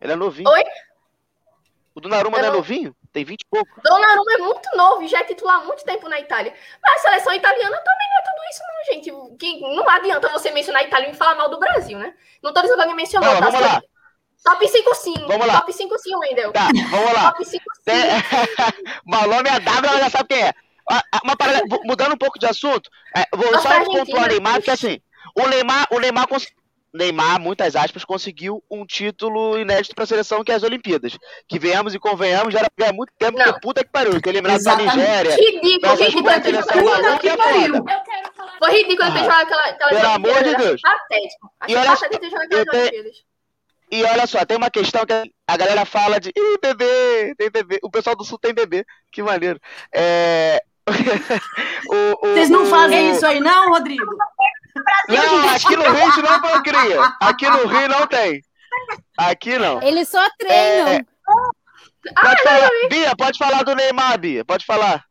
Ele 0.04 0.12
é 0.12 0.16
novinho. 0.16 0.50
Oi? 0.50 0.64
O 1.94 2.00
Donnarumma 2.00 2.38
é 2.38 2.42
não 2.42 2.48
é 2.48 2.52
novinho? 2.52 2.94
Tem 3.10 3.24
20 3.24 3.40
e 3.40 3.46
pouco. 3.48 3.80
Donnarumma 3.82 4.34
é 4.34 4.36
muito 4.36 4.76
novo 4.76 5.02
e 5.02 5.08
já 5.08 5.20
é 5.20 5.24
titular 5.24 5.56
há 5.56 5.64
muito 5.64 5.82
tempo 5.82 6.10
na 6.10 6.20
Itália. 6.20 6.52
Mas 6.82 6.96
a 6.96 6.98
seleção 6.98 7.32
italiana 7.32 7.78
também 7.78 8.08
não 8.10 8.18
é 8.18 8.22
tudo 8.22 8.42
isso, 8.50 8.62
não, 8.68 8.94
gente. 8.94 9.38
Que 9.38 9.60
não 9.60 9.88
adianta 9.88 10.28
você 10.28 10.50
mencionar 10.50 10.82
a 10.82 10.84
Itália 10.84 11.08
e 11.08 11.14
falar 11.14 11.36
mal 11.36 11.48
do 11.48 11.58
Brasil, 11.58 11.98
né? 11.98 12.12
Não 12.42 12.52
tô 12.52 12.60
dizendo 12.60 12.76
que 12.76 12.82
alguém 12.82 12.96
mencionou. 12.96 13.32
Não, 13.32 13.40
tá? 13.40 13.46
Vamos 13.46 13.60
lá. 13.60 13.82
Top 14.44 14.68
5 14.68 14.94
sim. 14.94 15.14
Vamos 15.26 15.46
lá. 15.46 15.60
Top 15.60 15.72
5 15.72 15.98
sim, 15.98 16.16
Wendel. 16.16 16.52
Tá, 16.52 16.68
vamos 16.90 17.12
lá. 17.14 17.32
Top 17.32 17.42
5 17.42 17.64
sim. 17.76 17.90
Malome 19.06 19.48
é 19.48 19.60
W, 19.60 19.90
ela 19.90 20.00
já 20.00 20.10
sabe 20.10 20.28
quem 20.28 20.42
é. 20.42 20.52
Uma 21.24 21.34
parada, 21.34 21.62
mudando 21.84 22.12
um 22.12 22.18
pouco 22.18 22.38
de 22.38 22.44
assunto, 22.44 22.90
é, 23.16 23.24
vou 23.34 23.50
Nossa, 23.50 23.68
só 23.68 23.84
pontuar 23.84 24.24
o 24.24 24.28
Neymar, 24.28 24.56
porque 24.56 24.70
assim, 24.70 25.00
o 25.34 25.48
Neymar, 25.48 25.86
o 25.90 25.98
Neymar 25.98 26.28
Neymar, 26.94 27.40
muitas 27.40 27.74
aspas, 27.74 28.04
conseguiu 28.04 28.62
um 28.70 28.86
título 28.86 29.58
inédito 29.58 29.96
para 29.96 30.04
a 30.04 30.06
seleção 30.06 30.44
que 30.44 30.52
é 30.52 30.54
as 30.54 30.62
Olimpíadas. 30.62 31.18
Que 31.48 31.58
venhamos 31.58 31.92
e 31.92 31.98
convenhamos, 31.98 32.54
já 32.54 32.60
era 32.78 32.92
muito 32.92 33.12
tempo 33.18 33.36
que 33.36 33.60
puta 33.60 33.82
que 33.82 33.90
pariu. 33.90 34.22
Que 34.22 34.30
lembrar 34.30 34.60
da 34.60 34.76
Nigéria. 34.76 35.34
Ridículo, 35.34 35.94
ridículo. 35.96 36.24
Puta 36.24 37.18
que 37.18 37.36
pariu. 37.36 37.84
Foi 38.60 38.70
ridículo 38.70 39.12
ter 39.12 39.18
jogado 39.18 39.42
aquela, 39.42 39.62
aquela 39.64 39.90
Pelo 39.90 40.12
amor 40.12 40.44
de 40.44 40.56
Deus. 40.56 40.80
Patético. 40.80 41.50
e 41.66 41.74
olha, 41.74 41.96
ter 41.96 42.30
jogado 42.30 42.44
aquelas 42.44 42.78
Olimpíadas. 42.78 43.16
E 43.90 44.02
olha 44.02 44.26
só, 44.26 44.44
tem 44.44 44.56
uma 44.56 44.70
questão 44.70 45.04
que 45.04 45.12
a 45.12 45.56
galera 45.56 45.84
fala 45.84 46.18
de 46.18 46.30
Ih, 46.30 46.58
bebê, 46.62 47.34
tem 47.36 47.50
bebê. 47.50 47.78
O 47.82 47.90
pessoal 47.90 48.16
do 48.16 48.24
Sul 48.24 48.38
tem 48.38 48.54
bebê. 48.54 48.84
Que 49.10 49.22
maneiro. 49.22 49.60
É... 49.92 50.62
o, 51.88 52.26
o, 52.26 52.32
Vocês 52.34 52.50
não 52.50 52.66
fazem 52.66 53.10
o... 53.10 53.14
isso 53.14 53.26
aí, 53.26 53.40
não, 53.40 53.70
Rodrigo? 53.70 54.04
Não, 55.08 55.48
aqui 55.48 55.76
no 55.76 55.82
Rio 55.82 56.02
a 56.02 56.10
gente 56.10 56.22
não 56.22 56.40
procria. 56.40 57.16
Aqui 57.20 57.48
no 57.48 57.66
Rio 57.66 57.88
não 57.88 58.06
tem. 58.06 58.42
Aqui 59.16 59.58
não. 59.58 59.82
Eles 59.82 60.08
só 60.08 60.26
treinam. 60.38 60.88
É... 60.88 61.04
Pode 62.12 62.42
ah, 62.42 62.44
falar. 62.44 62.70
Bia, 62.90 63.16
pode 63.16 63.38
falar 63.38 63.62
do 63.62 63.74
Neymar, 63.74 64.18
Bia. 64.18 64.44
Pode 64.44 64.66
falar. 64.66 65.04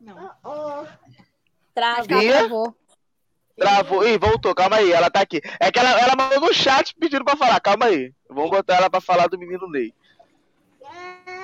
Não. 0.00 0.86
Trava, 1.74 2.02
Bia? 2.02 2.38
Travou. 2.38 2.76
Travou. 3.56 4.06
Ih, 4.06 4.18
voltou. 4.18 4.54
Calma 4.54 4.76
aí. 4.76 4.92
Ela 4.92 5.10
tá 5.10 5.20
aqui. 5.20 5.40
É 5.58 5.72
que 5.72 5.78
ela, 5.78 5.98
ela 6.00 6.14
mandou 6.16 6.40
no 6.40 6.54
chat 6.54 6.94
pedindo 6.98 7.24
pra 7.24 7.36
falar. 7.36 7.58
Calma 7.60 7.86
aí. 7.86 8.12
Vamos 8.28 8.50
botar 8.50 8.76
ela 8.76 8.90
pra 8.90 9.00
falar 9.00 9.28
do 9.28 9.38
menino 9.38 9.68
Ney. 9.68 9.92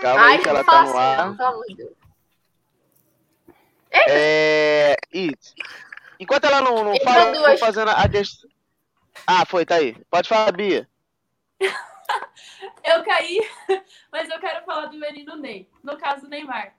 Calma 0.01 0.23
Ai, 0.23 0.37
aí 0.37 0.43
que 0.43 0.49
ela 0.49 0.65
tá 0.65 0.83
no 0.85 0.97
ar. 0.97 1.37
É. 3.91 4.97
Isso. 5.13 5.55
Enquanto 6.19 6.45
ela 6.45 6.61
não, 6.61 6.85
não 6.85 6.97
fala, 7.01 7.37
eu 7.37 7.47
vou 7.47 7.59
fazendo 7.59 7.91
a 7.91 8.09
questão. 8.09 8.51
Ah, 9.27 9.45
foi, 9.47 9.65
tá 9.65 9.77
aí. 9.77 9.95
Pode 10.11 10.29
falar, 10.29 10.53
Bia. 10.53 10.89
eu 11.61 13.05
caí, 13.05 13.41
mas 14.11 14.29
eu 14.29 14.39
quero 14.39 14.65
falar 14.65 14.87
do 14.87 14.99
menino 14.99 15.37
Ney. 15.37 15.69
No 15.83 15.97
caso 15.97 16.23
do 16.23 16.29
Neymar. 16.29 16.75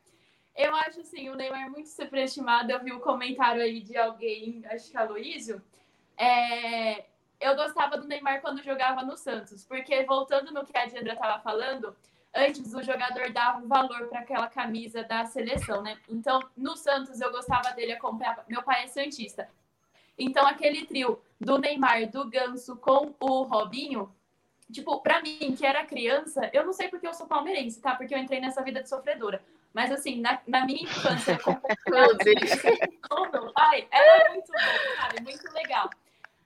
Eu 0.55 0.75
acho 0.75 1.01
assim, 1.01 1.29
o 1.29 1.35
Neymar 1.35 1.69
muito 1.69 1.89
superestimado. 1.89 2.71
Eu 2.71 2.83
vi 2.83 2.91
o 2.91 2.97
um 2.97 3.01
comentário 3.01 3.61
aí 3.61 3.81
de 3.81 3.97
alguém, 3.97 4.63
acho 4.65 4.91
que 4.91 4.97
é 4.97 4.99
Aloysio. 4.99 5.61
É... 6.17 7.05
Eu 7.39 7.55
gostava 7.55 7.97
do 7.97 8.07
Neymar 8.07 8.41
quando 8.41 8.61
jogava 8.61 9.01
no 9.01 9.15
Santos, 9.15 9.63
porque 9.63 10.03
voltando 10.03 10.51
no 10.51 10.65
que 10.65 10.77
a 10.77 10.85
Diandra 10.85 11.13
estava 11.13 11.41
falando, 11.41 11.95
antes 12.33 12.73
o 12.73 12.83
jogador 12.83 13.31
dava 13.31 13.65
valor 13.65 14.07
para 14.07 14.19
aquela 14.19 14.47
camisa 14.47 15.03
da 15.03 15.25
seleção, 15.25 15.81
né? 15.81 15.97
Então, 16.07 16.39
no 16.55 16.75
Santos 16.75 17.19
eu 17.19 17.31
gostava 17.31 17.71
dele 17.71 17.93
acompanhar. 17.93 18.43
Meu 18.47 18.61
pai 18.63 18.83
é 18.83 18.87
santista. 18.87 19.49
Então, 20.17 20.45
aquele 20.45 20.85
trio 20.85 21.21
do 21.39 21.57
Neymar, 21.57 22.09
do 22.09 22.29
Ganso 22.29 22.75
com 22.75 23.15
o 23.19 23.43
Robinho, 23.43 24.13
tipo, 24.71 24.99
para 25.01 25.21
mim, 25.21 25.55
que 25.57 25.65
era 25.65 25.85
criança, 25.85 26.49
eu 26.53 26.65
não 26.65 26.73
sei 26.73 26.89
porque 26.89 27.07
eu 27.07 27.13
sou 27.13 27.25
palmeirense, 27.25 27.81
tá? 27.81 27.95
Porque 27.95 28.13
eu 28.13 28.19
entrei 28.19 28.39
nessa 28.39 28.61
vida 28.61 28.83
de 28.83 28.89
sofredora. 28.89 29.41
Mas 29.73 29.91
assim, 29.91 30.19
na, 30.19 30.41
na 30.47 30.65
minha 30.65 30.83
infância, 30.83 31.37
com 31.39 31.51
meu 33.31 33.53
pai, 33.53 33.87
era 33.91 34.33
muito 34.33 34.51
bom, 34.51 34.95
sabe? 34.97 35.21
Muito 35.21 35.53
legal. 35.53 35.89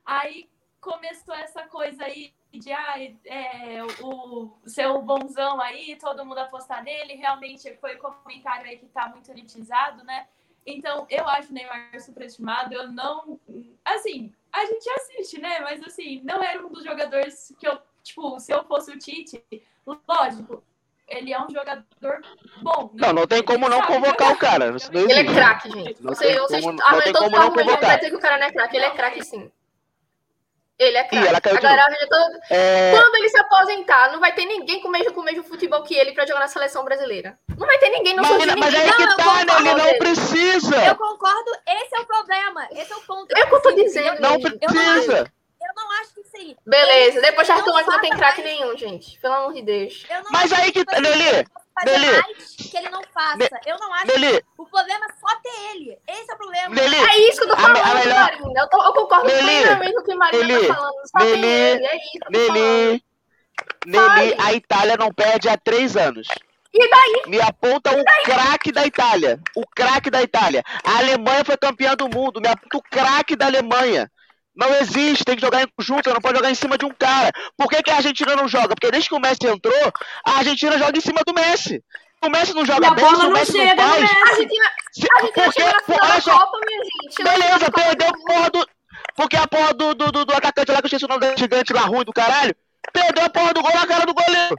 Aí 0.05 0.49
começou 0.79 1.33
essa 1.33 1.63
coisa 1.63 2.03
aí 2.03 2.33
de 2.59 2.71
ah, 2.71 2.95
é, 3.25 3.83
o 4.01 4.51
seu 4.65 5.01
bonzão 5.01 5.59
aí, 5.59 5.95
todo 5.95 6.25
mundo 6.25 6.37
apostar 6.37 6.83
nele, 6.83 7.15
realmente 7.15 7.75
foi 7.81 7.95
o 7.95 7.99
comentário 7.99 8.67
aí 8.67 8.77
que 8.77 8.85
tá 8.87 9.09
muito 9.09 9.29
elitizado, 9.31 10.03
né? 10.03 10.27
Então, 10.65 11.05
eu 11.09 11.27
acho 11.27 11.49
o 11.49 11.53
Neymar 11.53 11.99
superestimado, 11.99 12.73
eu 12.73 12.91
não. 12.91 13.39
Assim, 13.83 14.31
a 14.51 14.65
gente 14.65 14.89
assiste, 14.89 15.41
né? 15.41 15.59
Mas 15.59 15.83
assim, 15.83 16.21
não 16.23 16.41
era 16.41 16.65
um 16.65 16.69
dos 16.69 16.83
jogadores 16.83 17.53
que 17.59 17.67
eu, 17.67 17.77
tipo, 18.01 18.39
se 18.39 18.53
eu 18.53 18.63
fosse 18.63 18.91
o 18.91 18.97
Tite, 18.97 19.43
lógico, 20.07 20.63
ele 21.07 21.33
é 21.33 21.41
um 21.41 21.49
jogador 21.49 22.21
bom. 22.61 22.91
Né? 22.93 23.07
Não, 23.07 23.13
não 23.13 23.27
tem 23.27 23.43
como 23.43 23.67
não 23.67 23.81
convocar 23.81 24.29
jogar. 24.29 24.33
o 24.33 24.37
cara. 24.37 24.75
Ele 24.93 25.11
é 25.11 25.25
craque, 25.25 25.69
gente. 25.69 26.01
Não, 26.01 26.13
você, 26.13 26.27
tem 26.27 26.39
você, 26.39 26.61
como, 26.61 26.73
não 26.73 27.01
tem 27.01 27.13
como 27.13 27.29
não 27.29 27.51
convocar. 27.51 27.81
Vai 27.81 27.97
dizer 27.97 28.09
que 28.09 28.15
o 28.15 28.19
cara 28.19 28.37
não 28.37 28.45
é 28.45 28.51
craque, 28.51 28.77
ele 28.77 28.85
é 28.85 28.91
craque 28.91 29.25
sim. 29.25 29.51
Ele 30.79 30.97
é 30.97 31.03
craque. 31.03 31.47
Agora, 31.49 31.85
todo... 32.09 32.39
é... 32.49 32.91
Quando 32.91 33.15
ele 33.15 33.29
se 33.29 33.39
aposentar, 33.39 34.11
não 34.11 34.19
vai 34.19 34.33
ter 34.33 34.45
ninguém 34.45 34.81
com 34.81 34.87
o 34.87 34.91
mesmo, 34.91 35.13
com 35.13 35.21
o 35.21 35.23
mesmo 35.23 35.43
futebol 35.43 35.83
que 35.83 35.95
ele 35.95 36.13
para 36.13 36.25
jogar 36.25 36.39
na 36.39 36.47
seleção 36.47 36.83
brasileira. 36.83 37.37
Não 37.57 37.67
vai 37.67 37.77
ter 37.77 37.89
ninguém, 37.89 38.15
não 38.15 38.23
mas, 38.23 38.31
ninguém. 38.31 38.55
Mas 38.57 38.73
é 38.73 38.91
que 38.91 39.15
tá, 39.15 39.45
né? 39.45 39.55
Ele 39.59 39.73
não 39.75 39.97
precisa. 39.99 40.85
Eu 40.85 40.95
concordo, 40.95 41.51
esse 41.67 41.95
é 41.95 41.99
o 41.99 42.05
problema. 42.05 42.67
Esse 42.71 42.91
é 42.91 42.95
o 42.95 43.01
ponto. 43.01 43.37
É 43.37 43.43
o 43.43 43.47
que 43.47 43.55
eu 43.55 43.61
tô 43.61 43.71
dizendo. 43.71 44.19
Não 44.19 44.39
precisa. 44.39 45.31
Eu 45.61 45.73
não 45.75 45.91
acho 46.01 46.13
que 46.15 46.23
sim. 46.25 46.55
Beleza, 46.65 47.21
depois 47.21 47.47
de 47.47 47.53
Arthur 47.53 47.85
não 47.85 48.01
tem 48.01 48.11
craque 48.11 48.41
nenhum, 48.41 48.77
gente. 48.77 49.17
Pelo 49.19 49.33
amor 49.35 49.53
de 49.53 49.61
Deus. 49.61 50.05
Mas 50.29 50.51
aí 50.51 50.71
que 50.71 50.83
tá, 51.75 51.85
Nelly, 51.85 52.05
Nelly. 52.05 52.23
que 52.69 52.77
ele 52.77 52.89
não 52.89 53.01
faça. 53.13 53.37
Ne 53.37 53.49
eu 53.65 53.77
não 53.77 53.93
acho. 53.93 54.07
Nelly. 54.07 54.43
O 54.57 54.65
problema 54.65 55.05
é 55.05 55.09
só 55.19 55.35
ter 55.41 55.75
ele. 55.75 55.97
Esse 56.07 56.31
é 56.31 56.33
o 56.33 56.37
problema. 56.37 56.75
Nelly. 56.75 56.95
É 56.95 57.29
isso 57.29 57.39
que 57.39 57.45
eu 57.45 57.49
tô 57.49 57.57
falando, 57.57 57.77
a, 57.77 57.81
a. 57.81 57.93
Marina. 57.93 58.29
Eu, 58.55 58.69
tô, 58.69 58.83
eu 58.83 58.93
concordo 58.93 59.29
plenamente 59.29 59.93
com 59.93 60.01
o 60.01 60.03
que 60.03 60.15
Marina 60.15 60.43
Nelly. 60.43 60.67
tá 60.67 60.75
falando. 60.75 60.93
Só 61.05 61.19
Nelly. 61.19 61.47
ele. 61.47 61.85
É 61.85 61.95
isso 61.97 62.11
que 62.11 62.17
eu 62.17 62.47
tô 62.47 62.53
Nelly. 62.53 63.03
Nelly, 63.85 64.35
a 64.39 64.53
Itália 64.53 64.97
não 64.97 65.13
perde 65.13 65.49
há 65.49 65.57
três 65.57 65.95
anos. 65.95 66.27
E 66.73 66.89
daí? 66.89 67.21
Me 67.27 67.39
aponta 67.39 67.91
o 67.95 68.03
craque 68.23 68.71
da 68.71 68.85
Itália. 68.85 69.39
O 69.55 69.63
craque 69.67 70.09
da 70.09 70.23
Itália. 70.23 70.63
A 70.83 70.97
Alemanha 70.97 71.45
foi 71.45 71.55
campeã 71.55 71.95
do 71.95 72.09
mundo. 72.09 72.41
Me 72.41 72.47
aponta 72.47 72.77
o 72.77 72.81
craque 72.81 73.35
da 73.35 73.45
Alemanha. 73.45 74.11
Não 74.55 74.73
existe, 74.75 75.25
tem 75.25 75.35
que 75.35 75.41
jogar 75.41 75.63
em 75.63 75.67
conjunto, 75.75 76.13
não 76.13 76.21
pode 76.21 76.37
jogar 76.37 76.51
em 76.51 76.55
cima 76.55 76.77
de 76.77 76.85
um 76.85 76.93
cara. 76.93 77.31
Por 77.57 77.67
que, 77.67 77.81
que 77.81 77.89
a 77.89 77.95
Argentina 77.95 78.35
não 78.35 78.47
joga? 78.47 78.69
Porque 78.69 78.91
desde 78.91 79.09
que 79.09 79.15
o 79.15 79.19
Messi 79.19 79.47
entrou, 79.47 79.93
a 80.25 80.37
Argentina 80.37 80.77
joga 80.77 80.97
em 80.97 81.01
cima 81.01 81.21
do 81.25 81.33
Messi. 81.33 81.83
O 82.23 82.29
Messi 82.29 82.53
não 82.53 82.65
joga 82.65 82.91
bem, 82.91 83.03
o 83.03 83.31
Messi 83.31 83.57
não, 83.57 83.65
não 83.65 83.75
faz. 83.75 84.03
A 84.03 84.29
Argentina, 84.29 84.65
a 84.65 85.15
Argentina 85.15 85.19
porque, 85.19 85.51
chegou 85.51 85.71
na 85.73 85.81
final 85.81 86.07
da 86.07 86.21
Copa, 86.21 86.59
minha 86.65 86.83
gente. 86.83 87.23
Beleza, 87.23 87.71
perdeu 87.71 88.07
a 88.07 88.13
porra 88.13 88.49
do... 88.49 88.67
Porque 89.15 89.37
a 89.37 89.47
porra 89.47 89.73
do, 89.73 89.93
do, 89.93 90.11
do, 90.11 90.25
do 90.25 90.33
atacante 90.33 90.71
lá, 90.71 90.77
que 90.77 90.85
eu 90.85 90.87
esqueci 90.87 91.05
o 91.05 91.07
nome 91.07 91.31
do 91.31 91.37
gigante 91.37 91.73
lá, 91.73 91.81
ruim 91.81 92.03
do 92.03 92.13
caralho, 92.13 92.55
perdeu 92.91 93.25
a 93.25 93.29
porra 93.29 93.53
do 93.53 93.61
gol 93.61 93.73
na 93.73 93.87
cara 93.87 94.05
do 94.05 94.13
goleiro. 94.13 94.57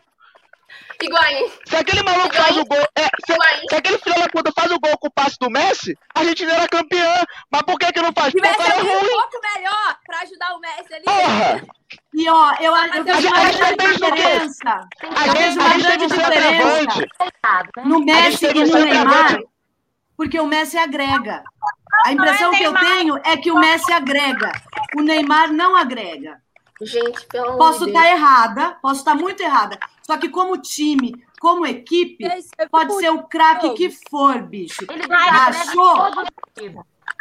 Higuaín. 1.02 1.50
Se 1.66 1.76
aquele 1.76 2.02
maluco 2.02 2.26
Higuaín. 2.26 2.42
faz 2.42 2.56
o 2.56 2.64
gol. 2.64 2.84
É, 2.96 3.04
se, 3.26 3.68
se, 3.68 3.76
aquele 3.76 3.98
filho 3.98 4.20
da 4.20 4.28
puta 4.28 4.52
faz 4.52 4.70
o 4.70 4.80
gol 4.80 4.98
com 4.98 5.08
o 5.08 5.12
passe 5.12 5.36
do 5.40 5.50
Messi, 5.50 5.96
a 6.14 6.24
gente 6.24 6.44
não 6.44 6.54
era 6.54 6.68
campeão. 6.68 7.24
Mas 7.50 7.62
por 7.62 7.78
que 7.78 7.92
que 7.92 8.02
não 8.02 8.12
faz? 8.12 8.32
Porque 8.32 8.46
é 8.46 8.80
ruim. 8.80 8.96
um 8.96 9.08
pouco 9.08 9.40
melhor 9.54 9.98
pra 10.06 10.20
ajudar 10.20 10.54
o 10.54 10.60
Messi 10.60 10.94
ali. 10.94 11.04
Porra! 11.04 11.62
E 12.14 12.28
ó, 12.28 12.54
eu, 12.60 12.76
eu 12.76 13.04
vejo 13.04 13.28
uma 13.28 13.74
grande 13.74 13.92
diferença. 13.92 14.88
A 15.02 15.28
gente, 15.28 15.58
a 15.58 15.68
gente 15.68 15.86
tem 15.86 15.98
que 15.98 16.08
ser 16.08 17.84
No 17.84 18.00
Messi 18.00 18.46
e 18.46 18.64
no 18.64 18.78
Neymar, 18.84 19.40
porque 20.16 20.40
o 20.40 20.46
Messi 20.46 20.78
agrega. 20.78 21.42
A 22.06 22.12
impressão 22.12 22.52
que 22.52 22.62
eu 22.62 22.74
tenho 22.74 23.16
é 23.24 23.36
que 23.36 23.50
o 23.50 23.58
Messi 23.58 23.92
agrega. 23.92 24.52
O 24.96 25.02
Neymar 25.02 25.52
não 25.52 25.74
agrega. 25.74 26.40
Gente, 26.82 27.26
pelo 27.26 27.56
Posso 27.56 27.86
estar 27.86 28.02
tá 28.02 28.10
errada, 28.10 28.76
posso 28.82 29.00
estar 29.00 29.16
tá 29.16 29.16
muito 29.16 29.42
errada. 29.42 29.78
Só 30.06 30.18
que 30.18 30.28
como 30.28 30.58
time, 30.58 31.12
como 31.40 31.66
equipe, 31.66 32.24
é 32.58 32.68
pode 32.68 32.94
ser 32.96 33.10
o 33.10 33.22
craque 33.24 33.70
que 33.74 33.90
for, 33.90 34.42
bicho. 34.42 34.84
Ele 34.90 35.02
Achou? 35.12 35.96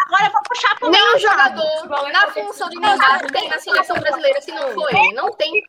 Agora 0.06 0.26
eu 0.26 0.32
vou 0.32 0.42
puxar 0.44 0.76
pro 0.78 0.90
Nenhum 0.90 1.12
meu 1.12 1.20
jogador 1.20 2.12
na 2.12 2.32
função 2.32 2.70
de 2.70 2.80
Neymar 2.80 3.26
tem 3.32 3.50
na 3.50 3.58
seleção 3.58 3.98
brasileira 4.00 4.42
se 4.42 4.52
não 4.52 4.74
for 4.74 4.94
ele. 4.94 5.14
Não 5.14 5.32
tem. 5.32 5.64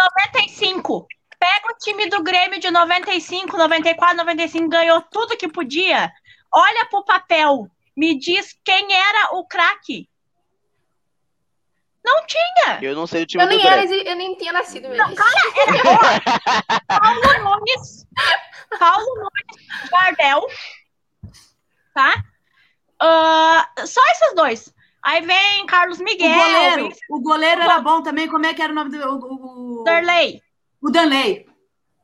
95. 0.00 1.06
Pega 1.38 1.72
o 1.72 1.78
time 1.78 2.08
do 2.08 2.22
Grêmio 2.22 2.60
de 2.60 2.70
95, 2.70 3.56
94, 3.56 4.16
95, 4.16 4.68
ganhou 4.68 5.02
tudo 5.02 5.36
que 5.36 5.48
podia. 5.48 6.10
Olha 6.52 6.86
pro 6.86 7.04
papel. 7.04 7.68
Me 7.96 8.18
diz 8.18 8.56
quem 8.64 8.92
era 8.92 9.34
o 9.34 9.46
craque. 9.46 10.08
Não 12.04 12.26
tinha. 12.26 12.78
Eu 12.82 12.94
não 12.96 13.06
sei 13.06 13.22
o 13.22 13.26
time 13.26 13.42
Eu 13.44 13.48
do 13.48 13.56
nem, 13.56 13.66
era, 13.66 13.84
eu 13.84 14.16
nem 14.16 14.34
tinha 14.36 14.52
nascido 14.52 14.88
mesmo. 14.88 15.14
Paulo 16.88 17.44
Nunes. 17.44 18.06
Paulo 18.78 19.06
Nunes, 19.14 19.90
Jardel. 19.90 20.46
Tá? 21.94 22.24
Ah, 23.00 23.68
só 23.86 24.00
esses 24.12 24.34
dois. 24.34 24.74
Aí 25.02 25.20
vem 25.20 25.66
Carlos 25.66 25.98
O 26.00 26.04
Miguel, 26.04 26.32
goleiro, 26.32 26.82
vem 26.88 26.92
o 27.10 27.20
goleiro 27.20 27.60
era 27.62 27.80
bom 27.80 28.02
também. 28.02 28.28
Como 28.28 28.46
é 28.46 28.54
que 28.54 28.62
era 28.62 28.72
o 28.72 28.74
nome 28.76 28.90
do. 28.90 29.04
O, 29.04 29.80
o, 29.80 29.84
Darley. 29.84 30.40
o 30.80 30.90
Danley. 30.90 31.46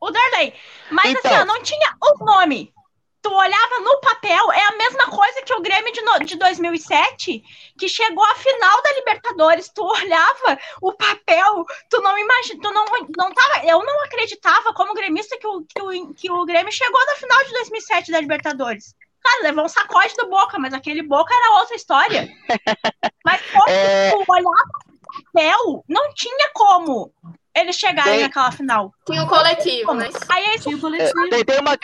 O 0.01 0.11
Darley. 0.11 0.53
Mas 0.91 1.11
Então. 1.11 1.31
assim, 1.31 1.41
ó, 1.41 1.45
não 1.45 1.63
tinha 1.63 1.97
o 2.03 2.25
nome. 2.25 2.73
Tu 3.21 3.29
olhava 3.33 3.81
no 3.81 4.01
papel, 4.01 4.53
é 4.53 4.65
a 4.67 4.77
mesma 4.77 5.07
coisa 5.07 5.43
que 5.43 5.53
o 5.53 5.61
Grêmio 5.61 5.93
de, 5.93 6.01
no- 6.03 6.21
de 6.21 6.37
2007, 6.37 7.43
que 7.77 7.89
chegou 7.89 8.25
à 8.25 8.35
final 8.37 8.83
da 8.83 8.93
Libertadores. 8.93 9.69
Tu 9.75 9.83
olhava 9.85 10.59
o 10.81 10.93
papel, 10.93 11.65
tu 11.91 12.01
não 12.01 12.17
imagina, 12.17 12.61
tu 12.63 12.71
não, 12.73 12.85
não 13.17 13.33
tava, 13.33 13.67
eu 13.67 13.85
não 13.85 14.05
acreditava 14.05 14.73
como 14.73 14.95
gremista 14.95 15.37
que 15.37 15.47
o, 15.47 15.63
que, 15.65 15.83
o, 15.83 16.15
que 16.15 16.31
o 16.31 16.45
Grêmio 16.47 16.73
chegou 16.73 17.05
na 17.07 17.15
final 17.17 17.45
de 17.45 17.53
2007 17.55 18.13
da 18.13 18.21
Libertadores. 18.21 18.95
Cara, 19.21 19.43
levou 19.43 19.65
um 19.65 19.69
sacode 19.69 20.15
do 20.15 20.29
Boca, 20.29 20.57
mas 20.61 20.73
aquele 20.73 21.03
Boca 21.03 21.35
era 21.35 21.59
outra 21.59 21.75
história. 21.75 22.29
Mas 23.25 23.43
quando 23.53 23.69
É. 23.69 24.11
tu 24.13 24.25
olhava 24.27 24.49
o 24.49 25.33
papel, 25.35 25.85
não 25.89 26.15
tinha 26.15 26.51
como 26.55 27.13
eles 27.55 27.77
chegarem 27.77 28.13
Tem- 28.15 28.23
naquela 28.23 28.51
final. 28.53 28.95
Tinha 29.05 29.23
um 29.23 29.27
coletivo, 29.27 29.93
né? 29.93 30.09
Aí 30.31 30.45
é 30.55 30.59
Tinha 30.59 30.77
o 30.77 30.79
É, 30.79 30.81
coletivo. 30.81 31.29
tem, 31.31 31.45
tem 31.45 31.61
uma. 31.61 31.77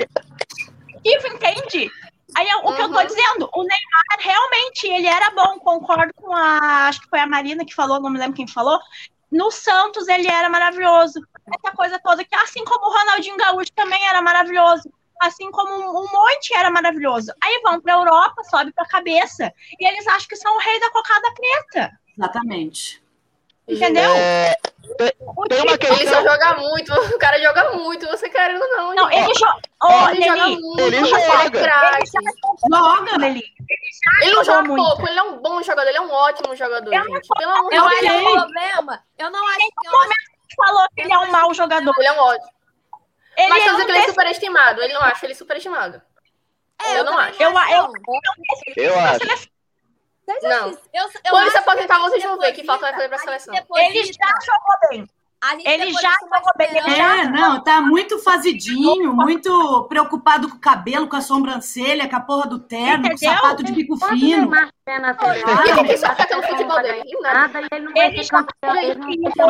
Ivo, 1.05 1.27
entende? 1.29 1.91
Aí 2.37 2.49
é 2.49 2.57
o 2.57 2.75
que 2.75 2.83
eu 2.83 2.91
tô 2.93 2.99
Uhum. 2.99 3.07
dizendo, 3.07 3.51
o 3.55 3.63
Neymar 3.63 4.19
realmente 4.19 4.87
ele 4.89 5.07
era 5.07 5.31
bom, 5.31 5.59
concordo 5.61 6.13
com 6.15 6.35
a, 6.35 6.89
acho 6.89 7.01
que 7.03 7.09
foi 7.09 7.21
a 7.21 7.27
Marina 7.27 7.65
que 7.65 7.75
falou, 7.75 8.01
não 8.01 8.11
me 8.11 8.19
lembro 8.19 8.35
quem 8.35 8.49
falou. 8.49 8.81
No 9.31 9.51
Santos 9.51 10.09
ele 10.09 10.27
era 10.29 10.49
maravilhoso. 10.49 11.21
Essa 11.55 11.75
coisa 11.77 11.99
toda 12.03 12.25
que 12.25 12.35
assim 12.37 12.65
como 12.65 12.87
o 12.87 12.93
Ronaldinho 12.99 13.37
Gaúcho 13.37 13.73
também 13.75 14.05
era 14.09 14.21
maravilhoso, 14.23 14.91
assim 15.21 15.51
como 15.51 15.73
um 15.75 16.07
monte 16.11 16.55
era 16.55 16.71
maravilhoso. 16.71 17.33
Aí 17.43 17.61
vão 17.63 17.81
pra 17.81 17.95
Europa, 17.95 18.43
sobe 18.45 18.73
pra 18.73 18.87
cabeça 18.87 19.53
e 19.79 19.87
eles 19.87 20.07
acham 20.09 20.29
que 20.29 20.37
são 20.37 20.57
o 20.57 20.61
rei 20.61 20.81
da 20.81 20.91
cocada 20.91 21.33
preta, 21.35 21.91
Exatamente. 22.17 23.03
Entendeu? 23.69 24.11
É, 24.15 24.55
tem 25.49 25.63
uma 25.63 25.79
time- 25.79 25.97
Ele 25.97 26.09
só 26.09 26.21
questão. 26.21 26.23
joga 26.23 26.55
muito, 26.59 26.93
o 26.93 27.19
cara 27.19 27.41
joga 27.41 27.73
muito, 27.73 28.07
você 28.07 28.29
querendo 28.29 28.61
não. 28.69 28.95
Não, 28.95 29.11
ele 29.11 29.35
joga. 29.35 29.61
Ó, 29.83 30.05
Ô, 30.05 30.09
ele 30.11 30.23
joga 30.23 30.47
muito, 30.47 30.81
ele 30.81 30.97
ele 30.97 31.07
joga. 31.07 31.23
é 31.47 31.51
craque. 31.51 32.11
Joga. 32.71 33.19
Nelly, 33.19 33.43
Ele 34.23 34.33
não 34.35 34.45
joga 34.45 34.63
muito. 34.63 34.85
pouco, 34.85 35.09
ele 35.09 35.19
é 35.19 35.23
um 35.23 35.39
bom 35.39 35.63
jogador, 35.63 35.89
ele 35.89 35.99
é 35.99 36.01
um 36.01 36.13
ótimo 36.13 36.55
jogador, 36.57 36.93
Eu 36.93 37.05
gente. 37.05 37.29
Pelo 37.39 37.53
amor 37.53 37.71
de 37.71 37.77
Eu 37.77 37.89
Deus. 37.89 38.01
que 38.01 38.07
Ok. 38.07 38.27
o 38.29 38.33
problema. 38.33 39.05
Eu 39.19 39.31
não 39.31 39.47
acho 39.49 39.59
que. 39.59 39.87
Eu 39.87 40.65
falou 40.67 40.87
que 40.95 41.01
ele 41.03 41.13
é 41.13 41.19
um 41.19 41.31
mau 41.31 41.53
jogador. 41.55 41.95
Ele 41.99 42.07
é 42.07 42.13
um 42.13 42.19
ótimo. 42.19 42.51
Ele 43.37 43.49
Mas 43.49 43.67
é 43.67 43.73
um 43.73 43.77
que 43.85 43.91
ele 43.91 43.99
é 43.99 44.03
superestimado. 44.07 44.81
Ele 44.83 44.93
não 44.93 45.01
acha 45.03 45.27
ele 45.27 45.35
superestimado. 45.35 46.01
É, 46.81 46.99
Eu 47.01 47.05
não 47.05 47.19
acho. 47.19 47.43
Eu- 47.43 47.51
eu- 47.51 47.57
não. 47.57 47.93
Eu 48.77 48.99
acho. 49.01 49.49
Não. 50.27 50.69
Eu, 50.71 50.77
eu 51.25 51.31
Quando 51.31 51.51
se 51.51 51.59
aposentar, 51.59 51.99
vocês 52.01 52.23
vão 52.23 52.39
ver 52.39 52.53
que 52.53 52.65
falta 52.65 52.83
vai 52.83 52.93
fazer 52.93 53.09
pra 53.09 53.19
deposita- 53.19 53.31
a 53.31 53.39
gente 53.39 53.45
seleção. 53.47 53.77
Ele 53.79 54.05
já 54.05 54.39
jogou 54.45 54.89
bem. 54.91 55.09
ele 55.67 55.93
já 55.93 56.11
jogou 56.23 56.53
bem, 56.57 56.69
ele 56.71 56.91
já- 56.97 57.17
É, 57.19 57.25
não, 57.29 57.63
tá 57.63 57.81
muito 57.83 58.19
fazidinho, 58.21 59.13
muito 59.13 59.85
preocupado 59.91 60.49
com 60.49 60.57
o 60.57 60.59
cabelo, 60.61 61.07
com 61.07 61.17
a 61.17 61.21
sobrancelha, 61.21 62.09
com 62.09 62.17
a 62.17 62.21
porra 62.21 62.47
do 62.49 62.59
terno, 62.59 63.05
com 63.05 63.11
o 63.11 63.13
Entendeu? 63.13 63.35
sapato 63.37 63.63
de 63.63 63.73
bico 63.73 63.97
fino. 64.09 64.51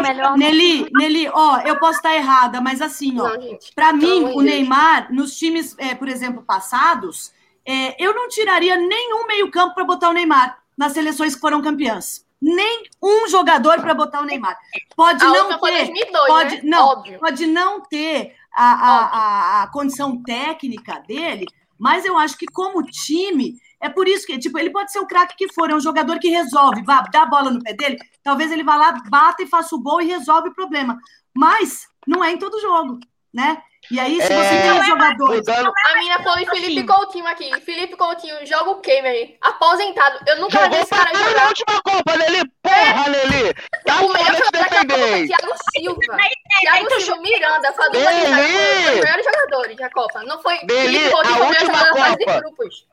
Melhor. 0.03 0.37
Nelly, 0.37 0.89
Nelly, 0.93 1.29
ó, 1.33 1.59
eu 1.61 1.79
posso 1.79 1.97
estar 1.99 2.15
errada, 2.15 2.61
mas 2.61 2.81
assim, 2.83 3.21
ó, 3.21 3.29
Pelo 3.77 3.97
mim, 3.97 4.25
o. 4.35 4.41
Neymar, 4.43 5.13
nos 5.13 5.37
times, 5.37 5.77
é, 5.79 5.95
por 5.95 6.09
exemplo, 6.09 6.43
passados, 6.43 7.33
é, 7.67 7.95
eu 8.03 8.15
não 8.15 8.29
tiraria 8.29 8.77
nenhum 8.77 9.27
meio-campo 9.27 9.75
para 9.75 9.85
botar 9.85 10.11
o 10.11 10.13
Neymar 10.13 10.59
nas 10.77 10.93
seleções 10.93 11.35
que 11.35 11.41
foram 11.41 11.63
campeãs. 11.63 12.25
Nem 12.41 12.85
um 13.03 13.29
jogador 13.29 13.81
para 13.81 13.95
botar 13.95 14.21
o 14.21 14.25
Neymar. 14.25 14.59
Pode 14.95 15.25
A 15.25 15.29
não 15.29 15.49
ter, 15.61 15.87
2002, 15.87 16.27
pode, 16.27 16.55
né? 16.57 16.61
não, 16.65 16.89
Óbvio. 16.89 17.19
pode 17.19 17.47
não 17.47 17.81
ter 17.81 18.35
a, 18.55 18.73
a, 18.73 19.05
a, 19.07 19.63
a 19.63 19.67
condição 19.69 20.23
técnica 20.23 21.03
dele, 21.07 21.47
mas 21.79 22.05
eu 22.05 22.19
acho 22.19 22.37
que 22.37 22.47
como 22.47 22.83
time, 22.83 23.57
é 23.81 23.89
por 23.89 24.07
isso 24.07 24.27
que, 24.27 24.39
tipo, 24.39 24.59
ele 24.59 24.71
pode 24.71 24.93
ser 24.93 24.99
o 24.99 25.07
craque 25.07 25.37
que 25.37 25.53
for, 25.53 25.71
é 25.71 25.75
um 25.75 25.81
jogador 25.81 26.19
que 26.19 26.29
resolve, 26.29 26.83
vá, 26.83 27.03
dá 27.13 27.23
a 27.23 27.27
bola 27.27 27.51
no 27.51 27.63
pé 27.63 27.73
dele, 27.73 27.99
talvez 28.23 28.53
ele 28.53 28.63
vá 28.65 28.77
lá, 28.77 28.93
bata 29.11 29.43
e 29.43 29.47
faça 29.47 29.75
o 29.75 29.81
gol 29.83 30.01
e 30.01 30.07
resolve 30.07 30.51
o 30.51 30.55
problema. 30.55 30.99
Mas 31.35 31.87
não 32.07 32.23
é 32.23 32.33
em 32.33 32.39
todo 32.39 32.61
jogo, 32.61 33.01
né? 33.33 33.63
E 33.91 34.01
aí, 34.01 34.21
se 34.21 34.27
você 34.29 34.33
É, 34.35 34.63
tem 34.63 34.73
um 34.73 34.85
jogador. 34.85 35.29
Mudando, 35.35 35.73
A 35.91 35.99
mina 35.99 36.19
falou 36.23 36.39
em 36.39 36.47
Felipe 36.47 36.73
Assim. 36.79 36.87
Coutinho 36.87 37.27
aqui. 37.27 37.61
Felipe 37.61 37.97
Coutinho 37.97 38.47
joga 38.47 38.71
o 38.71 38.81
quê, 38.81 39.03
meu? 39.03 39.11
aí? 39.11 39.37
Aposentado. 39.41 40.19
Eu 40.27 40.37
nunca 40.41 40.69
vi 40.69 40.77
esse 40.77 40.91
cara 40.91 41.05
caralho 41.11 41.25
na 41.25 41.31
jogar. 41.31 41.49
última 41.49 41.83
Copa, 41.83 42.17
Nelly. 42.17 42.51
Porra, 42.63 43.09
Nelly. 43.11 43.55
Tá 43.85 44.01
o 44.01 44.09
melhor 44.13 44.27
jogador 44.37 44.51
daquela 44.53 44.85
Copa. 44.87 45.27
Thiago 45.27 45.55
Silva. 45.77 46.17
Thiago 46.61 47.01
Silva 47.01 47.21
Miranda, 47.23 47.73
Fadu 47.73 47.99
um 47.99 48.03
dos 48.03 48.95
melhores 49.01 49.25
jogadores 49.25 49.77
da 49.77 49.91
Copa. 49.91 50.23
Não 50.25 50.43
foi 50.43 50.59
Dele, 50.65 50.99
Felipe 50.99 51.11
Coutinho 51.11 51.35
a 51.35 51.37
foi 51.39 51.47
o 51.47 51.51
melhor 51.51 51.63
última 51.63 51.79
jogador 51.79 51.95
da 51.95 52.05
fase 52.05 52.17
de 52.17 52.25
Copa. 52.25 52.41
grupos. 52.41 52.87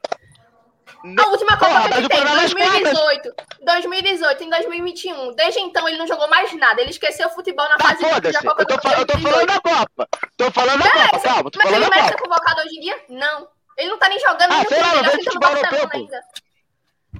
A 1.03 1.27
última 1.29 1.57
Copa 1.57 1.71
Porra, 1.71 1.89
que 1.89 1.97
ele 1.97 2.07
o 2.07 2.11
é 2.13 2.43
as 2.45 2.53
2018. 2.53 3.33
2018 3.65 4.43
em 4.43 4.49
2021. 4.49 5.35
Desde 5.35 5.59
então 5.59 5.87
ele 5.87 5.97
não 5.97 6.05
jogou 6.05 6.27
mais 6.29 6.53
nada. 6.53 6.79
Ele 6.81 6.91
esqueceu 6.91 7.27
o 7.27 7.31
futebol 7.31 7.67
na 7.67 7.75
Tá, 7.77 7.87
fase 7.89 8.03
de 8.03 8.31
da 8.31 8.41
Copa 8.41 8.61
Eu 8.61 8.65
tô, 8.65 8.77
do 8.77 8.89
eu 8.89 9.05
tô 9.05 9.17
falando 9.19 9.47
da 9.47 9.59
Copa. 9.61 10.07
Tô 10.37 10.51
falando 10.51 10.83
da 10.83 10.91
Copa, 10.91 11.19
calma. 11.19 11.51
Tô 11.51 11.57
Mas 11.59 11.67
falando 11.67 11.81
ele 11.81 11.89
merece 11.89 12.07
ser 12.09 12.17
Copa. 12.17 12.29
convocado 12.29 12.61
hoje 12.61 12.77
em 12.77 12.81
dia? 12.81 12.95
Não. 13.09 13.47
Ele 13.77 13.89
não 13.89 13.97
tá 13.97 14.09
nem 14.09 14.19
jogando. 14.19 14.51
Ah, 14.51 14.63
sei 14.67 14.79
lá, 14.81 14.95
não 14.95 15.03
no 15.03 15.11
futebol 15.11 15.49
europeu, 15.49 15.89
pô. 15.89 15.97
ainda. 15.97 16.21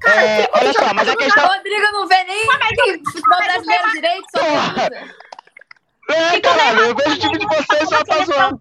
É, 0.06 0.50
olha 0.54 0.74
só, 0.74 0.94
mas 0.94 1.10
a 1.10 1.16
questão. 1.16 1.44
O 1.44 1.48
Rodrigo 1.48 1.92
não 1.92 2.08
vê 2.08 2.24
nem 2.24 2.46
futebol 3.04 3.38
brasileiro 3.40 3.92
direito, 3.92 4.26
só 4.36 4.40
Porra. 4.44 4.90
É, 6.10 6.40
caralho, 6.42 6.80
eu 6.82 6.96
vejo 6.96 7.16
o 7.16 7.20
time 7.20 7.38
de 7.38 7.46
vocês 7.46 7.90
só 7.90 8.04
pra 8.04 8.26
zoar. 8.26 8.52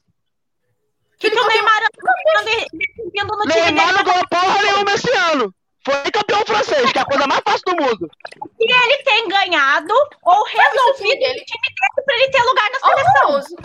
Que, 1.21 1.31
que 1.31 1.39
o 1.39 1.47
Neymar 1.47 1.83
anda 1.83 3.37
no 3.37 3.43
time 3.53 3.61
Neymar 3.73 3.93
não 3.95 4.05
ganhou 4.05 4.27
porra 4.29 4.63
nenhuma 4.63 4.93
esse 4.95 5.11
ano. 5.13 5.55
Foi 5.85 5.95
campeão 6.11 6.43
francês, 6.47 6.93
que 6.93 6.99
é 6.99 7.03
a 7.03 7.07
coisa 7.07 7.27
mais 7.27 7.41
fácil 7.43 7.63
do 7.67 7.77
mundo. 7.83 8.11
que 8.59 8.65
ele 8.73 8.99
tem 9.03 9.29
ganhado 9.29 9.95
ou 10.23 10.45
resolvido 10.45 11.19
dele. 11.21 11.41
o 11.41 11.45
time 11.45 11.69
dele 11.69 12.05
pra 12.05 12.15
ele 12.17 12.29
ter 12.31 12.43
lugar 12.43 12.71
na 12.71 12.79
seleção. 12.81 13.57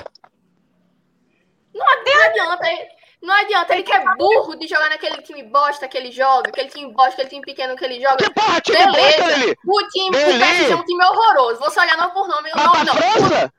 Não 1.73 1.87
adianta. 1.89 2.67
ele- 2.69 2.95
Não 3.21 3.33
adianta. 3.33 3.73
Ele 3.73 3.83
que 3.83 3.91
é 3.91 4.03
burro 4.17 4.55
de 4.55 4.67
jogar 4.67 4.87
naquele 4.89 5.19
time 5.23 5.41
bosta 5.43 5.87
que 5.87 5.97
ele 5.97 6.11
joga, 6.11 6.49
aquele 6.49 6.69
time 6.69 6.93
bosta, 6.93 7.13
aquele 7.23 7.29
time 7.29 7.41
pequeno 7.41 7.75
que 7.75 7.83
ele 7.83 7.99
joga. 7.99 8.17
Que 8.17 8.29
porra, 8.33 8.61
time 8.61 8.77
bosta, 8.77 8.91
Beleza. 9.01 9.37
Lili. 9.37 9.55
O 9.67 9.87
time, 9.89 10.09
o 10.09 10.11
PSG 10.39 10.71
é 10.71 10.75
um 10.75 10.85
time 10.85 11.03
horroroso. 11.03 11.59
Você 11.59 11.79
olhar 11.79 11.97
não 11.97 12.11
por 12.11 12.27
nome, 12.27 12.51
Mas 12.55 12.63
não, 12.65 12.71
pra 12.71 12.83
não. 12.83 12.95
França? 12.95 13.53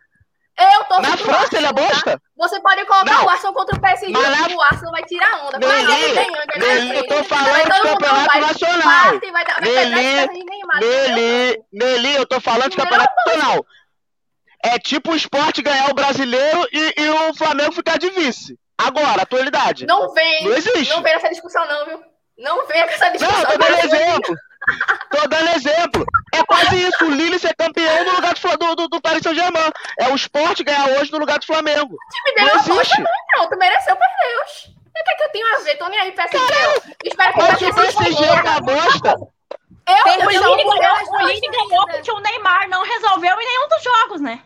Eu 0.59 0.85
tô 0.85 0.99
Na 1.01 1.17
França 1.19 1.57
ele 1.57 1.67
é 1.67 1.73
bosta? 1.73 2.21
Você 2.37 2.61
pode 2.61 2.85
colocar 2.87 3.05
Não. 3.13 3.27
o 3.27 3.29
Arsenal 3.29 3.53
contra 3.53 3.77
o 3.77 3.81
PSG, 3.81 4.11
Mas 4.13 4.41
na- 4.41 4.57
o 4.57 4.63
Arsenal 4.63 4.93
vai 4.93 5.03
tirar 5.05 5.45
onda. 5.47 5.59
Mas 5.67 5.87
Nelly, 5.87 6.03
ele 6.05 6.15
tem 6.15 6.31
onda, 6.31 6.45
Nelly, 6.57 6.89
vai 6.89 6.99
eu 6.99 7.07
tô 7.07 7.25
falando 7.25 7.63
de 7.73 7.81
campeonato 7.83 8.27
vai- 8.27 8.41
nacional. 8.41 8.83
parte, 9.11 9.31
vai 9.33 9.45
dar- 9.45 9.61
vai 9.61 9.85
Neymar, 10.45 10.81
eu 12.17 12.27
tô 12.27 12.41
falando 12.41 12.71
de 12.71 12.77
campeonato 12.77 13.15
nacional. 13.27 13.67
É 14.65 14.79
tipo 14.79 15.13
o 15.13 15.17
esporte 15.17 15.61
ganhar 15.63 15.91
o 15.91 15.95
brasileiro 15.95 16.67
e, 16.73 16.95
e 17.03 17.11
o 17.11 17.35
Flamengo 17.35 17.73
ficar 17.73 17.99
de 17.99 18.09
vice. 18.11 18.59
Agora, 18.79 19.23
atualidade. 19.23 19.87
Não 19.87 20.13
vem. 20.13 20.45
Não 20.45 20.53
existe. 20.55 20.91
Não 20.95 21.03
vem 21.03 21.13
essa 21.15 21.29
discussão, 21.29 21.67
não, 21.69 21.87
viu? 21.87 22.01
Não 22.39 22.67
vem 22.67 22.83
com 22.83 22.91
essa 22.91 23.07
Não, 23.07 23.13
discussão. 23.13 23.45
tô 23.47 23.59
dando 23.59 23.85
exemplo. 23.85 24.35
Tô 25.11 25.29
dando 25.29 25.49
exemplo. 25.57 26.05
É 26.35 26.45
quase 26.45 26.77
isso. 26.89 27.05
O 27.05 27.11
Lille 27.11 27.39
ser 27.39 27.55
campeão 27.57 28.05
no 28.05 28.15
lugar 28.17 28.35
do, 28.35 28.57
do, 28.59 28.77
do, 28.77 28.89
do 28.89 29.01
Paris 29.01 29.23
Saint-Germain. 29.23 29.71
É 29.99 30.09
o 30.09 30.15
esporte 30.15 30.65
ganhar 30.65 30.89
hoje 30.91 31.13
no 31.13 31.19
lugar 31.19 31.39
do 31.39 31.47
Flamengo. 31.47 31.95
O 31.95 32.11
time 32.13 32.35
dele 32.35 32.47
Não 32.47 32.79
é 32.79 32.81
existe. 32.81 33.03
não. 33.37 33.49
Tu 33.49 33.57
mereceu 33.59 33.97
perder, 33.97 34.41
oxe. 34.43 34.69
O 34.69 35.05
que 35.05 35.11
é 35.11 35.15
que 35.15 35.23
eu 35.25 35.29
tenho 35.31 35.55
a 35.55 35.59
ver? 35.59 35.77
Tô 35.77 35.89
nem 35.89 36.01
aí, 36.01 36.13
PSG. 36.13 36.39
Espero 37.05 37.33
que 37.35 37.43
Hoje 37.43 37.67
o 37.67 37.75
PSG 37.75 38.25
é 38.25 38.33
uma 38.33 38.61
bosta. 38.61 39.15
Eu, 39.89 40.05
O 40.05 40.09
eu 40.09 40.29
Lille 40.29 40.39
sou 40.39 40.57
ganhou, 40.57 40.97
o 41.13 41.27
Lille 41.27 41.49
ganhou 41.49 41.87
porque 41.87 42.11
o 42.11 42.19
Neymar 42.21 42.69
não 42.69 42.83
resolveu 42.83 43.41
em 43.41 43.47
nenhum 43.47 43.69
dos 43.69 43.83
jogos, 43.83 44.21
né? 44.21 44.43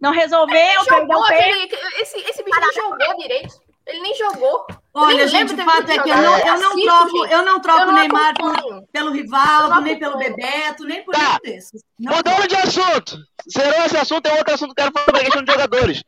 Não 0.00 0.12
resolveu, 0.12 0.84
perdeu 0.86 1.18
o 1.18 1.26
pé. 1.26 1.68
Esse, 2.00 2.18
esse 2.18 2.42
bicho 2.42 2.60
não 2.60 2.72
jogou 2.74 3.16
direito. 3.16 3.54
Ele 3.86 4.00
nem 4.00 4.14
jogou. 4.14 4.66
Olha, 4.94 5.28
gente, 5.28 5.52
o 5.52 5.56
fato 5.56 5.90
é 5.90 5.98
que 5.98 6.08
eu 6.08 6.16
não, 6.16 6.38
eu 6.38 6.58
não 6.58 6.80
troco, 6.80 7.26
eu 7.26 7.44
não 7.44 7.60
troco 7.60 7.90
o 7.90 7.92
Neymar 7.92 8.34
pelo, 8.34 8.86
pelo 8.86 9.10
Rivaldo, 9.10 9.80
nem 9.82 9.98
pelo 9.98 10.16
Bebeto, 10.16 10.84
nem 10.84 11.04
por 11.04 11.12
tá. 11.12 11.20
nenhum 11.20 11.38
desses. 11.56 11.82
Mudando 11.98 12.48
de 12.48 12.56
assunto. 12.56 13.18
Zerou 13.50 13.84
esse 13.84 13.96
assunto, 13.96 14.22
tem 14.22 14.38
outro 14.38 14.54
assunto 14.54 14.74
que 14.74 14.80
eu 14.80 14.90
quero 14.90 14.92
falar 14.92 15.04
sobre 15.04 15.20
a 15.20 15.24
questão 15.24 15.42
de 15.42 15.52
jogadores. 15.52 16.04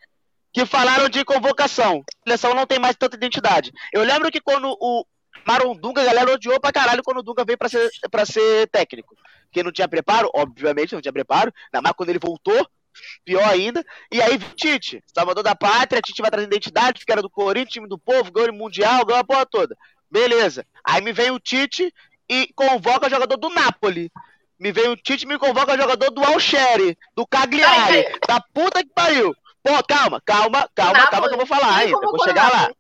Que 0.52 0.64
falaram 0.64 1.08
de 1.08 1.22
convocação. 1.24 2.02
A 2.24 2.28
seleção 2.28 2.54
não 2.54 2.66
tem 2.66 2.78
mais 2.78 2.96
tanta 2.96 3.16
identidade. 3.16 3.72
Eu 3.92 4.02
lembro 4.02 4.30
que 4.30 4.40
quando 4.40 4.74
o 4.80 5.04
Maron 5.46 5.76
Dunga, 5.76 6.00
a 6.00 6.04
galera 6.04 6.32
odiou 6.32 6.58
pra 6.58 6.72
caralho 6.72 7.02
quando 7.02 7.18
o 7.18 7.22
Dunga 7.22 7.44
veio 7.44 7.58
pra 7.58 7.68
ser, 7.68 7.90
pra 8.10 8.24
ser 8.24 8.68
técnico. 8.68 9.14
Porque 9.44 9.62
não 9.62 9.70
tinha 9.70 9.88
preparo, 9.88 10.30
obviamente 10.34 10.94
não 10.94 11.02
tinha 11.02 11.12
preparo, 11.12 11.52
ainda 11.66 11.82
mais 11.82 11.94
quando 11.94 12.08
ele 12.08 12.18
voltou, 12.18 12.66
pior 13.24 13.44
ainda. 13.44 13.84
E 14.10 14.20
aí, 14.20 14.38
Tite, 14.56 15.02
Salvador 15.14 15.42
da 15.42 15.54
Pátria, 15.54 16.02
Tite 16.02 16.22
vai 16.22 16.30
trazer 16.30 16.46
identidade, 16.46 17.04
que 17.04 17.12
era 17.12 17.22
do 17.22 17.30
Corinthians, 17.30 17.72
time 17.72 17.88
do 17.88 17.98
povo, 17.98 18.32
ganhou 18.32 18.50
o 18.50 18.54
Mundial, 18.54 19.04
ganhou 19.04 19.20
a 19.20 19.24
porra 19.24 19.46
toda. 19.46 19.76
Beleza. 20.10 20.66
Aí 20.84 21.02
me 21.02 21.12
vem 21.12 21.30
o 21.30 21.40
Tite 21.40 21.92
e 22.28 22.50
convoca 22.54 23.06
o 23.06 23.10
jogador 23.10 23.36
do 23.36 23.48
Napoli. 23.48 24.10
Me 24.58 24.72
vem 24.72 24.88
o 24.88 24.96
Tite 24.96 25.24
e 25.24 25.28
me 25.28 25.38
convoca 25.38 25.74
o 25.74 25.76
jogador 25.76 26.10
do 26.10 26.24
Alshere, 26.24 26.96
do 27.14 27.26
Cagliari, 27.26 28.06
da 28.26 28.40
puta 28.40 28.82
que 28.82 28.90
pariu. 28.94 29.34
Pô, 29.62 29.72
calma, 29.82 30.20
calma, 30.24 30.70
calma, 30.74 31.06
calma 31.08 31.28
que 31.28 31.34
eu 31.34 31.38
vou 31.38 31.46
falar 31.46 31.76
ainda. 31.76 31.98
Eu 32.00 32.10
vou 32.10 32.24
chegar 32.24 32.50
lá. 32.52 32.70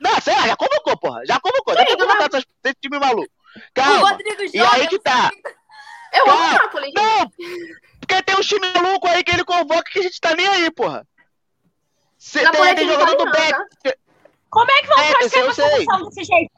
Não, 0.00 0.20
sei 0.20 0.34
lá, 0.34 0.46
já 0.46 0.56
convocou, 0.56 0.96
porra. 0.98 1.22
Já 1.26 1.40
convocou. 1.40 1.74
Dá 1.74 1.84
pra 1.84 1.96
convocar 1.96 2.28
esse 2.34 2.74
time 2.80 2.98
maluco. 2.98 3.28
Calma. 3.74 4.18
E 4.52 4.60
aí 4.60 4.86
que 4.88 4.98
tá. 4.98 5.30
Eu 6.12 6.30
amo 6.30 6.44
o 6.44 6.52
Napoli. 6.52 6.92
Não! 6.94 7.32
Porque 8.10 8.22
tem 8.24 8.36
um 8.36 8.40
time 8.40 8.72
maluco 8.74 9.06
aí 9.06 9.22
que 9.22 9.30
ele 9.30 9.44
convoca 9.44 9.88
que 9.88 10.00
a 10.00 10.02
gente 10.02 10.20
tá 10.20 10.34
nem 10.34 10.46
aí, 10.48 10.68
porra. 10.72 11.06
Cê, 12.18 12.40
tem, 12.50 12.74
tem 12.74 12.88
jogador 12.88 13.16
do 13.16 13.30
Beck. 13.30 13.56
Como 14.50 14.68
é 14.68 14.80
que 14.80 14.86
vão 14.88 14.98
é, 14.98 15.12
torcer 15.12 15.44
pra 15.44 15.54
seleção 15.54 16.08
desse 16.08 16.24
jeito? 16.24 16.50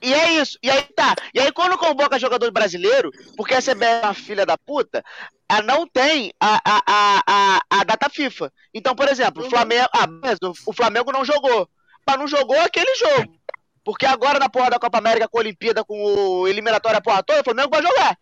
E 0.00 0.14
é 0.14 0.32
isso. 0.32 0.58
E 0.62 0.70
aí 0.70 0.82
tá. 0.82 1.14
E 1.34 1.40
aí 1.40 1.52
quando 1.52 1.76
convoca 1.76 2.18
jogador 2.18 2.50
brasileiro, 2.50 3.10
porque 3.36 3.54
a 3.54 3.60
CBF 3.60 3.84
é 3.84 4.00
uma 4.02 4.14
filha 4.14 4.46
da 4.46 4.56
puta, 4.56 5.04
a 5.46 5.60
não 5.60 5.86
tem 5.86 6.32
a, 6.40 6.56
a, 6.64 6.82
a, 6.86 7.22
a, 7.26 7.60
a 7.80 7.84
data 7.84 8.08
FIFA. 8.08 8.50
Então, 8.72 8.96
por 8.96 9.08
exemplo, 9.08 9.42
uhum. 9.42 9.48
o 9.48 9.50
Flamengo. 9.50 9.88
Ah, 9.94 10.06
o 10.66 10.72
Flamengo 10.72 11.12
não 11.12 11.24
jogou. 11.24 11.68
Mas 12.06 12.18
não 12.18 12.26
jogou 12.26 12.58
aquele 12.60 12.94
jogo. 12.96 13.38
Porque 13.84 14.06
agora 14.06 14.38
na 14.38 14.48
porra 14.48 14.70
da 14.70 14.78
Copa 14.78 14.96
América 14.96 15.28
com 15.28 15.36
a 15.36 15.40
Olimpíada, 15.40 15.84
com 15.84 16.02
o 16.02 16.48
eliminatório 16.48 16.96
a 16.96 17.02
porra 17.02 17.22
toda, 17.22 17.42
o 17.42 17.44
Flamengo 17.44 17.68
vai 17.70 17.82
jogar. 17.82 18.18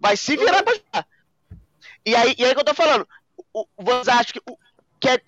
Vai 0.00 0.16
se 0.16 0.36
virar 0.36 0.58
uhum. 0.58 0.64
pra 0.64 0.74
jogar. 0.74 1.17
E 2.04 2.14
aí, 2.14 2.34
e 2.38 2.44
aí 2.44 2.54
que 2.54 2.60
eu 2.60 2.64
tô 2.64 2.74
falando, 2.74 3.06
o, 3.52 3.66
vocês 3.78 4.08
acham 4.08 4.32
que, 4.32 4.42
o, 4.50 4.56
que 5.00 5.08
é, 5.08 5.20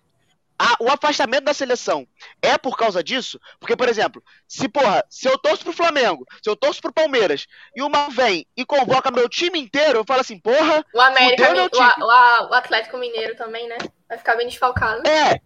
a, 0.58 0.76
o 0.78 0.90
afastamento 0.90 1.44
da 1.44 1.54
seleção 1.54 2.06
é 2.42 2.58
por 2.58 2.76
causa 2.76 3.02
disso? 3.02 3.40
Porque, 3.58 3.74
por 3.74 3.88
exemplo, 3.88 4.22
se, 4.46 4.68
porra, 4.68 5.02
se 5.08 5.26
eu 5.26 5.38
torço 5.38 5.64
pro 5.64 5.72
Flamengo, 5.72 6.26
se 6.42 6.50
eu 6.50 6.54
torço 6.54 6.82
pro 6.82 6.92
Palmeiras, 6.92 7.46
e 7.74 7.82
o 7.82 7.88
Mal 7.88 8.10
vem 8.10 8.46
e 8.54 8.64
convoca 8.66 9.10
meu 9.10 9.28
time 9.28 9.58
inteiro, 9.58 10.00
eu 10.00 10.04
falo 10.04 10.20
assim, 10.20 10.38
porra. 10.38 10.84
O 10.94 11.00
América, 11.00 11.50
o, 11.50 12.02
o, 12.02 12.50
o, 12.50 12.54
Atlético 12.54 12.98
Mineiro 12.98 13.34
também, 13.36 13.66
né? 13.68 13.78
Vai 14.06 14.18
ficar 14.18 14.36
bem 14.36 14.48
desfalcado. 14.48 15.08
É. 15.08 15.40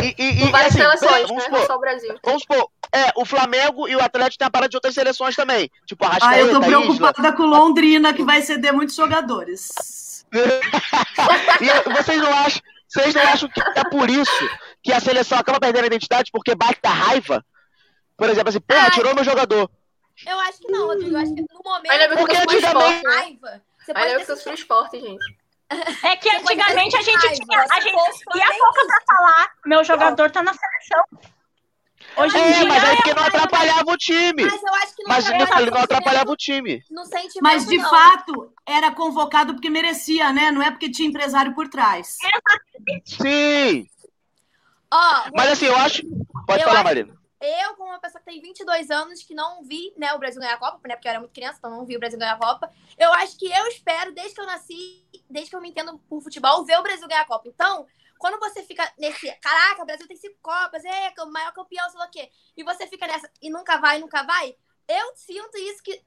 E, 0.00 0.14
e, 0.16 0.44
e 0.44 0.50
várias 0.50 0.74
assim, 0.74 0.78
seleções, 0.78 1.30
né? 1.30 1.40
Supor, 1.40 1.66
só 1.66 1.76
o 1.76 1.80
Brasil. 1.80 2.18
Vamos 2.24 2.42
supor, 2.42 2.70
é, 2.92 3.12
o 3.16 3.24
Flamengo 3.24 3.88
e 3.88 3.96
o 3.96 4.02
Atlético 4.02 4.38
tem 4.38 4.46
a 4.46 4.50
parada 4.50 4.68
de 4.68 4.76
outras 4.76 4.94
seleções 4.94 5.34
também. 5.34 5.68
Tipo, 5.84 6.04
a 6.04 6.16
Ah, 6.22 6.38
eu 6.38 6.52
tô 6.52 6.60
preocupada 6.60 7.18
Isla. 7.18 7.32
com 7.32 7.42
Londrina, 7.44 8.14
que 8.14 8.22
vai 8.22 8.40
ceder 8.42 8.72
muitos 8.72 8.94
jogadores. 8.94 9.68
e 11.60 11.90
vocês 11.92 12.20
não 12.20 12.32
acham, 12.32 12.62
vocês 12.88 13.14
não 13.14 13.22
acham 13.22 13.48
que 13.48 13.60
é 13.60 13.84
por 13.90 14.08
isso 14.10 14.50
que 14.82 14.92
a 14.92 15.00
seleção 15.00 15.38
acaba 15.38 15.60
perdendo 15.60 15.84
a 15.84 15.86
identidade 15.86 16.30
porque 16.32 16.54
bate 16.54 16.80
da 16.82 16.90
raiva? 16.90 17.44
Por 18.16 18.28
exemplo, 18.28 18.48
assim, 18.48 18.60
porra, 18.60 18.90
tirou 18.90 19.14
meu 19.14 19.24
jogador. 19.24 19.70
Eu 20.26 20.40
acho 20.40 20.58
que 20.58 20.72
não, 20.72 20.86
Rodrigo. 20.86 21.16
Eu 21.16 21.20
acho 21.20 21.34
que 21.34 21.42
no 21.42 21.60
momento 21.64 21.90
Ainda 21.92 22.16
porque 22.16 22.36
antigamente... 22.36 23.06
raiva. 23.06 23.62
Você 23.78 23.94
pode 23.94 24.06
Ainda 24.06 24.36
ter... 24.36 24.54
esporte, 24.54 25.00
gente. 25.00 25.36
É 26.02 26.16
que 26.16 26.30
antigamente 26.30 26.96
a 26.96 27.02
gente 27.02 27.20
tinha. 27.20 27.66
A 27.70 27.80
gente 27.80 27.94
ia 27.94 28.46
pouco 28.58 28.86
pra 28.86 29.00
falar, 29.06 29.52
meu 29.66 29.84
jogador 29.84 30.30
tá 30.30 30.42
na 30.42 30.54
seleção. 30.54 31.04
Hoje 32.18 32.36
é, 32.36 32.52
dia, 32.52 32.66
mas 32.66 32.84
aí 32.84 32.96
porque 32.96 33.14
não 33.14 33.22
atrapalhava 33.22 33.90
o 33.92 33.96
time. 33.96 34.44
Mas 34.44 34.62
eu 34.62 34.74
acho 34.74 34.96
que 34.96 35.02
não, 35.02 35.08
mas 35.08 35.30
ele 35.30 35.70
não 35.70 35.80
atrapalhava 35.80 36.30
o 36.32 36.36
time. 36.36 36.84
Mas 37.40 37.66
de 37.66 37.78
não. 37.78 37.88
fato, 37.88 38.52
era 38.66 38.90
convocado 38.90 39.54
porque 39.54 39.70
merecia, 39.70 40.32
né? 40.32 40.50
Não 40.50 40.62
é 40.62 40.70
porque 40.70 40.90
tinha 40.90 41.08
empresário 41.08 41.54
por 41.54 41.68
trás. 41.68 42.16
Sim. 43.04 43.86
Oh, 44.92 45.30
mas 45.36 45.52
assim, 45.52 45.66
eu 45.66 45.76
acho. 45.76 46.02
Pode 46.46 46.64
falar, 46.64 46.76
acho... 46.76 46.84
Marina. 46.84 47.18
Eu, 47.40 47.76
como 47.76 47.90
uma 47.90 48.00
pessoa 48.00 48.20
que 48.20 48.30
tem 48.30 48.40
22 48.40 48.90
anos, 48.90 49.22
que 49.22 49.32
não 49.32 49.62
vi 49.62 49.92
né, 49.96 50.12
o 50.12 50.18
Brasil 50.18 50.40
ganhar 50.40 50.54
a 50.54 50.58
Copa, 50.58 50.80
né? 50.88 50.96
Porque 50.96 51.06
eu 51.06 51.10
era 51.10 51.20
muito 51.20 51.32
criança, 51.32 51.58
então 51.58 51.70
não 51.70 51.86
vi 51.86 51.94
o 51.94 52.00
Brasil 52.00 52.18
ganhar 52.18 52.32
a 52.32 52.38
Copa. 52.38 52.68
Eu 52.98 53.12
acho 53.12 53.38
que 53.38 53.46
eu 53.46 53.66
espero, 53.68 54.12
desde 54.12 54.34
que 54.34 54.40
eu 54.40 54.46
nasci, 54.46 55.04
desde 55.30 55.50
que 55.50 55.54
eu 55.54 55.60
me 55.60 55.68
entendo 55.68 56.00
por 56.08 56.20
futebol, 56.20 56.64
ver 56.64 56.78
o 56.80 56.82
Brasil 56.82 57.06
ganhar 57.06 57.20
a 57.20 57.26
Copa. 57.26 57.48
Então, 57.48 57.86
quando 58.18 58.38
você 58.38 58.62
fica 58.62 58.90
nesse, 58.98 59.30
caraca, 59.40 59.82
o 59.82 59.86
Brasil 59.86 60.06
tem 60.06 60.16
cinco 60.16 60.38
Copas, 60.42 60.84
é 60.84 61.12
o 61.20 61.26
maior 61.26 61.52
campeão, 61.52 61.88
sei 61.88 61.98
lá 61.98 62.06
o 62.06 62.10
quê, 62.10 62.30
e 62.56 62.62
você 62.64 62.86
fica 62.86 63.06
nessa 63.06 63.30
e 63.40 63.50
nunca 63.50 63.78
vai, 63.78 63.98
nunca 63.98 64.22
vai, 64.22 64.54
eu 64.88 65.12
sinto 65.14 65.58
isso 65.58 65.82
que 65.82 66.02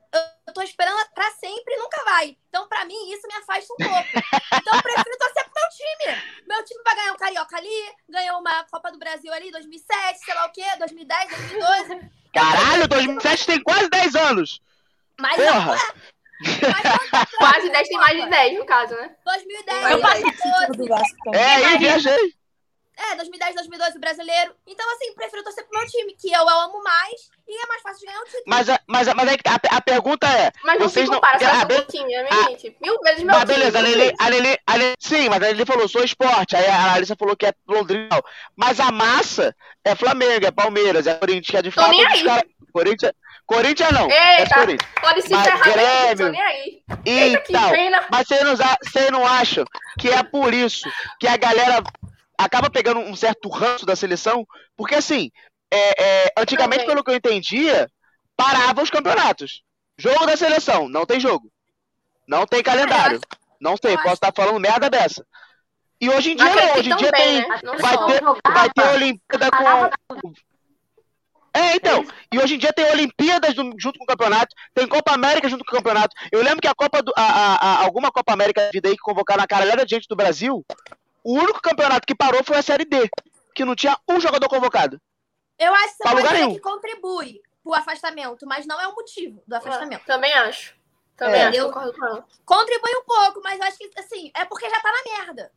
eu 0.48 0.54
tô 0.54 0.62
esperando 0.64 0.98
para 1.14 1.30
sempre 1.34 1.76
e 1.76 1.78
nunca 1.78 2.04
vai. 2.04 2.36
Então, 2.50 2.68
para 2.68 2.84
mim, 2.84 3.12
isso 3.12 3.28
me 3.28 3.36
afasta 3.36 3.72
um 3.74 3.78
pouco. 3.78 4.10
Então, 4.54 4.76
eu 4.76 4.82
prefiro 4.82 5.18
torcer 5.20 5.44
pro 5.44 5.54
meu 5.54 5.70
time. 5.70 6.46
Meu 6.48 6.66
time 6.66 6.84
vai 6.84 6.96
ganhar 6.96 7.14
um 7.14 7.18
Carioca 7.18 7.58
ali, 7.58 7.96
ganhou 8.10 8.40
uma 8.40 8.64
Copa 8.66 8.92
do 8.92 8.98
Brasil 8.98 9.32
ali, 9.32 9.52
2007, 9.52 10.26
sei 10.26 10.34
lá 10.34 10.48
o 10.48 10.52
quê, 10.52 10.66
2010, 10.80 11.30
2012. 11.30 12.12
Caralho, 12.34 12.88
2007 12.88 13.46
tem 13.46 13.62
quase 13.62 13.88
10 13.88 14.16
anos. 14.16 14.62
Mas 15.20 15.36
Porra. 15.36 15.76
É. 15.76 16.12
Quase 17.38 17.70
10 17.70 17.88
tem 17.88 17.98
mais 17.98 18.24
de 18.24 18.30
10, 18.30 18.60
no 18.60 18.66
caso, 18.66 18.96
né? 18.96 19.16
2010, 19.26 19.92
eu 19.92 20.02
passei 20.02 20.24
2012. 20.24 21.04
É, 21.34 21.56
aí 21.66 21.78
viajei. 21.78 22.42
É, 23.10 23.16
2010, 23.16 23.56
2012 23.56 24.00
brasileiro. 24.00 24.54
Então, 24.68 24.86
assim, 24.94 25.14
prefiro 25.16 25.44
torcer 25.44 25.66
pro 25.66 25.80
meu 25.80 25.88
time, 25.88 26.14
que 26.14 26.32
eu, 26.32 26.42
eu 26.42 26.60
amo 26.60 26.84
mais 26.84 27.32
e 27.48 27.64
é 27.64 27.68
mais 27.68 27.82
fácil 27.82 28.00
de 28.00 28.06
ganhar 28.06 28.22
o 28.22 28.26
título. 28.26 28.44
Mas, 28.46 28.68
mas, 28.88 29.08
mas 29.14 29.30
a, 29.30 29.78
a 29.78 29.82
pergunta 29.82 30.28
é. 30.28 30.52
Mas 30.64 30.80
não 30.80 30.88
vocês 30.88 31.08
se 31.08 31.14
compara, 31.14 31.40
não... 31.40 31.50
só 31.50 31.78
ah, 31.78 31.86
time, 31.86 32.14
é 32.14 32.24
minha 32.24 32.44
gente. 32.50 32.78
Mil 32.82 33.00
vezes 33.00 33.24
meu 33.24 33.36
mas 33.36 33.44
beleza, 33.46 33.80
a 33.80 33.82
Lili, 33.82 34.14
a, 34.20 34.30
Lili, 34.30 34.60
a 34.68 34.78
Lili, 34.78 34.94
sim, 35.00 35.30
mas 35.30 35.42
a 35.42 35.52
Lili 35.52 35.66
falou, 35.66 35.88
sou 35.88 36.04
esporte. 36.04 36.56
Aí 36.56 36.68
a 36.68 36.94
Alissa 36.94 37.16
falou 37.18 37.36
que 37.36 37.48
é 37.48 37.54
Londrina. 37.68 38.22
Mas 38.56 38.80
a 38.80 38.92
massa 38.92 39.56
é 39.84 39.96
Flamengo, 39.96 40.46
é 40.46 40.52
Palmeiras, 40.52 41.08
é 41.08 41.16
Corinthians, 41.16 41.50
que 41.50 41.58
é 41.58 41.62
de 41.62 41.72
fato. 41.72 41.92
Cara... 42.24 42.46
Corinthians. 42.72 43.14
Corinthians 43.52 43.92
não. 43.92 44.10
Eita, 44.10 44.60
é 44.60 44.78
pode 45.02 45.22
se 45.24 45.34
encerrar 45.34 45.62
Grêmio, 45.62 46.32
nem 46.32 46.42
aí. 46.42 46.84
E 47.06 47.38
tal. 47.52 47.72
Mas 48.10 48.28
vocês 48.28 49.12
não, 49.12 49.20
não 49.20 49.28
acham 49.28 49.66
que 50.00 50.10
é 50.10 50.24
por 50.24 50.54
isso 50.54 50.90
que 51.20 51.28
a 51.28 51.36
galera 51.36 51.84
acaba 52.38 52.70
pegando 52.70 53.02
um 53.02 53.16
certo 53.16 53.50
ranço 53.50 53.86
da 53.86 53.96
seleção? 53.96 54.48
Porque 54.78 54.96
assim, 54.96 55.30
é, 55.70 56.04
é, 56.04 56.34
antigamente, 56.38 56.86
pelo 56.86 57.04
que 57.04 57.12
eu 57.12 57.16
entendia, 57.16 57.90
parava 58.38 58.82
os 58.82 58.90
campeonatos. 58.90 59.64
Jogo 59.98 60.26
da 60.26 60.38
seleção, 60.38 60.88
não 60.88 61.06
tem 61.06 61.20
jogo. 61.20 61.52
Não 62.28 62.48
tem 62.48 62.64
calendário. 62.64 63.20
Não 63.60 63.76
sei, 63.76 63.98
posso 63.98 64.14
estar 64.14 64.32
falando 64.34 64.60
merda 64.60 64.90
dessa. 64.90 65.26
E 66.00 66.10
hoje 66.10 66.32
em 66.32 66.36
dia 66.36 66.56
não, 66.56 66.74
hoje 66.78 66.90
em 66.90 66.96
dia 66.96 67.12
tem. 67.12 67.48
Né? 67.48 67.60
Vai 67.80 67.98
ter, 68.08 68.22
vai 68.52 68.70
ter 68.70 68.94
Olimpíada 68.96 69.52
com. 69.52 70.34
É, 71.54 71.76
então. 71.76 72.06
E 72.32 72.40
hoje 72.40 72.56
em 72.56 72.58
dia 72.58 72.72
tem 72.72 72.90
Olimpíadas 72.92 73.54
junto 73.54 73.98
com 73.98 74.06
o 74.06 74.08
campeonato, 74.08 74.56
tem 74.74 74.88
Copa 74.88 75.14
América 75.14 75.50
junto 75.50 75.66
com 75.66 75.72
o 75.72 75.78
campeonato. 75.78 76.16
Eu 76.32 76.42
lembro 76.42 76.62
que 76.62 76.68
a 76.68 76.76
Copa 76.76 77.02
do, 77.02 77.12
a, 77.16 77.22
a, 77.22 77.56
a, 77.56 77.84
alguma 77.84 78.12
Copa 78.12 78.34
América 78.34 78.70
vida 78.72 78.88
aí 78.88 78.96
que 78.96 79.02
convocaram 79.02 79.44
a 79.44 79.48
caralhada 79.48 79.86
de 79.86 79.96
gente 79.96 80.08
do 80.08 80.16
Brasil, 80.16 80.66
o 81.24 81.34
único 81.34 81.62
campeonato 81.62 82.08
que 82.08 82.16
parou 82.16 82.44
foi 82.44 82.58
a 82.58 82.62
Série 82.62 82.86
D, 82.86 83.10
que 83.54 83.66
não 83.66 83.76
tinha 83.76 83.98
um 84.08 84.20
jogador 84.20 84.48
convocado. 84.48 85.00
Eu 85.60 85.74
acho 85.76 85.98
que 85.98 86.08
você 86.08 86.10
pode 86.10 86.54
que 86.54 86.60
contribui 86.60 87.42
pro 87.64 87.74
afastamento, 87.74 88.48
mas 88.48 88.66
não 88.66 88.80
é 88.80 88.88
o 88.88 88.96
motivo 88.96 89.44
do 89.46 89.56
afastamento. 89.56 90.06
também 90.06 90.34
acho. 90.34 90.74
Também 91.18 91.42
é. 91.42 91.48
acho, 91.48 91.66
concordo 91.66 91.94
com 91.94 92.06
ela. 92.06 92.26
Contribui 92.46 92.96
um 92.96 93.04
pouco, 93.04 93.42
mas 93.44 93.60
eu 93.60 93.68
acho 93.68 93.78
que, 93.78 93.92
assim, 94.00 94.32
é 94.36 94.46
porque 94.46 94.68
já 94.70 94.80
tá 94.80 94.92
na 94.92 95.18
merda. 95.18 95.52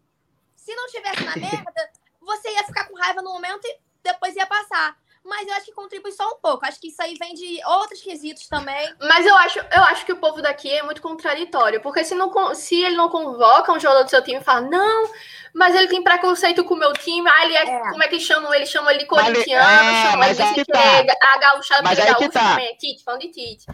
Se 0.56 0.74
não 0.74 0.86
tivesse 0.88 1.24
na 1.24 1.36
merda, 1.40 1.90
você 2.20 2.50
ia 2.52 2.64
ficar 2.64 2.86
com 2.86 2.98
raiva 2.98 3.22
no 3.22 3.32
momento 3.32 3.64
e 3.64 3.78
depois 4.02 4.36
ia 4.36 4.46
passar 4.46 4.94
mas 5.24 5.48
eu 5.48 5.55
acho 5.55 5.64
que 5.64 5.72
contribui 5.72 6.12
só 6.12 6.26
um 6.28 6.36
pouco. 6.36 6.66
Acho 6.66 6.78
que 6.78 6.88
isso 6.88 7.02
aí 7.02 7.14
vem 7.14 7.34
de 7.34 7.60
outros 7.66 8.02
quesitos 8.02 8.46
também. 8.46 8.94
Mas 9.01 9.24
eu 9.24 9.34
acho, 9.36 9.59
eu 9.59 9.82
acho 9.84 10.05
que 10.05 10.12
o 10.12 10.16
povo 10.16 10.42
daqui 10.42 10.70
é 10.70 10.82
muito 10.82 11.01
contraditório, 11.01 11.80
porque 11.80 12.05
se, 12.05 12.14
não, 12.14 12.55
se 12.55 12.82
ele 12.82 12.96
não 12.96 13.09
convoca 13.09 13.72
um 13.72 13.80
jogador 13.80 14.05
do 14.05 14.10
seu 14.10 14.22
time 14.22 14.40
e 14.40 14.44
fala, 14.44 14.60
não, 14.60 15.10
mas 15.55 15.74
ele 15.74 15.88
tem 15.88 16.02
preconceito 16.02 16.64
com 16.64 16.74
o 16.74 16.76
meu 16.76 16.92
time, 16.92 17.28
ah, 17.30 17.44
ele 17.44 17.56
é, 17.56 17.62
é. 17.62 17.78
como 17.90 18.02
é 18.02 18.09
que 18.09 18.20
chamam 18.20 18.52
ele? 18.52 18.66
Chamam 18.66 18.90
ele 18.90 19.01
de 19.01 19.06
corintiano, 19.06 19.46
é, 19.46 20.10
chamam 20.10 20.24
ele 20.24 20.34
de 20.34 20.64
tá. 20.64 21.16
a 21.22 21.38
gauchada, 21.38 21.82
porque 21.82 22.02
gaúcho 22.02 22.30
tá. 22.30 22.51
também 22.51 22.68
é 22.68 22.74
Tite, 22.74 23.05
falando 23.05 23.20
de 23.20 23.28
Tite. 23.28 23.66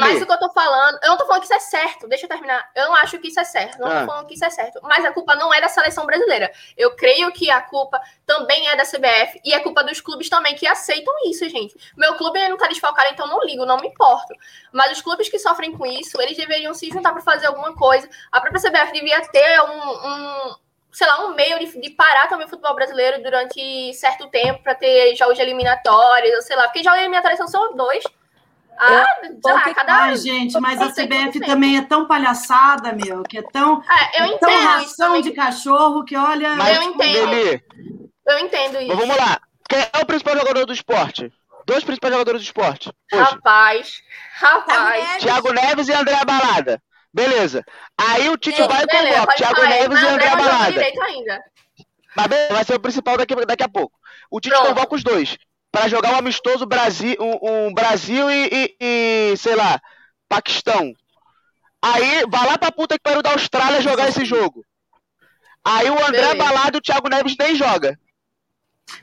Mas 0.00 0.20
o 0.20 0.26
que 0.26 0.32
eu 0.32 0.38
tô 0.38 0.50
falando, 0.50 0.98
eu 1.02 1.10
não 1.10 1.16
tô 1.16 1.26
falando 1.26 1.40
que 1.40 1.46
isso 1.46 1.54
é 1.54 1.60
certo, 1.60 2.08
deixa 2.08 2.24
eu 2.24 2.28
terminar. 2.28 2.68
Eu 2.74 2.86
não 2.86 2.96
acho 2.96 3.18
que 3.18 3.28
isso 3.28 3.38
é 3.38 3.44
certo, 3.44 3.78
não 3.78 3.86
ah. 3.88 4.00
tô 4.00 4.06
falando 4.06 4.26
que 4.26 4.34
isso 4.34 4.44
é 4.44 4.50
certo. 4.50 4.80
Mas 4.82 5.04
a 5.04 5.12
culpa 5.12 5.36
não 5.36 5.52
é 5.54 5.60
da 5.60 5.68
seleção 5.68 6.04
brasileira. 6.06 6.50
Eu 6.76 6.96
creio 6.96 7.30
que 7.30 7.50
a 7.50 7.60
culpa 7.60 8.00
também 8.26 8.66
é 8.68 8.74
da 8.74 8.84
CBF 8.84 9.40
e 9.44 9.52
é 9.52 9.60
culpa 9.60 9.84
dos 9.84 10.00
clubes 10.00 10.28
também 10.28 10.56
que 10.56 10.66
aceitam 10.66 10.87
isso, 11.26 11.48
gente. 11.48 11.74
Meu 11.96 12.14
clube 12.14 12.48
não 12.48 12.56
tá 12.56 12.66
desfalcado, 12.66 13.10
então 13.12 13.26
não 13.26 13.44
ligo, 13.44 13.66
não 13.66 13.78
me 13.78 13.88
importo. 13.88 14.32
Mas 14.72 14.92
os 14.92 15.02
clubes 15.02 15.28
que 15.28 15.38
sofrem 15.38 15.76
com 15.76 15.86
isso, 15.86 16.20
eles 16.20 16.36
deveriam 16.36 16.74
se 16.74 16.88
juntar 16.90 17.12
para 17.12 17.22
fazer 17.22 17.46
alguma 17.46 17.74
coisa. 17.74 18.08
A 18.32 18.40
própria 18.40 18.60
CBF 18.60 18.92
devia 18.92 19.20
ter 19.28 19.60
um, 19.62 20.08
um 20.08 20.54
sei 20.92 21.06
lá, 21.06 21.26
um 21.26 21.34
meio 21.34 21.58
de, 21.58 21.80
de, 21.80 21.90
parar 21.90 22.28
também 22.28 22.46
o 22.46 22.50
futebol 22.50 22.74
brasileiro 22.74 23.22
durante 23.22 23.92
certo 23.94 24.28
tempo 24.28 24.62
para 24.62 24.74
ter 24.74 25.14
jogos 25.16 25.38
eliminatórios, 25.38 26.34
ou 26.34 26.42
sei 26.42 26.56
lá, 26.56 26.64
porque 26.64 26.82
jogos 26.82 26.98
eliminatórios 26.98 27.38
são 27.38 27.48
só 27.48 27.72
dois. 27.72 28.04
Ah, 28.80 29.04
sei 29.22 29.52
lá, 29.52 29.74
cada 29.74 29.94
Ai, 29.94 30.16
gente, 30.16 30.58
mas 30.60 30.80
a 30.80 30.92
CBF 30.92 31.40
também 31.40 31.78
é 31.78 31.82
tão 31.82 32.06
palhaçada, 32.06 32.92
meu, 32.92 33.24
que 33.24 33.38
é 33.38 33.42
tão, 33.42 33.82
é, 33.82 34.22
eu 34.22 34.34
é 34.34 34.38
tão 34.38 34.64
ração 34.64 35.20
de 35.20 35.32
cachorro 35.32 36.04
que 36.04 36.16
olha. 36.16 36.54
Mas, 36.54 36.76
eu 36.76 36.82
entendo. 36.84 37.62
Eu 38.24 38.38
entendo 38.38 38.80
isso. 38.80 38.88
Mas 38.88 38.98
vamos 38.98 39.16
lá. 39.16 39.40
Quem 39.68 39.78
é 39.78 39.98
o 40.00 40.06
principal 40.06 40.36
jogador 40.36 40.64
do 40.64 40.72
esporte? 40.72 41.32
Dois 41.66 41.84
principais 41.84 42.12
jogadores 42.12 42.40
do 42.40 42.44
esporte. 42.44 42.90
Hoje. 43.12 43.22
Rapaz, 43.22 44.02
rapaz. 44.40 45.22
Thiago 45.22 45.52
Neves 45.52 45.88
e 45.88 45.92
André 45.92 46.24
Balada. 46.24 46.82
Beleza. 47.12 47.64
Aí 47.96 48.28
o 48.30 48.36
Tite 48.38 48.62
vai 48.62 48.84
e 48.84 48.86
convoca 48.86 49.34
Thiago 49.34 49.62
Neves 49.62 50.00
e 50.00 50.06
André 50.06 50.30
Balada. 50.30 50.80
Mas 52.16 52.26
beleza, 52.26 52.54
vai 52.54 52.64
ser 52.64 52.74
o 52.74 52.80
principal 52.80 53.16
daqui, 53.18 53.34
daqui 53.44 53.62
a 53.62 53.68
pouco. 53.68 53.98
O 54.30 54.40
Tite 54.40 54.54
Pronto. 54.54 54.68
convoca 54.68 54.94
os 54.94 55.02
dois 55.02 55.36
para 55.70 55.88
jogar 55.88 56.12
um 56.14 56.18
amistoso 56.18 56.64
Brasil, 56.64 57.16
um, 57.20 57.66
um 57.66 57.74
Brasil 57.74 58.30
e, 58.30 58.48
e, 58.50 58.76
e, 58.80 59.36
sei 59.36 59.54
lá, 59.54 59.80
Paquistão. 60.28 60.94
Aí 61.82 62.24
vai 62.28 62.46
lá 62.46 62.58
pra 62.58 62.72
puta 62.72 62.96
que 62.96 63.02
pariu 63.02 63.22
da 63.22 63.32
Austrália 63.32 63.82
jogar 63.82 64.08
esse 64.08 64.24
jogo. 64.24 64.64
Aí 65.64 65.90
o 65.90 66.06
André 66.06 66.34
Balada 66.34 66.76
e 66.76 66.78
o 66.78 66.82
Thiago 66.82 67.08
Neves 67.08 67.36
nem 67.38 67.54
joga. 67.54 67.98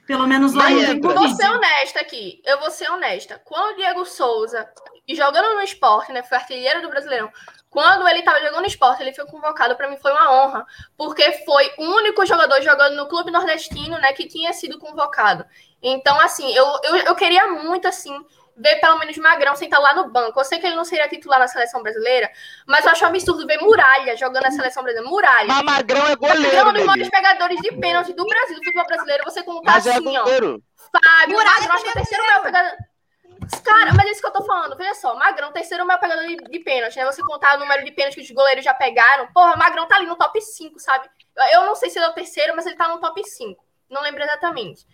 Pelo 0.05 0.27
menos 0.27 0.53
lá 0.53 0.69
Mas, 0.69 0.89
Eu 0.89 0.99
vou 1.01 1.29
ser 1.29 1.49
honesta 1.49 1.99
aqui. 1.99 2.41
Eu 2.45 2.59
vou 2.59 2.71
ser 2.71 2.89
honesta. 2.89 3.41
Quando 3.43 3.73
o 3.73 3.75
Diego 3.75 4.05
Souza, 4.05 4.67
jogando 5.09 5.55
no 5.55 5.61
esporte, 5.61 6.11
né? 6.11 6.23
Foi 6.23 6.37
artilheiro 6.37 6.81
do 6.81 6.89
Brasileirão. 6.89 7.31
Quando 7.75 8.07
ele 8.07 8.19
estava 8.19 8.39
jogando 8.39 8.65
esporte, 8.67 9.03
ele 9.03 9.13
foi 9.13 9.25
convocado, 9.25 9.75
para 9.75 9.89
mim 9.89 9.97
foi 9.97 10.09
uma 10.09 10.31
honra, 10.31 10.65
porque 10.95 11.29
foi 11.43 11.69
o 11.77 11.83
único 11.83 12.25
jogador 12.25 12.61
jogando 12.61 12.95
no 12.95 13.05
clube 13.05 13.31
nordestino, 13.31 13.97
né, 13.97 14.13
que 14.13 14.29
tinha 14.29 14.53
sido 14.53 14.79
convocado. 14.79 15.45
Então, 15.83 16.17
assim, 16.21 16.49
eu, 16.55 16.65
eu, 16.83 16.95
eu 16.95 17.15
queria 17.15 17.47
muito, 17.49 17.85
assim, 17.85 18.17
ver 18.55 18.79
pelo 18.79 18.97
menos 18.99 19.17
Magrão 19.17 19.55
sentar 19.55 19.79
lá 19.79 19.93
no 19.93 20.09
banco. 20.09 20.39
Eu 20.39 20.45
sei 20.45 20.59
que 20.59 20.65
ele 20.65 20.75
não 20.75 20.85
seria 20.85 21.07
titular 21.07 21.39
na 21.39 21.47
seleção 21.47 21.83
brasileira, 21.83 22.29
mas 22.65 22.85
eu 22.85 22.91
acho 22.91 23.05
absurdo 23.05 23.45
ver 23.45 23.59
Muralha 23.59 24.15
jogando 24.15 24.43
na 24.43 24.51
seleção 24.51 24.83
brasileira. 24.83 25.09
Muralha. 25.09 25.47
Mas 25.47 25.63
Magrão 25.63 26.07
é 26.07 26.15
goleiro. 26.15 26.41
Magrão 26.41 26.59
é 26.59 26.69
um 26.69 26.73
dos 26.73 26.85
maiores 26.85 27.09
pegadores 27.09 27.61
de 27.61 27.71
pênalti 27.73 28.13
do 28.13 28.25
Brasil, 28.25 28.55
do 28.55 28.63
futebol 28.63 28.85
brasileiro. 28.85 29.23
Você 29.25 29.43
contar 29.43 29.73
mas 29.73 29.85
é 29.85 29.91
assim, 29.91 30.15
é 30.15 30.19
goleiro. 30.19 30.63
ó. 30.63 30.99
Fábio, 30.99 31.37
Muralha 31.37 31.59
Magrão, 31.59 31.75
acho 31.75 31.83
que 31.83 31.89
é 31.89 31.91
o 31.91 31.95
terceiro 31.95 32.25
maior 32.25 32.43
pegador. 32.43 32.77
Cara, 33.63 33.93
mas 33.93 34.07
é 34.07 34.11
isso 34.11 34.21
que 34.21 34.27
eu 34.27 34.31
tô 34.31 34.43
falando. 34.43 34.77
Veja 34.77 34.93
só, 34.95 35.15
Magrão, 35.15 35.51
terceiro 35.51 35.85
maior 35.85 35.99
pegador 35.99 36.25
de, 36.25 36.35
de 36.37 36.59
pênalti, 36.59 36.95
né? 36.95 37.05
Você 37.05 37.21
contar 37.21 37.57
o 37.57 37.59
número 37.59 37.83
de 37.83 37.91
pênalti 37.91 38.15
que 38.15 38.21
os 38.21 38.31
goleiros 38.31 38.63
já 38.63 38.73
pegaram. 38.73 39.27
Porra, 39.33 39.55
Magrão 39.55 39.87
tá 39.87 39.97
ali 39.97 40.05
no 40.07 40.15
top 40.15 40.41
5, 40.41 40.79
sabe? 40.79 41.09
Eu 41.53 41.65
não 41.65 41.75
sei 41.75 41.89
se 41.89 41.99
ele 41.99 42.05
é 42.05 42.09
o 42.09 42.13
terceiro, 42.13 42.55
mas 42.55 42.65
ele 42.65 42.75
tá 42.75 42.87
no 42.87 42.99
top 42.99 43.21
5. 43.23 43.63
Não 43.89 44.01
lembro 44.01 44.23
exatamente. 44.23 44.85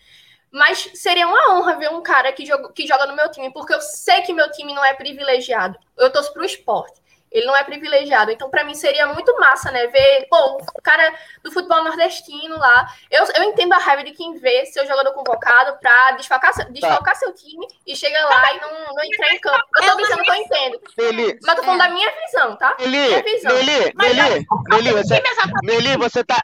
Mas 0.52 0.90
seria 0.96 1.28
uma 1.28 1.54
honra 1.54 1.78
ver 1.78 1.90
um 1.92 2.02
cara 2.02 2.32
que 2.34 2.46
joga, 2.46 2.72
que 2.74 2.86
joga 2.86 3.06
no 3.06 3.16
meu 3.16 3.30
time, 3.32 3.52
porque 3.54 3.74
eu 3.74 3.82
sei 3.82 4.22
que 4.22 4.34
meu 4.34 4.52
time 4.52 4.74
não 4.74 4.84
é 4.84 4.94
privilegiado. 4.94 5.78
Eu 5.98 6.12
torço 6.12 6.34
pro 6.34 6.44
esporte 6.46 7.02
ele 7.32 7.46
não 7.46 7.56
é 7.56 7.64
privilegiado. 7.64 8.30
Então, 8.30 8.50
para 8.50 8.64
mim, 8.64 8.76
seria 8.76 9.08
muito 9.08 9.34
massa, 9.40 9.72
né? 9.72 9.88
Ver, 9.88 10.28
pô, 10.30 10.58
o 10.58 10.82
cara 10.84 11.14
do 11.42 11.52
futebol 11.52 11.84
nordestino 11.84 12.58
lá. 12.58 12.86
Eu, 13.10 13.26
eu 13.36 13.44
entendo 13.46 13.72
a 13.74 13.78
raiva 13.78 14.04
de 14.04 14.12
quem 14.12 14.38
vê 14.38 14.66
seu 14.66 14.86
jogador 14.86 15.14
convocado 15.14 15.78
para 15.80 16.12
desfalcar, 16.12 16.52
desfalcar 16.72 17.14
tá. 17.14 17.16
seu 17.16 17.34
time 17.34 17.66
e 17.88 17.96
chega 17.96 18.20
lá 18.26 18.54
e 18.54 18.60
não, 18.60 18.94
não 18.94 19.04
entrar 19.04 19.34
em 19.34 19.40
campo. 19.40 19.64
Eu 19.78 19.90
tô 19.90 19.98
pensando 19.98 20.24
que 20.24 20.30
eu 20.30 20.36
entendo. 20.36 20.82
Meli, 20.98 21.40
Mas 21.42 21.56
tô 21.56 21.64
falando 21.64 21.82
é. 21.82 21.88
da 21.88 21.94
minha 21.94 22.12
visão, 22.26 22.58
tá? 22.58 22.76
Meli, 22.80 23.08
minha 23.08 23.24
visão. 23.24 23.54
Meli, 23.54 23.94
Meli, 23.96 24.48
Meli, 24.70 24.92
você, 24.92 25.24
Meli, 25.64 25.98
você 25.98 26.24
tá. 26.24 26.42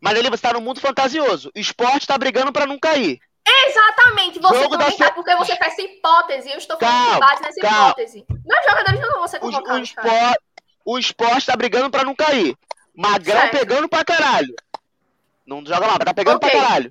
Mas 0.00 0.18
ali 0.18 0.28
você 0.28 0.42
tá 0.42 0.52
no 0.52 0.60
mundo 0.60 0.80
fantasioso. 0.80 1.50
O 1.54 1.58
esporte 1.58 2.06
tá 2.06 2.16
brigando 2.18 2.52
para 2.52 2.66
não 2.66 2.78
cair. 2.78 3.20
Exatamente, 3.68 4.40
você 4.40 4.62
Jogo 4.62 4.76
também 4.76 4.96
tá, 4.96 5.12
porque 5.12 5.36
você 5.36 5.56
faz 5.56 5.72
essa 5.72 5.82
hipótese, 5.82 6.50
eu 6.50 6.58
estou 6.58 6.76
falando 6.76 7.10
calma, 7.10 7.20
base 7.20 7.42
nessa 7.42 7.60
calma. 7.60 7.90
hipótese. 7.90 8.26
Meus 8.28 8.64
jogadores 8.64 9.00
não 9.00 9.12
vão 9.12 9.28
ser 9.28 9.38
convocados, 9.38 9.78
o, 9.78 9.82
esporte, 9.82 10.38
o 10.84 10.98
esporte 10.98 11.46
tá 11.46 11.56
brigando 11.56 11.88
pra 11.88 12.02
não 12.02 12.14
cair. 12.14 12.56
Magrão 12.92 13.40
certo. 13.42 13.58
pegando 13.58 13.88
pra 13.88 14.04
caralho. 14.04 14.52
Não 15.46 15.64
joga 15.64 15.86
lá, 15.86 15.92
mas 15.92 16.04
tá 16.06 16.14
pegando 16.14 16.36
okay. 16.38 16.50
pra 16.50 16.60
caralho. 16.60 16.90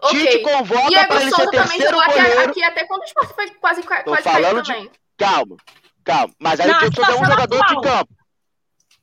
Okay. 0.00 0.26
Tite 0.26 0.38
convoca 0.42 0.88
Diego 0.88 1.08
pra 1.08 1.20
ele 1.20 1.30
Souza 1.30 1.44
ser 1.44 1.50
terceiro 1.50 1.96
goleiro. 1.98 2.50
Aqui, 2.50 2.62
até 2.62 2.86
quando 2.86 3.02
o 3.02 3.04
esporte 3.04 3.34
foi 3.34 3.50
quase, 3.50 3.82
quase 3.82 4.22
falando 4.22 4.62
de... 4.62 4.72
também. 4.72 4.90
Calma, 5.18 5.56
calma. 6.02 6.34
Mas 6.38 6.60
aí 6.60 6.68
não, 6.68 6.78
o 6.78 6.90
Tite 6.90 7.02
é 7.02 7.14
um 7.14 7.24
jogador 7.26 7.62
atual. 7.62 7.80
de 7.80 7.88
campo. 7.88 8.14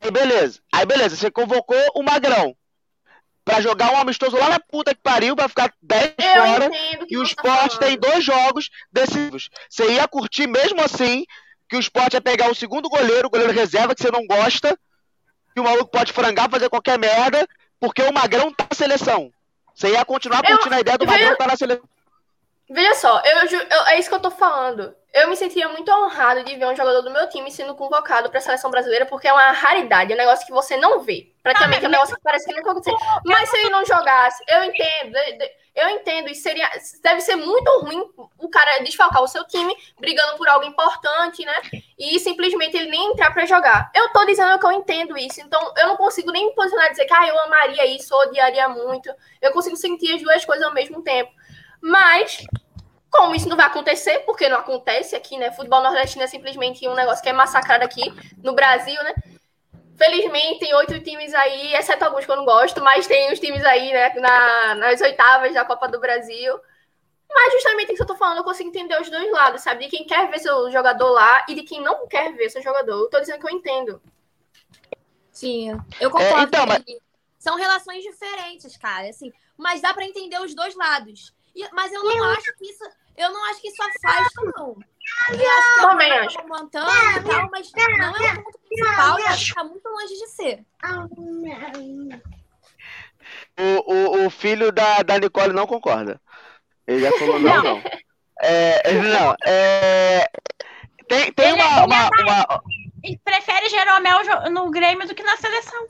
Aí 0.02 0.10
beleza. 0.10 0.60
Aí 0.72 0.86
beleza, 0.86 1.16
você 1.16 1.30
convocou 1.30 1.78
o 1.94 2.02
Magrão 2.02 2.56
para 3.46 3.62
jogar 3.62 3.94
um 3.94 3.98
amistoso 3.98 4.36
lá 4.36 4.50
na 4.50 4.60
puta 4.60 4.96
que 4.96 5.02
pariu, 5.02 5.36
para 5.36 5.48
ficar 5.48 5.72
10 5.80 6.16
fora. 6.18 6.72
E 7.08 7.16
o 7.16 7.24
esporte 7.24 7.80
tá 7.80 7.86
tem 7.86 7.98
dois 7.98 8.24
jogos 8.24 8.72
decisivos. 8.92 9.50
Você 9.70 9.94
ia 9.94 10.08
curtir 10.08 10.48
mesmo 10.48 10.82
assim 10.82 11.24
que 11.70 11.78
o 11.78 11.80
esporte 11.80 12.16
ia 12.16 12.22
pegar 12.22 12.50
o 12.50 12.56
segundo 12.56 12.90
goleiro, 12.90 13.28
o 13.28 13.30
goleiro 13.30 13.54
reserva, 13.54 13.94
que 13.94 14.02
você 14.02 14.10
não 14.10 14.26
gosta, 14.26 14.78
que 15.54 15.62
o 15.62 15.64
maluco 15.64 15.92
pode 15.92 16.12
frangar, 16.12 16.50
fazer 16.50 16.70
qualquer 16.70 16.98
merda, 16.98 17.48
porque 17.80 18.02
o 18.02 18.12
Magrão 18.12 18.52
tá 18.52 18.66
na 18.70 18.76
seleção. 18.76 19.32
Você 19.76 19.92
ia 19.92 20.04
continuar 20.04 20.42
curtindo 20.42 20.74
eu, 20.74 20.78
a 20.78 20.82
ideia 20.82 20.98
do 20.98 21.06
Magrão 21.06 21.34
estar 21.34 21.46
tá 21.46 21.52
na 21.52 21.58
seleção. 21.58 21.88
Veja 22.68 22.96
só, 22.96 23.22
eu, 23.24 23.60
eu, 23.60 23.88
é 23.88 24.00
isso 24.00 24.10
que 24.10 24.16
eu 24.16 24.20
tô 24.20 24.32
falando. 24.32 24.96
Eu 25.16 25.30
me 25.30 25.38
sentiria 25.38 25.70
muito 25.70 25.90
honrado 25.90 26.44
de 26.44 26.58
ver 26.58 26.66
um 26.66 26.76
jogador 26.76 27.02
do 27.02 27.10
meu 27.10 27.30
time 27.30 27.50
sendo 27.50 27.74
convocado 27.74 28.30
para 28.30 28.38
a 28.38 28.42
seleção 28.42 28.70
brasileira, 28.70 29.06
porque 29.06 29.30
é 29.30 29.32
uma 29.32 29.54
raridade, 29.54 30.12
é 30.12 30.14
um 30.14 30.18
negócio 30.18 30.46
que 30.46 30.52
você 30.52 30.76
não 30.76 31.00
vê. 31.00 31.32
Praticamente 31.42 31.84
ah, 31.84 31.86
é 31.86 31.88
um 31.88 31.92
negócio 31.92 32.18
que 32.18 32.22
parece 32.22 32.46
que 32.46 32.54
nunca 32.54 32.72
aconteceu. 32.72 32.98
Mas 33.24 33.50
se 33.50 33.56
ele 33.56 33.70
não 33.70 33.86
jogasse, 33.86 34.44
eu 34.46 34.62
entendo, 34.66 35.16
eu 35.74 35.88
entendo, 35.92 36.28
e 36.28 36.36
seria, 36.36 36.70
deve 37.02 37.22
ser 37.22 37.38
muito 37.38 37.80
ruim 37.80 38.04
o 38.38 38.50
cara 38.50 38.84
desfalcar 38.84 39.24
o 39.24 39.28
seu 39.30 39.48
time, 39.48 39.74
brigando 39.98 40.36
por 40.36 40.50
algo 40.50 40.66
importante, 40.66 41.46
né? 41.46 41.62
E 41.98 42.20
simplesmente 42.20 42.76
ele 42.76 42.92
nem 42.92 43.12
entrar 43.12 43.34
para 43.34 43.46
jogar. 43.46 43.90
Eu 43.96 44.12
tô 44.12 44.26
dizendo 44.26 44.60
que 44.60 44.66
eu 44.66 44.72
entendo 44.74 45.18
isso, 45.18 45.40
então 45.40 45.74
eu 45.78 45.88
não 45.88 45.96
consigo 45.96 46.30
nem 46.30 46.48
me 46.48 46.54
posicionar 46.54 46.88
e 46.88 46.92
dizer 46.92 47.06
que 47.06 47.14
ah, 47.14 47.26
eu 47.26 47.40
amaria 47.40 47.86
isso, 47.86 48.14
odiaria 48.14 48.68
muito. 48.68 49.10
Eu 49.42 49.54
consigo 49.54 49.78
sentir 49.78 50.14
as 50.14 50.22
duas 50.22 50.44
coisas 50.44 50.68
ao 50.68 50.74
mesmo 50.74 51.02
tempo. 51.02 51.32
Mas 51.82 52.46
como 53.16 53.36
isso 53.36 53.48
não 53.48 53.58
vai 53.58 53.66
acontecer, 53.66 54.20
porque 54.20 54.50
não 54.50 54.58
acontece 54.58 55.16
aqui, 55.16 55.38
né? 55.38 55.52
Futebol 55.52 55.82
nordestino 55.82 56.24
é 56.24 56.28
simplesmente 56.28 56.88
um 56.88 56.94
negócio 56.94 57.24
que 57.24 57.30
é 57.30 57.34
massacrado 57.34 57.84
aqui 57.84 58.04
no 58.44 58.54
Brasil, 58.54 59.02
né? 59.04 59.14
Felizmente, 59.98 60.60
tem 60.60 60.76
oito 60.76 61.00
times 61.00 61.34
aí, 61.34 61.74
exceto 61.74 62.04
alguns 62.04 62.26
que 62.26 62.32
eu 62.32 62.36
não 62.36 62.46
gosto, 62.46 62.84
mas 62.84 63.08
tem 63.08 63.32
os 63.32 63.40
times 63.40 63.64
aí, 63.64 63.94
né, 63.94 64.14
na, 64.16 64.76
nas 64.76 65.00
oitavas 65.00 65.54
da 65.54 65.64
Copa 65.64 65.88
do 65.88 66.00
Brasil. 66.00 66.60
Mas 67.34 67.54
justamente 67.54 67.88
isso 67.88 67.98
que 67.98 68.04
eu 68.04 68.08
tô 68.08 68.16
falando, 68.16 68.38
eu 68.38 68.44
consigo 68.44 68.70
entender 68.70 69.00
os 69.00 69.10
dois 69.10 69.32
lados, 69.32 69.62
sabe? 69.62 69.86
De 69.86 69.90
quem 69.90 70.06
quer 70.06 70.30
ver 70.30 70.40
seu 70.40 70.70
jogador 70.72 71.10
lá 71.12 71.46
e 71.50 71.56
de 71.56 71.64
quem 71.64 71.82
não 71.82 72.08
quer 72.08 72.34
ver 72.34 72.50
seu 72.50 72.62
jogador. 72.62 73.04
Eu 73.04 73.10
tô 73.10 73.20
dizendo 73.20 73.40
que 73.40 73.48
eu 73.48 73.58
entendo. 73.58 74.02
Sim, 75.32 75.72
eu 76.00 76.12
concordo. 76.12 76.40
É, 76.40 76.44
então, 76.44 76.66
mas... 76.66 76.84
São 77.38 77.56
relações 77.56 78.04
diferentes, 78.04 78.78
cara, 78.78 79.10
assim. 79.10 79.32
Mas 79.58 79.82
dá 79.82 79.94
para 79.94 80.06
entender 80.06 80.40
os 80.42 80.54
dois 80.56 80.76
lados. 80.76 81.34
E, 81.56 81.68
mas 81.74 81.92
eu 81.92 82.04
não 82.04 82.24
acho 82.26 82.54
que 82.58 82.66
isso 82.70 82.84
eu 83.18 83.32
não 83.32 83.50
acho 83.50 83.62
que 83.62 83.68
isso 83.70 83.82
afasta, 83.82 84.42
não. 84.58 84.78
Eu 85.30 85.50
acho 85.50 85.76
que 85.76 85.82
Também 85.82 86.12
é 86.12 86.26
acho. 86.26 86.48
Montana 86.48 87.18
e 87.18 87.24
tal, 87.24 87.50
mas 87.52 87.72
não 87.98 88.18
é 88.18 88.34
o 88.34 88.44
ponto 88.44 88.60
principal 88.68 89.20
e 89.20 89.24
acho 89.28 89.46
que 89.46 89.54
tá 89.54 89.64
muito 89.64 89.88
longe 89.88 90.14
de 90.14 90.28
ser. 90.28 90.66
O, 93.58 93.94
o, 93.94 94.26
o 94.26 94.30
filho 94.30 94.72
da, 94.72 95.02
da 95.04 95.18
Nicole 95.18 95.54
não 95.54 95.66
concorda. 95.66 96.20
Ele 96.88 97.00
já 97.00 97.12
falou 97.18 97.40
não, 97.40 97.64
não. 97.64 97.82
É, 98.42 98.92
não, 98.94 99.36
é, 99.46 100.30
tem, 101.08 101.32
tem 101.32 101.52
ele, 101.52 101.62
uma, 101.62 101.86
uma, 101.86 102.10
uma, 102.22 102.64
Ele 103.04 103.20
prefere 103.24 103.70
Jeromel 103.70 104.50
no 104.52 104.70
Grêmio 104.70 105.08
do 105.08 105.16
que 105.16 105.24
na 105.24 105.38
seleção. 105.38 105.88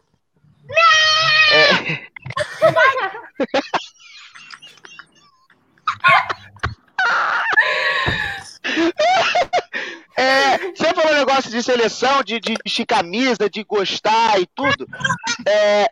É... 1.52 2.06
É, 10.18 10.58
você 10.72 10.94
falou 10.94 11.12
um 11.12 11.18
negócio 11.18 11.52
de 11.52 11.62
seleção, 11.62 12.24
de, 12.24 12.40
de 12.40 12.56
vestir 12.64 12.86
camisa, 12.86 13.50
de 13.50 13.64
gostar 13.66 14.40
e 14.40 14.48
tudo. 14.56 14.88
É, 15.46 15.90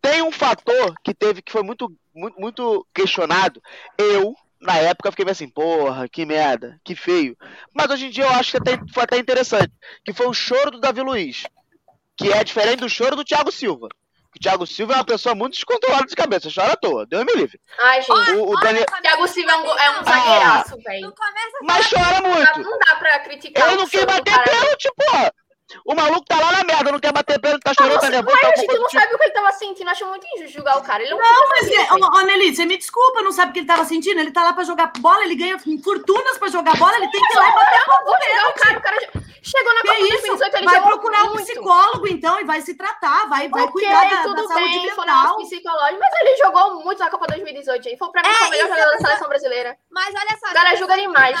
tem 0.00 0.22
um 0.22 0.32
fator 0.32 0.94
que 1.04 1.12
teve 1.12 1.42
que 1.42 1.52
foi 1.52 1.62
muito, 1.62 1.92
muito, 2.14 2.40
muito 2.40 2.86
questionado. 2.94 3.62
Eu, 3.98 4.34
na 4.58 4.76
época, 4.78 5.10
fiquei 5.10 5.30
assim, 5.30 5.48
porra, 5.48 6.08
que 6.08 6.24
merda, 6.24 6.80
que 6.82 6.94
feio. 6.94 7.36
Mas 7.74 7.90
hoje 7.90 8.06
em 8.06 8.10
dia 8.10 8.24
eu 8.24 8.30
acho 8.30 8.52
que 8.52 8.56
até, 8.56 8.78
foi 8.92 9.02
até 9.02 9.18
interessante. 9.18 9.72
Que 10.02 10.14
foi 10.14 10.26
o 10.26 10.34
choro 10.34 10.70
do 10.70 10.80
Davi 10.80 11.02
Luiz. 11.02 11.44
que 12.16 12.32
é 12.32 12.42
diferente 12.42 12.80
do 12.80 12.88
choro 12.88 13.14
do 13.14 13.24
Thiago 13.24 13.52
Silva. 13.52 13.88
O 14.36 14.38
Thiago 14.38 14.66
Silva 14.66 14.92
é 14.92 14.96
uma 14.96 15.04
pessoa 15.04 15.34
muito 15.34 15.54
descontrolada 15.54 16.04
de 16.04 16.14
cabeça, 16.14 16.50
chora 16.54 16.74
à 16.74 16.76
toa, 16.76 17.06
Deus 17.06 17.24
me 17.24 17.32
livre. 17.32 17.58
Ai, 17.78 18.02
gente, 18.02 18.32
o, 18.32 18.50
o 18.50 18.60
Daniel... 18.60 18.84
Thiago 19.00 19.26
Silva 19.26 19.50
é 19.50 19.56
um, 19.56 19.78
é 19.78 19.90
um 19.90 20.04
zagueiraço, 20.04 20.74
ah, 20.74 20.90
velho. 20.90 21.14
Mas 21.62 21.88
chora 21.88 22.20
muito. 22.20 22.60
Não 22.60 22.78
dá 22.78 22.96
pra 22.96 23.18
criticar. 23.20 23.66
Ele 23.66 23.76
não 23.76 23.88
quer 23.88 24.04
bater 24.04 24.44
pênalti, 24.44 24.90
porra. 24.94 25.32
O 25.84 25.94
maluco 25.94 26.24
tá 26.24 26.38
lá 26.38 26.52
na 26.52 26.64
merda, 26.64 26.92
não 26.92 27.00
quer 27.00 27.12
bater 27.12 27.40
pênalti, 27.40 27.62
tá 27.62 27.74
chorando, 27.74 28.00
tá 28.00 28.08
nervoso. 28.08 28.36
Mas 28.40 28.40
tá 28.40 28.48
a 28.48 28.60
gente 28.60 28.78
não 28.78 28.88
sabe 28.88 29.14
o 29.14 29.18
que 29.18 29.24
ele 29.24 29.32
tava 29.32 29.52
sentindo, 29.52 29.90
acho 29.90 30.06
muito 30.06 30.26
injusto 30.36 30.52
julgar 30.54 30.78
o 30.78 30.82
cara. 30.82 31.02
Ele 31.02 31.10
não, 31.10 31.18
não 31.18 31.48
mas, 31.48 31.70
é, 31.70 31.92
ô, 31.92 32.20
Nelly, 32.22 32.54
você 32.54 32.64
me 32.64 32.76
desculpa, 32.76 33.22
não 33.22 33.32
sabe 33.32 33.50
o 33.50 33.52
que 33.52 33.60
ele 33.60 33.66
tava 33.66 33.84
sentindo? 33.84 34.20
Ele 34.20 34.30
tá 34.30 34.44
lá 34.44 34.52
pra 34.52 34.64
jogar 34.64 34.92
bola, 34.98 35.24
ele 35.24 35.34
ganha 35.34 35.58
fortunas 35.58 36.38
pra 36.38 36.48
jogar 36.48 36.76
bola, 36.76 36.96
ele 36.96 37.10
tem 37.10 37.20
que 37.20 37.32
ir 37.32 37.36
lá 37.36 37.48
e 37.48 37.54
bater 37.54 37.84
bola. 37.84 38.02
O 38.06 38.54
cara, 38.54 38.78
o 38.78 38.82
cara 38.82 38.96
chegou 39.42 39.74
na 39.74 39.80
Copa 39.80 39.98
2018, 39.98 40.56
ele 40.56 40.66
Vai 40.66 40.82
procurar 40.82 41.24
um 41.24 41.36
psicólogo, 41.36 42.08
então, 42.08 42.40
e 42.40 42.44
vai 42.44 42.60
se 42.60 42.74
tratar, 42.74 43.28
vai, 43.28 43.48
vai 43.48 43.62
okay, 43.62 43.72
cuidar 43.72 44.08
da, 44.08 44.22
tudo 44.22 44.34
da 44.36 44.48
saúde 44.48 44.72
bem, 44.72 44.86
mental. 44.86 45.36
psicológico, 45.36 46.00
mas 46.00 46.12
ele 46.20 46.36
jogou 46.36 46.84
muito 46.84 46.98
na 46.98 47.10
Copa 47.10 47.26
2018, 47.26 47.82
gente. 47.82 47.98
Foi 47.98 48.10
pra 48.10 48.22
mim, 48.22 48.28
é, 48.28 48.46
o 48.46 48.50
melhor 48.50 48.68
jogador 48.68 48.92
da 48.92 48.98
seleção 48.98 49.28
brasileira. 49.28 49.76
Mas 49.90 50.14
olha 50.14 50.38
só. 50.38 50.50
O 50.50 50.54
cara 50.54 50.76
joga 50.76 50.96
demais 50.96 51.40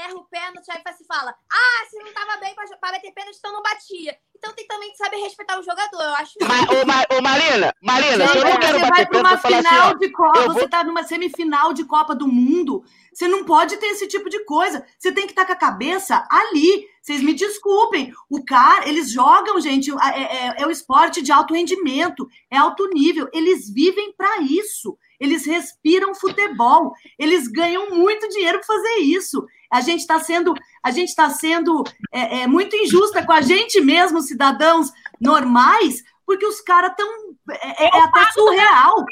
erra 0.00 0.14
o 0.14 0.24
pênalti, 0.24 0.70
aí 0.70 0.94
se 0.94 1.04
fala, 1.04 1.34
ah, 1.50 1.86
se 1.88 1.98
não 1.98 2.12
tava 2.12 2.40
bem 2.40 2.54
pra, 2.54 2.64
pra 2.78 2.92
bater 2.92 3.12
pênalti, 3.12 3.36
então 3.38 3.52
não 3.52 3.62
batia. 3.62 4.16
Então 4.36 4.52
tem 4.54 4.66
também 4.66 4.90
que 4.90 4.96
saber 4.96 5.16
respeitar 5.18 5.58
o 5.58 5.62
jogador, 5.62 6.02
eu 6.02 6.14
acho. 6.14 6.32
Mas, 6.40 6.62
ô, 6.62 6.86
Ma, 6.86 7.04
ô 7.16 7.22
Marina, 7.22 7.74
Marina, 7.82 8.26
se 8.26 8.38
eu 8.38 8.44
não 8.44 8.58
quero 8.58 8.78
você 8.78 8.86
bater 8.86 8.90
vai 8.90 9.06
pra 9.06 9.20
uma 9.20 9.38
final 9.38 9.88
assim, 9.88 9.98
de 9.98 10.10
Copa, 10.10 10.46
você 10.46 10.68
tá 10.68 10.82
numa 10.82 11.02
semifinal 11.04 11.72
de 11.72 11.84
Copa 11.84 12.14
do 12.14 12.26
Mundo, 12.26 12.82
você 13.12 13.28
não 13.28 13.44
pode 13.44 13.76
ter 13.76 13.86
esse 13.86 14.06
tipo 14.06 14.30
de 14.30 14.44
coisa. 14.44 14.84
Você 14.98 15.12
tem 15.12 15.26
que 15.26 15.32
estar 15.32 15.44
tá 15.44 15.48
com 15.48 15.52
a 15.52 15.68
cabeça 15.68 16.26
ali. 16.30 16.86
Vocês 17.02 17.22
me 17.22 17.34
desculpem. 17.34 18.12
O 18.30 18.44
cara, 18.44 18.88
eles 18.88 19.10
jogam, 19.10 19.60
gente, 19.60 19.90
é, 19.90 20.22
é, 20.22 20.62
é 20.62 20.66
o 20.66 20.70
esporte 20.70 21.20
de 21.20 21.32
alto 21.32 21.54
rendimento, 21.54 22.28
é 22.50 22.56
alto 22.56 22.88
nível. 22.88 23.28
Eles 23.32 23.68
vivem 23.70 24.14
para 24.16 24.42
isso. 24.42 24.96
Eles 25.18 25.44
respiram 25.44 26.14
futebol. 26.14 26.92
Eles 27.18 27.48
ganham 27.48 27.90
muito 27.90 28.28
dinheiro 28.28 28.58
para 28.58 28.74
fazer 28.74 29.00
isso 29.00 29.44
a 29.70 29.80
gente 29.80 30.00
está 30.00 30.18
sendo, 30.18 30.52
a 30.82 30.90
gente 30.90 31.08
está 31.08 31.30
sendo 31.30 31.84
é, 32.12 32.40
é, 32.40 32.46
muito 32.46 32.74
injusta 32.74 33.24
com 33.24 33.32
a 33.32 33.40
gente 33.40 33.80
mesmo, 33.80 34.20
cidadãos 34.20 34.90
normais, 35.20 36.02
porque 36.26 36.44
os 36.44 36.60
caras 36.60 36.90
estão 36.90 37.08
é, 37.50 37.84
é, 37.84 37.86
é 37.86 38.02
até 38.02 38.32
surreal. 38.32 39.04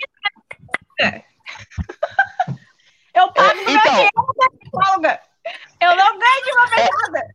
Eu 3.14 3.32
pago 3.32 3.58
é, 3.58 3.72
então, 3.72 3.94
meu 3.94 4.50
psicóloga. 4.58 5.20
Eu 5.80 5.96
não 5.96 6.18
ganho 6.18 6.44
de 6.44 6.52
uma 6.52 6.66
vez 6.66 6.88
nada. 7.02 7.34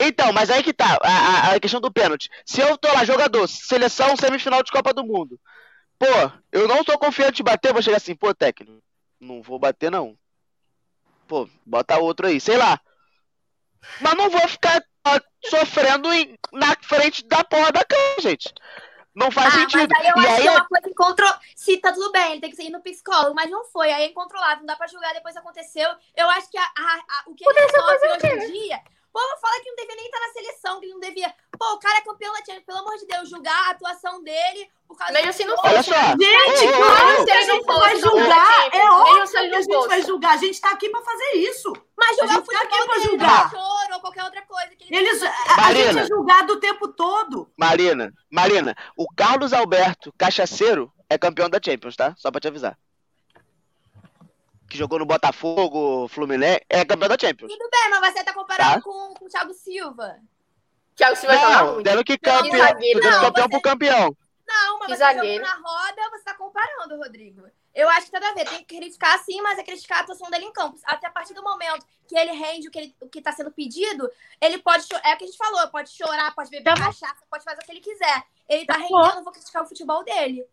Então, 0.00 0.32
mas 0.32 0.50
aí 0.50 0.62
que 0.62 0.72
tá, 0.72 0.98
a, 1.02 1.54
a, 1.54 1.60
questão 1.60 1.80
do 1.80 1.92
pênalti. 1.92 2.28
Se 2.44 2.60
eu 2.60 2.76
tô 2.76 2.88
lá, 2.92 3.04
jogador, 3.04 3.46
seleção 3.46 4.16
semifinal 4.16 4.62
de 4.62 4.72
Copa 4.72 4.92
do 4.92 5.04
Mundo, 5.04 5.40
pô, 5.98 6.06
eu 6.50 6.66
não 6.66 6.82
tô 6.82 6.98
confiante 6.98 7.36
de 7.36 7.42
bater, 7.42 7.72
vou 7.72 7.80
chegar 7.80 7.98
assim, 7.98 8.14
pô, 8.14 8.34
técnico, 8.34 8.82
não 9.20 9.40
vou 9.40 9.58
bater 9.58 9.90
não 9.90 10.18
pô, 11.26 11.48
bota 11.64 11.98
outro 11.98 12.26
aí, 12.26 12.40
sei 12.40 12.56
lá. 12.56 12.80
Mas 14.00 14.14
não 14.14 14.30
vou 14.30 14.48
ficar 14.48 14.82
sofrendo 15.44 16.12
em, 16.12 16.38
na 16.52 16.74
frente 16.82 17.24
da 17.26 17.44
porra 17.44 17.70
da 17.70 17.84
cama, 17.84 18.20
gente. 18.20 18.52
Não 19.14 19.30
faz 19.30 19.54
ah, 19.54 19.58
sentido. 19.58 19.88
Mas 19.90 20.06
aí 20.06 20.08
eu 20.08 20.16
e 20.16 20.26
acho 20.26 20.34
aí 20.36 20.42
que 20.42 20.48
é 20.48 20.50
uma 20.50 20.66
coisa. 20.66 21.40
Se 21.54 21.76
tá 21.76 21.92
tudo 21.92 22.10
bem, 22.10 22.32
ele 22.32 22.40
tem 22.40 22.50
que 22.50 22.62
ir 22.62 22.70
no 22.70 22.80
psicólogo, 22.80 23.34
mas 23.34 23.50
não 23.50 23.64
foi. 23.66 23.92
Aí 23.92 24.04
é 24.04 24.06
incontrolável, 24.08 24.58
não 24.58 24.66
dá 24.66 24.76
pra 24.76 24.88
julgar, 24.88 25.12
depois 25.12 25.36
aconteceu. 25.36 25.88
Eu 26.16 26.28
acho 26.30 26.50
que 26.50 26.58
a, 26.58 26.62
a, 26.62 26.94
a, 26.96 27.22
o 27.26 27.34
que 27.34 27.44
ele 27.48 27.68
sofre 27.68 28.08
hoje 28.08 28.26
em 28.26 28.52
dia 28.52 28.80
povo 29.14 29.40
fala 29.40 29.62
que 29.62 29.68
não 29.68 29.76
devia 29.76 29.94
nem 29.94 30.06
estar 30.06 30.18
na 30.18 30.32
seleção, 30.32 30.80
que 30.80 30.86
ele 30.86 30.94
não 30.94 31.00
devia. 31.00 31.32
Pô, 31.56 31.74
o 31.74 31.78
cara 31.78 31.98
é 31.98 32.00
campeão 32.00 32.32
da 32.32 32.40
Champions, 32.40 32.64
pelo 32.64 32.78
amor 32.78 32.98
de 32.98 33.06
Deus, 33.06 33.30
julgar 33.30 33.68
a 33.68 33.70
atuação 33.70 34.20
dele 34.24 34.68
por 34.88 34.98
causa 34.98 35.12
Mesmo 35.12 35.32
se 35.32 35.44
não 35.44 35.56
só. 35.56 35.68
Gente, 35.68 36.72
claro 36.76 37.24
que 37.24 37.30
a 37.30 37.42
gente 37.42 37.64
vai 37.64 37.96
julgar. 37.96 38.74
É 38.74 38.90
óbvio 38.90 39.30
que 39.30 39.36
a 39.36 39.62
gente 39.62 39.86
vai 39.86 40.02
julgar. 40.02 40.34
A 40.34 40.36
gente 40.36 40.60
tá 40.60 40.70
aqui 40.72 40.88
pra 40.90 41.00
fazer 41.00 41.36
isso. 41.36 41.72
Mas 41.96 42.16
julgar 42.16 42.34
gente 42.34 42.46
tá 42.46 42.60
aqui 42.60 42.86
pra 42.86 42.98
julgar. 42.98 43.50
Choro, 43.50 43.94
ou 43.94 44.00
qualquer 44.00 44.24
outra 44.24 44.42
coisa. 44.42 44.74
Que 44.76 44.92
ele 44.92 45.08
Eles, 45.08 45.22
a, 45.22 45.56
Marina, 45.56 45.68
a 45.68 45.92
gente 45.92 45.98
é 45.98 46.06
julgado 46.06 46.52
o 46.54 46.60
tempo 46.60 46.88
todo. 46.88 47.48
Marina, 47.56 48.12
Marina, 48.30 48.74
o 48.96 49.06
Carlos 49.16 49.52
Alberto, 49.52 50.12
cachaceiro, 50.18 50.92
é 51.08 51.16
campeão 51.16 51.48
da 51.48 51.60
Champions, 51.64 51.94
tá? 51.94 52.14
Só 52.16 52.32
pra 52.32 52.40
te 52.40 52.48
avisar 52.48 52.76
que 54.68 54.78
jogou 54.78 54.98
no 54.98 55.06
Botafogo, 55.06 56.08
Fluminense, 56.08 56.64
é 56.68 56.84
campeão 56.84 57.08
da 57.08 57.18
Champions. 57.18 57.52
Tudo 57.52 57.70
bem, 57.70 58.00
mas 58.00 58.12
você 58.12 58.24
tá 58.24 58.32
comparando 58.32 58.74
tá? 58.74 58.80
com, 58.82 59.14
com 59.14 59.24
o 59.26 59.28
Thiago 59.28 59.54
Silva. 59.54 60.16
Thiago 60.96 61.16
Silva 61.16 61.34
não, 61.36 61.82
dando 61.82 62.04
que 62.04 62.16
campeão, 62.18 62.52
não, 62.52 63.10
não, 63.10 63.20
campeão 63.20 63.44
você... 63.44 63.50
pro 63.50 63.60
campeão. 63.60 64.16
Não, 64.46 64.78
mas 64.78 64.88
que 64.88 64.96
você 64.96 64.98
zagueiro. 64.98 65.42
na 65.42 65.54
roda, 65.54 66.10
você 66.10 66.24
tá 66.24 66.34
comparando, 66.34 66.96
Rodrigo. 66.96 67.42
Eu 67.74 67.88
acho 67.88 68.06
que 68.06 68.12
tem 68.12 68.28
a 68.28 68.34
ver. 68.34 68.48
Tem 68.48 68.58
que 68.58 68.76
criticar 68.76 69.18
sim, 69.24 69.40
mas 69.40 69.58
é 69.58 69.62
criticar 69.64 69.98
a 69.98 70.00
atuação 70.02 70.30
dele 70.30 70.44
em 70.44 70.52
campo. 70.52 70.78
Até 70.84 71.08
a 71.08 71.10
partir 71.10 71.34
do 71.34 71.42
momento 71.42 71.84
que 72.06 72.16
ele 72.16 72.32
rende 72.32 72.68
o 72.68 72.70
que, 72.70 72.78
ele, 72.78 72.96
o 73.00 73.08
que 73.08 73.20
tá 73.20 73.32
sendo 73.32 73.50
pedido, 73.50 74.08
ele 74.40 74.58
pode. 74.58 74.86
É 75.02 75.14
o 75.14 75.18
que 75.18 75.24
a 75.24 75.26
gente 75.26 75.36
falou, 75.36 75.66
pode 75.68 75.90
chorar, 75.90 76.32
pode 76.34 76.50
beber 76.50 76.74
tá 76.74 76.84
cachaça, 76.84 77.24
pode 77.28 77.42
fazer 77.42 77.62
o 77.62 77.64
que 77.64 77.72
ele 77.72 77.80
quiser. 77.80 78.22
Ele 78.48 78.64
tá, 78.64 78.74
tá 78.74 78.80
rendendo, 78.80 79.18
eu 79.18 79.24
vou 79.24 79.32
criticar 79.32 79.62
o 79.62 79.66
futebol 79.66 80.04
dele. 80.04 80.46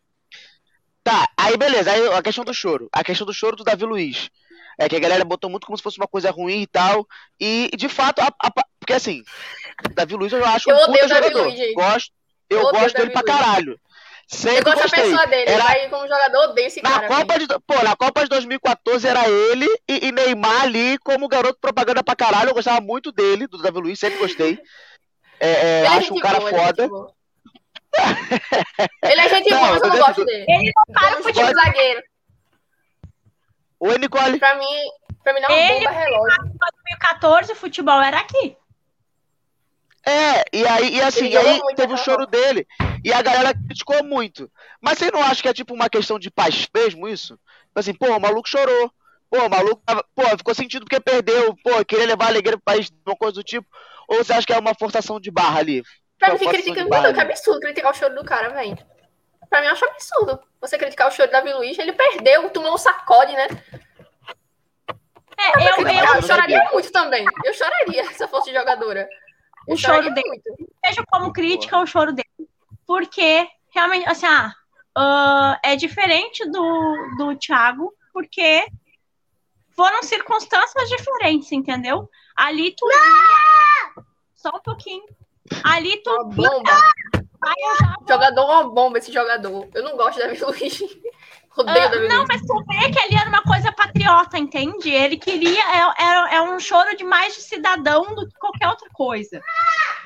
Tá, 1.04 1.28
aí 1.36 1.58
beleza, 1.58 1.92
aí 1.92 2.08
a 2.14 2.22
questão 2.22 2.44
do 2.44 2.54
choro. 2.54 2.90
A 2.92 3.04
questão 3.04 3.26
do 3.26 3.34
choro 3.34 3.56
do 3.56 3.64
Davi 3.64 3.86
Luiz. 3.86 4.30
É 4.80 4.88
que 4.88 4.96
a 4.96 5.00
galera 5.00 5.26
botou 5.26 5.50
muito 5.50 5.66
como 5.66 5.78
se 5.78 5.84
fosse 5.84 5.98
uma 5.98 6.08
coisa 6.08 6.32
ruim 6.32 6.62
e 6.62 6.68
tal. 6.68 7.08
E, 7.40 7.70
de 7.76 7.90
fato, 7.90 8.20
a, 8.20 8.28
a, 8.28 8.52
porque 8.80 8.94
assim, 8.94 9.24
Davi 9.94 10.16
Luiz 10.16 10.32
eu 10.32 10.44
acho 10.46 10.70
eu 10.70 10.76
um 10.76 10.86
puta 10.86 11.08
jogador. 11.08 11.44
Luiz, 11.48 11.74
gosto, 11.74 12.12
eu, 12.50 12.62
eu 12.62 12.72
gosto 12.72 12.96
dele 12.96 13.12
pra 13.12 13.24
caralho. 13.24 13.80
Sempre 14.28 14.60
eu 14.60 14.64
gosto 14.64 14.82
gostei. 14.84 15.04
da 15.04 15.10
pessoa 15.10 15.28
dele, 15.28 15.50
era... 15.50 15.72
aí 15.72 15.90
como 15.90 16.08
jogador, 16.08 16.50
odeio 16.50 16.68
esse 16.68 16.82
na 16.82 16.90
cara. 16.90 17.08
Copa 17.08 17.38
de, 17.38 17.48
pô, 17.68 17.84
na 17.84 17.96
Copa 17.98 18.24
de 18.24 18.30
2014 18.30 19.08
era 19.08 19.30
ele 19.30 19.68
e, 19.90 20.08
e, 20.08 20.12
Neymar 20.12 20.64
ali 20.64 20.98
como 21.00 21.28
garoto 21.28 21.60
propaganda 21.60 22.02
pra 22.02 22.16
caralho. 22.16 22.50
Eu 22.50 22.54
gostava 22.54 22.80
muito 22.80 23.12
dele, 23.12 23.46
do 23.46 23.62
Davi 23.62 23.80
Luiz, 23.80 24.00
sempre 24.00 24.20
gostei. 24.20 24.58
É, 25.38 25.82
é, 25.82 25.88
acho 25.98 26.14
um 26.14 26.20
cara 26.20 26.40
boa, 26.40 26.50
foda. 26.50 26.90
Ele 29.04 29.22
é 29.22 29.30
gente 29.30 29.50
boa, 29.50 29.72
mas 29.72 29.82
eu 29.82 29.90
não 29.90 29.98
gosto 29.98 30.26
dele. 30.26 30.46
Ele 30.48 30.72
não 30.76 30.94
para 30.94 31.20
o 31.20 31.24
futebol 31.24 31.54
zagueiro. 31.54 32.04
Oi, 33.80 33.98
Nicole. 33.98 34.40
Pra 34.40 34.56
mim, 34.56 34.66
pra 35.24 35.34
mim 35.34 35.40
não 35.42 35.50
é 35.50 35.74
bomba 35.74 35.90
relógio. 35.90 36.46
Em 36.46 36.58
2014 36.58 37.52
o 37.52 37.56
futebol 37.56 38.02
era 38.02 38.20
aqui. 38.20 38.56
É, 40.06 40.44
e 40.52 40.66
aí, 40.66 40.96
e 40.96 41.02
assim, 41.02 41.28
e 41.28 41.38
aí 41.38 41.60
teve 41.76 41.94
o 41.94 41.98
choro 41.98 42.26
dele. 42.26 42.68
E 43.04 43.14
a 43.14 43.22
galera 43.22 43.54
criticou 43.54 44.04
muito. 44.04 44.52
Mas 44.80 44.98
você 44.98 45.12
não 45.12 45.22
acha 45.22 45.42
que 45.42 45.48
é 45.48 45.54
tipo 45.54 45.74
uma 45.74 45.90
questão 45.90 46.18
de 46.18 46.32
paz 46.32 46.68
mesmo 46.74 47.08
isso? 47.08 47.40
Tipo 47.68 47.80
assim, 47.80 47.94
pô, 47.94 48.08
o 48.16 48.20
maluco 48.20 48.50
chorou. 48.50 48.92
Pô, 49.30 49.46
o 49.46 49.50
maluco 49.50 49.82
tava, 49.86 50.04
pô, 50.16 50.24
ficou 50.38 50.54
sentido 50.54 50.86
porque 50.86 51.00
perdeu. 51.00 51.56
Pô, 51.64 51.84
queria 51.86 52.06
levar 52.06 52.26
a 52.26 52.30
alegria 52.30 52.58
pro 52.58 52.66
país, 52.66 52.92
uma 53.06 53.16
coisa 53.16 53.36
do 53.36 53.44
tipo. 53.44 53.68
Ou 54.08 54.18
você 54.18 54.34
acha 54.34 54.46
que 54.46 54.54
é 54.54 54.60
uma 54.60 54.76
forçação 54.76 55.20
de 55.20 55.32
barra 55.32 55.60
ali? 55.60 55.84
Pra 56.22 56.34
mim, 56.34 56.38
que 56.38 56.48
critica. 56.48 56.88
Mano, 56.88 57.14
que 57.16 57.20
absurdo 57.20 57.60
criticar 57.60 57.92
o 57.92 57.96
choro 57.96 58.14
do 58.14 58.24
cara, 58.24 58.50
velho. 58.50 58.78
Pra 59.50 59.60
mim, 59.60 59.66
eu 59.66 59.74
acho 59.74 59.84
absurdo 59.86 60.40
você 60.62 60.78
criticar 60.78 61.08
o 61.08 61.12
choro 61.12 61.28
do 61.28 61.32
Davi 61.32 61.52
Luiz. 61.52 61.80
Ele 61.80 61.94
perdeu, 61.94 62.48
tomou 62.52 62.76
um 62.76 62.78
sacode, 62.78 63.34
né? 63.34 63.48
É, 65.36 65.68
eu, 65.68 65.88
eu, 65.88 66.16
eu, 66.16 66.22
choraria 66.22 66.64
muito 66.72 66.92
também. 66.92 67.26
Eu 67.44 67.54
choraria 67.56 68.06
se 68.14 68.24
eu 68.24 68.28
fosse 68.28 68.54
jogadora. 68.54 69.10
Eu 69.68 69.74
o 69.74 69.78
choro 69.78 70.14
dele. 70.14 70.28
Muito. 70.28 70.72
Vejo 70.86 71.04
como 71.10 71.34
crítica 71.34 71.80
o 71.80 71.88
choro 71.88 72.14
dele. 72.14 72.48
Porque, 72.86 73.48
realmente, 73.74 74.08
assim, 74.08 74.28
ah, 74.28 74.54
uh, 74.96 75.60
é 75.64 75.76
diferente 75.76 76.48
do, 76.52 77.16
do 77.18 77.36
Thiago, 77.36 77.92
porque 78.14 78.64
foram 79.76 80.04
circunstâncias 80.04 80.88
diferentes, 80.88 81.52
entendeu? 81.52 82.08
Ali 82.36 82.76
tu. 82.76 82.86
Só 84.36 84.50
um 84.50 84.62
pouquinho. 84.62 85.04
Ali 85.64 86.02
tu. 86.04 86.10
Uma 86.10 86.24
bomba. 86.26 86.72
já... 86.72 87.96
Jogador 88.08 88.46
uma 88.46 88.70
bomba, 88.70 88.98
esse 88.98 89.12
jogador. 89.12 89.68
Eu 89.74 89.84
não 89.84 89.96
gosto 89.96 90.20
da 90.20 90.28
Davi 90.28 90.44
Luiz. 90.44 90.82
Odeio 91.58 92.06
uh, 92.06 92.08
Não, 92.08 92.26
mas 92.30 92.42
tu 92.42 92.64
vê 92.66 92.92
que 92.92 93.00
ali 93.00 93.16
era 93.16 93.28
uma 93.28 93.44
coisa 93.44 93.72
patriota, 93.74 94.38
entende? 94.38 94.90
Ele 94.90 95.18
queria. 95.18 95.62
É, 95.62 96.04
é, 96.04 96.36
é 96.36 96.42
um 96.42 96.60
choro 96.60 96.96
de 96.96 97.04
mais 97.04 97.36
de 97.36 97.42
cidadão 97.42 98.16
do 98.16 98.28
que 98.28 98.40
qualquer 98.40 98.70
outra 98.70 98.88
coisa. 98.94 99.42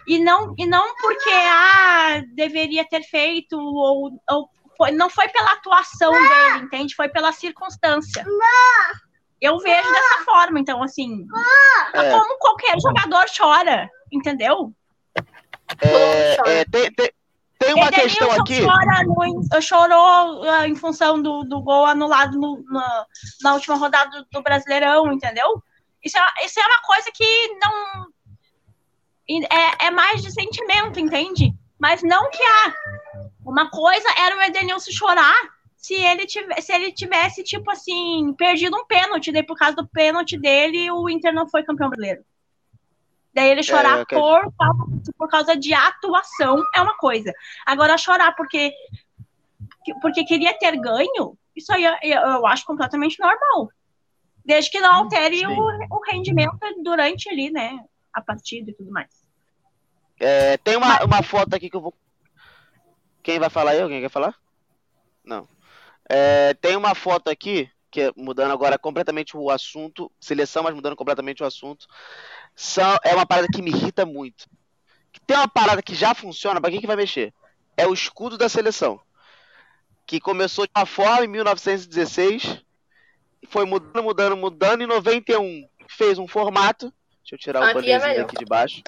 E 0.07 0.19
não, 0.19 0.53
e 0.57 0.65
não 0.65 0.95
porque 0.95 1.29
ah, 1.29 2.23
deveria 2.33 2.83
ter 2.85 3.03
feito, 3.03 3.57
ou, 3.59 4.11
ou 4.29 4.49
foi, 4.77 4.91
não 4.91 5.09
foi 5.09 5.27
pela 5.29 5.51
atuação 5.53 6.11
dele, 6.11 6.65
entende? 6.65 6.95
Foi 6.95 7.09
pela 7.09 7.31
circunstância. 7.31 8.25
Eu 9.41 9.59
vejo 9.59 9.91
dessa 9.91 10.23
forma, 10.23 10.59
então, 10.59 10.81
assim. 10.81 11.25
É. 11.93 12.11
Como 12.11 12.37
qualquer 12.39 12.79
jogador 12.81 13.25
chora, 13.35 13.89
entendeu? 14.11 14.73
É, 15.81 16.59
é, 16.59 16.65
tem, 16.65 16.91
tem, 16.91 17.11
tem 17.59 17.73
uma 17.73 17.87
Edenilson 17.87 18.27
questão 18.27 18.31
aqui. 18.31 18.61
No, 18.61 19.61
chorou 19.61 20.43
uh, 20.43 20.65
em 20.65 20.75
função 20.75 21.21
do, 21.21 21.43
do 21.43 21.61
gol 21.61 21.85
anulado 21.85 22.37
no, 22.39 22.63
na, 22.69 23.05
na 23.41 23.53
última 23.53 23.75
rodada 23.75 24.09
do, 24.11 24.27
do, 24.31 24.41
Brasileirão, 24.41 25.11
entendeu? 25.11 25.63
Isso 26.03 26.17
é, 26.17 26.45
isso 26.45 26.59
é 26.59 26.65
uma 26.65 26.81
coisa 26.81 27.11
que 27.13 27.59
não. 27.61 28.07
É, 29.29 29.87
é 29.87 29.91
mais 29.91 30.21
de 30.21 30.31
sentimento, 30.31 30.99
entende? 30.99 31.53
Mas 31.79 32.03
não 32.03 32.29
que 32.29 32.43
há. 32.43 32.73
Uma 33.45 33.69
coisa 33.69 34.07
era 34.17 34.37
o 34.37 34.41
Edenilson 34.41 34.91
chorar 34.91 35.35
se 35.85 35.93
ele, 35.93 36.25
tivesse, 36.25 36.61
se 36.63 36.73
ele 36.73 36.91
tivesse, 36.91 37.43
tipo 37.43 37.69
assim, 37.69 38.33
perdido 38.35 38.75
um 38.75 38.87
pênalti, 38.87 39.31
daí 39.31 39.43
por 39.43 39.55
causa 39.55 39.75
do 39.75 39.87
pênalti 39.87 40.35
dele, 40.35 40.89
o 40.89 41.07
Inter 41.07 41.31
não 41.31 41.47
foi 41.47 41.63
campeão 41.63 41.89
brasileiro. 41.89 42.25
Daí 43.35 43.49
ele 43.49 43.63
chorar 43.63 43.99
é, 43.99 44.05
por, 44.05 44.53
por 45.17 45.27
causa 45.27 45.57
de 45.57 45.73
atuação 45.73 46.63
é 46.73 46.81
uma 46.81 46.95
coisa. 46.95 47.33
Agora, 47.65 47.97
chorar 47.97 48.33
porque, 48.33 48.73
porque 50.01 50.23
queria 50.23 50.57
ter 50.57 50.79
ganho, 50.79 51.37
isso 51.53 51.73
aí 51.73 51.83
eu, 51.83 51.93
eu 52.01 52.47
acho 52.47 52.65
completamente 52.65 53.19
normal. 53.19 53.69
Desde 54.45 54.71
que 54.71 54.79
não 54.79 54.89
hum, 54.89 55.03
altere 55.03 55.45
o, 55.45 55.51
o, 55.51 56.01
rendimento 56.09 56.57
durante 56.81 57.29
ali, 57.29 57.51
né? 57.51 57.77
A 58.13 58.21
partida 58.21 58.71
e 58.71 58.73
tudo 58.73 58.89
mais. 58.89 59.09
É, 60.17 60.55
tem 60.57 60.77
uma, 60.77 61.03
uma 61.03 61.21
foto 61.21 61.55
aqui 61.55 61.69
que 61.69 61.75
eu 61.75 61.81
vou. 61.81 61.93
Quem 63.21 63.37
vai 63.37 63.49
falar 63.49 63.71
aí? 63.71 63.81
Alguém 63.81 63.99
quer 63.99 64.09
falar? 64.09 64.33
Não. 65.25 65.49
É, 66.07 66.53
tem 66.53 66.77
uma 66.77 66.95
foto 66.95 67.29
aqui, 67.29 67.69
que 67.91 68.01
é 68.01 68.11
mudando 68.15 68.51
agora 68.51 68.77
completamente 68.77 69.35
o 69.35 69.49
assunto, 69.49 70.09
seleção, 70.21 70.63
mas 70.63 70.75
mudando 70.75 70.95
completamente 70.95 71.43
o 71.43 71.45
assunto. 71.45 71.85
São, 72.55 72.97
é 73.03 73.13
uma 73.13 73.25
parada 73.25 73.47
que 73.53 73.61
me 73.61 73.71
irrita 73.71 74.05
muito. 74.05 74.47
Tem 75.27 75.37
uma 75.37 75.47
parada 75.47 75.81
que 75.81 75.95
já 75.95 76.13
funciona, 76.13 76.61
para 76.61 76.71
quem 76.71 76.79
que 76.79 76.87
vai 76.87 76.95
mexer? 76.95 77.33
É 77.75 77.87
o 77.87 77.93
escudo 77.93 78.37
da 78.37 78.47
seleção. 78.47 78.99
Que 80.05 80.19
começou 80.19 80.65
de 80.65 80.71
uma 80.75 80.85
forma 80.85 81.25
em 81.25 81.27
1916, 81.27 82.61
foi 83.49 83.65
mudando, 83.65 84.03
mudando, 84.03 84.37
mudando. 84.37 84.81
Em 84.81 84.87
91 84.87 85.67
fez 85.87 86.19
um 86.19 86.27
formato. 86.27 86.93
Deixa 87.21 87.35
eu 87.35 87.39
tirar 87.39 87.61
o 87.63 87.73
bannerzinho 87.73 88.13
é 88.13 88.21
aqui 88.21 88.37
de 88.37 88.45
baixo. 88.45 88.81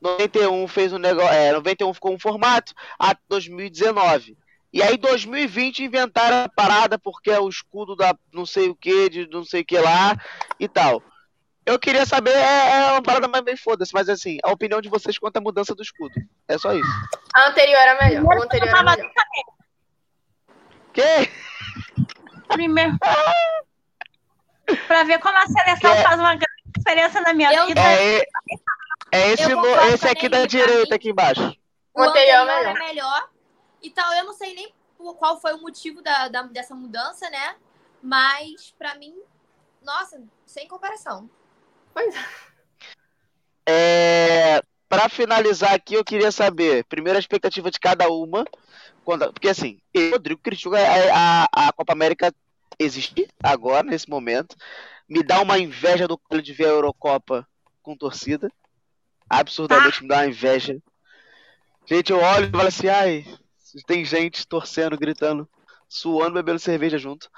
91 0.00 0.68
fez 0.68 0.92
um 0.92 0.98
negócio. 0.98 1.32
É, 1.32 1.52
91 1.52 1.94
ficou 1.94 2.12
um 2.12 2.18
formato. 2.18 2.74
A 2.98 3.16
2019 3.28 4.36
e 4.74 4.82
aí, 4.82 4.96
2020, 4.96 5.84
inventaram 5.84 6.38
a 6.38 6.48
parada 6.48 6.98
porque 6.98 7.30
é 7.30 7.38
o 7.38 7.48
escudo 7.48 7.94
da 7.94 8.12
não 8.32 8.44
sei 8.44 8.68
o 8.68 8.74
que, 8.74 9.08
de 9.08 9.28
não 9.28 9.44
sei 9.44 9.60
o 9.60 9.64
que 9.64 9.78
lá 9.78 10.16
e 10.58 10.66
tal. 10.66 11.00
Eu 11.66 11.78
queria 11.78 12.04
saber, 12.04 12.34
é, 12.34 12.88
é 12.88 12.92
uma 12.92 13.02
parada 13.02 13.26
mais 13.26 13.42
bem 13.42 13.56
foda-se, 13.56 13.92
mas 13.94 14.08
assim, 14.08 14.38
a 14.44 14.52
opinião 14.52 14.82
de 14.82 14.88
vocês 14.88 15.18
quanto 15.18 15.38
à 15.38 15.40
mudança 15.40 15.74
do 15.74 15.82
escudo. 15.82 16.14
É 16.46 16.58
só 16.58 16.74
isso. 16.74 16.90
A 17.34 17.48
anterior 17.48 17.78
era 17.78 18.06
melhor. 18.06 18.32
A 18.32 18.44
anterior 18.44 18.68
era 18.68 18.82
melhor. 18.82 19.10
Que? 20.92 21.30
Primeiro. 22.48 22.98
pra 24.86 25.04
ver 25.04 25.18
como 25.20 25.36
a 25.38 25.46
seleção 25.46 25.96
que? 25.96 26.02
faz 26.02 26.20
uma 26.20 26.34
grande 26.34 26.62
diferença 26.76 27.20
na 27.22 27.32
minha 27.32 27.52
eu 27.52 27.66
vida. 27.66 27.80
É, 27.80 28.18
é 29.12 29.32
esse, 29.32 29.50
esse 29.94 30.08
aqui 30.08 30.28
da 30.28 30.44
direita, 30.44 30.94
aqui 30.94 31.10
embaixo. 31.10 31.56
O 31.94 32.02
anterior 32.02 32.46
é 32.48 32.74
melhor. 32.74 33.30
Então, 33.82 34.12
eu 34.14 34.24
não 34.24 34.34
sei 34.34 34.54
nem 34.54 34.74
qual 34.96 35.40
foi 35.40 35.54
o 35.54 35.60
motivo 35.60 36.02
da, 36.02 36.28
da 36.28 36.42
dessa 36.42 36.74
mudança, 36.74 37.28
né? 37.30 37.56
Mas, 38.02 38.74
para 38.78 38.94
mim, 38.96 39.14
nossa, 39.82 40.22
sem 40.44 40.68
comparação. 40.68 41.28
Pois 41.94 42.14
é. 43.66 44.60
Para 44.88 45.08
finalizar 45.08 45.74
aqui, 45.74 45.94
eu 45.94 46.04
queria 46.04 46.30
saber, 46.30 46.84
primeiro 46.84 47.16
a 47.16 47.20
expectativa 47.20 47.70
de 47.70 47.80
cada 47.80 48.08
uma. 48.08 48.44
Quando, 49.04 49.32
porque 49.32 49.48
assim, 49.48 49.80
eu, 49.92 50.12
Rodrigo 50.12 50.40
critico 50.40 50.74
a, 50.76 51.46
a, 51.52 51.68
a 51.68 51.72
Copa 51.72 51.92
América 51.92 52.32
existir 52.78 53.28
agora, 53.42 53.82
nesse 53.82 54.08
momento. 54.08 54.56
Me 55.08 55.22
dá 55.22 55.40
uma 55.40 55.58
inveja 55.58 56.06
do 56.06 56.18
de 56.42 56.52
ver 56.52 56.66
a 56.66 56.68
Eurocopa 56.68 57.46
com 57.82 57.96
torcida. 57.96 58.50
Absurdamente 59.28 59.98
ah. 59.98 60.02
me 60.02 60.08
dá 60.08 60.16
uma 60.18 60.26
inveja. 60.26 60.78
Gente, 61.86 62.12
eu 62.12 62.18
olho 62.18 62.46
e 62.46 62.50
falo 62.50 62.68
assim, 62.68 62.88
ai, 62.88 63.26
tem 63.86 64.04
gente 64.04 64.46
torcendo, 64.46 64.96
gritando, 64.96 65.48
suando, 65.88 66.34
bebendo 66.34 66.58
cerveja 66.58 66.98
junto. 66.98 67.28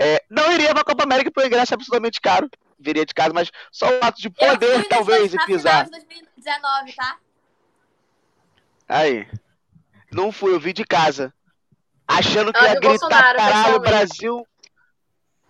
É, 0.00 0.24
não 0.30 0.52
iria 0.52 0.72
pra 0.72 0.84
Copa 0.84 1.02
América 1.02 1.30
porque 1.30 1.46
o 1.46 1.48
ingresso 1.48 1.74
é 1.74 1.76
absolutamente 1.76 2.20
caro. 2.20 2.48
Viria 2.82 3.06
de 3.06 3.14
casa, 3.14 3.32
mas 3.32 3.50
só 3.70 3.86
o 3.86 4.04
ato 4.04 4.20
de 4.20 4.30
poder, 4.30 4.88
talvez, 4.88 5.32
e 5.32 5.38
pisar. 5.46 5.84
De 5.84 5.90
2019, 5.90 6.92
tá? 6.94 7.16
Aí. 8.88 9.26
Não 10.10 10.30
fui, 10.30 10.52
eu 10.52 10.60
vi 10.60 10.72
de 10.72 10.84
casa. 10.84 11.32
Achando 12.06 12.52
que 12.52 12.62
ia 12.62 12.78
gritar 12.78 13.08
caralho, 13.08 13.80
Brasil. 13.80 14.46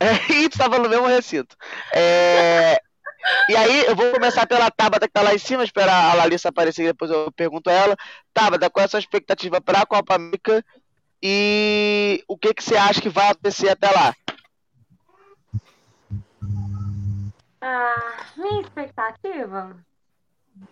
É, 0.03 0.33
e 0.33 0.49
tava 0.49 0.81
no 0.81 0.89
mesmo 0.89 1.07
recinto. 1.07 1.57
É, 1.95 2.77
e 3.49 3.57
aí, 3.57 3.85
eu 3.87 3.95
vou 3.95 4.11
começar 4.13 4.47
pela 4.47 4.71
Tabata 4.71 5.07
que 5.07 5.13
tá 5.13 5.23
lá 5.23 5.33
em 5.33 5.39
cima, 5.39 5.63
esperar 5.63 6.11
a 6.11 6.15
Larissa 6.15 6.49
aparecer, 6.49 6.87
depois 6.87 7.11
eu 7.11 7.31
pergunto 7.33 7.71
a 7.71 7.73
ela. 7.73 7.97
Tabata, 8.35 8.69
qual 8.69 8.83
é 8.83 8.87
a 8.87 8.89
sua 8.89 8.99
expectativa 8.99 9.61
para 9.61 9.81
a 9.81 9.87
Copa 9.87 10.17
América 10.17 10.65
e 11.23 12.25
o 12.27 12.37
que, 12.37 12.53
que 12.53 12.65
você 12.65 12.77
acha 12.77 13.01
que 13.01 13.09
vai 13.09 13.29
acontecer 13.29 13.71
até 13.71 13.91
lá? 13.91 14.15
Ah, 17.65 18.17
minha 18.37 18.61
expectativa 18.61 19.77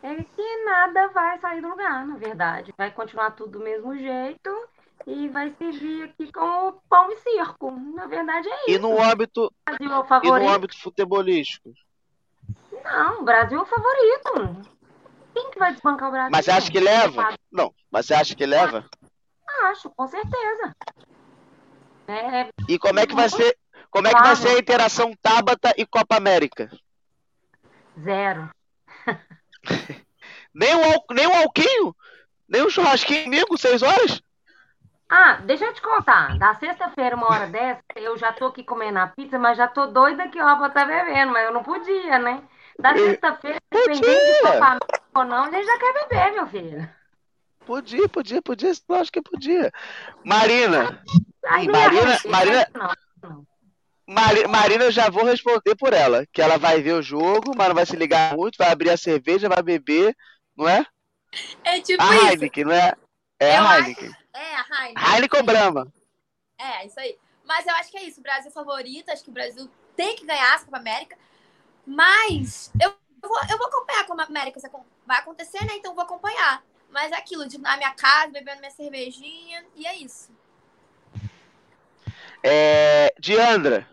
é 0.02 0.16
que 0.16 0.64
nada 0.64 1.06
vai 1.08 1.38
sair 1.38 1.62
do 1.62 1.68
lugar, 1.68 2.04
na 2.04 2.16
verdade. 2.16 2.74
Vai 2.76 2.90
continuar 2.90 3.30
tudo 3.30 3.58
do 3.58 3.64
mesmo 3.64 3.96
jeito 3.96 4.68
e 5.06 5.28
vai 5.28 5.54
servir 5.56 6.02
aqui 6.02 6.32
como 6.32 6.82
pão 6.88 7.10
e 7.12 7.16
circo. 7.18 7.70
Na 7.70 8.06
verdade 8.06 8.48
é 8.48 8.56
isso. 8.62 8.70
E 8.70 8.78
no 8.78 9.00
âmbito, 9.00 9.52
e 9.78 10.28
no 10.28 10.48
âmbito 10.48 10.76
futebolístico? 10.80 11.72
Não, 12.82 13.20
o 13.20 13.24
Brasil 13.24 13.60
é 13.60 13.62
o 13.62 13.66
favorito. 13.66 14.66
Quem 15.32 15.50
que 15.52 15.58
vai 15.60 15.72
desbancar 15.72 16.08
o 16.08 16.12
Brasil? 16.12 16.30
Mas 16.32 16.44
você 16.44 16.50
acha 16.50 16.72
que 16.72 16.80
leva? 16.80 17.34
Não, 17.52 17.72
mas 17.88 18.06
você 18.06 18.14
acha 18.14 18.34
que 18.34 18.44
leva? 18.44 18.84
Acho, 19.62 19.88
com 19.90 20.08
certeza. 20.08 20.74
É... 22.08 22.48
E 22.68 22.78
como 22.80 22.98
é 22.98 23.06
que 23.06 23.14
vai 23.14 23.28
ser? 23.28 23.56
Como 23.90 24.06
é 24.06 24.14
que 24.14 24.22
vai 24.22 24.36
ser 24.36 24.48
a 24.50 24.58
interação 24.58 25.12
Tabata 25.20 25.74
e 25.76 25.84
Copa 25.84 26.16
América? 26.16 26.70
Zero. 27.98 28.48
nem, 30.54 30.74
o, 30.74 31.04
nem 31.12 31.26
alquinho? 31.26 31.94
Nem 32.48 32.62
o 32.62 32.70
churrasquinho 32.70 33.26
amigo, 33.26 33.58
seis 33.58 33.82
horas? 33.82 34.22
Ah, 35.08 35.40
deixa 35.44 35.64
eu 35.64 35.74
te 35.74 35.82
contar. 35.82 36.38
Da 36.38 36.54
sexta-feira, 36.54 37.16
uma 37.16 37.26
hora 37.26 37.48
dessa, 37.48 37.82
eu 37.96 38.16
já 38.16 38.32
tô 38.32 38.46
aqui 38.46 38.62
comendo 38.62 39.00
a 39.00 39.08
pizza, 39.08 39.38
mas 39.40 39.58
já 39.58 39.66
tô 39.66 39.88
doida 39.88 40.28
que 40.28 40.40
o 40.40 40.44
Rafa 40.44 40.70
tá 40.70 40.84
bebendo, 40.84 41.32
mas 41.32 41.46
eu 41.46 41.52
não 41.52 41.64
podia, 41.64 42.18
né? 42.20 42.42
Da 42.78 42.94
sexta-feira, 42.94 43.58
dependendo 43.70 44.02
de 44.02 44.40
Copa 44.40 44.78
ou 45.16 45.24
não, 45.24 45.46
ele 45.46 45.64
já 45.64 45.78
quer 45.78 45.92
beber, 45.94 46.32
meu 46.32 46.46
filho. 46.46 46.88
Podia, 47.66 48.08
podia, 48.08 48.40
podia, 48.40 48.70
acho 48.70 49.12
que 49.12 49.20
podia. 49.20 49.72
Marina. 50.24 51.02
Ai, 51.44 51.66
Marina, 51.66 52.18
Marina, 52.26 52.66
Marina, 54.10 54.48
Marina, 54.48 54.84
eu 54.84 54.90
já 54.90 55.08
vou 55.08 55.24
responder 55.24 55.76
por 55.76 55.92
ela. 55.92 56.26
Que 56.32 56.42
ela 56.42 56.58
vai 56.58 56.82
ver 56.82 56.94
o 56.94 57.02
jogo, 57.02 57.52
mas 57.56 57.68
não 57.68 57.76
vai 57.76 57.86
se 57.86 57.94
ligar 57.94 58.36
muito, 58.36 58.58
vai 58.58 58.72
abrir 58.72 58.90
a 58.90 58.96
cerveja, 58.96 59.48
vai 59.48 59.62
beber, 59.62 60.16
não 60.56 60.68
é? 60.68 60.84
É 61.62 61.80
tipo 61.80 62.02
a 62.02 62.16
isso. 62.16 62.26
Heineken, 62.26 62.64
não 62.64 62.72
é? 62.72 62.92
É 63.38 63.56
eu 63.56 63.62
a 63.62 63.78
Heineken. 63.78 64.08
Acho... 64.08 64.16
É, 64.34 64.56
a 64.56 64.84
Heineken. 64.84 65.14
Heineken 65.14 65.42
Brahma. 65.44 65.94
É, 66.58 66.86
isso 66.86 66.98
aí. 66.98 67.16
Mas 67.44 67.64
eu 67.64 67.74
acho 67.76 67.90
que 67.92 67.98
é 67.98 68.02
isso. 68.02 68.18
O 68.18 68.22
Brasil 68.22 68.50
favorito, 68.50 69.10
acho 69.10 69.22
que 69.22 69.30
o 69.30 69.32
Brasil 69.32 69.70
tem 69.94 70.16
que 70.16 70.26
ganhar 70.26 70.56
a 70.56 70.58
Copa 70.58 70.78
América. 70.78 71.16
Mas 71.86 72.72
eu 72.82 72.92
vou, 73.22 73.40
eu 73.48 73.58
vou 73.58 73.68
acompanhar 73.68 74.06
como 74.06 74.20
a 74.20 74.24
América 74.24 74.60
vai 75.06 75.18
acontecer, 75.18 75.64
né? 75.64 75.76
Então 75.76 75.92
eu 75.92 75.94
vou 75.94 76.04
acompanhar. 76.04 76.64
Mas 76.90 77.12
é 77.12 77.16
aquilo, 77.16 77.46
de 77.46 77.58
na 77.58 77.76
minha 77.76 77.94
casa, 77.94 78.32
bebendo 78.32 78.58
minha 78.58 78.72
cervejinha, 78.72 79.64
e 79.76 79.86
é 79.86 79.96
isso. 79.98 80.32
É, 82.42 83.14
Diandra. 83.20 83.88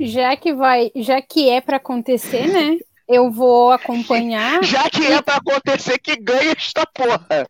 Já 0.00 0.36
que 0.36 0.52
vai, 0.54 0.90
já 0.94 1.20
que 1.20 1.48
é 1.48 1.60
para 1.60 1.76
acontecer, 1.76 2.46
né? 2.46 2.78
Eu 3.08 3.30
vou 3.30 3.72
acompanhar. 3.72 4.60
Já 4.62 4.90
que 4.90 5.06
é 5.06 5.22
para 5.22 5.36
acontecer, 5.36 5.98
que 5.98 6.14
ganha 6.14 6.52
esta 6.52 6.84
porra. 6.84 7.48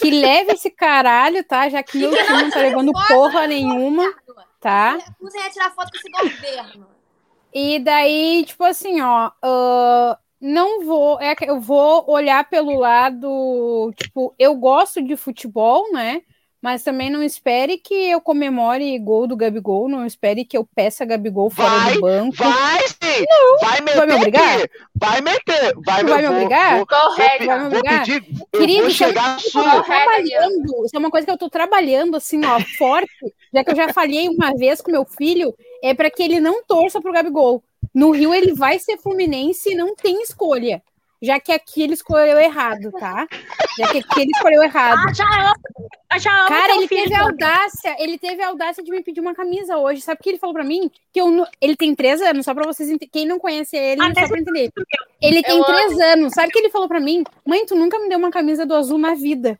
Que 0.00 0.10
leve 0.10 0.54
esse 0.54 0.70
caralho, 0.70 1.44
tá? 1.44 1.68
Já 1.68 1.84
que 1.84 1.98
meu 1.98 2.10
time 2.10 2.42
não 2.42 2.50
tá 2.50 2.58
levando 2.58 2.90
porra 3.06 3.46
nenhuma, 3.46 4.12
tá? 4.60 4.98
Usem 5.20 5.40
a 5.40 5.50
tirar 5.50 5.70
foto 5.70 5.88
com 5.92 5.96
esse 5.96 6.10
governo. 6.10 6.88
E 7.54 7.78
daí, 7.78 8.44
tipo 8.44 8.64
assim, 8.64 9.00
ó, 9.00 9.28
uh, 9.28 10.16
não 10.40 10.84
vou, 10.84 11.20
é 11.20 11.36
que 11.36 11.48
eu 11.48 11.60
vou 11.60 12.10
olhar 12.10 12.48
pelo 12.48 12.76
lado, 12.76 13.92
tipo, 13.94 14.34
eu 14.36 14.56
gosto 14.56 15.00
de 15.00 15.16
futebol, 15.16 15.92
né? 15.92 16.22
Mas 16.62 16.84
também 16.84 17.10
não 17.10 17.24
espere 17.24 17.76
que 17.76 17.92
eu 17.92 18.20
comemore 18.20 18.96
gol 19.00 19.26
do 19.26 19.36
Gabigol, 19.36 19.88
não 19.88 20.06
espere 20.06 20.44
que 20.44 20.56
eu 20.56 20.64
peça 20.64 21.04
Gabigol 21.04 21.50
fora 21.50 21.68
vai, 21.68 21.94
do 21.94 22.00
banco. 22.00 22.36
Vai 22.36 22.86
sim! 22.86 23.26
Não, 23.28 23.58
vai 23.58 23.80
meter! 23.80 23.96
Vai 23.96 24.06
me 24.06 24.14
obrigar? 24.14 24.70
Vai 24.94 25.20
meter! 25.20 25.74
Vai, 25.84 26.04
vai 26.04 26.22
me 26.22 26.28
obrigar? 26.28 26.76
Vou, 26.76 26.86
Correto. 26.86 27.46
Vai 27.46 27.58
me 27.58 27.66
obrigar? 27.66 28.06
Vou 28.06 28.16
pedir, 28.20 28.46
Querido, 28.52 28.82
vou 28.82 28.90
chegar 28.90 29.38
isso, 29.38 29.58
é 29.58 29.82
trabalhando, 29.82 30.84
isso 30.86 30.94
é 30.94 30.98
uma 31.00 31.10
coisa 31.10 31.26
que 31.26 31.32
eu 31.32 31.38
tô 31.38 31.50
trabalhando, 31.50 32.16
assim, 32.16 32.40
ó, 32.44 32.60
forte, 32.78 33.10
já 33.52 33.64
que 33.64 33.72
eu 33.72 33.76
já 33.76 33.92
falhei 33.92 34.28
uma 34.28 34.54
vez 34.54 34.80
com 34.80 34.92
meu 34.92 35.04
filho, 35.04 35.52
é 35.82 35.92
para 35.92 36.12
que 36.12 36.22
ele 36.22 36.38
não 36.38 36.62
torça 36.62 37.00
pro 37.00 37.12
Gabigol. 37.12 37.60
No 37.92 38.12
Rio 38.12 38.32
ele 38.32 38.54
vai 38.54 38.78
ser 38.78 38.98
Fluminense 38.98 39.72
e 39.72 39.74
não 39.74 39.96
tem 39.96 40.22
escolha. 40.22 40.80
Já 41.22 41.38
que 41.40 41.52
aqui 41.52 41.82
ele 41.82 41.94
escolheu 41.94 42.38
errado, 42.38 42.90
tá? 42.92 43.26
Já 43.78 43.88
que 43.92 43.98
aqui 43.98 44.20
ele 44.20 44.30
escolheu 44.34 44.62
errado. 44.62 44.98
Ah, 45.08 45.12
já 45.14 45.24
amo, 45.24 46.20
já 46.20 46.38
amo 46.40 46.48
Cara, 46.48 46.74
ele 46.74 46.88
filho 46.88 47.02
teve 47.04 47.14
a 47.14 47.22
audácia, 47.22 47.96
ele 47.98 48.18
teve 48.18 48.42
a 48.42 48.48
audácia 48.48 48.82
de 48.82 48.90
me 48.90 49.02
pedir 49.02 49.20
uma 49.20 49.34
camisa 49.34 49.76
hoje. 49.78 50.00
Sabe 50.02 50.18
o 50.20 50.22
que 50.22 50.30
ele 50.30 50.38
falou 50.38 50.54
pra 50.54 50.64
mim? 50.64 50.90
Que 51.12 51.20
eu, 51.20 51.46
ele 51.60 51.76
tem 51.76 51.94
três 51.94 52.20
anos, 52.20 52.44
só 52.44 52.52
pra 52.52 52.64
vocês 52.64 52.88
entenderem. 52.88 53.10
Quem 53.12 53.26
não 53.26 53.38
conhece 53.38 53.76
ele, 53.76 54.02
Ah, 54.02 54.12
só 54.14 54.20
mas- 54.20 54.28
pra 54.28 54.40
entender. 54.40 54.70
Ele 55.20 55.42
tem 55.42 55.58
Eu 55.58 55.64
três 55.64 55.98
anos. 56.00 56.32
Sabe 56.34 56.48
o 56.48 56.50
que 56.50 56.58
ele 56.58 56.70
falou 56.70 56.88
pra 56.88 57.00
mim? 57.00 57.22
Mãe, 57.46 57.64
tu 57.64 57.76
nunca 57.76 57.98
me 57.98 58.08
deu 58.08 58.18
uma 58.18 58.30
camisa 58.30 58.66
do 58.66 58.74
azul 58.74 58.98
na 58.98 59.14
vida. 59.14 59.58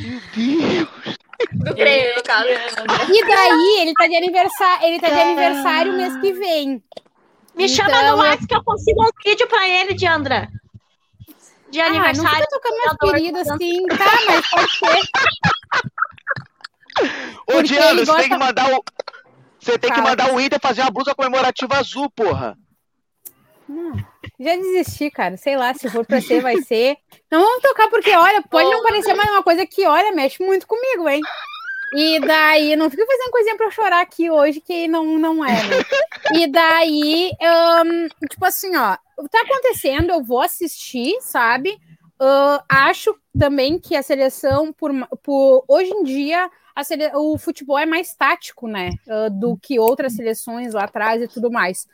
Meu 0.00 0.20
Deus. 0.34 0.88
Do 1.52 1.74
Grêmio, 1.74 2.16
no 2.16 2.22
caso. 2.22 2.48
E 2.48 3.26
daí, 3.26 3.80
ele 3.82 3.94
tá 3.94 4.06
de 4.08 4.16
aniversário, 4.16 4.86
ele 4.86 5.00
tá 5.00 5.08
de 5.08 5.20
aniversário 5.20 5.92
mês 5.92 6.16
que 6.20 6.32
vem. 6.32 6.82
Me 7.58 7.68
chama 7.68 7.90
Então, 7.90 8.02
no 8.02 8.08
eu- 8.08 8.16
WhatsApp 8.18 8.46
que 8.46 8.54
eu 8.54 8.64
consigo 8.64 9.02
um 9.04 9.10
vídeo 9.24 9.48
pra 9.48 9.68
ele, 9.68 9.94
Diandra. 9.94 10.48
De 11.70 11.80
Ah, 11.80 11.90
não 11.90 11.96
aniversário. 11.96 12.36
fica 12.38 12.46
tocando 12.50 12.76
meus 12.76 12.96
queridos 13.12 13.48
assim, 13.50 13.86
tá, 13.88 14.18
mas 14.26 14.48
pode 14.50 14.78
ser. 14.78 15.00
Ô, 17.46 17.52
Porque 17.52 17.74
ele 17.74 18.04
você 18.06 18.16
tem 18.16 18.28
que 18.30 18.38
mandar 18.38 18.72
o. 18.72 18.82
Você 19.60 19.78
tem 19.78 19.92
que 19.92 20.00
mandar 20.00 20.32
o 20.32 20.40
Inter 20.40 20.58
fazer 20.62 20.80
uma 20.82 20.90
blusa 20.90 21.14
comemorativa 21.14 21.76
azul, 21.76 22.08
porra. 22.10 22.56
Não, 23.68 23.92
já 24.40 24.56
desisti, 24.56 25.10
cara. 25.10 25.36
Sei 25.36 25.56
lá, 25.56 25.74
se 25.74 25.90
for 25.90 26.06
pra 26.06 26.20
ser, 26.22 26.40
vai 26.40 26.56
ser. 26.62 26.96
Não 27.30 27.40
vamos 27.42 27.60
tocar, 27.60 27.88
porque, 27.90 28.10
olha, 28.16 28.40
pode 28.48 28.70
não 28.70 28.82
parecer 28.82 29.12
mais 29.14 29.28
uma 29.30 29.42
coisa 29.42 29.66
que, 29.66 29.86
olha, 29.86 30.10
mexe 30.12 30.42
muito 30.42 30.66
comigo, 30.66 31.06
hein? 31.08 31.20
E 31.94 32.20
daí, 32.20 32.76
não 32.76 32.90
fica 32.90 33.04
fazendo 33.06 33.30
coisinha 33.30 33.56
pra 33.56 33.66
eu 33.66 33.70
chorar 33.70 34.00
aqui 34.00 34.30
hoje, 34.30 34.60
que 34.60 34.86
não, 34.88 35.18
não 35.18 35.44
é, 35.44 35.50
né? 35.52 35.76
E 36.34 36.46
daí, 36.46 37.32
ahn, 37.40 38.08
tipo 38.28 38.44
assim, 38.44 38.76
ó, 38.76 38.96
tá 39.30 39.40
acontecendo, 39.42 40.10
eu 40.10 40.22
vou 40.22 40.40
assistir, 40.40 41.16
sabe? 41.20 41.78
Ah, 42.20 42.62
acho 42.68 43.14
também 43.38 43.78
que 43.78 43.94
a 43.96 44.02
seleção, 44.02 44.72
por, 44.72 44.90
por 45.22 45.64
hoje 45.68 45.90
em 45.90 46.02
dia, 46.02 46.50
sele- 46.84 47.10
o 47.14 47.38
futebol 47.38 47.78
é 47.78 47.86
mais 47.86 48.14
tático, 48.14 48.66
né? 48.68 48.90
ah, 49.08 49.28
do 49.28 49.56
que 49.56 49.78
outras 49.78 50.14
seleções 50.14 50.74
lá 50.74 50.84
atrás 50.84 51.22
e 51.22 51.28
tudo 51.28 51.50
mais. 51.50 51.86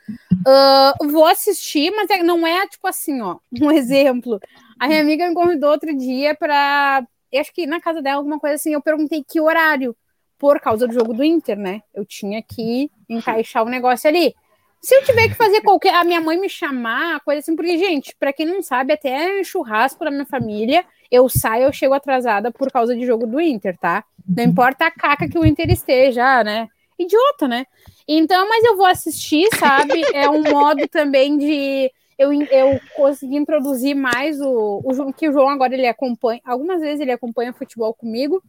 Ah, 0.45 0.93
vou 1.03 1.25
assistir, 1.25 1.91
mas 1.95 2.09
é- 2.09 2.23
não 2.23 2.45
é 2.45 2.67
tipo 2.67 2.87
assim, 2.87 3.21
ó. 3.21 3.37
Um 3.61 3.71
exemplo. 3.71 4.39
A 4.79 4.87
minha 4.87 5.01
amiga 5.01 5.27
me 5.29 5.33
convidou 5.35 5.71
outro 5.71 5.95
dia 5.95 6.35
para, 6.35 7.05
acho 7.33 7.53
que 7.53 7.65
na 7.65 7.79
casa 7.79 8.01
dela 8.01 8.17
alguma 8.17 8.39
coisa 8.39 8.55
assim. 8.55 8.73
Eu 8.73 8.81
perguntei 8.81 9.23
que 9.27 9.39
horário 9.39 9.95
por 10.37 10.59
causa 10.59 10.87
do 10.87 10.93
jogo 10.93 11.13
do 11.13 11.23
Inter, 11.23 11.57
né? 11.57 11.81
Eu 11.93 12.05
tinha 12.05 12.41
que 12.41 12.89
encaixar 13.09 13.63
o 13.63 13.69
negócio 13.69 14.07
ali. 14.09 14.33
Se 14.81 14.93
eu 14.95 15.03
tiver 15.03 15.29
que 15.29 15.33
fazer 15.33 15.61
qualquer, 15.61 15.95
a 15.95 16.03
minha 16.03 16.21
mãe 16.21 16.39
me 16.39 16.47
chamar, 16.47 17.19
coisa 17.21 17.39
assim, 17.39 17.55
porque 17.55 17.77
gente, 17.77 18.15
para 18.19 18.31
quem 18.31 18.45
não 18.45 18.61
sabe, 18.61 18.93
até 18.93 19.43
churrasco 19.43 20.03
da 20.05 20.11
minha 20.11 20.25
família, 20.25 20.85
eu 21.09 21.27
saio, 21.27 21.63
eu 21.63 21.73
chego 21.73 21.95
atrasada 21.95 22.51
por 22.51 22.71
causa 22.71 22.95
de 22.95 23.05
jogo 23.05 23.25
do 23.25 23.41
Inter, 23.41 23.75
tá? 23.79 24.03
Não 24.27 24.43
importa 24.43 24.85
a 24.85 24.91
caca 24.91 25.27
que 25.27 25.39
o 25.39 25.45
Inter 25.45 25.71
esteja, 25.71 26.43
né? 26.43 26.67
Idiota, 26.99 27.47
né? 27.47 27.65
Então, 28.07 28.47
mas 28.47 28.63
eu 28.63 28.77
vou 28.77 28.85
assistir, 28.85 29.47
sabe? 29.57 30.03
É 30.13 30.29
um 30.29 30.43
modo 30.43 30.87
também 30.87 31.35
de 31.37 31.91
eu, 32.17 32.31
eu 32.33 32.79
conseguir 32.95 33.37
introduzir 33.37 33.95
mais 33.95 34.39
o, 34.39 34.81
o 34.83 34.93
João, 34.93 35.11
que 35.11 35.29
o 35.29 35.31
João 35.31 35.49
agora 35.49 35.73
ele 35.73 35.87
acompanha, 35.87 36.41
algumas 36.45 36.81
vezes 36.81 37.01
ele 37.01 37.11
acompanha 37.11 37.53
futebol 37.53 37.93
comigo. 37.93 38.41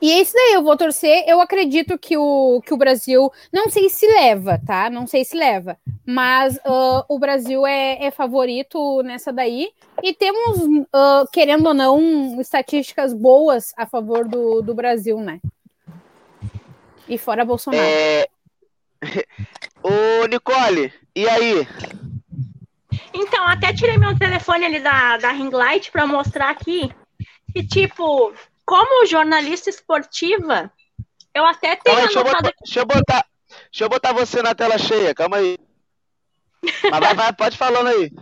E 0.00 0.12
é 0.12 0.20
isso 0.20 0.32
daí, 0.32 0.52
eu 0.54 0.62
vou 0.62 0.76
torcer. 0.76 1.24
Eu 1.26 1.40
acredito 1.40 1.98
que 1.98 2.16
o, 2.16 2.60
que 2.64 2.72
o 2.72 2.76
Brasil, 2.76 3.32
não 3.52 3.68
sei 3.68 3.88
se 3.88 4.06
leva, 4.06 4.60
tá? 4.64 4.88
Não 4.90 5.06
sei 5.06 5.24
se 5.24 5.36
leva, 5.36 5.76
mas 6.06 6.58
ah, 6.64 7.04
o 7.08 7.18
Brasil 7.18 7.66
é, 7.66 8.04
é 8.04 8.10
favorito 8.10 9.02
nessa 9.02 9.32
daí. 9.32 9.70
E 10.02 10.14
temos, 10.14 10.86
ah, 10.92 11.24
querendo 11.32 11.66
ou 11.66 11.74
não, 11.74 12.40
estatísticas 12.40 13.12
boas 13.12 13.72
a 13.76 13.86
favor 13.86 14.26
do, 14.26 14.62
do 14.62 14.74
Brasil, 14.74 15.18
né? 15.18 15.40
E 17.08 17.18
fora 17.18 17.44
Bolsonaro. 17.44 17.82
É. 17.82 18.26
Ô, 19.82 20.26
Nicole, 20.26 20.92
e 21.14 21.28
aí? 21.28 21.66
Então, 23.12 23.44
até 23.46 23.72
tirei 23.72 23.96
meu 23.96 24.16
telefone 24.18 24.64
ali 24.66 24.80
da, 24.80 25.16
da 25.16 25.30
ring 25.30 25.50
light 25.50 25.90
pra 25.90 26.06
mostrar 26.06 26.50
aqui 26.50 26.90
que, 27.52 27.66
tipo, 27.66 28.32
como 28.64 29.06
jornalista 29.06 29.70
esportiva, 29.70 30.70
eu 31.34 31.44
até 31.44 31.76
tenho 31.76 31.96
aí, 31.96 32.04
deixa 32.04 32.18
eu, 32.18 32.24
botar, 32.24 32.40
deixa, 32.40 32.80
eu 32.80 32.86
botar, 32.86 33.26
deixa 33.70 33.84
eu 33.84 33.88
botar 33.88 34.12
você 34.12 34.42
na 34.42 34.54
tela 34.54 34.78
cheia, 34.78 35.14
calma 35.14 35.38
aí. 35.38 35.58
Mas 36.62 37.00
vai, 37.00 37.14
vai, 37.14 37.32
pode 37.32 37.56
falando 37.56 37.86
aí. 37.88 38.12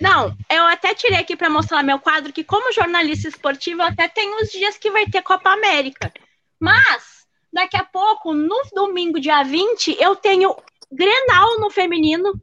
Não, 0.00 0.36
eu 0.48 0.64
até 0.64 0.94
tirei 0.94 1.18
aqui 1.18 1.36
para 1.36 1.50
mostrar 1.50 1.82
meu 1.82 1.98
quadro 1.98 2.32
que, 2.32 2.44
como 2.44 2.72
jornalista 2.72 3.28
esportivo, 3.28 3.82
eu 3.82 3.86
até 3.86 4.08
tenho 4.08 4.40
os 4.40 4.50
dias 4.50 4.78
que 4.78 4.90
vai 4.90 5.06
ter 5.06 5.22
Copa 5.22 5.50
América. 5.50 6.12
Mas, 6.58 7.26
daqui 7.52 7.76
a 7.76 7.84
pouco, 7.84 8.32
no 8.32 8.62
domingo, 8.72 9.20
dia 9.20 9.42
20, 9.42 9.96
eu 10.00 10.14
tenho 10.14 10.54
Grenal 10.90 11.58
no 11.60 11.68
feminino, 11.68 12.40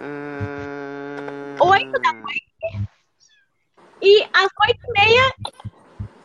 Hum, 0.00 1.56
8 1.60 1.92
da 2.00 2.12
noite. 2.14 2.44
E 4.02 4.22
às 4.32 4.48
8 4.68 4.78
e 4.82 4.92
meia, 4.92 5.34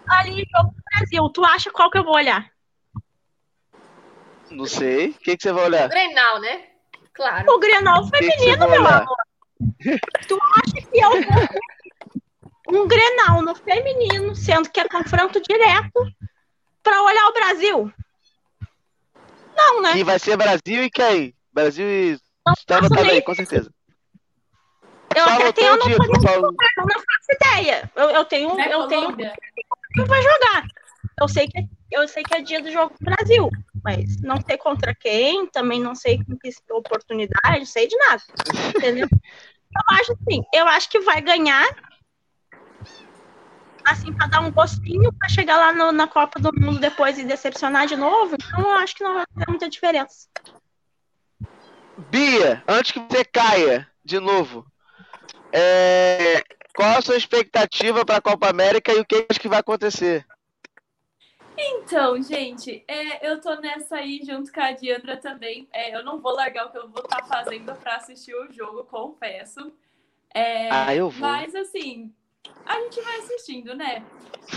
ali, 0.08 0.48
jogo 0.56 0.70
do 0.70 0.84
Brasil. 0.94 1.30
Tu 1.30 1.44
acha 1.44 1.72
qual 1.72 1.92
que 1.92 1.98
eu 1.98 2.04
vou 2.04 2.16
olhar? 2.16 2.50
Não 4.50 4.66
sei. 4.66 5.10
O 5.10 5.14
que, 5.16 5.36
que 5.36 5.44
você 5.44 5.52
vai 5.52 5.66
olhar? 5.66 5.90
Grenal, 5.90 6.40
né? 6.40 6.68
Claro. 7.14 7.52
O 7.52 7.60
Grenal 7.60 8.04
que 8.04 8.12
que 8.12 8.18
você 8.18 8.32
feminino, 8.32 8.70
meu 8.70 8.88
amor. 8.88 9.18
Tu 10.28 10.40
acha 10.58 10.88
que 10.90 11.00
eu 11.00 11.10
vou 11.10 12.82
um 12.82 12.88
Grenal 12.88 13.42
no 13.42 13.56
feminino, 13.56 14.36
sendo 14.36 14.70
que 14.70 14.80
é 14.80 14.88
confronto 14.88 15.42
direto, 15.42 16.12
pra 16.82 17.02
olhar 17.04 17.28
o 17.28 17.34
Brasil? 17.34 17.94
Não, 19.56 19.82
né? 19.82 19.94
Que 19.94 20.04
vai 20.04 20.20
ser 20.20 20.38
Brasil 20.38 20.84
e 20.84 20.90
quem? 20.90 21.36
Brasil 21.54 21.88
e 21.88 22.20
Não 22.46 22.54
Tá 22.54 22.76
faço 22.76 22.86
anotado 22.86 23.04
nem 23.08 23.12
aí, 23.16 23.22
com 23.22 23.36
certeza. 23.36 23.72
Eu 25.16 25.24
Só 25.24 25.30
até 25.30 25.52
tenho 25.54 25.74
o 25.74 25.78
dia, 25.80 25.96
anotado 25.96 26.12
tu 26.12 26.22
falou. 26.22 26.52
eu 26.78 26.86
não 26.86 26.94
faço 26.94 27.32
ideia. 27.32 27.92
Eu, 27.96 28.10
eu 28.12 28.26
tenho, 28.26 28.56
Né, 28.56 28.74
eu 28.74 28.88
tenho 28.88 29.16
que 29.16 30.04
vai 30.06 30.22
jogar. 30.22 30.68
Eu 31.20 31.28
sei 31.28 31.48
que 31.48 31.66
eu 31.92 32.08
sei 32.08 32.24
que 32.24 32.36
é 32.36 32.42
dia 32.42 32.62
do 32.62 32.70
jogo 32.72 32.94
do 33.00 33.06
Brasil, 33.06 33.50
mas 33.84 34.22
não 34.22 34.36
sei 34.42 34.58
contra 34.58 34.94
quem, 34.94 35.48
também 35.48 35.80
não 35.80 35.96
sei 35.96 36.18
com 36.18 36.38
que 36.38 36.50
oportunidade, 36.72 37.60
não 37.60 37.66
sei 37.66 37.88
de 37.88 37.96
nada. 37.98 38.22
Entendeu? 38.76 39.08
Eu 39.78 39.98
acho 39.98 40.14
assim, 40.14 40.42
eu 40.54 40.66
acho 40.68 40.90
que 40.90 41.02
vai 41.02 41.20
ganhar 41.20 41.68
assim 43.86 44.14
para 44.14 44.28
dar 44.28 44.40
um 44.40 44.50
gostinho 44.50 45.12
para 45.14 45.28
chegar 45.28 45.58
lá 45.58 45.74
no- 45.74 45.92
na 45.92 46.08
Copa 46.08 46.40
do 46.40 46.50
Mundo 46.58 46.80
depois 46.80 47.20
e 47.20 47.26
decepcionar 47.26 47.86
de 47.86 47.98
novo. 47.98 48.36
Então 48.42 48.62
eu 48.62 48.72
acho 48.76 48.96
que 48.96 49.04
não 49.04 49.16
vai 49.16 49.26
ter 49.26 49.50
muita 49.50 49.70
diferença. 49.70 50.30
Bia, 51.98 52.64
antes 52.68 52.92
que 52.92 53.00
você 53.00 53.24
caia 53.26 53.88
de 54.04 54.20
novo, 54.20 54.66
é, 55.54 56.44
qual 56.76 56.98
a 56.98 57.02
sua 57.02 57.18
expectativa 57.18 58.06
para 58.06 58.18
a 58.18 58.22
Copa 58.22 58.50
América 58.50 58.94
e 58.94 59.00
o 59.00 59.06
que 59.06 59.26
acha 59.30 59.40
que 59.40 59.48
vai 59.50 59.60
acontecer? 59.60 60.26
Então, 61.58 62.22
gente, 62.22 62.84
é, 62.88 63.30
eu 63.30 63.40
tô 63.40 63.56
nessa 63.56 63.98
aí 63.98 64.20
junto 64.26 64.52
com 64.52 64.60
a 64.62 64.72
Diandra 64.72 65.18
também. 65.18 65.68
É, 65.72 65.96
eu 65.96 66.04
não 66.04 66.20
vou 66.20 66.34
largar 66.34 66.66
o 66.68 66.72
que 66.72 66.78
eu 66.78 66.90
vou 66.90 67.02
estar 67.04 67.24
fazendo 67.24 67.74
para 67.76 67.96
assistir 67.96 68.36
o 68.36 68.52
jogo, 68.52 68.84
confesso. 68.86 69.74
É, 70.34 70.70
Ah, 70.70 70.94
eu 70.94 71.10
vou. 71.10 71.22
Mas 71.22 71.56
assim, 71.56 72.14
a 72.66 72.80
gente 72.82 73.02
vai 73.02 73.20
assistindo, 73.20 73.74
né? 73.74 74.04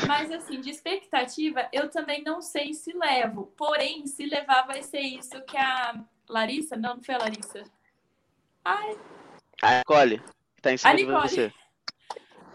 Mas 0.09 0.31
assim, 0.33 0.61
de 0.61 0.71
expectativa, 0.71 1.69
eu 1.73 1.89
também 1.89 2.23
não 2.23 2.43
sei 2.43 2.75
se 2.75 2.93
levo. 2.93 3.53
Porém, 3.57 4.07
se 4.07 4.27
levar, 4.27 4.67
vai 4.67 4.83
ser 4.83 5.01
isso 5.01 5.41
que 5.43 5.57
a 5.57 5.95
Larissa. 6.29 6.77
Não, 6.77 6.97
não 6.97 7.03
foi 7.03 7.15
a 7.15 7.19
Larissa. 7.19 7.65
Ai, 8.65 8.99
A 9.63 9.79
Nicole, 9.79 10.23
que 10.57 10.63
tá 10.63 10.73
em 10.73 10.77
cima 10.77 10.93
A 10.93 10.97
de 10.97 11.05
Nicole. 11.05 11.29
você. 11.29 11.53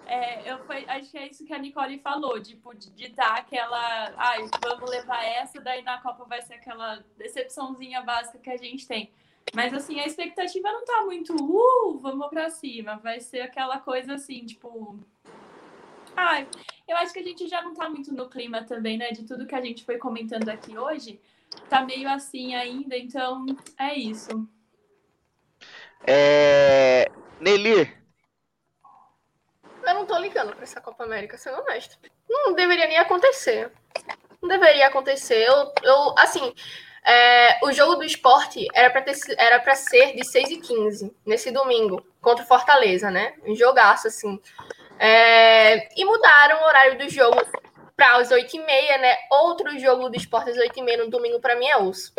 É, 0.05 0.51
eu 0.51 0.59
foi, 0.65 0.85
acho 0.87 1.09
que 1.09 1.17
é 1.17 1.27
isso 1.27 1.45
que 1.45 1.53
a 1.53 1.57
Nicole 1.57 1.97
falou, 1.99 2.39
tipo, 2.41 2.73
de, 2.75 2.89
de 2.91 3.09
dar 3.09 3.37
aquela. 3.37 4.13
Ai, 4.17 4.47
vamos 4.63 4.89
levar 4.89 5.23
essa, 5.23 5.59
daí 5.61 5.81
na 5.81 5.99
Copa 6.01 6.25
vai 6.25 6.41
ser 6.41 6.55
aquela 6.55 7.03
decepçãozinha 7.17 8.01
básica 8.01 8.37
que 8.37 8.49
a 8.49 8.57
gente 8.57 8.87
tem. 8.87 9.11
Mas 9.53 9.73
assim, 9.73 9.99
a 9.99 10.05
expectativa 10.05 10.71
não 10.71 10.85
tá 10.85 11.01
muito, 11.03 11.33
uh, 11.35 11.97
vamos 11.99 12.27
pra 12.27 12.49
cima. 12.49 12.97
Vai 12.97 13.19
ser 13.19 13.41
aquela 13.41 13.79
coisa 13.79 14.13
assim, 14.13 14.45
tipo. 14.45 14.99
Ai, 16.15 16.47
eu 16.87 16.95
acho 16.97 17.11
que 17.11 17.19
a 17.19 17.23
gente 17.23 17.47
já 17.47 17.61
não 17.61 17.73
tá 17.73 17.89
muito 17.89 18.13
no 18.13 18.29
clima 18.29 18.63
também, 18.63 18.97
né? 18.97 19.11
De 19.11 19.23
tudo 19.23 19.47
que 19.47 19.55
a 19.55 19.61
gente 19.61 19.83
foi 19.83 19.97
comentando 19.97 20.47
aqui 20.49 20.77
hoje. 20.77 21.19
Tá 21.69 21.81
meio 21.81 22.09
assim 22.09 22.55
ainda, 22.55 22.97
então 22.97 23.45
é 23.79 23.93
isso. 23.95 24.47
É... 26.05 27.09
Nelly, 27.39 27.93
Eu 29.85 29.93
não 29.93 30.05
tô 30.05 30.17
ligando 30.17 30.53
pra 30.53 30.63
essa 30.63 30.79
Copa 30.81 31.03
América, 31.03 31.37
sendo 31.37 31.59
honesto. 31.59 31.97
Não 32.29 32.53
deveria 32.53 32.87
nem 32.87 32.97
acontecer. 32.97 33.71
Não 34.41 34.47
deveria 34.49 34.87
acontecer. 34.87 35.43
Eu, 35.47 35.73
eu 35.83 36.15
assim, 36.17 36.53
É, 37.05 37.59
o 37.65 37.71
jogo 37.73 37.95
do 37.95 38.03
esporte 38.05 38.65
era 38.73 38.89
para 38.89 39.03
era 39.37 39.59
para 39.59 39.75
ser 39.75 40.15
de 40.15 40.25
6 40.25 40.49
e 40.51 40.57
15 40.61 41.13
nesse 41.25 41.51
domingo 41.51 42.01
contra 42.21 42.45
o 42.45 42.47
Fortaleza, 42.47 43.11
né? 43.11 43.33
Um 43.45 43.55
jogaço 43.55 44.07
assim. 44.07 44.39
É, 44.97 45.89
e 45.99 46.05
mudaram 46.05 46.61
o 46.61 46.65
horário 46.65 46.97
do 46.97 47.09
jogo 47.09 47.41
para 47.95 48.17
as 48.17 48.31
8 48.31 48.55
e 48.55 48.59
meia, 48.59 48.97
né? 48.97 49.17
Outro 49.31 49.77
jogo 49.79 50.09
do 50.09 50.17
esporte 50.17 50.49
às 50.49 50.57
8 50.57 50.79
e 50.79 50.81
meia 50.81 50.97
no 50.97 51.09
domingo 51.09 51.39
para 51.39 51.55
mim 51.55 51.67
é 51.67 51.77
osso. 51.77 52.13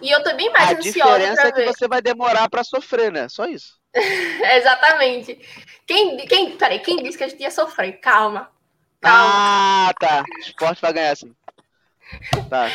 E 0.00 0.10
eu 0.10 0.22
tô 0.22 0.34
bem 0.34 0.50
mais 0.50 0.70
a 0.70 0.72
ansiosa. 0.74 1.14
A 1.14 1.18
diferença 1.18 1.42
é 1.42 1.52
que 1.52 1.60
ver. 1.60 1.66
você 1.66 1.88
vai 1.88 2.00
demorar 2.00 2.48
para 2.48 2.64
sofrer, 2.64 3.12
né? 3.12 3.28
Só 3.28 3.46
isso. 3.46 3.78
Exatamente. 3.94 5.38
Quem, 5.86 6.16
quem, 6.26 6.56
peraí, 6.56 6.78
quem 6.78 7.02
disse 7.02 7.18
que 7.18 7.24
a 7.24 7.28
gente 7.28 7.42
ia 7.42 7.50
sofrer? 7.50 7.94
Calma. 8.00 8.50
Calma. 9.00 9.88
Ah, 9.88 9.94
tá. 9.98 10.24
Esporte 10.40 10.80
vai 10.80 10.92
ganhar 10.92 11.16
sim. 11.16 11.34
Tá. 12.48 12.68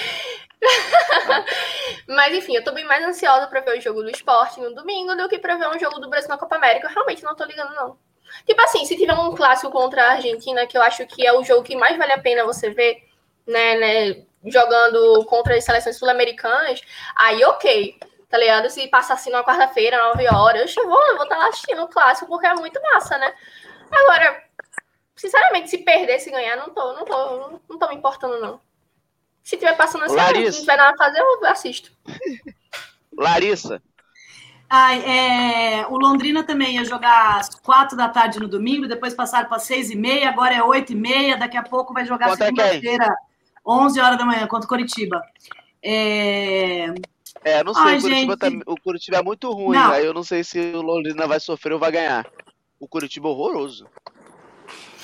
Mas 2.08 2.34
enfim, 2.34 2.56
eu 2.56 2.64
tô 2.64 2.72
bem 2.72 2.86
mais 2.86 3.04
ansiosa 3.04 3.48
para 3.48 3.62
ver 3.62 3.78
o 3.78 3.82
jogo 3.82 4.02
do 4.02 4.10
esporte 4.10 4.60
no 4.60 4.74
domingo 4.74 5.16
do 5.16 5.30
que 5.30 5.40
para 5.40 5.56
ver 5.56 5.70
um 5.70 5.80
jogo 5.80 6.00
do 6.00 6.10
Brasil 6.10 6.30
na 6.30 6.38
Copa 6.38 6.56
América. 6.56 6.88
Eu 6.88 6.94
realmente 6.94 7.24
não 7.24 7.36
tô 7.36 7.44
ligando, 7.46 7.74
não. 7.76 7.98
Tipo 8.46 8.62
assim, 8.62 8.86
se 8.86 8.98
tiver 8.98 9.14
um 9.14 9.36
clássico 9.36 9.72
contra 9.72 10.04
a 10.04 10.12
Argentina, 10.14 10.66
que 10.66 10.78
eu 10.78 10.82
acho 10.82 11.06
que 11.08 11.26
é 11.26 11.34
o 11.34 11.44
jogo 11.44 11.64
que 11.64 11.76
mais 11.76 11.98
vale 11.98 12.14
a 12.14 12.22
pena 12.22 12.46
você 12.46 12.70
ver, 12.70 13.04
né, 13.46 13.76
né 13.76 14.24
jogando 14.46 15.26
contra 15.26 15.56
as 15.56 15.64
seleções 15.64 15.98
sul-americanas, 15.98 16.82
aí 17.16 17.44
ok, 17.44 17.98
tá 18.30 18.38
ligado? 18.38 18.70
Se 18.70 18.88
passa 18.88 19.14
assim 19.14 19.32
numa 19.32 19.44
quarta-feira, 19.44 19.98
nove 19.98 20.28
horas, 20.28 20.76
eu 20.76 20.88
vou, 20.88 21.02
eu 21.08 21.16
vou 21.16 21.24
estar 21.24 21.36
tá 21.36 21.42
lá 21.42 21.50
assistindo 21.50 21.84
o 21.84 21.88
clássico, 21.88 22.28
porque 22.28 22.48
é 22.48 22.54
muito 22.54 22.80
massa, 22.82 23.18
né? 23.18 23.34
Agora, 23.92 24.44
sinceramente, 25.16 25.70
se 25.70 25.80
perder, 25.80 26.20
se 26.20 26.30
ganhar, 26.30 26.56
não 26.58 26.70
tô, 26.70 26.94
não 26.94 27.06
tô, 27.06 27.60
não 27.70 27.80
tô 27.80 27.88
me 27.88 27.96
importando, 27.96 28.40
não. 28.40 28.60
Se 29.44 29.58
tiver 29.58 29.76
passando 29.78 30.06
assim, 30.06 30.16
Larissa. 30.16 30.52
não 30.52 30.60
tiver 30.60 30.78
nada 30.78 30.94
a 30.94 30.98
fazer, 30.98 31.20
eu 31.20 31.46
assisto. 31.46 31.92
Larissa. 33.16 33.82
Ai, 34.70 35.04
é, 35.04 35.88
o 35.88 35.98
Londrina 35.98 36.44
também 36.44 36.76
ia 36.76 36.86
jogar 36.86 37.40
às 37.40 37.50
quatro 37.50 37.96
da 37.96 38.10
tarde 38.10 38.40
no 38.40 38.48
domingo, 38.48 38.88
depois 38.88 39.14
passaram 39.14 39.48
para 39.48 39.60
seis 39.60 39.92
e 39.92 39.96
meia, 39.96 40.30
agora 40.30 40.56
é 40.56 40.64
oito 40.64 40.92
e 40.92 40.96
meia, 40.96 41.38
daqui 41.38 41.56
a 41.56 41.64
pouco 41.64 41.94
vai 41.94 42.04
jogar 42.06 42.36
segunda-feira, 42.36 43.08
11 43.66 44.00
horas 44.00 44.18
da 44.18 44.26
manhã, 44.26 44.48
contra 44.48 44.66
o 44.66 44.70
Curitiba. 44.70 45.22
É, 45.84 46.88
é 47.44 47.64
não 47.64 47.76
sei, 47.76 47.84
Ai, 47.84 47.98
o, 47.98 48.02
Curitiba 48.02 48.38
tá, 48.38 48.48
o, 48.66 48.82
Curitiba 48.82 49.18
é 49.18 49.22
muito 49.22 49.52
ruim, 49.52 49.78
não. 49.78 49.92
aí 49.92 50.06
eu 50.06 50.14
não 50.14 50.24
sei 50.24 50.44
se 50.44 50.60
o 50.60 50.82
Londrina 50.82 51.28
vai 51.28 51.40
sofrer 51.40 51.74
ou 51.74 51.80
vai 51.80 51.92
ganhar. 51.92 52.26
O 52.80 52.88
Curitiba 52.88 53.28
é 53.28 53.32
horroroso. 53.32 53.86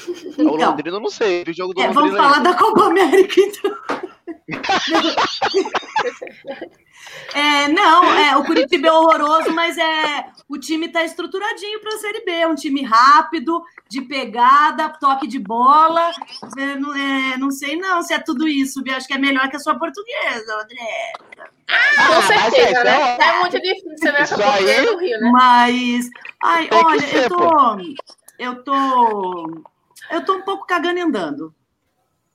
Então, 0.10 0.48
o 0.48 0.56
Londrina 0.56 0.98
eu 0.98 1.02
não 1.02 1.12
sei, 1.12 1.44
o 1.48 1.54
jogo 1.54 1.76
do 1.76 1.82
é, 1.82 1.88
Londrina 1.88 2.10
Vamos 2.10 2.18
falar 2.18 2.40
da 2.40 2.56
Copa 2.56 2.86
América, 2.86 3.40
então. 3.40 3.78
É, 7.34 7.68
não, 7.70 8.04
é, 8.14 8.36
o 8.36 8.44
Curitiba 8.44 8.88
é 8.88 8.92
horroroso, 8.92 9.52
mas 9.52 9.78
é 9.78 10.26
o 10.50 10.58
time 10.58 10.88
está 10.88 11.04
estruturadinho 11.04 11.80
para 11.80 11.96
a 11.96 11.98
Série 11.98 12.26
B. 12.26 12.32
É 12.32 12.48
um 12.48 12.56
time 12.56 12.84
rápido, 12.84 13.64
de 13.90 14.02
pegada, 14.02 14.90
toque 14.90 15.28
de 15.28 15.40
bola. 15.40 16.12
É, 16.58 16.76
não, 16.76 16.96
é, 16.96 17.38
não 17.38 17.52
sei 17.52 17.78
não 17.78 18.02
se 18.02 18.14
é 18.14 18.20
tudo 18.20 18.48
isso, 18.48 18.84
viu? 18.84 18.96
Acho 18.96 19.08
que 19.08 19.14
é 19.14 19.18
melhor 19.18 19.50
que 19.50 19.56
a 19.56 19.60
sua 19.60 19.80
portuguesa, 19.80 20.62
André. 20.62 21.14
Ah, 21.70 22.08
com 22.08 22.22
certeza, 22.22 22.84
né? 22.84 23.18
É 23.18 23.40
muito 23.40 23.62
difícil 23.62 23.98
você 23.98 24.12
ver 24.12 24.22
essa 24.22 24.38
portuguesa 24.38 24.92
no 24.92 24.98
Rio, 25.00 25.20
né? 25.22 25.32
Mas, 25.32 26.10
ai, 26.44 26.70
olha, 26.72 27.18
eu 27.18 27.30
tô, 27.30 27.78
eu 28.38 28.64
tô, 28.64 29.64
eu 30.12 30.26
tô 30.26 30.36
um 30.36 30.42
pouco 30.42 30.66
cagando 30.66 31.00
e 31.00 31.02
andando 31.02 31.54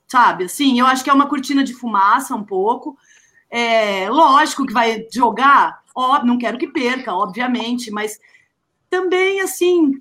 sabe? 0.07 0.45
Assim, 0.45 0.79
eu 0.79 0.85
acho 0.85 1.03
que 1.03 1.09
é 1.09 1.13
uma 1.13 1.27
cortina 1.27 1.63
de 1.63 1.73
fumaça 1.73 2.33
um 2.33 2.43
pouco. 2.43 2.97
É, 3.49 4.09
lógico 4.09 4.65
que 4.65 4.73
vai 4.73 5.05
jogar, 5.13 5.81
ó, 5.95 6.23
não 6.23 6.37
quero 6.37 6.57
que 6.57 6.67
perca, 6.67 7.13
obviamente, 7.13 7.89
mas 7.89 8.19
também 8.89 9.41
assim, 9.41 9.93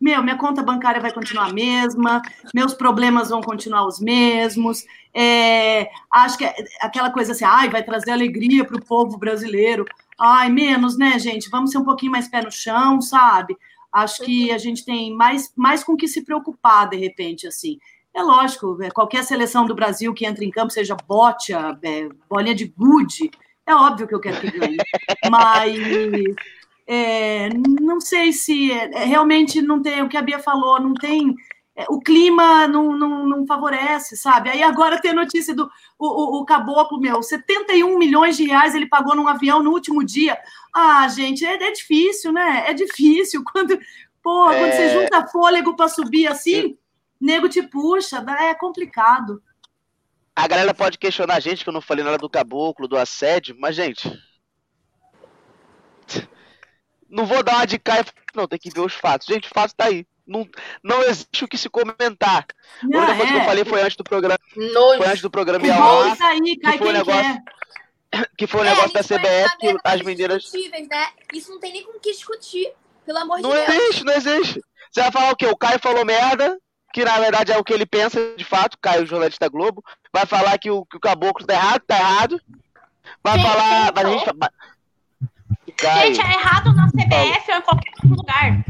meu, 0.00 0.22
minha 0.22 0.36
conta 0.36 0.62
bancária 0.62 1.00
vai 1.00 1.12
continuar 1.12 1.46
a 1.46 1.52
mesma, 1.52 2.22
meus 2.54 2.72
problemas 2.74 3.30
vão 3.30 3.40
continuar 3.40 3.86
os 3.86 3.98
mesmos. 3.98 4.84
É, 5.12 5.90
acho 6.10 6.38
que 6.38 6.44
é 6.44 6.54
aquela 6.80 7.10
coisa 7.10 7.32
assim, 7.32 7.44
ai, 7.44 7.68
vai 7.68 7.82
trazer 7.82 8.12
alegria 8.12 8.64
para 8.64 8.76
o 8.76 8.84
povo 8.84 9.18
brasileiro. 9.18 9.84
Ai, 10.18 10.48
menos, 10.50 10.96
né, 10.96 11.18
gente? 11.18 11.50
Vamos 11.50 11.70
ser 11.70 11.78
um 11.78 11.84
pouquinho 11.84 12.12
mais 12.12 12.28
pé 12.28 12.42
no 12.42 12.50
chão, 12.50 13.00
sabe? 13.00 13.56
Acho 13.92 14.22
que 14.22 14.52
a 14.52 14.58
gente 14.58 14.84
tem 14.84 15.14
mais, 15.14 15.52
mais 15.56 15.82
com 15.82 15.96
que 15.96 16.06
se 16.06 16.22
preocupar, 16.22 16.88
de 16.88 16.96
repente, 16.96 17.46
assim. 17.46 17.78
É 18.14 18.22
lógico, 18.22 18.82
é, 18.82 18.90
qualquer 18.90 19.22
seleção 19.22 19.66
do 19.66 19.74
Brasil 19.74 20.12
que 20.12 20.26
entra 20.26 20.44
em 20.44 20.50
campo, 20.50 20.72
seja 20.72 20.96
bote, 21.06 21.52
é, 21.52 22.08
bolinha 22.28 22.54
de 22.54 22.66
gude, 22.66 23.30
é 23.66 23.74
óbvio 23.74 24.08
que 24.08 24.14
eu 24.14 24.20
quero 24.20 24.40
que 24.40 24.58
ganhe. 24.58 24.76
Mas 25.30 25.78
é, 26.86 27.50
não 27.80 28.00
sei 28.00 28.32
se 28.32 28.72
é, 28.72 29.04
realmente 29.04 29.60
não 29.60 29.82
tem 29.82 30.02
o 30.02 30.08
que 30.08 30.16
a 30.16 30.22
Bia 30.22 30.38
falou, 30.38 30.80
não 30.80 30.94
tem. 30.94 31.36
É, 31.76 31.84
o 31.90 32.00
clima 32.00 32.66
não, 32.66 32.96
não, 32.96 33.26
não, 33.26 33.46
favorece, 33.46 34.16
sabe? 34.16 34.48
Aí 34.48 34.62
agora 34.62 35.00
tem 35.00 35.12
notícia 35.12 35.54
do 35.54 35.70
o, 35.98 36.06
o, 36.06 36.40
o, 36.40 36.44
caboclo, 36.46 36.98
meu, 36.98 37.22
71 37.22 37.98
milhões 37.98 38.38
de 38.38 38.46
reais 38.46 38.74
ele 38.74 38.88
pagou 38.88 39.14
num 39.14 39.28
avião 39.28 39.62
no 39.62 39.70
último 39.70 40.02
dia. 40.02 40.38
Ah, 40.74 41.06
gente, 41.08 41.44
é, 41.44 41.62
é 41.62 41.72
difícil, 41.72 42.32
né? 42.32 42.64
É 42.66 42.72
difícil. 42.72 43.44
Quando, 43.52 43.78
porra, 44.22 44.54
quando 44.56 44.72
você 44.72 44.88
junta 44.90 45.28
fôlego 45.28 45.76
para 45.76 45.88
subir 45.88 46.26
assim 46.26 46.76
nego 47.20 47.48
te 47.48 47.62
puxa, 47.62 48.24
é 48.40 48.54
complicado. 48.54 49.42
A 50.34 50.46
galera 50.46 50.72
pode 50.72 50.98
questionar 50.98 51.34
a 51.34 51.40
gente 51.40 51.64
que 51.64 51.68
eu 51.68 51.72
não 51.72 51.80
falei 51.80 52.04
nada 52.04 52.18
do 52.18 52.30
caboclo, 52.30 52.86
do 52.86 52.96
assédio, 52.96 53.56
mas, 53.58 53.74
gente. 53.74 54.08
Não 57.08 57.26
vou 57.26 57.42
dar 57.42 57.56
uma 57.56 57.66
de 57.66 57.78
cá 57.78 58.04
não, 58.34 58.46
tem 58.46 58.58
que 58.58 58.70
ver 58.70 58.80
os 58.80 58.94
fatos. 58.94 59.26
Gente, 59.26 59.46
o 59.46 59.52
fato 59.52 59.74
tá 59.74 59.86
aí. 59.86 60.06
Não, 60.24 60.46
não 60.84 61.02
existe 61.02 61.44
o 61.44 61.48
que 61.48 61.56
se 61.56 61.68
comentar. 61.68 62.46
Não, 62.82 63.00
a 63.00 63.04
única 63.04 63.16
coisa 63.16 63.32
é. 63.32 63.34
que 63.34 63.40
eu 63.40 63.46
falei 63.46 63.64
foi 63.64 63.80
antes 63.80 63.96
do 63.96 64.04
programa. 64.04 64.38
Foi 64.54 65.06
antes 65.06 65.22
do 65.22 65.30
programa 65.30 65.66
e 65.66 65.70
a 65.70 66.12
Isso 66.12 66.24
aí, 66.24 66.58
cai 66.58 66.72
que 66.72 66.78
foi 66.78 66.88
um 66.88 66.92
negócio. 66.92 67.42
Que 68.38 68.46
foi 68.46 68.62
um 68.62 68.64
é, 68.64 68.70
negócio 68.70 68.92
da 68.94 69.02
CBF, 69.02 69.58
que 69.58 69.76
as 69.84 70.00
meninas. 70.00 70.50
Né? 70.52 71.06
Isso 71.34 71.50
não 71.50 71.60
tem 71.60 71.72
nem 71.72 71.84
com 71.84 71.98
o 71.98 72.00
que 72.00 72.10
discutir, 72.10 72.72
pelo 73.04 73.18
amor 73.18 73.38
não 73.40 73.50
de 73.50 73.56
Deus. 73.56 73.68
Não 73.68 73.74
existe, 73.74 74.04
não 74.04 74.12
existe. 74.14 74.60
Você 74.90 75.02
vai 75.02 75.12
falar 75.12 75.32
o 75.32 75.36
quê? 75.36 75.46
O 75.46 75.56
Caio 75.56 75.78
falou 75.78 76.06
merda, 76.06 76.58
que 76.92 77.04
na 77.04 77.18
verdade 77.18 77.52
é 77.52 77.58
o 77.58 77.64
que 77.64 77.72
ele 77.72 77.86
pensa 77.86 78.18
de 78.36 78.44
fato, 78.44 78.76
Caio, 78.80 79.06
jornalista 79.06 79.48
Globo, 79.48 79.82
vai 80.12 80.26
falar 80.26 80.58
que 80.58 80.70
o, 80.70 80.84
que 80.86 80.96
o 80.96 81.00
caboclo 81.00 81.46
tá 81.46 81.54
errado, 81.54 81.82
tá 81.86 81.96
errado. 81.96 82.40
Vai 83.22 83.38
gente, 83.38 83.48
falar. 83.48 83.92
Mas 83.94 84.04
a 84.04 84.08
gente, 84.10 84.24
gente, 86.14 86.20
é 86.20 86.32
errado 86.32 86.74
na 86.74 86.88
CBF 86.88 87.52
ou 87.52 87.58
em 87.58 87.62
qualquer 87.62 87.90
outro 87.96 88.08
lugar. 88.16 88.64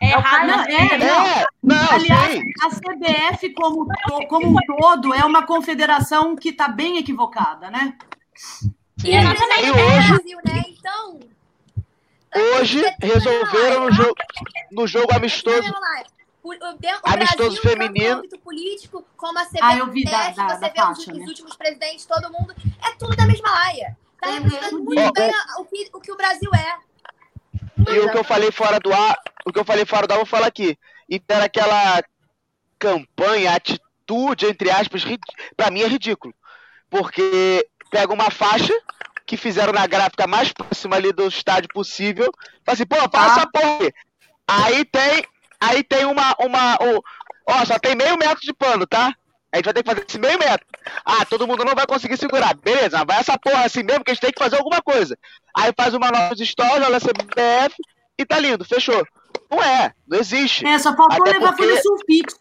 É 0.00 0.10
errado 0.10 0.46
não, 0.46 0.56
na 0.56 0.64
é, 0.64 0.98
não. 0.98 1.26
É, 1.26 1.46
não, 1.62 1.90
Aliás, 1.92 2.32
sim. 2.32 2.42
a 2.62 2.68
CBF 2.68 3.52
como, 3.54 3.86
como 4.28 4.48
um 4.48 4.54
todo 4.76 5.14
é 5.14 5.24
uma 5.24 5.42
confederação 5.44 6.36
que 6.36 6.50
está 6.50 6.68
bem 6.68 6.98
equivocada, 6.98 7.70
né? 7.70 7.94
E 9.04 9.14
exatamente 9.16 9.64
E 9.64 9.66
é 9.66 9.70
hoje- 9.72 10.08
Brasil, 10.08 10.38
né? 10.46 10.62
Então. 10.68 11.20
Hoje 12.56 12.84
resolveram 13.02 13.86
no 13.86 13.92
jogo, 13.92 14.14
no 14.70 14.86
jogo 14.86 15.12
amistoso. 15.14 15.72
O, 16.52 17.10
Brasil 17.10 17.52
feminino. 17.62 18.14
um 18.16 18.18
âmbito 18.18 18.38
político, 18.38 19.04
como 19.16 19.38
a 19.38 19.44
CBF, 19.44 19.58
Ah, 19.62 19.76
eu 19.78 19.86
vi 19.90 20.04
da- 20.04 20.30
da- 20.30 20.32
você 20.32 20.60
da 20.60 20.68
vê 20.68 20.74
faixa, 20.74 21.00
os, 21.00 21.06
né? 21.08 21.14
os 21.22 21.28
últimos 21.28 21.56
presidentes, 21.56 22.06
todo 22.06 22.30
mundo, 22.32 22.54
é 22.84 22.90
tudo 22.96 23.16
da 23.16 23.26
mesma 23.26 23.50
laia. 23.50 23.96
Tá 24.20 24.30
representando 24.30 24.80
muito 24.82 25.00
Ó, 25.00 25.12
bem 25.12 25.30
o, 25.58 25.64
que, 25.64 25.90
o 25.92 26.00
que 26.00 26.12
o 26.12 26.16
Brasil 26.16 26.50
é. 26.54 26.76
E 27.92 27.98
o 28.00 28.10
que 28.10 28.18
eu 28.18 28.24
falei 28.24 28.50
fora 28.50 28.80
do 28.80 28.92
ar, 28.92 29.16
o 29.46 29.52
que 29.52 29.58
eu 29.60 29.64
falei 29.64 29.84
fora 29.86 30.06
do 30.06 30.12
ar, 30.12 30.16
eu 30.16 30.24
vou 30.24 30.26
falar 30.26 30.46
aqui. 30.48 30.76
E 31.08 31.22
era 31.28 31.44
aquela 31.44 32.02
campanha, 32.78 33.54
atitude, 33.54 34.46
entre 34.46 34.70
aspas, 34.70 35.04
rid... 35.04 35.20
pra 35.56 35.70
mim 35.70 35.82
é 35.82 35.86
ridículo. 35.86 36.34
Porque 36.90 37.66
pega 37.90 38.12
uma 38.12 38.30
faixa 38.30 38.72
que 39.26 39.36
fizeram 39.36 39.72
na 39.72 39.86
gráfica 39.86 40.26
mais 40.26 40.52
próxima 40.52 40.96
ali 40.96 41.12
do 41.12 41.28
estádio 41.28 41.68
possível, 41.72 42.32
fala 42.64 42.74
assim, 42.74 42.86
pô, 42.86 43.08
passa 43.08 43.42
a 43.42 43.46
porra 43.46 43.78
aí. 43.80 43.92
Aí 44.46 44.84
tem, 44.86 45.24
aí 45.60 45.82
tem 45.82 46.04
uma, 46.04 46.34
uma, 46.40 46.74
o- 46.76 47.02
ó, 47.46 47.64
só 47.64 47.78
tem 47.78 47.94
meio 47.94 48.16
metro 48.18 48.40
de 48.40 48.52
pano, 48.52 48.86
tá? 48.86 49.14
A 49.50 49.56
gente 49.56 49.64
vai 49.64 49.74
ter 49.74 49.82
que 49.82 49.88
fazer 49.90 50.04
esse 50.06 50.18
meio 50.18 50.38
metro. 50.38 50.66
Ah, 51.04 51.24
todo 51.24 51.46
mundo 51.46 51.64
não 51.64 51.74
vai 51.74 51.86
conseguir 51.86 52.18
segurar. 52.18 52.54
Beleza, 52.54 53.02
vai 53.06 53.18
essa 53.20 53.38
porra 53.38 53.64
assim 53.64 53.82
mesmo, 53.82 54.04
que 54.04 54.10
a 54.10 54.14
gente 54.14 54.20
tem 54.20 54.32
que 54.32 54.38
fazer 54.38 54.56
alguma 54.56 54.82
coisa. 54.82 55.16
Aí 55.56 55.72
faz 55.76 55.94
uma 55.94 56.10
nova 56.10 56.34
história, 56.34 56.84
olha 56.86 56.98
a 56.98 57.00
CBF 57.00 57.74
e 58.18 58.26
tá 58.26 58.38
lindo, 58.38 58.64
fechou. 58.64 59.02
Não 59.50 59.62
é, 59.62 59.92
não 60.06 60.18
existe. 60.18 60.66
É, 60.66 60.78
só 60.78 60.94
faltou 60.94 61.22
Até 61.22 61.32
levar 61.32 61.48
porque- 61.54 61.62
folha 61.64 61.82
sulfite. 61.82 62.34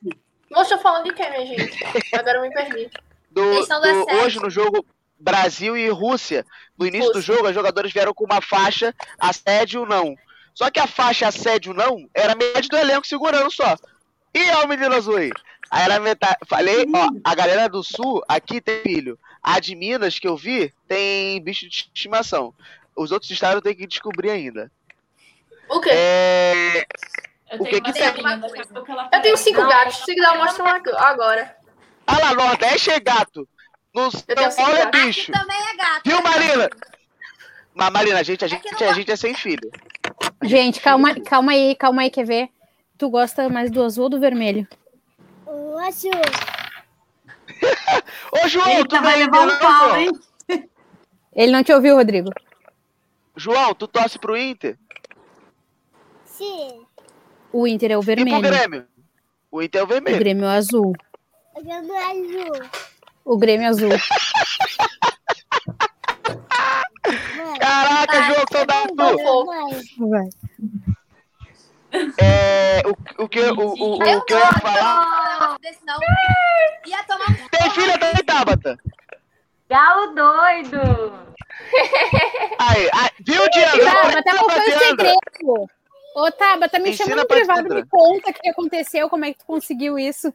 Tá 0.49 0.77
falando 0.79 1.05
de 1.05 1.13
quê, 1.13 1.29
minha 1.29 1.45
gente? 1.45 1.77
Agora 2.13 2.37
eu 2.39 2.41
me 2.41 2.51
perdi. 2.53 2.89
do, 3.31 3.65
do 3.65 3.65
do- 3.65 4.13
hoje 4.23 4.39
no 4.41 4.49
jogo 4.49 4.85
Brasil 5.19 5.77
e 5.77 5.87
Rússia, 5.89 6.45
no 6.77 6.85
início 6.85 7.11
do 7.11 7.17
Rússia. 7.19 7.35
jogo, 7.35 7.47
os 7.47 7.53
jogadores 7.55 7.91
vieram 7.93 8.13
com 8.13 8.25
uma 8.25 8.41
faixa 8.41 8.93
assédio 9.19 9.85
não. 9.85 10.15
Só 10.57 10.71
que 10.71 10.79
a 10.79 10.87
faixa 10.87 11.27
assédio 11.27 11.71
não 11.71 12.09
era 12.15 12.33
metade 12.33 12.67
do 12.67 12.75
elenco 12.75 13.05
segurando 13.05 13.51
só. 13.51 13.77
E 14.33 14.49
ó, 14.53 14.63
o 14.65 14.67
menino 14.67 14.95
azul 14.95 15.17
aí. 15.17 15.29
Aí 15.69 15.83
era 15.83 15.99
metade. 15.99 16.37
Falei, 16.47 16.83
ó, 16.95 17.09
a 17.23 17.35
galera 17.35 17.69
do 17.69 17.83
sul 17.83 18.23
aqui 18.27 18.59
tem 18.59 18.81
filho. 18.81 19.19
A 19.43 19.59
de 19.59 19.75
Minas, 19.75 20.17
que 20.17 20.27
eu 20.27 20.35
vi, 20.35 20.73
tem 20.87 21.39
bicho 21.43 21.69
de 21.69 21.75
estimação. 21.93 22.55
Os 22.95 23.11
outros 23.11 23.29
estados 23.29 23.57
eu 23.57 23.61
tenho 23.61 23.75
que 23.75 23.85
descobrir 23.85 24.31
ainda. 24.31 24.71
O 25.69 25.79
quê? 25.79 25.91
É... 25.93 26.87
O 27.59 27.63
que 27.63 27.79
que 27.79 27.93
tem? 27.93 28.07
Eu 28.07 29.21
tenho 29.21 29.37
cinco 29.37 29.61
gatos. 29.63 29.97
Se 29.97 30.15
quiser, 30.15 30.27
eu 30.27 30.37
mostro 30.39 30.63
um 30.63 30.69
aqui- 30.69 30.89
agora. 30.89 31.55
Ah 32.07 32.17
lá, 32.17 32.33
Nordeste 32.33 32.89
é 32.89 32.99
gato. 32.99 33.47
No 33.93 34.09
São 34.09 34.23
Paulo 34.55 34.75
é 34.75 34.89
bicho. 34.89 35.31
Também 35.31 35.55
é 35.55 35.75
gato. 35.75 36.01
Viu? 36.03 36.19
Marina? 36.23 36.67
Mas, 37.75 37.91
Marina, 37.91 38.19
a 38.19 38.23
gente, 38.23 38.43
a 38.43 38.47
É 38.47 38.49
gente, 38.49 38.71
não 38.71 38.89
a 38.89 38.93
gente 38.93 39.11
é 39.11 39.15
sem 39.15 39.35
filho. 39.35 39.69
Gente, 40.43 40.79
calma, 40.81 41.15
calma 41.21 41.51
aí, 41.53 41.75
calma 41.75 42.01
aí, 42.03 42.09
quer 42.09 42.25
ver? 42.25 42.49
Tu 42.97 43.09
gosta 43.09 43.49
mais 43.49 43.71
do 43.71 43.83
azul 43.83 44.05
ou 44.05 44.09
do 44.09 44.19
vermelho? 44.19 44.67
O 45.45 45.77
azul. 45.79 46.11
Ô, 48.31 48.47
João, 48.47 48.67
Eita, 48.69 48.97
tu 48.97 49.01
vai 49.03 49.17
levar 49.17 49.47
um 49.47 49.57
pau, 49.59 49.89
João? 49.89 49.97
hein? 49.97 50.11
Ele 51.33 51.51
não 51.51 51.63
te 51.63 51.71
ouviu, 51.73 51.95
Rodrigo? 51.95 52.29
João, 53.35 53.73
tu 53.73 53.87
torce 53.87 54.17
pro 54.19 54.37
Inter? 54.37 54.77
Sim. 56.25 56.85
O 57.51 57.67
Inter 57.67 57.91
é 57.91 57.97
o 57.97 58.01
E 58.01 58.03
pro 58.05 58.15
vermelho. 58.15 58.41
Grêmio? 58.41 58.87
O 59.51 59.61
Inter 59.61 59.79
é 59.79 59.83
o 59.83 59.85
O 59.85 59.89
vermelho. 59.89 60.17
Grêmio 60.19 60.45
é 60.45 60.47
o 60.47 60.51
azul. 60.51 60.93
O 61.55 61.63
grama 61.63 61.93
é 61.95 62.03
azul. 62.11 62.69
O 63.25 63.37
Grêmio 63.37 63.65
é 63.65 63.69
azul. 63.69 63.89
Caraca, 67.59 68.23
João, 68.23 68.45
que 68.45 68.53
saudade. 68.53 68.93
É, 72.19 72.83
o, 72.85 73.23
o 73.23 73.29
que, 73.29 73.39
o, 73.39 73.59
o, 73.59 73.97
o, 73.97 74.03
Eu 74.03 74.21
que 74.21 74.33
eu 74.33 74.39
ia 74.39 74.53
falar... 74.53 75.39
não, 75.39 75.57
desse 75.59 75.85
não. 75.85 75.97
Ia 76.85 77.03
tomar 77.03 77.29
um 77.29 77.47
Tem 77.49 77.69
filha 77.71 77.97
também, 77.97 78.23
Tabata? 78.25 78.77
Galo 79.69 80.13
doido! 80.13 81.27
Aí, 82.59 82.89
aí, 82.93 83.09
viu, 83.25 83.49
Diandra? 83.49 83.91
Tabata, 83.91 84.19
Ensina 84.19 84.37
qual 84.37 84.45
pra 84.45 84.55
foi 84.55 84.75
o 84.75 84.79
segredo? 84.79 85.67
Ô, 86.15 86.31
Tabata, 86.31 86.79
me 86.79 86.89
Ensina 86.89 87.09
chama 87.09 87.21
no 87.21 87.27
privado, 87.27 87.73
me 87.73 87.85
conta 87.85 88.31
o 88.31 88.33
que 88.33 88.49
aconteceu, 88.49 89.09
como 89.09 89.25
é 89.25 89.33
que 89.33 89.39
tu 89.39 89.45
conseguiu 89.45 89.97
isso. 89.97 90.33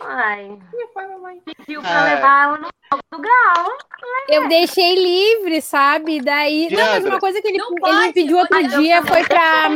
Ai, 0.00 0.58
pediu 1.44 1.80
pra 1.80 2.02
Ai. 2.02 2.14
levar 2.14 2.44
ela 2.44 2.58
no 2.58 2.68
jogo 2.92 3.22
do. 3.22 4.32
Eu 4.32 4.48
deixei 4.48 4.94
livre, 4.94 5.60
sabe? 5.60 6.20
Daí. 6.20 6.68
Não, 6.70 6.86
mas 6.86 7.04
uma 7.04 7.18
coisa 7.18 7.40
que 7.40 7.48
ele, 7.48 7.58
Não 7.58 7.70
ele 7.70 7.80
pode, 7.80 8.06
me 8.06 8.12
pediu 8.12 8.38
outro 8.38 8.56
pode. 8.56 8.76
dia 8.76 9.02
foi 9.02 9.24
pra. 9.24 9.68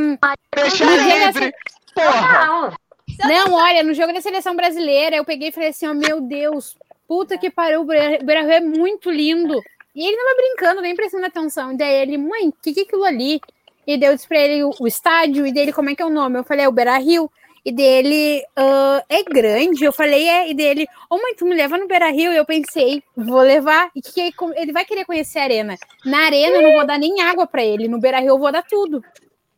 Deixar 0.54 0.86
dia 0.86 1.26
livre. 1.26 1.54
Porra. 1.94 2.76
Não, 3.24 3.52
olha, 3.54 3.82
no 3.82 3.92
jogo 3.94 4.12
da 4.12 4.20
seleção 4.20 4.54
brasileira, 4.54 5.16
eu 5.16 5.24
peguei 5.24 5.48
e 5.48 5.52
falei 5.52 5.70
assim: 5.70 5.86
ó, 5.86 5.94
meu 5.94 6.20
Deus, 6.20 6.76
puta 7.06 7.36
que 7.36 7.50
pariu, 7.50 7.82
o 7.82 7.84
Beira 7.84 8.54
é 8.54 8.60
muito 8.60 9.10
lindo. 9.10 9.60
E 9.94 10.06
ele 10.06 10.16
tava 10.16 10.36
brincando, 10.36 10.80
nem 10.80 10.94
prestando 10.94 11.26
atenção. 11.26 11.72
E 11.72 11.76
daí 11.76 12.02
ele, 12.02 12.16
mãe, 12.16 12.48
o 12.48 12.52
que, 12.52 12.72
que 12.72 12.80
é 12.80 12.82
aquilo 12.84 13.04
ali? 13.04 13.40
E 13.86 13.98
daí 13.98 14.10
eu 14.10 14.14
disse 14.14 14.28
pra 14.28 14.38
ele 14.38 14.62
o, 14.62 14.70
o 14.78 14.86
estádio, 14.86 15.46
e 15.46 15.52
dele, 15.52 15.72
como 15.72 15.90
é 15.90 15.96
que 15.96 16.02
é 16.02 16.06
o 16.06 16.10
nome? 16.10 16.38
Eu 16.38 16.44
falei, 16.44 16.64
é 16.64 16.68
o 16.68 16.72
Beira 16.72 16.96
Rio. 16.98 17.30
E 17.64 17.70
dele, 17.72 18.42
"Ah, 18.56 19.04
é 19.08 19.22
grande? 19.22 19.84
Eu 19.84 19.92
falei, 19.92 20.26
é. 20.28 20.50
E 20.50 20.54
dele, 20.54 20.86
ô 21.10 21.16
mãe, 21.16 21.34
tu 21.34 21.44
me 21.44 21.54
leva 21.54 21.76
no 21.76 21.86
Beira 21.86 22.10
Rio? 22.10 22.32
E 22.32 22.36
eu 22.36 22.44
pensei, 22.46 23.02
vou 23.16 23.40
levar. 23.40 23.90
E 23.94 24.00
que 24.00 24.32
ele 24.56 24.72
vai 24.72 24.84
querer 24.84 25.04
conhecer 25.04 25.38
a 25.40 25.42
arena. 25.44 25.76
Na 26.04 26.24
arena 26.26 26.56
eu 26.56 26.62
não 26.62 26.72
vou 26.72 26.86
dar 26.86 26.98
nem 26.98 27.20
água 27.20 27.46
pra 27.46 27.62
ele, 27.64 27.86
no 27.88 28.00
Beira 28.00 28.18
Rio 28.20 28.30
eu 28.30 28.38
vou 28.38 28.50
dar 28.50 28.62
tudo. 28.62 29.04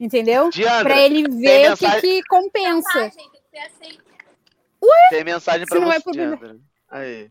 Entendeu? 0.00 0.50
Pra 0.82 1.00
ele 1.00 1.22
ver 1.28 1.72
o 1.72 1.76
que, 1.76 1.84
mensagem- 1.84 2.00
que 2.00 2.22
compensa. 2.24 3.10
Tem 3.10 3.30
que 3.30 3.38
ser 3.50 3.58
assim. 3.58 3.98
Tem 5.10 5.24
mensagem 5.24 5.66
pra 5.66 5.78
você, 5.78 5.96
é 5.96 6.00
pro 6.00 6.12
bebê. 6.12 6.36
Diandra. 6.36 6.56
Aí. 6.90 7.30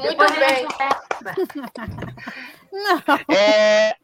Muito 0.00 0.16
Depois 0.16 0.30
bem. 0.32 0.66
Não. 2.70 3.34
É, 3.34 3.94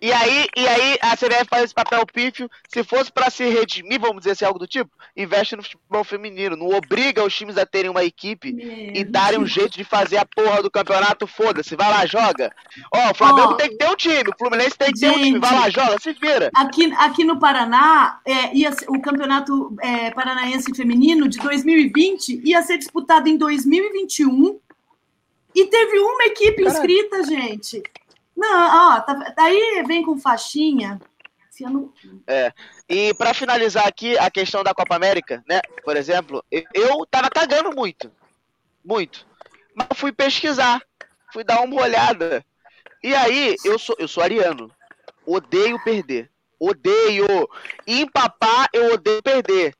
e 0.00 0.12
aí, 0.12 0.46
e 0.54 0.68
aí 0.68 0.98
a 1.00 1.16
CBF 1.16 1.46
faz 1.48 1.64
esse 1.64 1.74
papel 1.74 2.04
pífio. 2.06 2.50
Se 2.68 2.84
fosse 2.84 3.10
pra 3.10 3.30
se 3.30 3.48
redimir, 3.48 3.98
vamos 3.98 4.18
dizer 4.18 4.32
assim, 4.32 4.44
algo 4.44 4.58
do 4.58 4.66
tipo, 4.66 4.90
investe 5.16 5.56
no 5.56 5.62
futebol 5.62 6.04
feminino. 6.04 6.54
Não 6.54 6.68
obriga 6.68 7.24
os 7.24 7.34
times 7.34 7.56
a 7.56 7.64
terem 7.64 7.90
uma 7.90 8.04
equipe 8.04 8.54
e 8.94 9.04
darem 9.04 9.38
um 9.40 9.46
jeito 9.46 9.76
de 9.76 9.84
fazer 9.84 10.18
a 10.18 10.26
porra 10.26 10.62
do 10.62 10.70
campeonato. 10.70 11.26
Foda-se, 11.26 11.74
vai 11.76 11.90
lá, 11.90 12.04
joga. 12.04 12.52
Ó, 12.94 13.10
o 13.10 13.14
Flamengo 13.14 13.52
Ó, 13.52 13.54
tem 13.54 13.70
que 13.70 13.76
ter 13.76 13.88
um 13.88 13.96
time, 13.96 14.24
o 14.28 14.38
Fluminense 14.38 14.76
tem 14.76 14.92
que 14.92 15.00
ter 15.00 15.08
um 15.10 15.14
time. 15.14 15.24
gente. 15.24 15.38
Vai 15.40 15.54
lá, 15.54 15.70
joga, 15.70 15.98
se 15.98 16.12
vira. 16.12 16.50
Aqui, 16.54 16.92
aqui 16.98 17.24
no 17.24 17.38
Paraná, 17.38 18.20
é, 18.26 18.54
ia 18.54 18.70
ser- 18.72 18.88
o 18.90 19.00
Campeonato 19.00 19.74
é, 19.80 20.10
Paranaense 20.10 20.74
Feminino 20.74 21.26
de 21.26 21.38
2020 21.38 22.42
ia 22.44 22.62
ser 22.62 22.76
disputado 22.76 23.28
em 23.28 23.36
2021 23.38 24.58
e 25.54 25.66
teve 25.66 25.98
uma 25.98 26.24
equipe 26.24 26.62
inscrita, 26.64 27.22
gente. 27.24 27.82
Não, 28.36 28.96
ó, 28.96 29.00
tá, 29.00 29.14
daí 29.36 29.82
vem 29.86 30.02
com 30.02 30.18
faixinha. 30.18 31.00
Ano- 31.64 31.94
E 32.88 33.14
pra 33.14 33.32
finalizar 33.32 33.86
aqui 33.86 34.18
a 34.18 34.28
questão 34.28 34.64
da 34.64 34.74
Copa 34.74 34.96
América, 34.96 35.42
né? 35.48 35.60
Por 35.84 35.96
exemplo, 35.96 36.44
eu, 36.50 37.06
tava 37.08 37.30
cagando 37.30 37.70
muito. 37.76 38.10
Muito. 38.84 39.24
Mas 39.74 39.86
eu 39.90 39.94
fui 39.96 40.10
pesquisar, 40.10 40.82
fui 41.32 41.44
dar 41.44 41.60
uma 41.62 41.80
olhada. 41.80 42.44
E 43.04 43.14
aí, 43.14 43.54
eu 43.64 43.78
sou, 43.78 43.94
eu 44.00 44.08
sou 44.08 44.20
ariano. 44.22 44.68
Odeio 45.24 45.82
perder. 45.84 46.28
Odeio. 46.58 47.26
E 47.86 48.00
empapar, 48.00 48.68
eu 48.72 48.94
odeio 48.94 49.22
perder. 49.22 49.76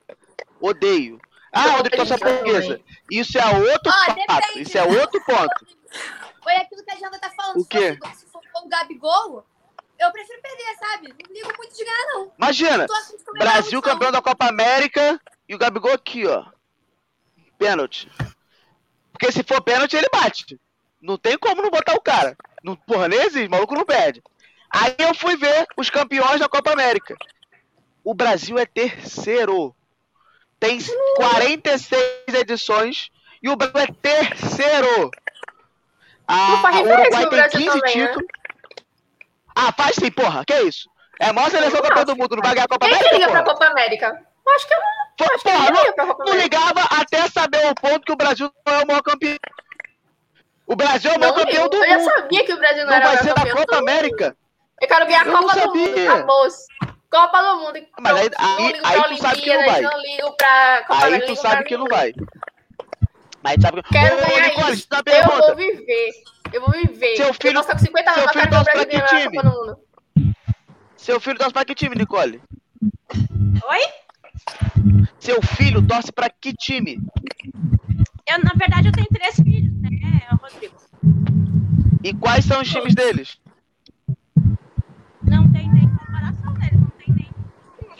Odeio. 0.60 1.20
Ah, 1.54 1.82
torce 1.96 2.12
a 2.14 2.18
portuguesa. 2.18 2.80
Isso 3.10 3.38
é 3.38 3.46
outro 3.46 3.92
fato. 3.92 4.14
depende. 4.14 4.62
Isso 4.62 4.78
é 4.78 4.82
outro 4.82 5.24
ponto. 5.24 5.66
Foi 6.42 6.56
aquilo 6.56 6.84
que 6.84 6.90
a 6.90 6.96
Janda 6.96 7.18
tá 7.18 7.30
falando. 7.30 7.56
O 7.56 7.62
Se 7.62 7.68
quê? 7.68 7.98
Se 8.14 8.26
for 8.26 8.42
o 8.62 8.68
Gabigol, 8.68 9.46
eu 9.98 10.12
prefiro 10.12 10.42
perder, 10.42 10.76
sabe? 10.78 11.08
Não 11.08 11.34
ligo 11.34 11.52
muito 11.56 11.74
de 11.74 11.84
ganhar, 11.84 12.06
não. 12.08 12.32
Imagina, 12.36 12.86
Não 12.86 13.32
Brasil 13.34 13.80
campeão 13.80 14.12
da 14.12 14.20
Copa 14.20 14.48
América 14.48 15.18
e 15.48 15.54
o 15.54 15.58
Gabigol 15.58 15.92
aqui, 15.92 16.26
ó. 16.26 16.44
Pênalti. 17.56 18.10
Porque 19.12 19.32
se 19.32 19.42
for 19.42 19.62
pênalti, 19.62 19.96
ele 19.96 20.08
bate. 20.12 20.60
Não 21.00 21.16
tem 21.16 21.38
como 21.38 21.62
não 21.62 21.70
botar 21.70 21.94
o 21.94 22.00
cara. 22.00 22.36
Não, 22.62 22.74
porra, 22.74 23.08
nem 23.08 23.20
existe, 23.20 23.46
o 23.46 23.50
maluco 23.50 23.74
não 23.74 23.84
perde. 23.84 24.22
Aí 24.70 24.94
eu 24.98 25.14
fui 25.14 25.36
ver 25.36 25.66
os 25.76 25.88
campeões 25.88 26.40
da 26.40 26.48
Copa 26.48 26.72
América. 26.72 27.14
O 28.02 28.12
Brasil 28.12 28.58
é 28.58 28.66
terceiro. 28.66 29.74
Tem 30.60 30.78
46 31.16 32.00
edições 32.34 33.10
e 33.42 33.48
o 33.50 33.56
Brasil 33.56 33.80
é 33.80 33.86
terceiro. 34.00 35.10
A, 36.26 36.36
Não 36.48 36.62
faz 36.62 36.76
o 36.76 36.80
Uruguai 36.80 37.10
tem 37.10 37.28
Brasil 37.28 37.60
15 37.60 37.66
também, 37.80 37.96
né? 37.98 38.06
títulos. 38.06 38.28
Ah, 39.54 39.72
faz 39.72 39.96
sim, 39.96 40.10
porra. 40.10 40.44
Que 40.44 40.54
isso? 40.62 40.88
É 41.20 41.26
a 41.28 41.32
maior 41.32 41.50
seleção 41.50 41.80
Não 41.80 41.90
acho. 41.96 42.04
do 42.06 42.16
mundo. 42.16 42.36
Não 42.36 42.42
vai 42.42 42.54
ganhar 42.54 42.64
a 42.64 42.68
Copa 42.68 42.86
Quem 42.86 42.98
que 42.98 43.04
América, 43.04 43.18
liga 43.18 43.30
pra 43.30 43.42
porra? 43.42 43.54
Copa 43.54 43.66
América? 43.70 44.26
Eu 44.46 44.52
acho 44.54 44.66
que 44.68 44.74
eu 44.74 44.78
não, 45.20 45.34
acho 45.34 45.44
porra, 45.44 45.66
eu 45.66 45.72
não 45.72 45.74
não, 45.74 45.84
liga 45.84 45.94
pra 46.14 46.24
não 46.24 46.34
ligava 46.40 46.80
até 47.00 47.28
saber 47.28 47.66
o 47.66 47.74
ponto 47.74 48.00
que 48.00 48.12
o 48.12 48.16
Brasil 48.16 48.50
não 48.66 48.74
é 48.74 48.82
o 48.82 48.86
maior 48.86 49.02
campeão. 49.02 49.36
O 50.66 50.74
Brasil 50.76 51.10
é 51.12 51.16
o 51.16 51.20
maior 51.20 51.36
Não 51.36 51.44
campeão 51.44 51.62
ligo. 51.64 51.76
do 51.76 51.84
Eu 51.84 51.88
já 51.90 51.98
mundo. 51.98 52.10
sabia 52.14 52.44
que 52.44 52.52
o 52.52 52.56
Brasil 52.58 52.82
não, 52.84 52.86
Não 52.90 52.94
era 52.96 53.04
vai 53.06 53.14
o 53.14 53.18
ser 53.18 53.28
da 53.28 53.34
campeão. 53.34 53.56
Copa 53.56 53.76
América. 53.76 54.36
Eu 54.80 54.88
quero 54.88 55.06
ganhar 55.06 55.22
a 55.22 55.24
Eu 55.26 55.32
não 55.32 55.42
Copa 55.42 55.60
do 55.60 55.74
Mundo, 55.76 55.98
acabou. 56.10 56.48
Copa 57.14 57.42
do 57.42 57.56
Mundo. 57.60 57.86
Mas 58.00 58.16
aí- 58.16 58.30
não 58.38 58.56
aí- 58.58 58.72
ligo 58.72 58.86
aí 58.86 58.98
pra 59.00 59.08
tu 59.08 59.16
sabe 59.18 59.40
que 59.40 59.48
não 59.48 59.56
Olimpíadas, 59.56 59.72
vai. 59.72 59.82
não 59.82 60.02
ligo 60.02 60.36
pra 60.36 60.84
Copa 60.86 61.04
Aí 61.06 61.20
tu 61.26 61.36
sabe 61.36 61.64
que 61.64 61.76
não 61.76 61.86
vai. 61.86 62.12
Mas 63.42 63.56
sabe 63.60 63.82
que. 63.82 63.88
Quero 63.90 64.16
Ô, 64.16 64.40
Nicole, 64.40 64.84
uma 64.90 64.98
Eu 64.98 65.04
pergunta. 65.04 65.46
vou 65.46 65.56
viver. 65.56 66.10
Eu 66.52 66.60
vou 66.60 66.70
viver. 66.72 67.16
Seu 67.16 67.34
filho- 67.34 67.56
eu 67.56 67.60
estar 67.60 67.72
com 67.74 67.78
50 67.78 68.10
anos, 68.10 68.22
seu 68.22 68.28
eu 68.28 68.32
filho 68.40 68.50
torce 68.50 68.70
pra 68.72 68.86
que 68.86 69.00
time? 69.02 69.36
Copa 69.36 69.42
do 69.48 69.50
Mundo. 69.50 69.78
Seu 70.96 71.20
filho 71.20 71.38
torce 71.38 71.52
pra 71.52 71.64
que 71.64 71.74
time, 71.74 71.94
Nicole? 71.96 72.42
Oi? 73.68 73.80
Seu 75.20 75.40
filho 75.42 75.86
torce 75.86 76.10
pra 76.12 76.28
que 76.30 76.52
time? 76.54 76.98
Eu, 78.26 78.38
na 78.42 78.52
verdade, 78.56 78.88
eu 78.88 78.92
tenho 78.92 79.06
três 79.08 79.34
filhos, 79.36 79.72
né, 79.82 79.90
Rodrigo? 80.40 80.74
E 82.02 82.12
quais 82.14 82.44
são 82.44 82.60
os 82.62 82.68
times 82.70 82.94
deles? 82.94 83.38
Não 85.22 85.50
tem 85.52 85.70
nem 85.72 85.88
comparação 85.88 86.52
deles, 86.54 86.78
não 86.80 86.90
tem 86.90 87.14
nem. 87.14 87.30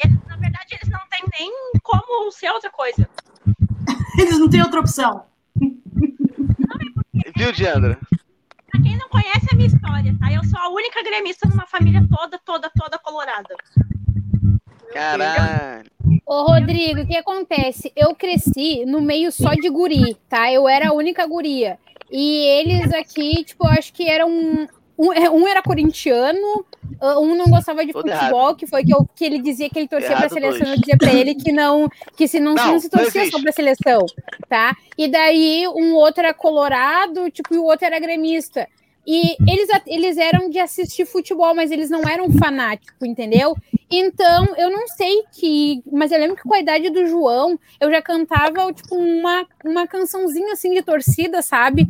Eles, 0.02 0.18
na 0.26 0.36
verdade, 0.64 0.78
eles 0.80 0.88
não 0.88 1.00
têm 1.10 1.24
nem 1.38 1.52
como 1.82 2.30
ser 2.32 2.50
outra 2.50 2.70
coisa. 2.70 3.08
Eles 4.18 4.38
não 4.38 4.48
têm 4.48 4.62
outra 4.62 4.80
opção. 4.80 5.24
Viu, 7.36 7.52
Diandra? 7.52 7.98
Pra 8.70 8.82
quem 8.82 8.96
não 8.96 9.08
conhece 9.08 9.46
a 9.52 9.56
minha 9.56 9.68
história, 9.68 10.16
tá? 10.18 10.32
Eu 10.32 10.44
sou 10.44 10.58
a 10.58 10.68
única 10.68 11.02
gremista 11.02 11.48
numa 11.48 11.66
família 11.66 12.06
toda, 12.10 12.38
toda, 12.38 12.70
toda 12.74 12.98
colorada. 12.98 13.54
Caralho. 14.92 15.90
Ô, 16.26 16.44
Rodrigo, 16.44 17.02
o 17.02 17.06
que 17.06 17.16
acontece? 17.16 17.92
Eu 17.96 18.14
cresci 18.14 18.84
no 18.86 19.00
meio 19.00 19.32
só 19.32 19.50
de 19.54 19.68
guri, 19.68 20.16
tá? 20.28 20.50
Eu 20.52 20.68
era 20.68 20.90
a 20.90 20.92
única 20.92 21.26
guria. 21.26 21.78
E 22.10 22.46
eles 22.46 22.92
aqui, 22.92 23.44
tipo, 23.44 23.66
eu 23.66 23.70
acho 23.70 23.92
que 23.92 24.08
eram. 24.08 24.68
Um, 24.96 25.08
um 25.40 25.48
era 25.48 25.62
corintiano, 25.62 26.64
Uh, 27.00 27.18
um 27.20 27.34
não 27.34 27.46
gostava 27.46 27.84
de 27.84 27.92
futebol, 27.92 28.12
errado. 28.12 28.56
que 28.56 28.66
foi 28.66 28.84
que, 28.84 28.94
eu, 28.94 29.06
que 29.16 29.24
ele 29.24 29.38
dizia 29.40 29.68
que 29.68 29.78
ele 29.78 29.88
torcia 29.88 30.10
Errado 30.12 30.20
pra 30.20 30.28
seleção. 30.28 30.66
Eu 30.72 30.76
dizia 30.78 30.96
pra 30.96 31.12
ele 31.12 31.34
que 31.34 31.50
não, 31.50 31.88
que 32.16 32.28
se 32.28 32.38
não, 32.38 32.54
Não, 32.54 32.72
não 32.72 32.78
se 32.80 32.88
não 32.92 33.00
torcia 33.02 33.22
existe. 33.22 33.36
só 33.36 33.42
pra 33.42 33.52
seleção, 33.52 34.06
tá? 34.48 34.76
E 34.96 35.08
daí 35.08 35.66
um 35.68 35.94
outro 35.94 36.20
era 36.22 36.32
colorado, 36.32 37.30
tipo, 37.30 37.54
e 37.54 37.58
o 37.58 37.64
outro 37.64 37.86
era 37.86 37.98
gremista. 37.98 38.68
E 39.06 39.36
eles, 39.50 39.68
a- 39.70 39.82
eles 39.86 40.16
eram 40.16 40.48
de 40.48 40.58
assistir 40.58 41.04
futebol, 41.04 41.54
mas 41.54 41.70
eles 41.70 41.90
não 41.90 42.02
eram 42.08 42.30
fanáticos, 42.32 43.06
entendeu? 43.06 43.54
Então, 43.90 44.54
eu 44.56 44.70
não 44.70 44.86
sei 44.88 45.24
que. 45.32 45.82
Mas 45.92 46.10
eu 46.10 46.18
lembro 46.18 46.36
que 46.36 46.42
com 46.42 46.54
a 46.54 46.60
idade 46.60 46.88
do 46.90 47.06
João, 47.06 47.58
eu 47.80 47.90
já 47.90 48.00
cantava, 48.00 48.72
tipo, 48.72 48.94
uma, 48.96 49.46
uma 49.64 49.86
cançãozinha 49.86 50.52
assim 50.52 50.72
de 50.72 50.80
torcida, 50.82 51.42
sabe? 51.42 51.86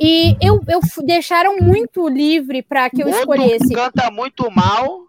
E 0.00 0.36
eu, 0.40 0.60
eu 0.68 0.80
deixaram 1.04 1.56
muito 1.58 2.08
livre 2.08 2.62
para 2.62 2.88
que 2.90 3.02
eu 3.02 3.06
Outro 3.06 3.20
escolhesse. 3.20 3.74
canta 3.74 4.10
muito 4.10 4.50
mal. 4.50 5.04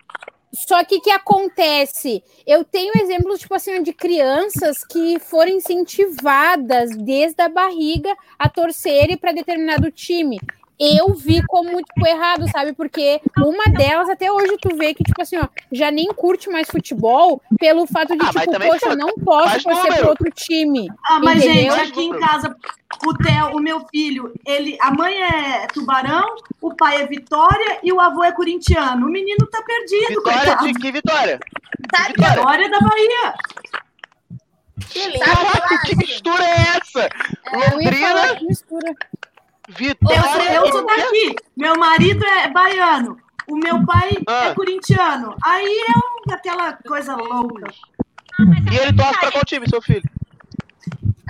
Só 0.53 0.83
que 0.83 0.95
o 0.95 1.01
que 1.01 1.11
acontece? 1.11 2.23
Eu 2.45 2.63
tenho 2.63 2.93
exemplos, 2.97 3.39
tipo 3.41 3.53
assim, 3.53 3.83
de 3.83 3.93
crianças 3.93 4.83
que 4.85 5.19
foram 5.19 5.51
incentivadas 5.51 6.95
desde 6.95 7.41
a 7.41 7.49
barriga 7.49 8.15
a 8.39 8.49
torcerem 8.49 9.17
para 9.17 9.33
determinado 9.33 9.91
time. 9.91 10.39
Eu 10.79 11.13
vi 11.15 11.41
como, 11.47 11.77
tipo, 11.81 12.07
errado, 12.07 12.47
sabe? 12.51 12.71
Porque 12.71 13.19
uma 13.37 13.65
delas, 13.65 14.09
até 14.09 14.31
hoje, 14.31 14.57
tu 14.61 14.75
vê 14.75 14.93
que, 14.93 15.03
tipo 15.03 15.19
assim, 15.19 15.37
ó, 15.37 15.47
já 15.71 15.89
nem 15.89 16.07
curte 16.07 16.49
mais 16.51 16.67
futebol 16.69 17.41
pelo 17.59 17.87
fato 17.87 18.15
de, 18.15 18.23
Ah, 18.23 18.29
tipo, 18.29 18.59
poxa, 18.59 18.95
não 18.95 19.15
posso 19.15 19.63
torcer 19.63 19.97
para 19.97 20.09
outro 20.09 20.29
time. 20.31 20.87
Ah, 21.03 21.19
mas 21.19 21.43
Entendeu? 21.43 21.71
gente, 21.75 21.89
aqui 21.89 22.01
em 22.01 22.19
casa, 22.19 22.55
o 23.05 23.13
Theo, 23.15 23.55
o 23.55 23.59
meu 23.59 23.85
filho, 23.91 24.33
ele, 24.45 24.77
a 24.81 24.91
mãe 24.91 25.21
é 25.21 25.67
tubarão, 25.67 26.35
o 26.61 26.73
pai 26.75 27.01
é 27.01 27.07
Vitória 27.07 27.79
e 27.83 27.91
o 27.93 27.99
avô 28.01 28.23
é 28.23 28.31
corintiano. 28.31 29.05
O 29.07 29.09
menino 29.09 29.45
tá 29.47 29.61
perdido, 29.61 30.07
Vitória 30.21 30.39
coitado. 30.39 30.67
de 30.67 30.73
que 30.73 30.91
vitória? 30.91 31.39
Sabe, 31.95 32.07
Vitória. 32.13 32.35
Vitória 32.35 32.69
da 32.69 32.79
Bahia. 32.79 33.33
Que 34.89 35.05
lindo. 35.07 35.19
Caraca, 35.19 35.81
que 35.85 35.95
mistura 35.95 36.43
é 36.43 36.55
essa? 36.77 37.09
Eu 37.53 37.61
falar 37.61 37.71
Londrina, 37.75 38.35
que 38.35 38.45
mistura. 38.45 38.93
Vitória. 39.69 40.53
Eu 40.53 40.65
e 40.65 40.71
sou 40.71 40.83
o 40.83 40.85
quê? 40.87 40.95
daqui. 41.01 41.35
Meu 41.55 41.75
marido 41.77 42.25
é 42.25 42.49
baiano. 42.49 43.17
O 43.49 43.55
meu 43.57 43.85
pai 43.85 44.11
Ah. 44.27 44.47
é 44.47 44.53
corintiano. 44.53 45.35
Aí 45.43 45.65
é 45.87 45.97
um- 45.97 46.33
aquela 46.33 46.73
coisa 46.73 47.15
louca. 47.15 47.67
E 48.71 48.77
ele 48.77 48.93
torce 48.95 49.19
pra 49.19 49.31
qual 49.31 49.43
time, 49.45 49.67
seu 49.69 49.81
filho? 49.81 50.03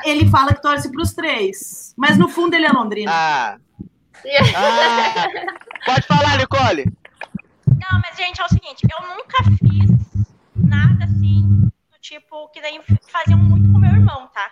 Ele 0.06 0.30
fala 0.30 0.54
que 0.54 0.62
torce 0.62 0.92
pros 0.92 1.14
três. 1.14 1.94
Mas 1.98 2.18
no 2.18 2.28
fundo 2.28 2.54
ele 2.54 2.66
é 2.66 2.72
londrina. 2.72 3.12
Ah. 3.12 3.58
Ah. 4.56 5.28
Pode 5.86 6.08
falar, 6.08 6.38
Nicole. 6.38 6.86
Não, 7.68 8.02
mas, 8.02 8.18
gente, 8.18 8.42
é 8.42 8.46
o 8.46 8.50
seguinte, 8.50 8.82
eu 8.84 9.08
nunca 9.08 9.44
fiz 9.60 9.90
nada 10.56 11.06
assim, 11.06 11.70
do 11.92 12.00
tipo, 12.02 12.50
que 12.50 12.62
daí 12.62 12.80
faziam 13.12 13.40
muito 13.40 13.72
com 13.72 13.80
meu 13.80 13.92
irmão, 13.92 14.28
tá? 14.34 14.52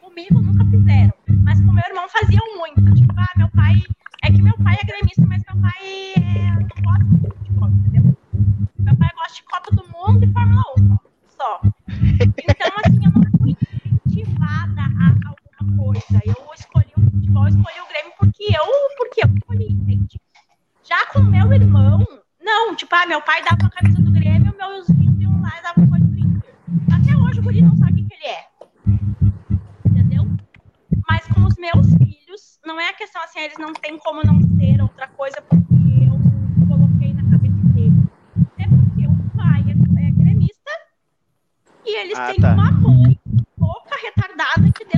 Comigo 0.00 0.40
nunca 0.40 0.64
fizeram. 0.64 1.12
Mas 1.44 1.60
com 1.60 1.72
meu 1.72 1.84
irmão 1.86 2.08
faziam 2.08 2.56
muito. 2.56 2.94
Tipo, 2.94 3.14
ah, 3.16 3.32
meu 3.36 3.48
pai. 3.50 3.82
É 4.24 4.32
que 4.32 4.42
meu 4.42 4.56
pai 4.58 4.76
é 4.80 4.84
gremista, 4.84 5.24
mas 5.26 5.42
meu 5.44 5.62
pai 5.62 6.12
é... 6.16 6.50
não 6.50 6.82
gosta 6.82 7.04
de 7.04 7.38
futebol, 7.38 7.68
entendeu? 7.68 8.16
Meu 8.78 8.96
pai 8.96 9.08
gosta 9.14 9.34
de 9.34 9.42
Copa 9.44 9.70
do 9.76 9.88
Mundo 9.88 10.24
e 10.24 10.32
Fórmula 10.32 10.62
1. 10.78 10.98
Só. 11.36 11.60
Então, 12.48 12.72
assim, 12.84 13.07
Eu 16.24 16.54
escolhi 16.54 16.92
o 16.96 17.00
futebol, 17.10 17.44
eu 17.44 17.48
escolhi 17.48 17.80
o 17.80 17.88
Grêmio 17.88 18.12
porque 18.18 18.44
eu, 18.44 18.96
porque 18.96 19.24
eu 19.24 19.34
escolhi, 19.34 19.72
entende? 19.72 20.20
Já 20.84 21.06
com 21.06 21.20
meu 21.20 21.52
irmão, 21.52 22.06
não, 22.40 22.74
tipo, 22.74 22.94
ah, 22.94 23.06
meu 23.06 23.20
pai 23.22 23.42
dava 23.42 23.66
a 23.66 23.70
camisa 23.70 24.00
do 24.00 24.10
Grêmio, 24.10 24.54
meus 24.56 24.88
vinhos 24.88 25.20
iam 25.20 25.40
lá 25.40 25.52
e 25.58 25.62
davam 25.62 25.88
coisa 25.88 26.06
do 26.06 26.18
Inter. 26.18 26.54
Até 26.92 27.16
hoje 27.16 27.40
o 27.40 27.42
guri 27.42 27.62
não 27.62 27.76
sabe 27.76 27.92
o 27.92 27.96
que, 27.96 28.04
que 28.04 28.14
ele 28.14 28.26
é. 28.26 28.46
Entendeu? 29.86 30.24
Mas 31.08 31.26
com 31.28 31.44
os 31.44 31.56
meus 31.56 31.86
filhos, 31.94 32.58
não 32.64 32.80
é 32.80 32.88
a 32.88 32.94
questão 32.94 33.22
assim, 33.22 33.40
eles 33.40 33.58
não 33.58 33.72
têm 33.72 33.98
como 33.98 34.22
não 34.24 34.40
ser 34.56 34.80
outra 34.80 35.08
coisa 35.08 35.40
porque 35.42 35.74
eu 36.06 36.66
coloquei 36.66 37.12
na 37.14 37.30
cabeça 37.30 37.68
dele. 37.74 38.02
É 38.58 38.64
porque 38.68 39.06
o 39.06 39.36
pai 39.36 39.64
é, 39.66 40.06
é 40.06 40.10
gremista 40.10 40.70
e 41.84 41.96
eles 41.96 42.18
Ah, 42.18 42.26
têm 42.28 42.40
tá. 42.40 42.54
uma 42.54 42.70
mãe 42.70 43.18
louca, 43.58 43.96
retardada, 44.02 44.72
que 44.72 44.84
desde 44.84 44.97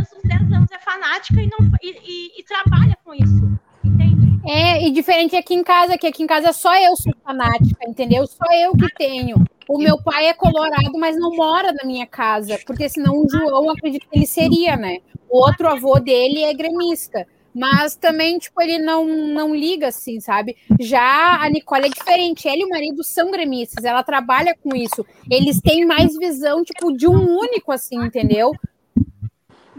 fanática 0.95 1.41
e, 1.41 1.47
não, 1.47 1.71
e, 1.83 1.91
e- 1.91 2.41
e 2.41 2.45
trabalha 2.45 2.97
com 3.05 3.15
isso. 3.15 3.51
Entende? 3.85 4.41
É, 4.49 4.87
e 4.87 4.91
diferente 4.91 5.37
aqui 5.37 5.55
em 5.55 5.62
casa, 5.62 5.97
que 5.97 6.07
aqui 6.07 6.23
em 6.23 6.27
casa 6.27 6.53
só 6.53 6.75
eu 6.77 6.97
sou 6.97 7.12
fanática, 7.25 7.89
entendeu? 7.89 8.27
Só 8.27 8.45
eu 8.55 8.73
que 8.73 8.89
tenho. 8.97 9.45
O 9.69 9.79
meu 9.79 10.03
pai 10.03 10.27
é 10.27 10.35
colorado, 10.35 10.93
mas 10.99 11.17
não 11.17 11.35
mora 11.37 11.73
na 11.73 11.85
minha 11.87 12.07
casa, 12.07 12.59
porque 12.67 12.89
senão 12.89 13.15
o 13.23 13.29
João 13.31 13.71
acredito 13.71 14.07
que 14.11 14.19
ele 14.19 14.27
seria, 14.27 14.77
né? 14.77 14.99
O 15.29 15.39
outro 15.47 15.69
avô 15.69 15.99
dele 16.01 16.43
é 16.43 16.53
gremista. 16.53 17.27
Mas 17.53 17.97
também, 17.97 18.39
tipo, 18.39 18.61
ele 18.62 18.79
não, 18.79 19.05
não 19.07 19.53
liga 19.55 19.89
assim, 19.89 20.21
sabe? 20.21 20.57
Já 20.79 21.43
a 21.43 21.49
Nicole 21.51 21.87
é 21.87 21.89
diferente. 21.89 22.47
Ela 22.47 22.59
e 22.59 22.65
o 22.65 22.69
marido 22.69 23.03
são 23.03 23.29
gremistas, 23.33 23.85
ela 23.85 24.05
trabalha 24.05 24.57
com 24.62 24.75
isso. 24.77 25.05
Eles 25.29 25.61
têm 25.61 25.85
mais 25.85 26.17
visão, 26.17 26.62
tipo, 26.62 26.93
de 26.97 27.09
um 27.09 27.37
único, 27.39 27.73
assim, 27.73 27.97
entendeu? 28.05 28.53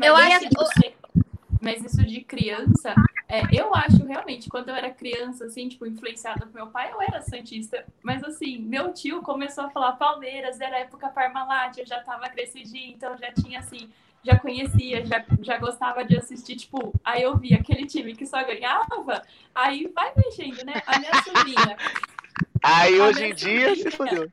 Eu 0.02 0.16
acho- 0.16 0.50
de 0.50 0.74
ser- 0.74 0.94
Mas 1.62 1.84
isso 1.86 2.04
de 2.04 2.22
criança, 2.22 2.96
é, 3.30 3.44
eu 3.54 3.74
acho 3.76 4.04
realmente, 4.06 4.50
quando 4.50 4.70
eu 4.70 4.76
era 4.76 4.90
criança, 4.90 5.46
assim, 5.46 5.70
tipo, 5.70 5.86
influenciada 5.86 6.46
por 6.46 6.54
meu 6.54 6.68
pai, 6.68 6.92
eu 6.92 7.02
era 7.02 7.22
santista. 7.22 7.86
Mas 8.02 8.24
assim, 8.24 8.58
meu 8.58 8.92
tio 8.92 9.22
começou 9.22 9.66
a 9.66 9.70
falar 9.70 9.94
Palmeiras, 9.94 10.60
era 10.60 10.80
época 10.80 11.08
Parmalat, 11.10 11.78
eu 11.78 11.86
já 11.86 12.02
tava 12.02 12.28
crescidinha, 12.30 12.90
então 12.90 13.16
já 13.18 13.32
tinha 13.32 13.60
assim, 13.60 13.90
já 14.24 14.38
conhecia, 14.38 15.06
já, 15.06 15.24
já 15.42 15.58
gostava 15.58 16.04
de 16.04 16.18
assistir, 16.18 16.56
tipo, 16.56 16.94
aí 17.04 17.22
eu 17.22 17.38
via 17.38 17.58
aquele 17.58 17.86
time 17.86 18.16
que 18.16 18.26
só 18.26 18.44
ganhava, 18.44 19.22
aí 19.54 19.90
vai 19.94 20.12
mexendo, 20.16 20.66
né? 20.66 20.82
A 20.86 21.00
minha 21.00 21.24
sobrinha. 21.24 21.78
Aí 22.64 23.00
A 23.00 23.06
hoje 23.06 23.26
em 23.26 23.34
dia 23.34 23.76
se 23.76 23.92
fodeu. 23.92 24.32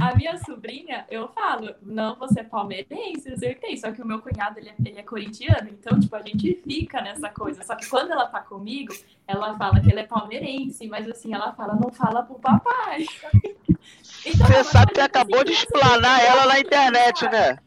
A 0.00 0.14
minha 0.14 0.36
sobrinha, 0.38 1.06
eu 1.10 1.28
falo, 1.28 1.74
não, 1.82 2.16
você 2.16 2.40
é 2.40 2.44
palmeirense, 2.44 3.28
eu 3.28 3.34
acertei. 3.34 3.76
Só 3.76 3.90
que 3.92 4.02
o 4.02 4.06
meu 4.06 4.20
cunhado, 4.20 4.58
ele 4.58 4.70
é, 4.70 4.74
ele 4.84 4.98
é 4.98 5.02
corintiano, 5.02 5.68
então, 5.70 5.98
tipo, 5.98 6.14
a 6.14 6.22
gente 6.22 6.60
fica 6.62 7.00
nessa 7.00 7.30
coisa. 7.30 7.62
Só 7.62 7.74
que 7.74 7.88
quando 7.88 8.12
ela 8.12 8.26
tá 8.26 8.40
comigo, 8.40 8.94
ela 9.26 9.56
fala 9.56 9.80
que 9.80 9.90
ele 9.90 10.00
é 10.00 10.06
palmeirense, 10.06 10.86
mas 10.86 11.08
assim, 11.08 11.32
ela 11.34 11.52
fala, 11.52 11.74
não 11.74 11.90
fala 11.90 12.22
pro 12.22 12.38
papai. 12.38 13.06
Então, 14.24 14.44
Você 14.48 14.64
sabe 14.64 14.92
que 14.92 15.00
acabou 15.00 15.44
de 15.44 15.52
assim, 15.52 15.62
explanar 15.62 16.20
ela 16.20 16.46
na 16.46 16.58
internet, 16.58 17.24
né? 17.30 17.58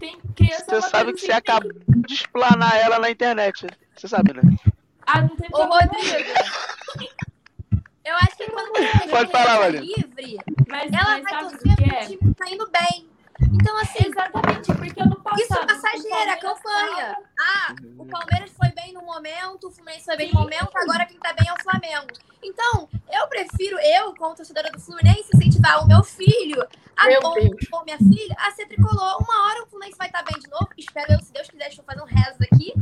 Tem 0.00 0.18
criança 0.34 0.64
Você 0.66 0.88
sabe 0.88 1.12
que 1.12 1.20
você 1.20 1.30
assim, 1.30 1.38
acabou 1.38 1.72
de 1.72 2.14
explanar 2.14 2.76
ela 2.76 2.98
na 2.98 3.10
internet. 3.10 3.66
Você 3.94 4.08
sabe, 4.08 4.32
né? 4.32 4.42
Ah, 5.06 5.22
não 5.22 5.36
tem 5.36 5.48
Ô, 5.52 5.58
problema. 5.58 5.92
Rodrigo. 5.92 6.79
Eu 8.10 8.16
acho 8.16 8.36
que 8.36 8.50
quando 8.50 8.68
você 8.72 9.08
Pode 9.08 9.32
Maria. 9.32 9.80
livre, 9.80 10.38
Mas, 10.68 10.92
ela 10.92 11.04
mas 11.04 11.22
vai 11.22 11.38
torcer 11.40 11.76
pro 11.76 11.94
é? 11.94 12.06
time 12.06 12.34
tá 12.34 12.50
indo 12.50 12.68
bem. 12.70 13.08
Então, 13.52 13.76
assim, 13.80 14.04
Exatamente, 14.06 14.72
porque 14.74 15.00
ano 15.00 15.16
passado... 15.20 15.40
isso 15.40 15.54
é 15.54 15.66
passageira, 15.66 16.36
campanha. 16.36 17.14
tava- 17.14 17.22
Ah, 17.38 17.74
o 17.96 18.04
Palmeiras 18.04 18.50
foi 18.50 18.68
bem 18.72 18.92
no 18.92 19.02
momento, 19.02 19.68
o 19.68 19.70
Fluminense 19.70 20.04
foi 20.04 20.16
bem 20.16 20.32
no 20.32 20.40
momento, 20.40 20.70
agora 20.76 21.06
quem 21.06 21.18
tá 21.18 21.32
bem 21.32 21.48
é 21.48 21.52
o 21.52 21.62
Flamengo. 21.62 22.08
Então, 22.42 22.88
eu 23.12 23.28
prefiro, 23.28 23.78
eu, 23.78 24.14
como 24.16 24.34
torcedora 24.34 24.70
do 24.70 24.80
Fluminense, 24.80 25.30
incentivar 25.34 25.82
o 25.82 25.86
meu 25.86 26.02
filho, 26.02 26.66
a, 26.96 27.06
Meu 27.06 27.20
ou, 27.22 27.34
Deus. 27.34 27.66
ou 27.72 27.84
minha 27.84 27.98
filha, 27.98 28.36
a 28.38 28.50
ser 28.50 28.66
tricolor. 28.66 29.22
Uma 29.22 29.46
hora 29.46 29.62
o 29.62 29.66
Fluminense 29.68 29.96
vai 29.96 30.08
estar 30.08 30.22
bem 30.22 30.38
de 30.38 30.50
novo, 30.50 30.68
espero 30.76 31.12
eu, 31.12 31.20
se 31.22 31.32
Deus 31.32 31.48
quiser, 31.48 31.68
estou 31.68 31.84
fazendo 31.84 32.04
rezo 32.06 32.38
aqui. 32.52 32.74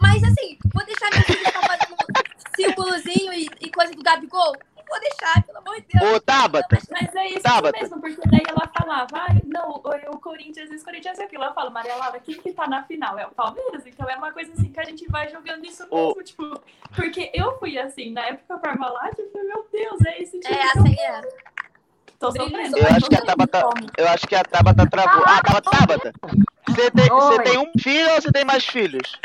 Mas, 0.00 0.24
assim, 0.24 0.58
vou 0.72 0.84
deixar 0.84 1.10
minha 1.10 1.22
filha 1.22 1.44
ficar 1.44 1.60
círculozinho 2.64 3.32
e, 3.32 3.48
e 3.60 3.70
coisa 3.70 3.92
do 3.92 4.02
Gabigol? 4.02 4.52
Não 4.76 4.84
vou 4.88 5.00
deixar, 5.00 5.42
pelo 5.44 5.58
amor 5.58 5.80
de 5.80 5.86
Deus. 5.98 6.12
Ô, 6.16 6.20
Tabata, 6.20 6.78
Mas 6.90 7.14
é 7.14 7.28
isso 7.28 7.40
Tabata. 7.42 7.78
mesmo, 7.80 8.00
porque 8.00 8.20
daí 8.28 8.42
ela 8.48 8.68
falava, 8.76 9.08
ai, 9.14 9.40
não, 9.46 9.70
o, 9.70 10.18
Corinthians, 10.18 10.70
esse 10.70 10.84
Corinthians 10.84 11.18
é 11.18 11.24
aquilo. 11.24 11.44
Ela 11.44 11.54
fala, 11.54 11.70
Maria 11.70 11.94
Laura, 11.96 12.20
quem 12.20 12.34
que 12.36 12.52
tá 12.52 12.66
na 12.66 12.82
final? 12.84 13.18
É 13.18 13.26
o 13.26 13.30
Palmeiras? 13.30 13.86
Então 13.86 14.08
é 14.08 14.16
uma 14.16 14.32
coisa 14.32 14.52
assim 14.52 14.70
que 14.70 14.80
a 14.80 14.84
gente 14.84 15.06
vai 15.10 15.28
jogando 15.30 15.64
isso 15.64 15.86
Ô. 15.90 16.08
mesmo, 16.08 16.22
tipo, 16.22 16.60
porque 16.94 17.30
eu 17.32 17.58
fui 17.58 17.78
assim, 17.78 18.12
na 18.12 18.26
época 18.26 18.58
Parmalat, 18.58 19.18
eu 19.18 19.30
falei, 19.30 19.48
meu 19.48 19.66
Deus, 19.72 20.00
é 20.06 20.22
esse 20.22 20.38
time 20.40 20.54
É, 20.54 20.62
assim 20.72 20.94
é. 21.00 21.20
tô 22.18 22.30
brilho 22.32 22.50
sofrendo. 22.50 22.78
eu 22.78 22.86
acho 22.86 23.08
que 23.08 23.14
a 23.16 23.22
Tabata. 23.22 23.62
Eu 23.96 24.08
acho 24.08 24.26
que 24.26 24.34
a 24.34 24.44
Tabata 24.44 24.90
travou. 24.90 25.22
Ah, 25.26 25.40
Tabata, 25.42 25.70
Tabata. 25.70 26.12
Você 26.68 26.90
tem, 26.90 27.08
você 27.08 27.42
tem 27.42 27.58
um 27.58 27.72
filho 27.78 28.10
ou 28.10 28.20
você 28.20 28.30
tem 28.32 28.44
mais 28.44 28.64
filhos? 28.64 29.18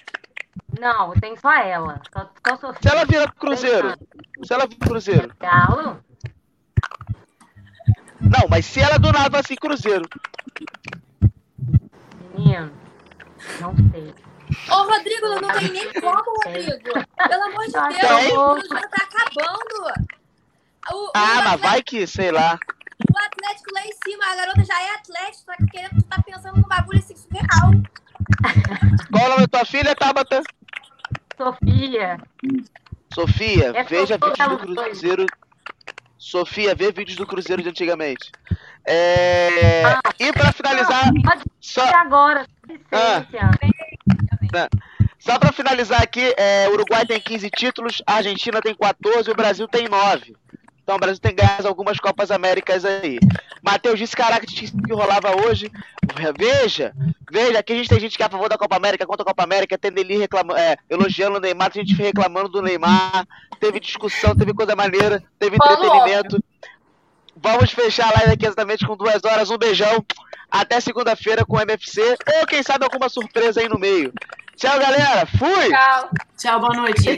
Não, 0.80 1.14
tem 1.14 1.36
só 1.38 1.54
ela. 1.54 2.02
Só, 2.14 2.30
só 2.46 2.56
sou 2.58 2.74
Se 2.82 2.88
ela 2.90 3.06
vira 3.06 3.32
Cruzeiro. 3.32 3.96
Se 4.44 4.54
ela 4.54 4.68
vira 4.68 4.86
Cruzeiro. 4.88 5.32
Galo? 5.40 6.04
Não, 8.20 8.48
mas 8.50 8.66
se 8.66 8.80
ela 8.82 8.98
do 9.00 9.12
nada 9.12 9.40
assim, 9.40 9.56
Cruzeiro. 9.56 10.08
Menino, 12.36 12.72
não 13.62 13.74
sei. 13.92 14.14
Ô, 14.70 14.84
Rodrigo, 14.84 15.28
não 15.42 15.60
tem 15.60 15.72
nem 15.72 15.94
como, 15.94 16.24
Rodrigo. 16.46 17.06
Pelo 17.28 17.44
amor 17.44 17.68
de 17.68 17.78
Ah, 17.78 17.88
Deus, 17.90 18.02
tá 18.02 18.18
o. 18.18 18.56
Cruzeiro 18.56 18.90
tá 18.90 19.04
acabando. 19.04 20.08
O, 20.92 21.12
Ah, 21.14 21.20
o 21.20 21.28
mas 21.28 21.38
Atlético, 21.38 21.68
vai 21.68 21.84
que, 21.84 22.08
sei 22.08 22.32
lá. 22.32 22.58
o 23.14 23.18
Atlético 23.20 23.74
lá 23.74 23.82
em 23.86 23.92
cima, 24.04 24.26
a 24.26 24.36
garota 24.36 24.64
já 24.64 24.82
é 24.82 24.90
Atlético, 24.96 25.46
tá 25.46 25.56
querendo, 25.72 26.02
tá 26.04 26.22
pensando 26.24 26.56
num 26.58 26.68
bagulho 26.68 27.00
assim 27.00 27.16
surreal. 27.16 27.72
Qual 29.12 29.26
o 29.26 29.30
nome 29.30 29.42
da 29.42 29.48
tua 29.48 29.66
filha, 29.66 29.96
Tabata? 29.96 30.42
Sofia. 31.38 32.18
Sofia, 33.14 33.72
É 33.76 33.84
veja 33.84 34.18
vídeos 34.18 34.50
do. 34.50 34.58
Cruzeiro. 34.58 35.26
Sofia, 36.18 36.76
vê 36.76 36.92
vídeos 36.92 37.16
do 37.18 37.26
Cruzeiro 37.28 37.62
de 37.62 37.70
antigamente. 37.70 38.32
É... 38.86 39.84
E 40.20 40.32
pra 40.34 40.52
finalizar, 40.52 41.04
Pode 41.24 41.44
só, 41.62 41.84
agora, 41.96 42.46
Ah. 42.92 43.24
licença. 44.42 44.70
só 45.20 45.38
pra 45.40 45.52
finalizar 45.52 46.02
aqui, 46.02 46.34
é, 46.38 46.68
o 46.70 46.74
Uruguai 46.74 47.06
tem 47.06 47.20
15 47.20 47.50
títulos, 47.52 48.02
a 48.06 48.16
Argentina 48.16 48.62
tem 48.62 48.74
14 48.76 49.30
e 49.30 49.32
o 49.34 49.36
Brasil 49.36 49.68
tem 49.68 49.88
9. 49.88 50.36
Então 50.88 50.96
o 50.96 51.00
Brasil 51.00 51.20
tem 51.20 51.36
ganhado 51.36 51.68
algumas 51.68 52.00
Copas 52.00 52.32
Américas 52.32 52.86
aí. 52.86 53.20
Matheus 53.62 54.00
disse, 54.00 54.16
caraca, 54.16 54.46
tinha 54.46 54.72
que 54.72 54.94
rolava 54.94 55.36
hoje. 55.36 55.70
Veja, 56.40 56.94
veja, 57.30 57.60
aqui 57.60 57.74
a 57.74 57.76
gente 57.76 57.90
tem 57.90 58.00
gente 58.00 58.16
que 58.16 58.24
é 58.24 58.26
a 58.26 58.30
favor 58.30 58.48
da 58.48 58.58
Copa 58.58 58.78
América, 58.78 59.06
contra 59.06 59.24
a 59.24 59.26
Copa 59.26 59.44
América, 59.44 59.78
tem 59.78 59.92
Deli 59.92 60.18
reclamando, 60.18 60.58
é, 60.58 60.78
elogiando 60.90 61.36
o 61.36 61.42
Neymar, 61.42 61.72
tem 61.72 61.86
gente 61.86 62.02
reclamando 62.02 62.48
do 62.48 62.62
Neymar, 62.62 63.28
teve 63.60 63.82
discussão, 63.82 64.34
teve 64.34 64.54
coisa 64.54 64.78
maneira, 64.78 65.22
teve 65.38 65.58
entretenimento. 65.58 66.42
Vamos 67.36 67.70
fechar 67.72 68.08
a 68.08 68.20
live 68.20 68.32
aqui 68.32 68.46
exatamente 68.46 68.88
com 68.88 68.96
duas 68.96 69.22
horas. 69.26 69.52
Um 69.52 69.58
beijão. 69.58 70.06
Até 70.50 70.80
segunda-feira 70.80 71.46
com 71.46 71.58
o 71.58 71.60
MFC. 71.60 72.16
Ou 72.40 72.48
quem 72.48 72.64
sabe 72.64 72.86
alguma 72.86 73.10
surpresa 73.10 73.60
aí 73.60 73.68
no 73.68 73.78
meio. 73.78 74.14
Tchau, 74.56 74.80
galera. 74.80 75.28
Fui! 75.38 75.70
Tchau. 75.70 76.10
Tchau, 76.38 76.60
boa 76.62 76.74
noite. 76.74 77.10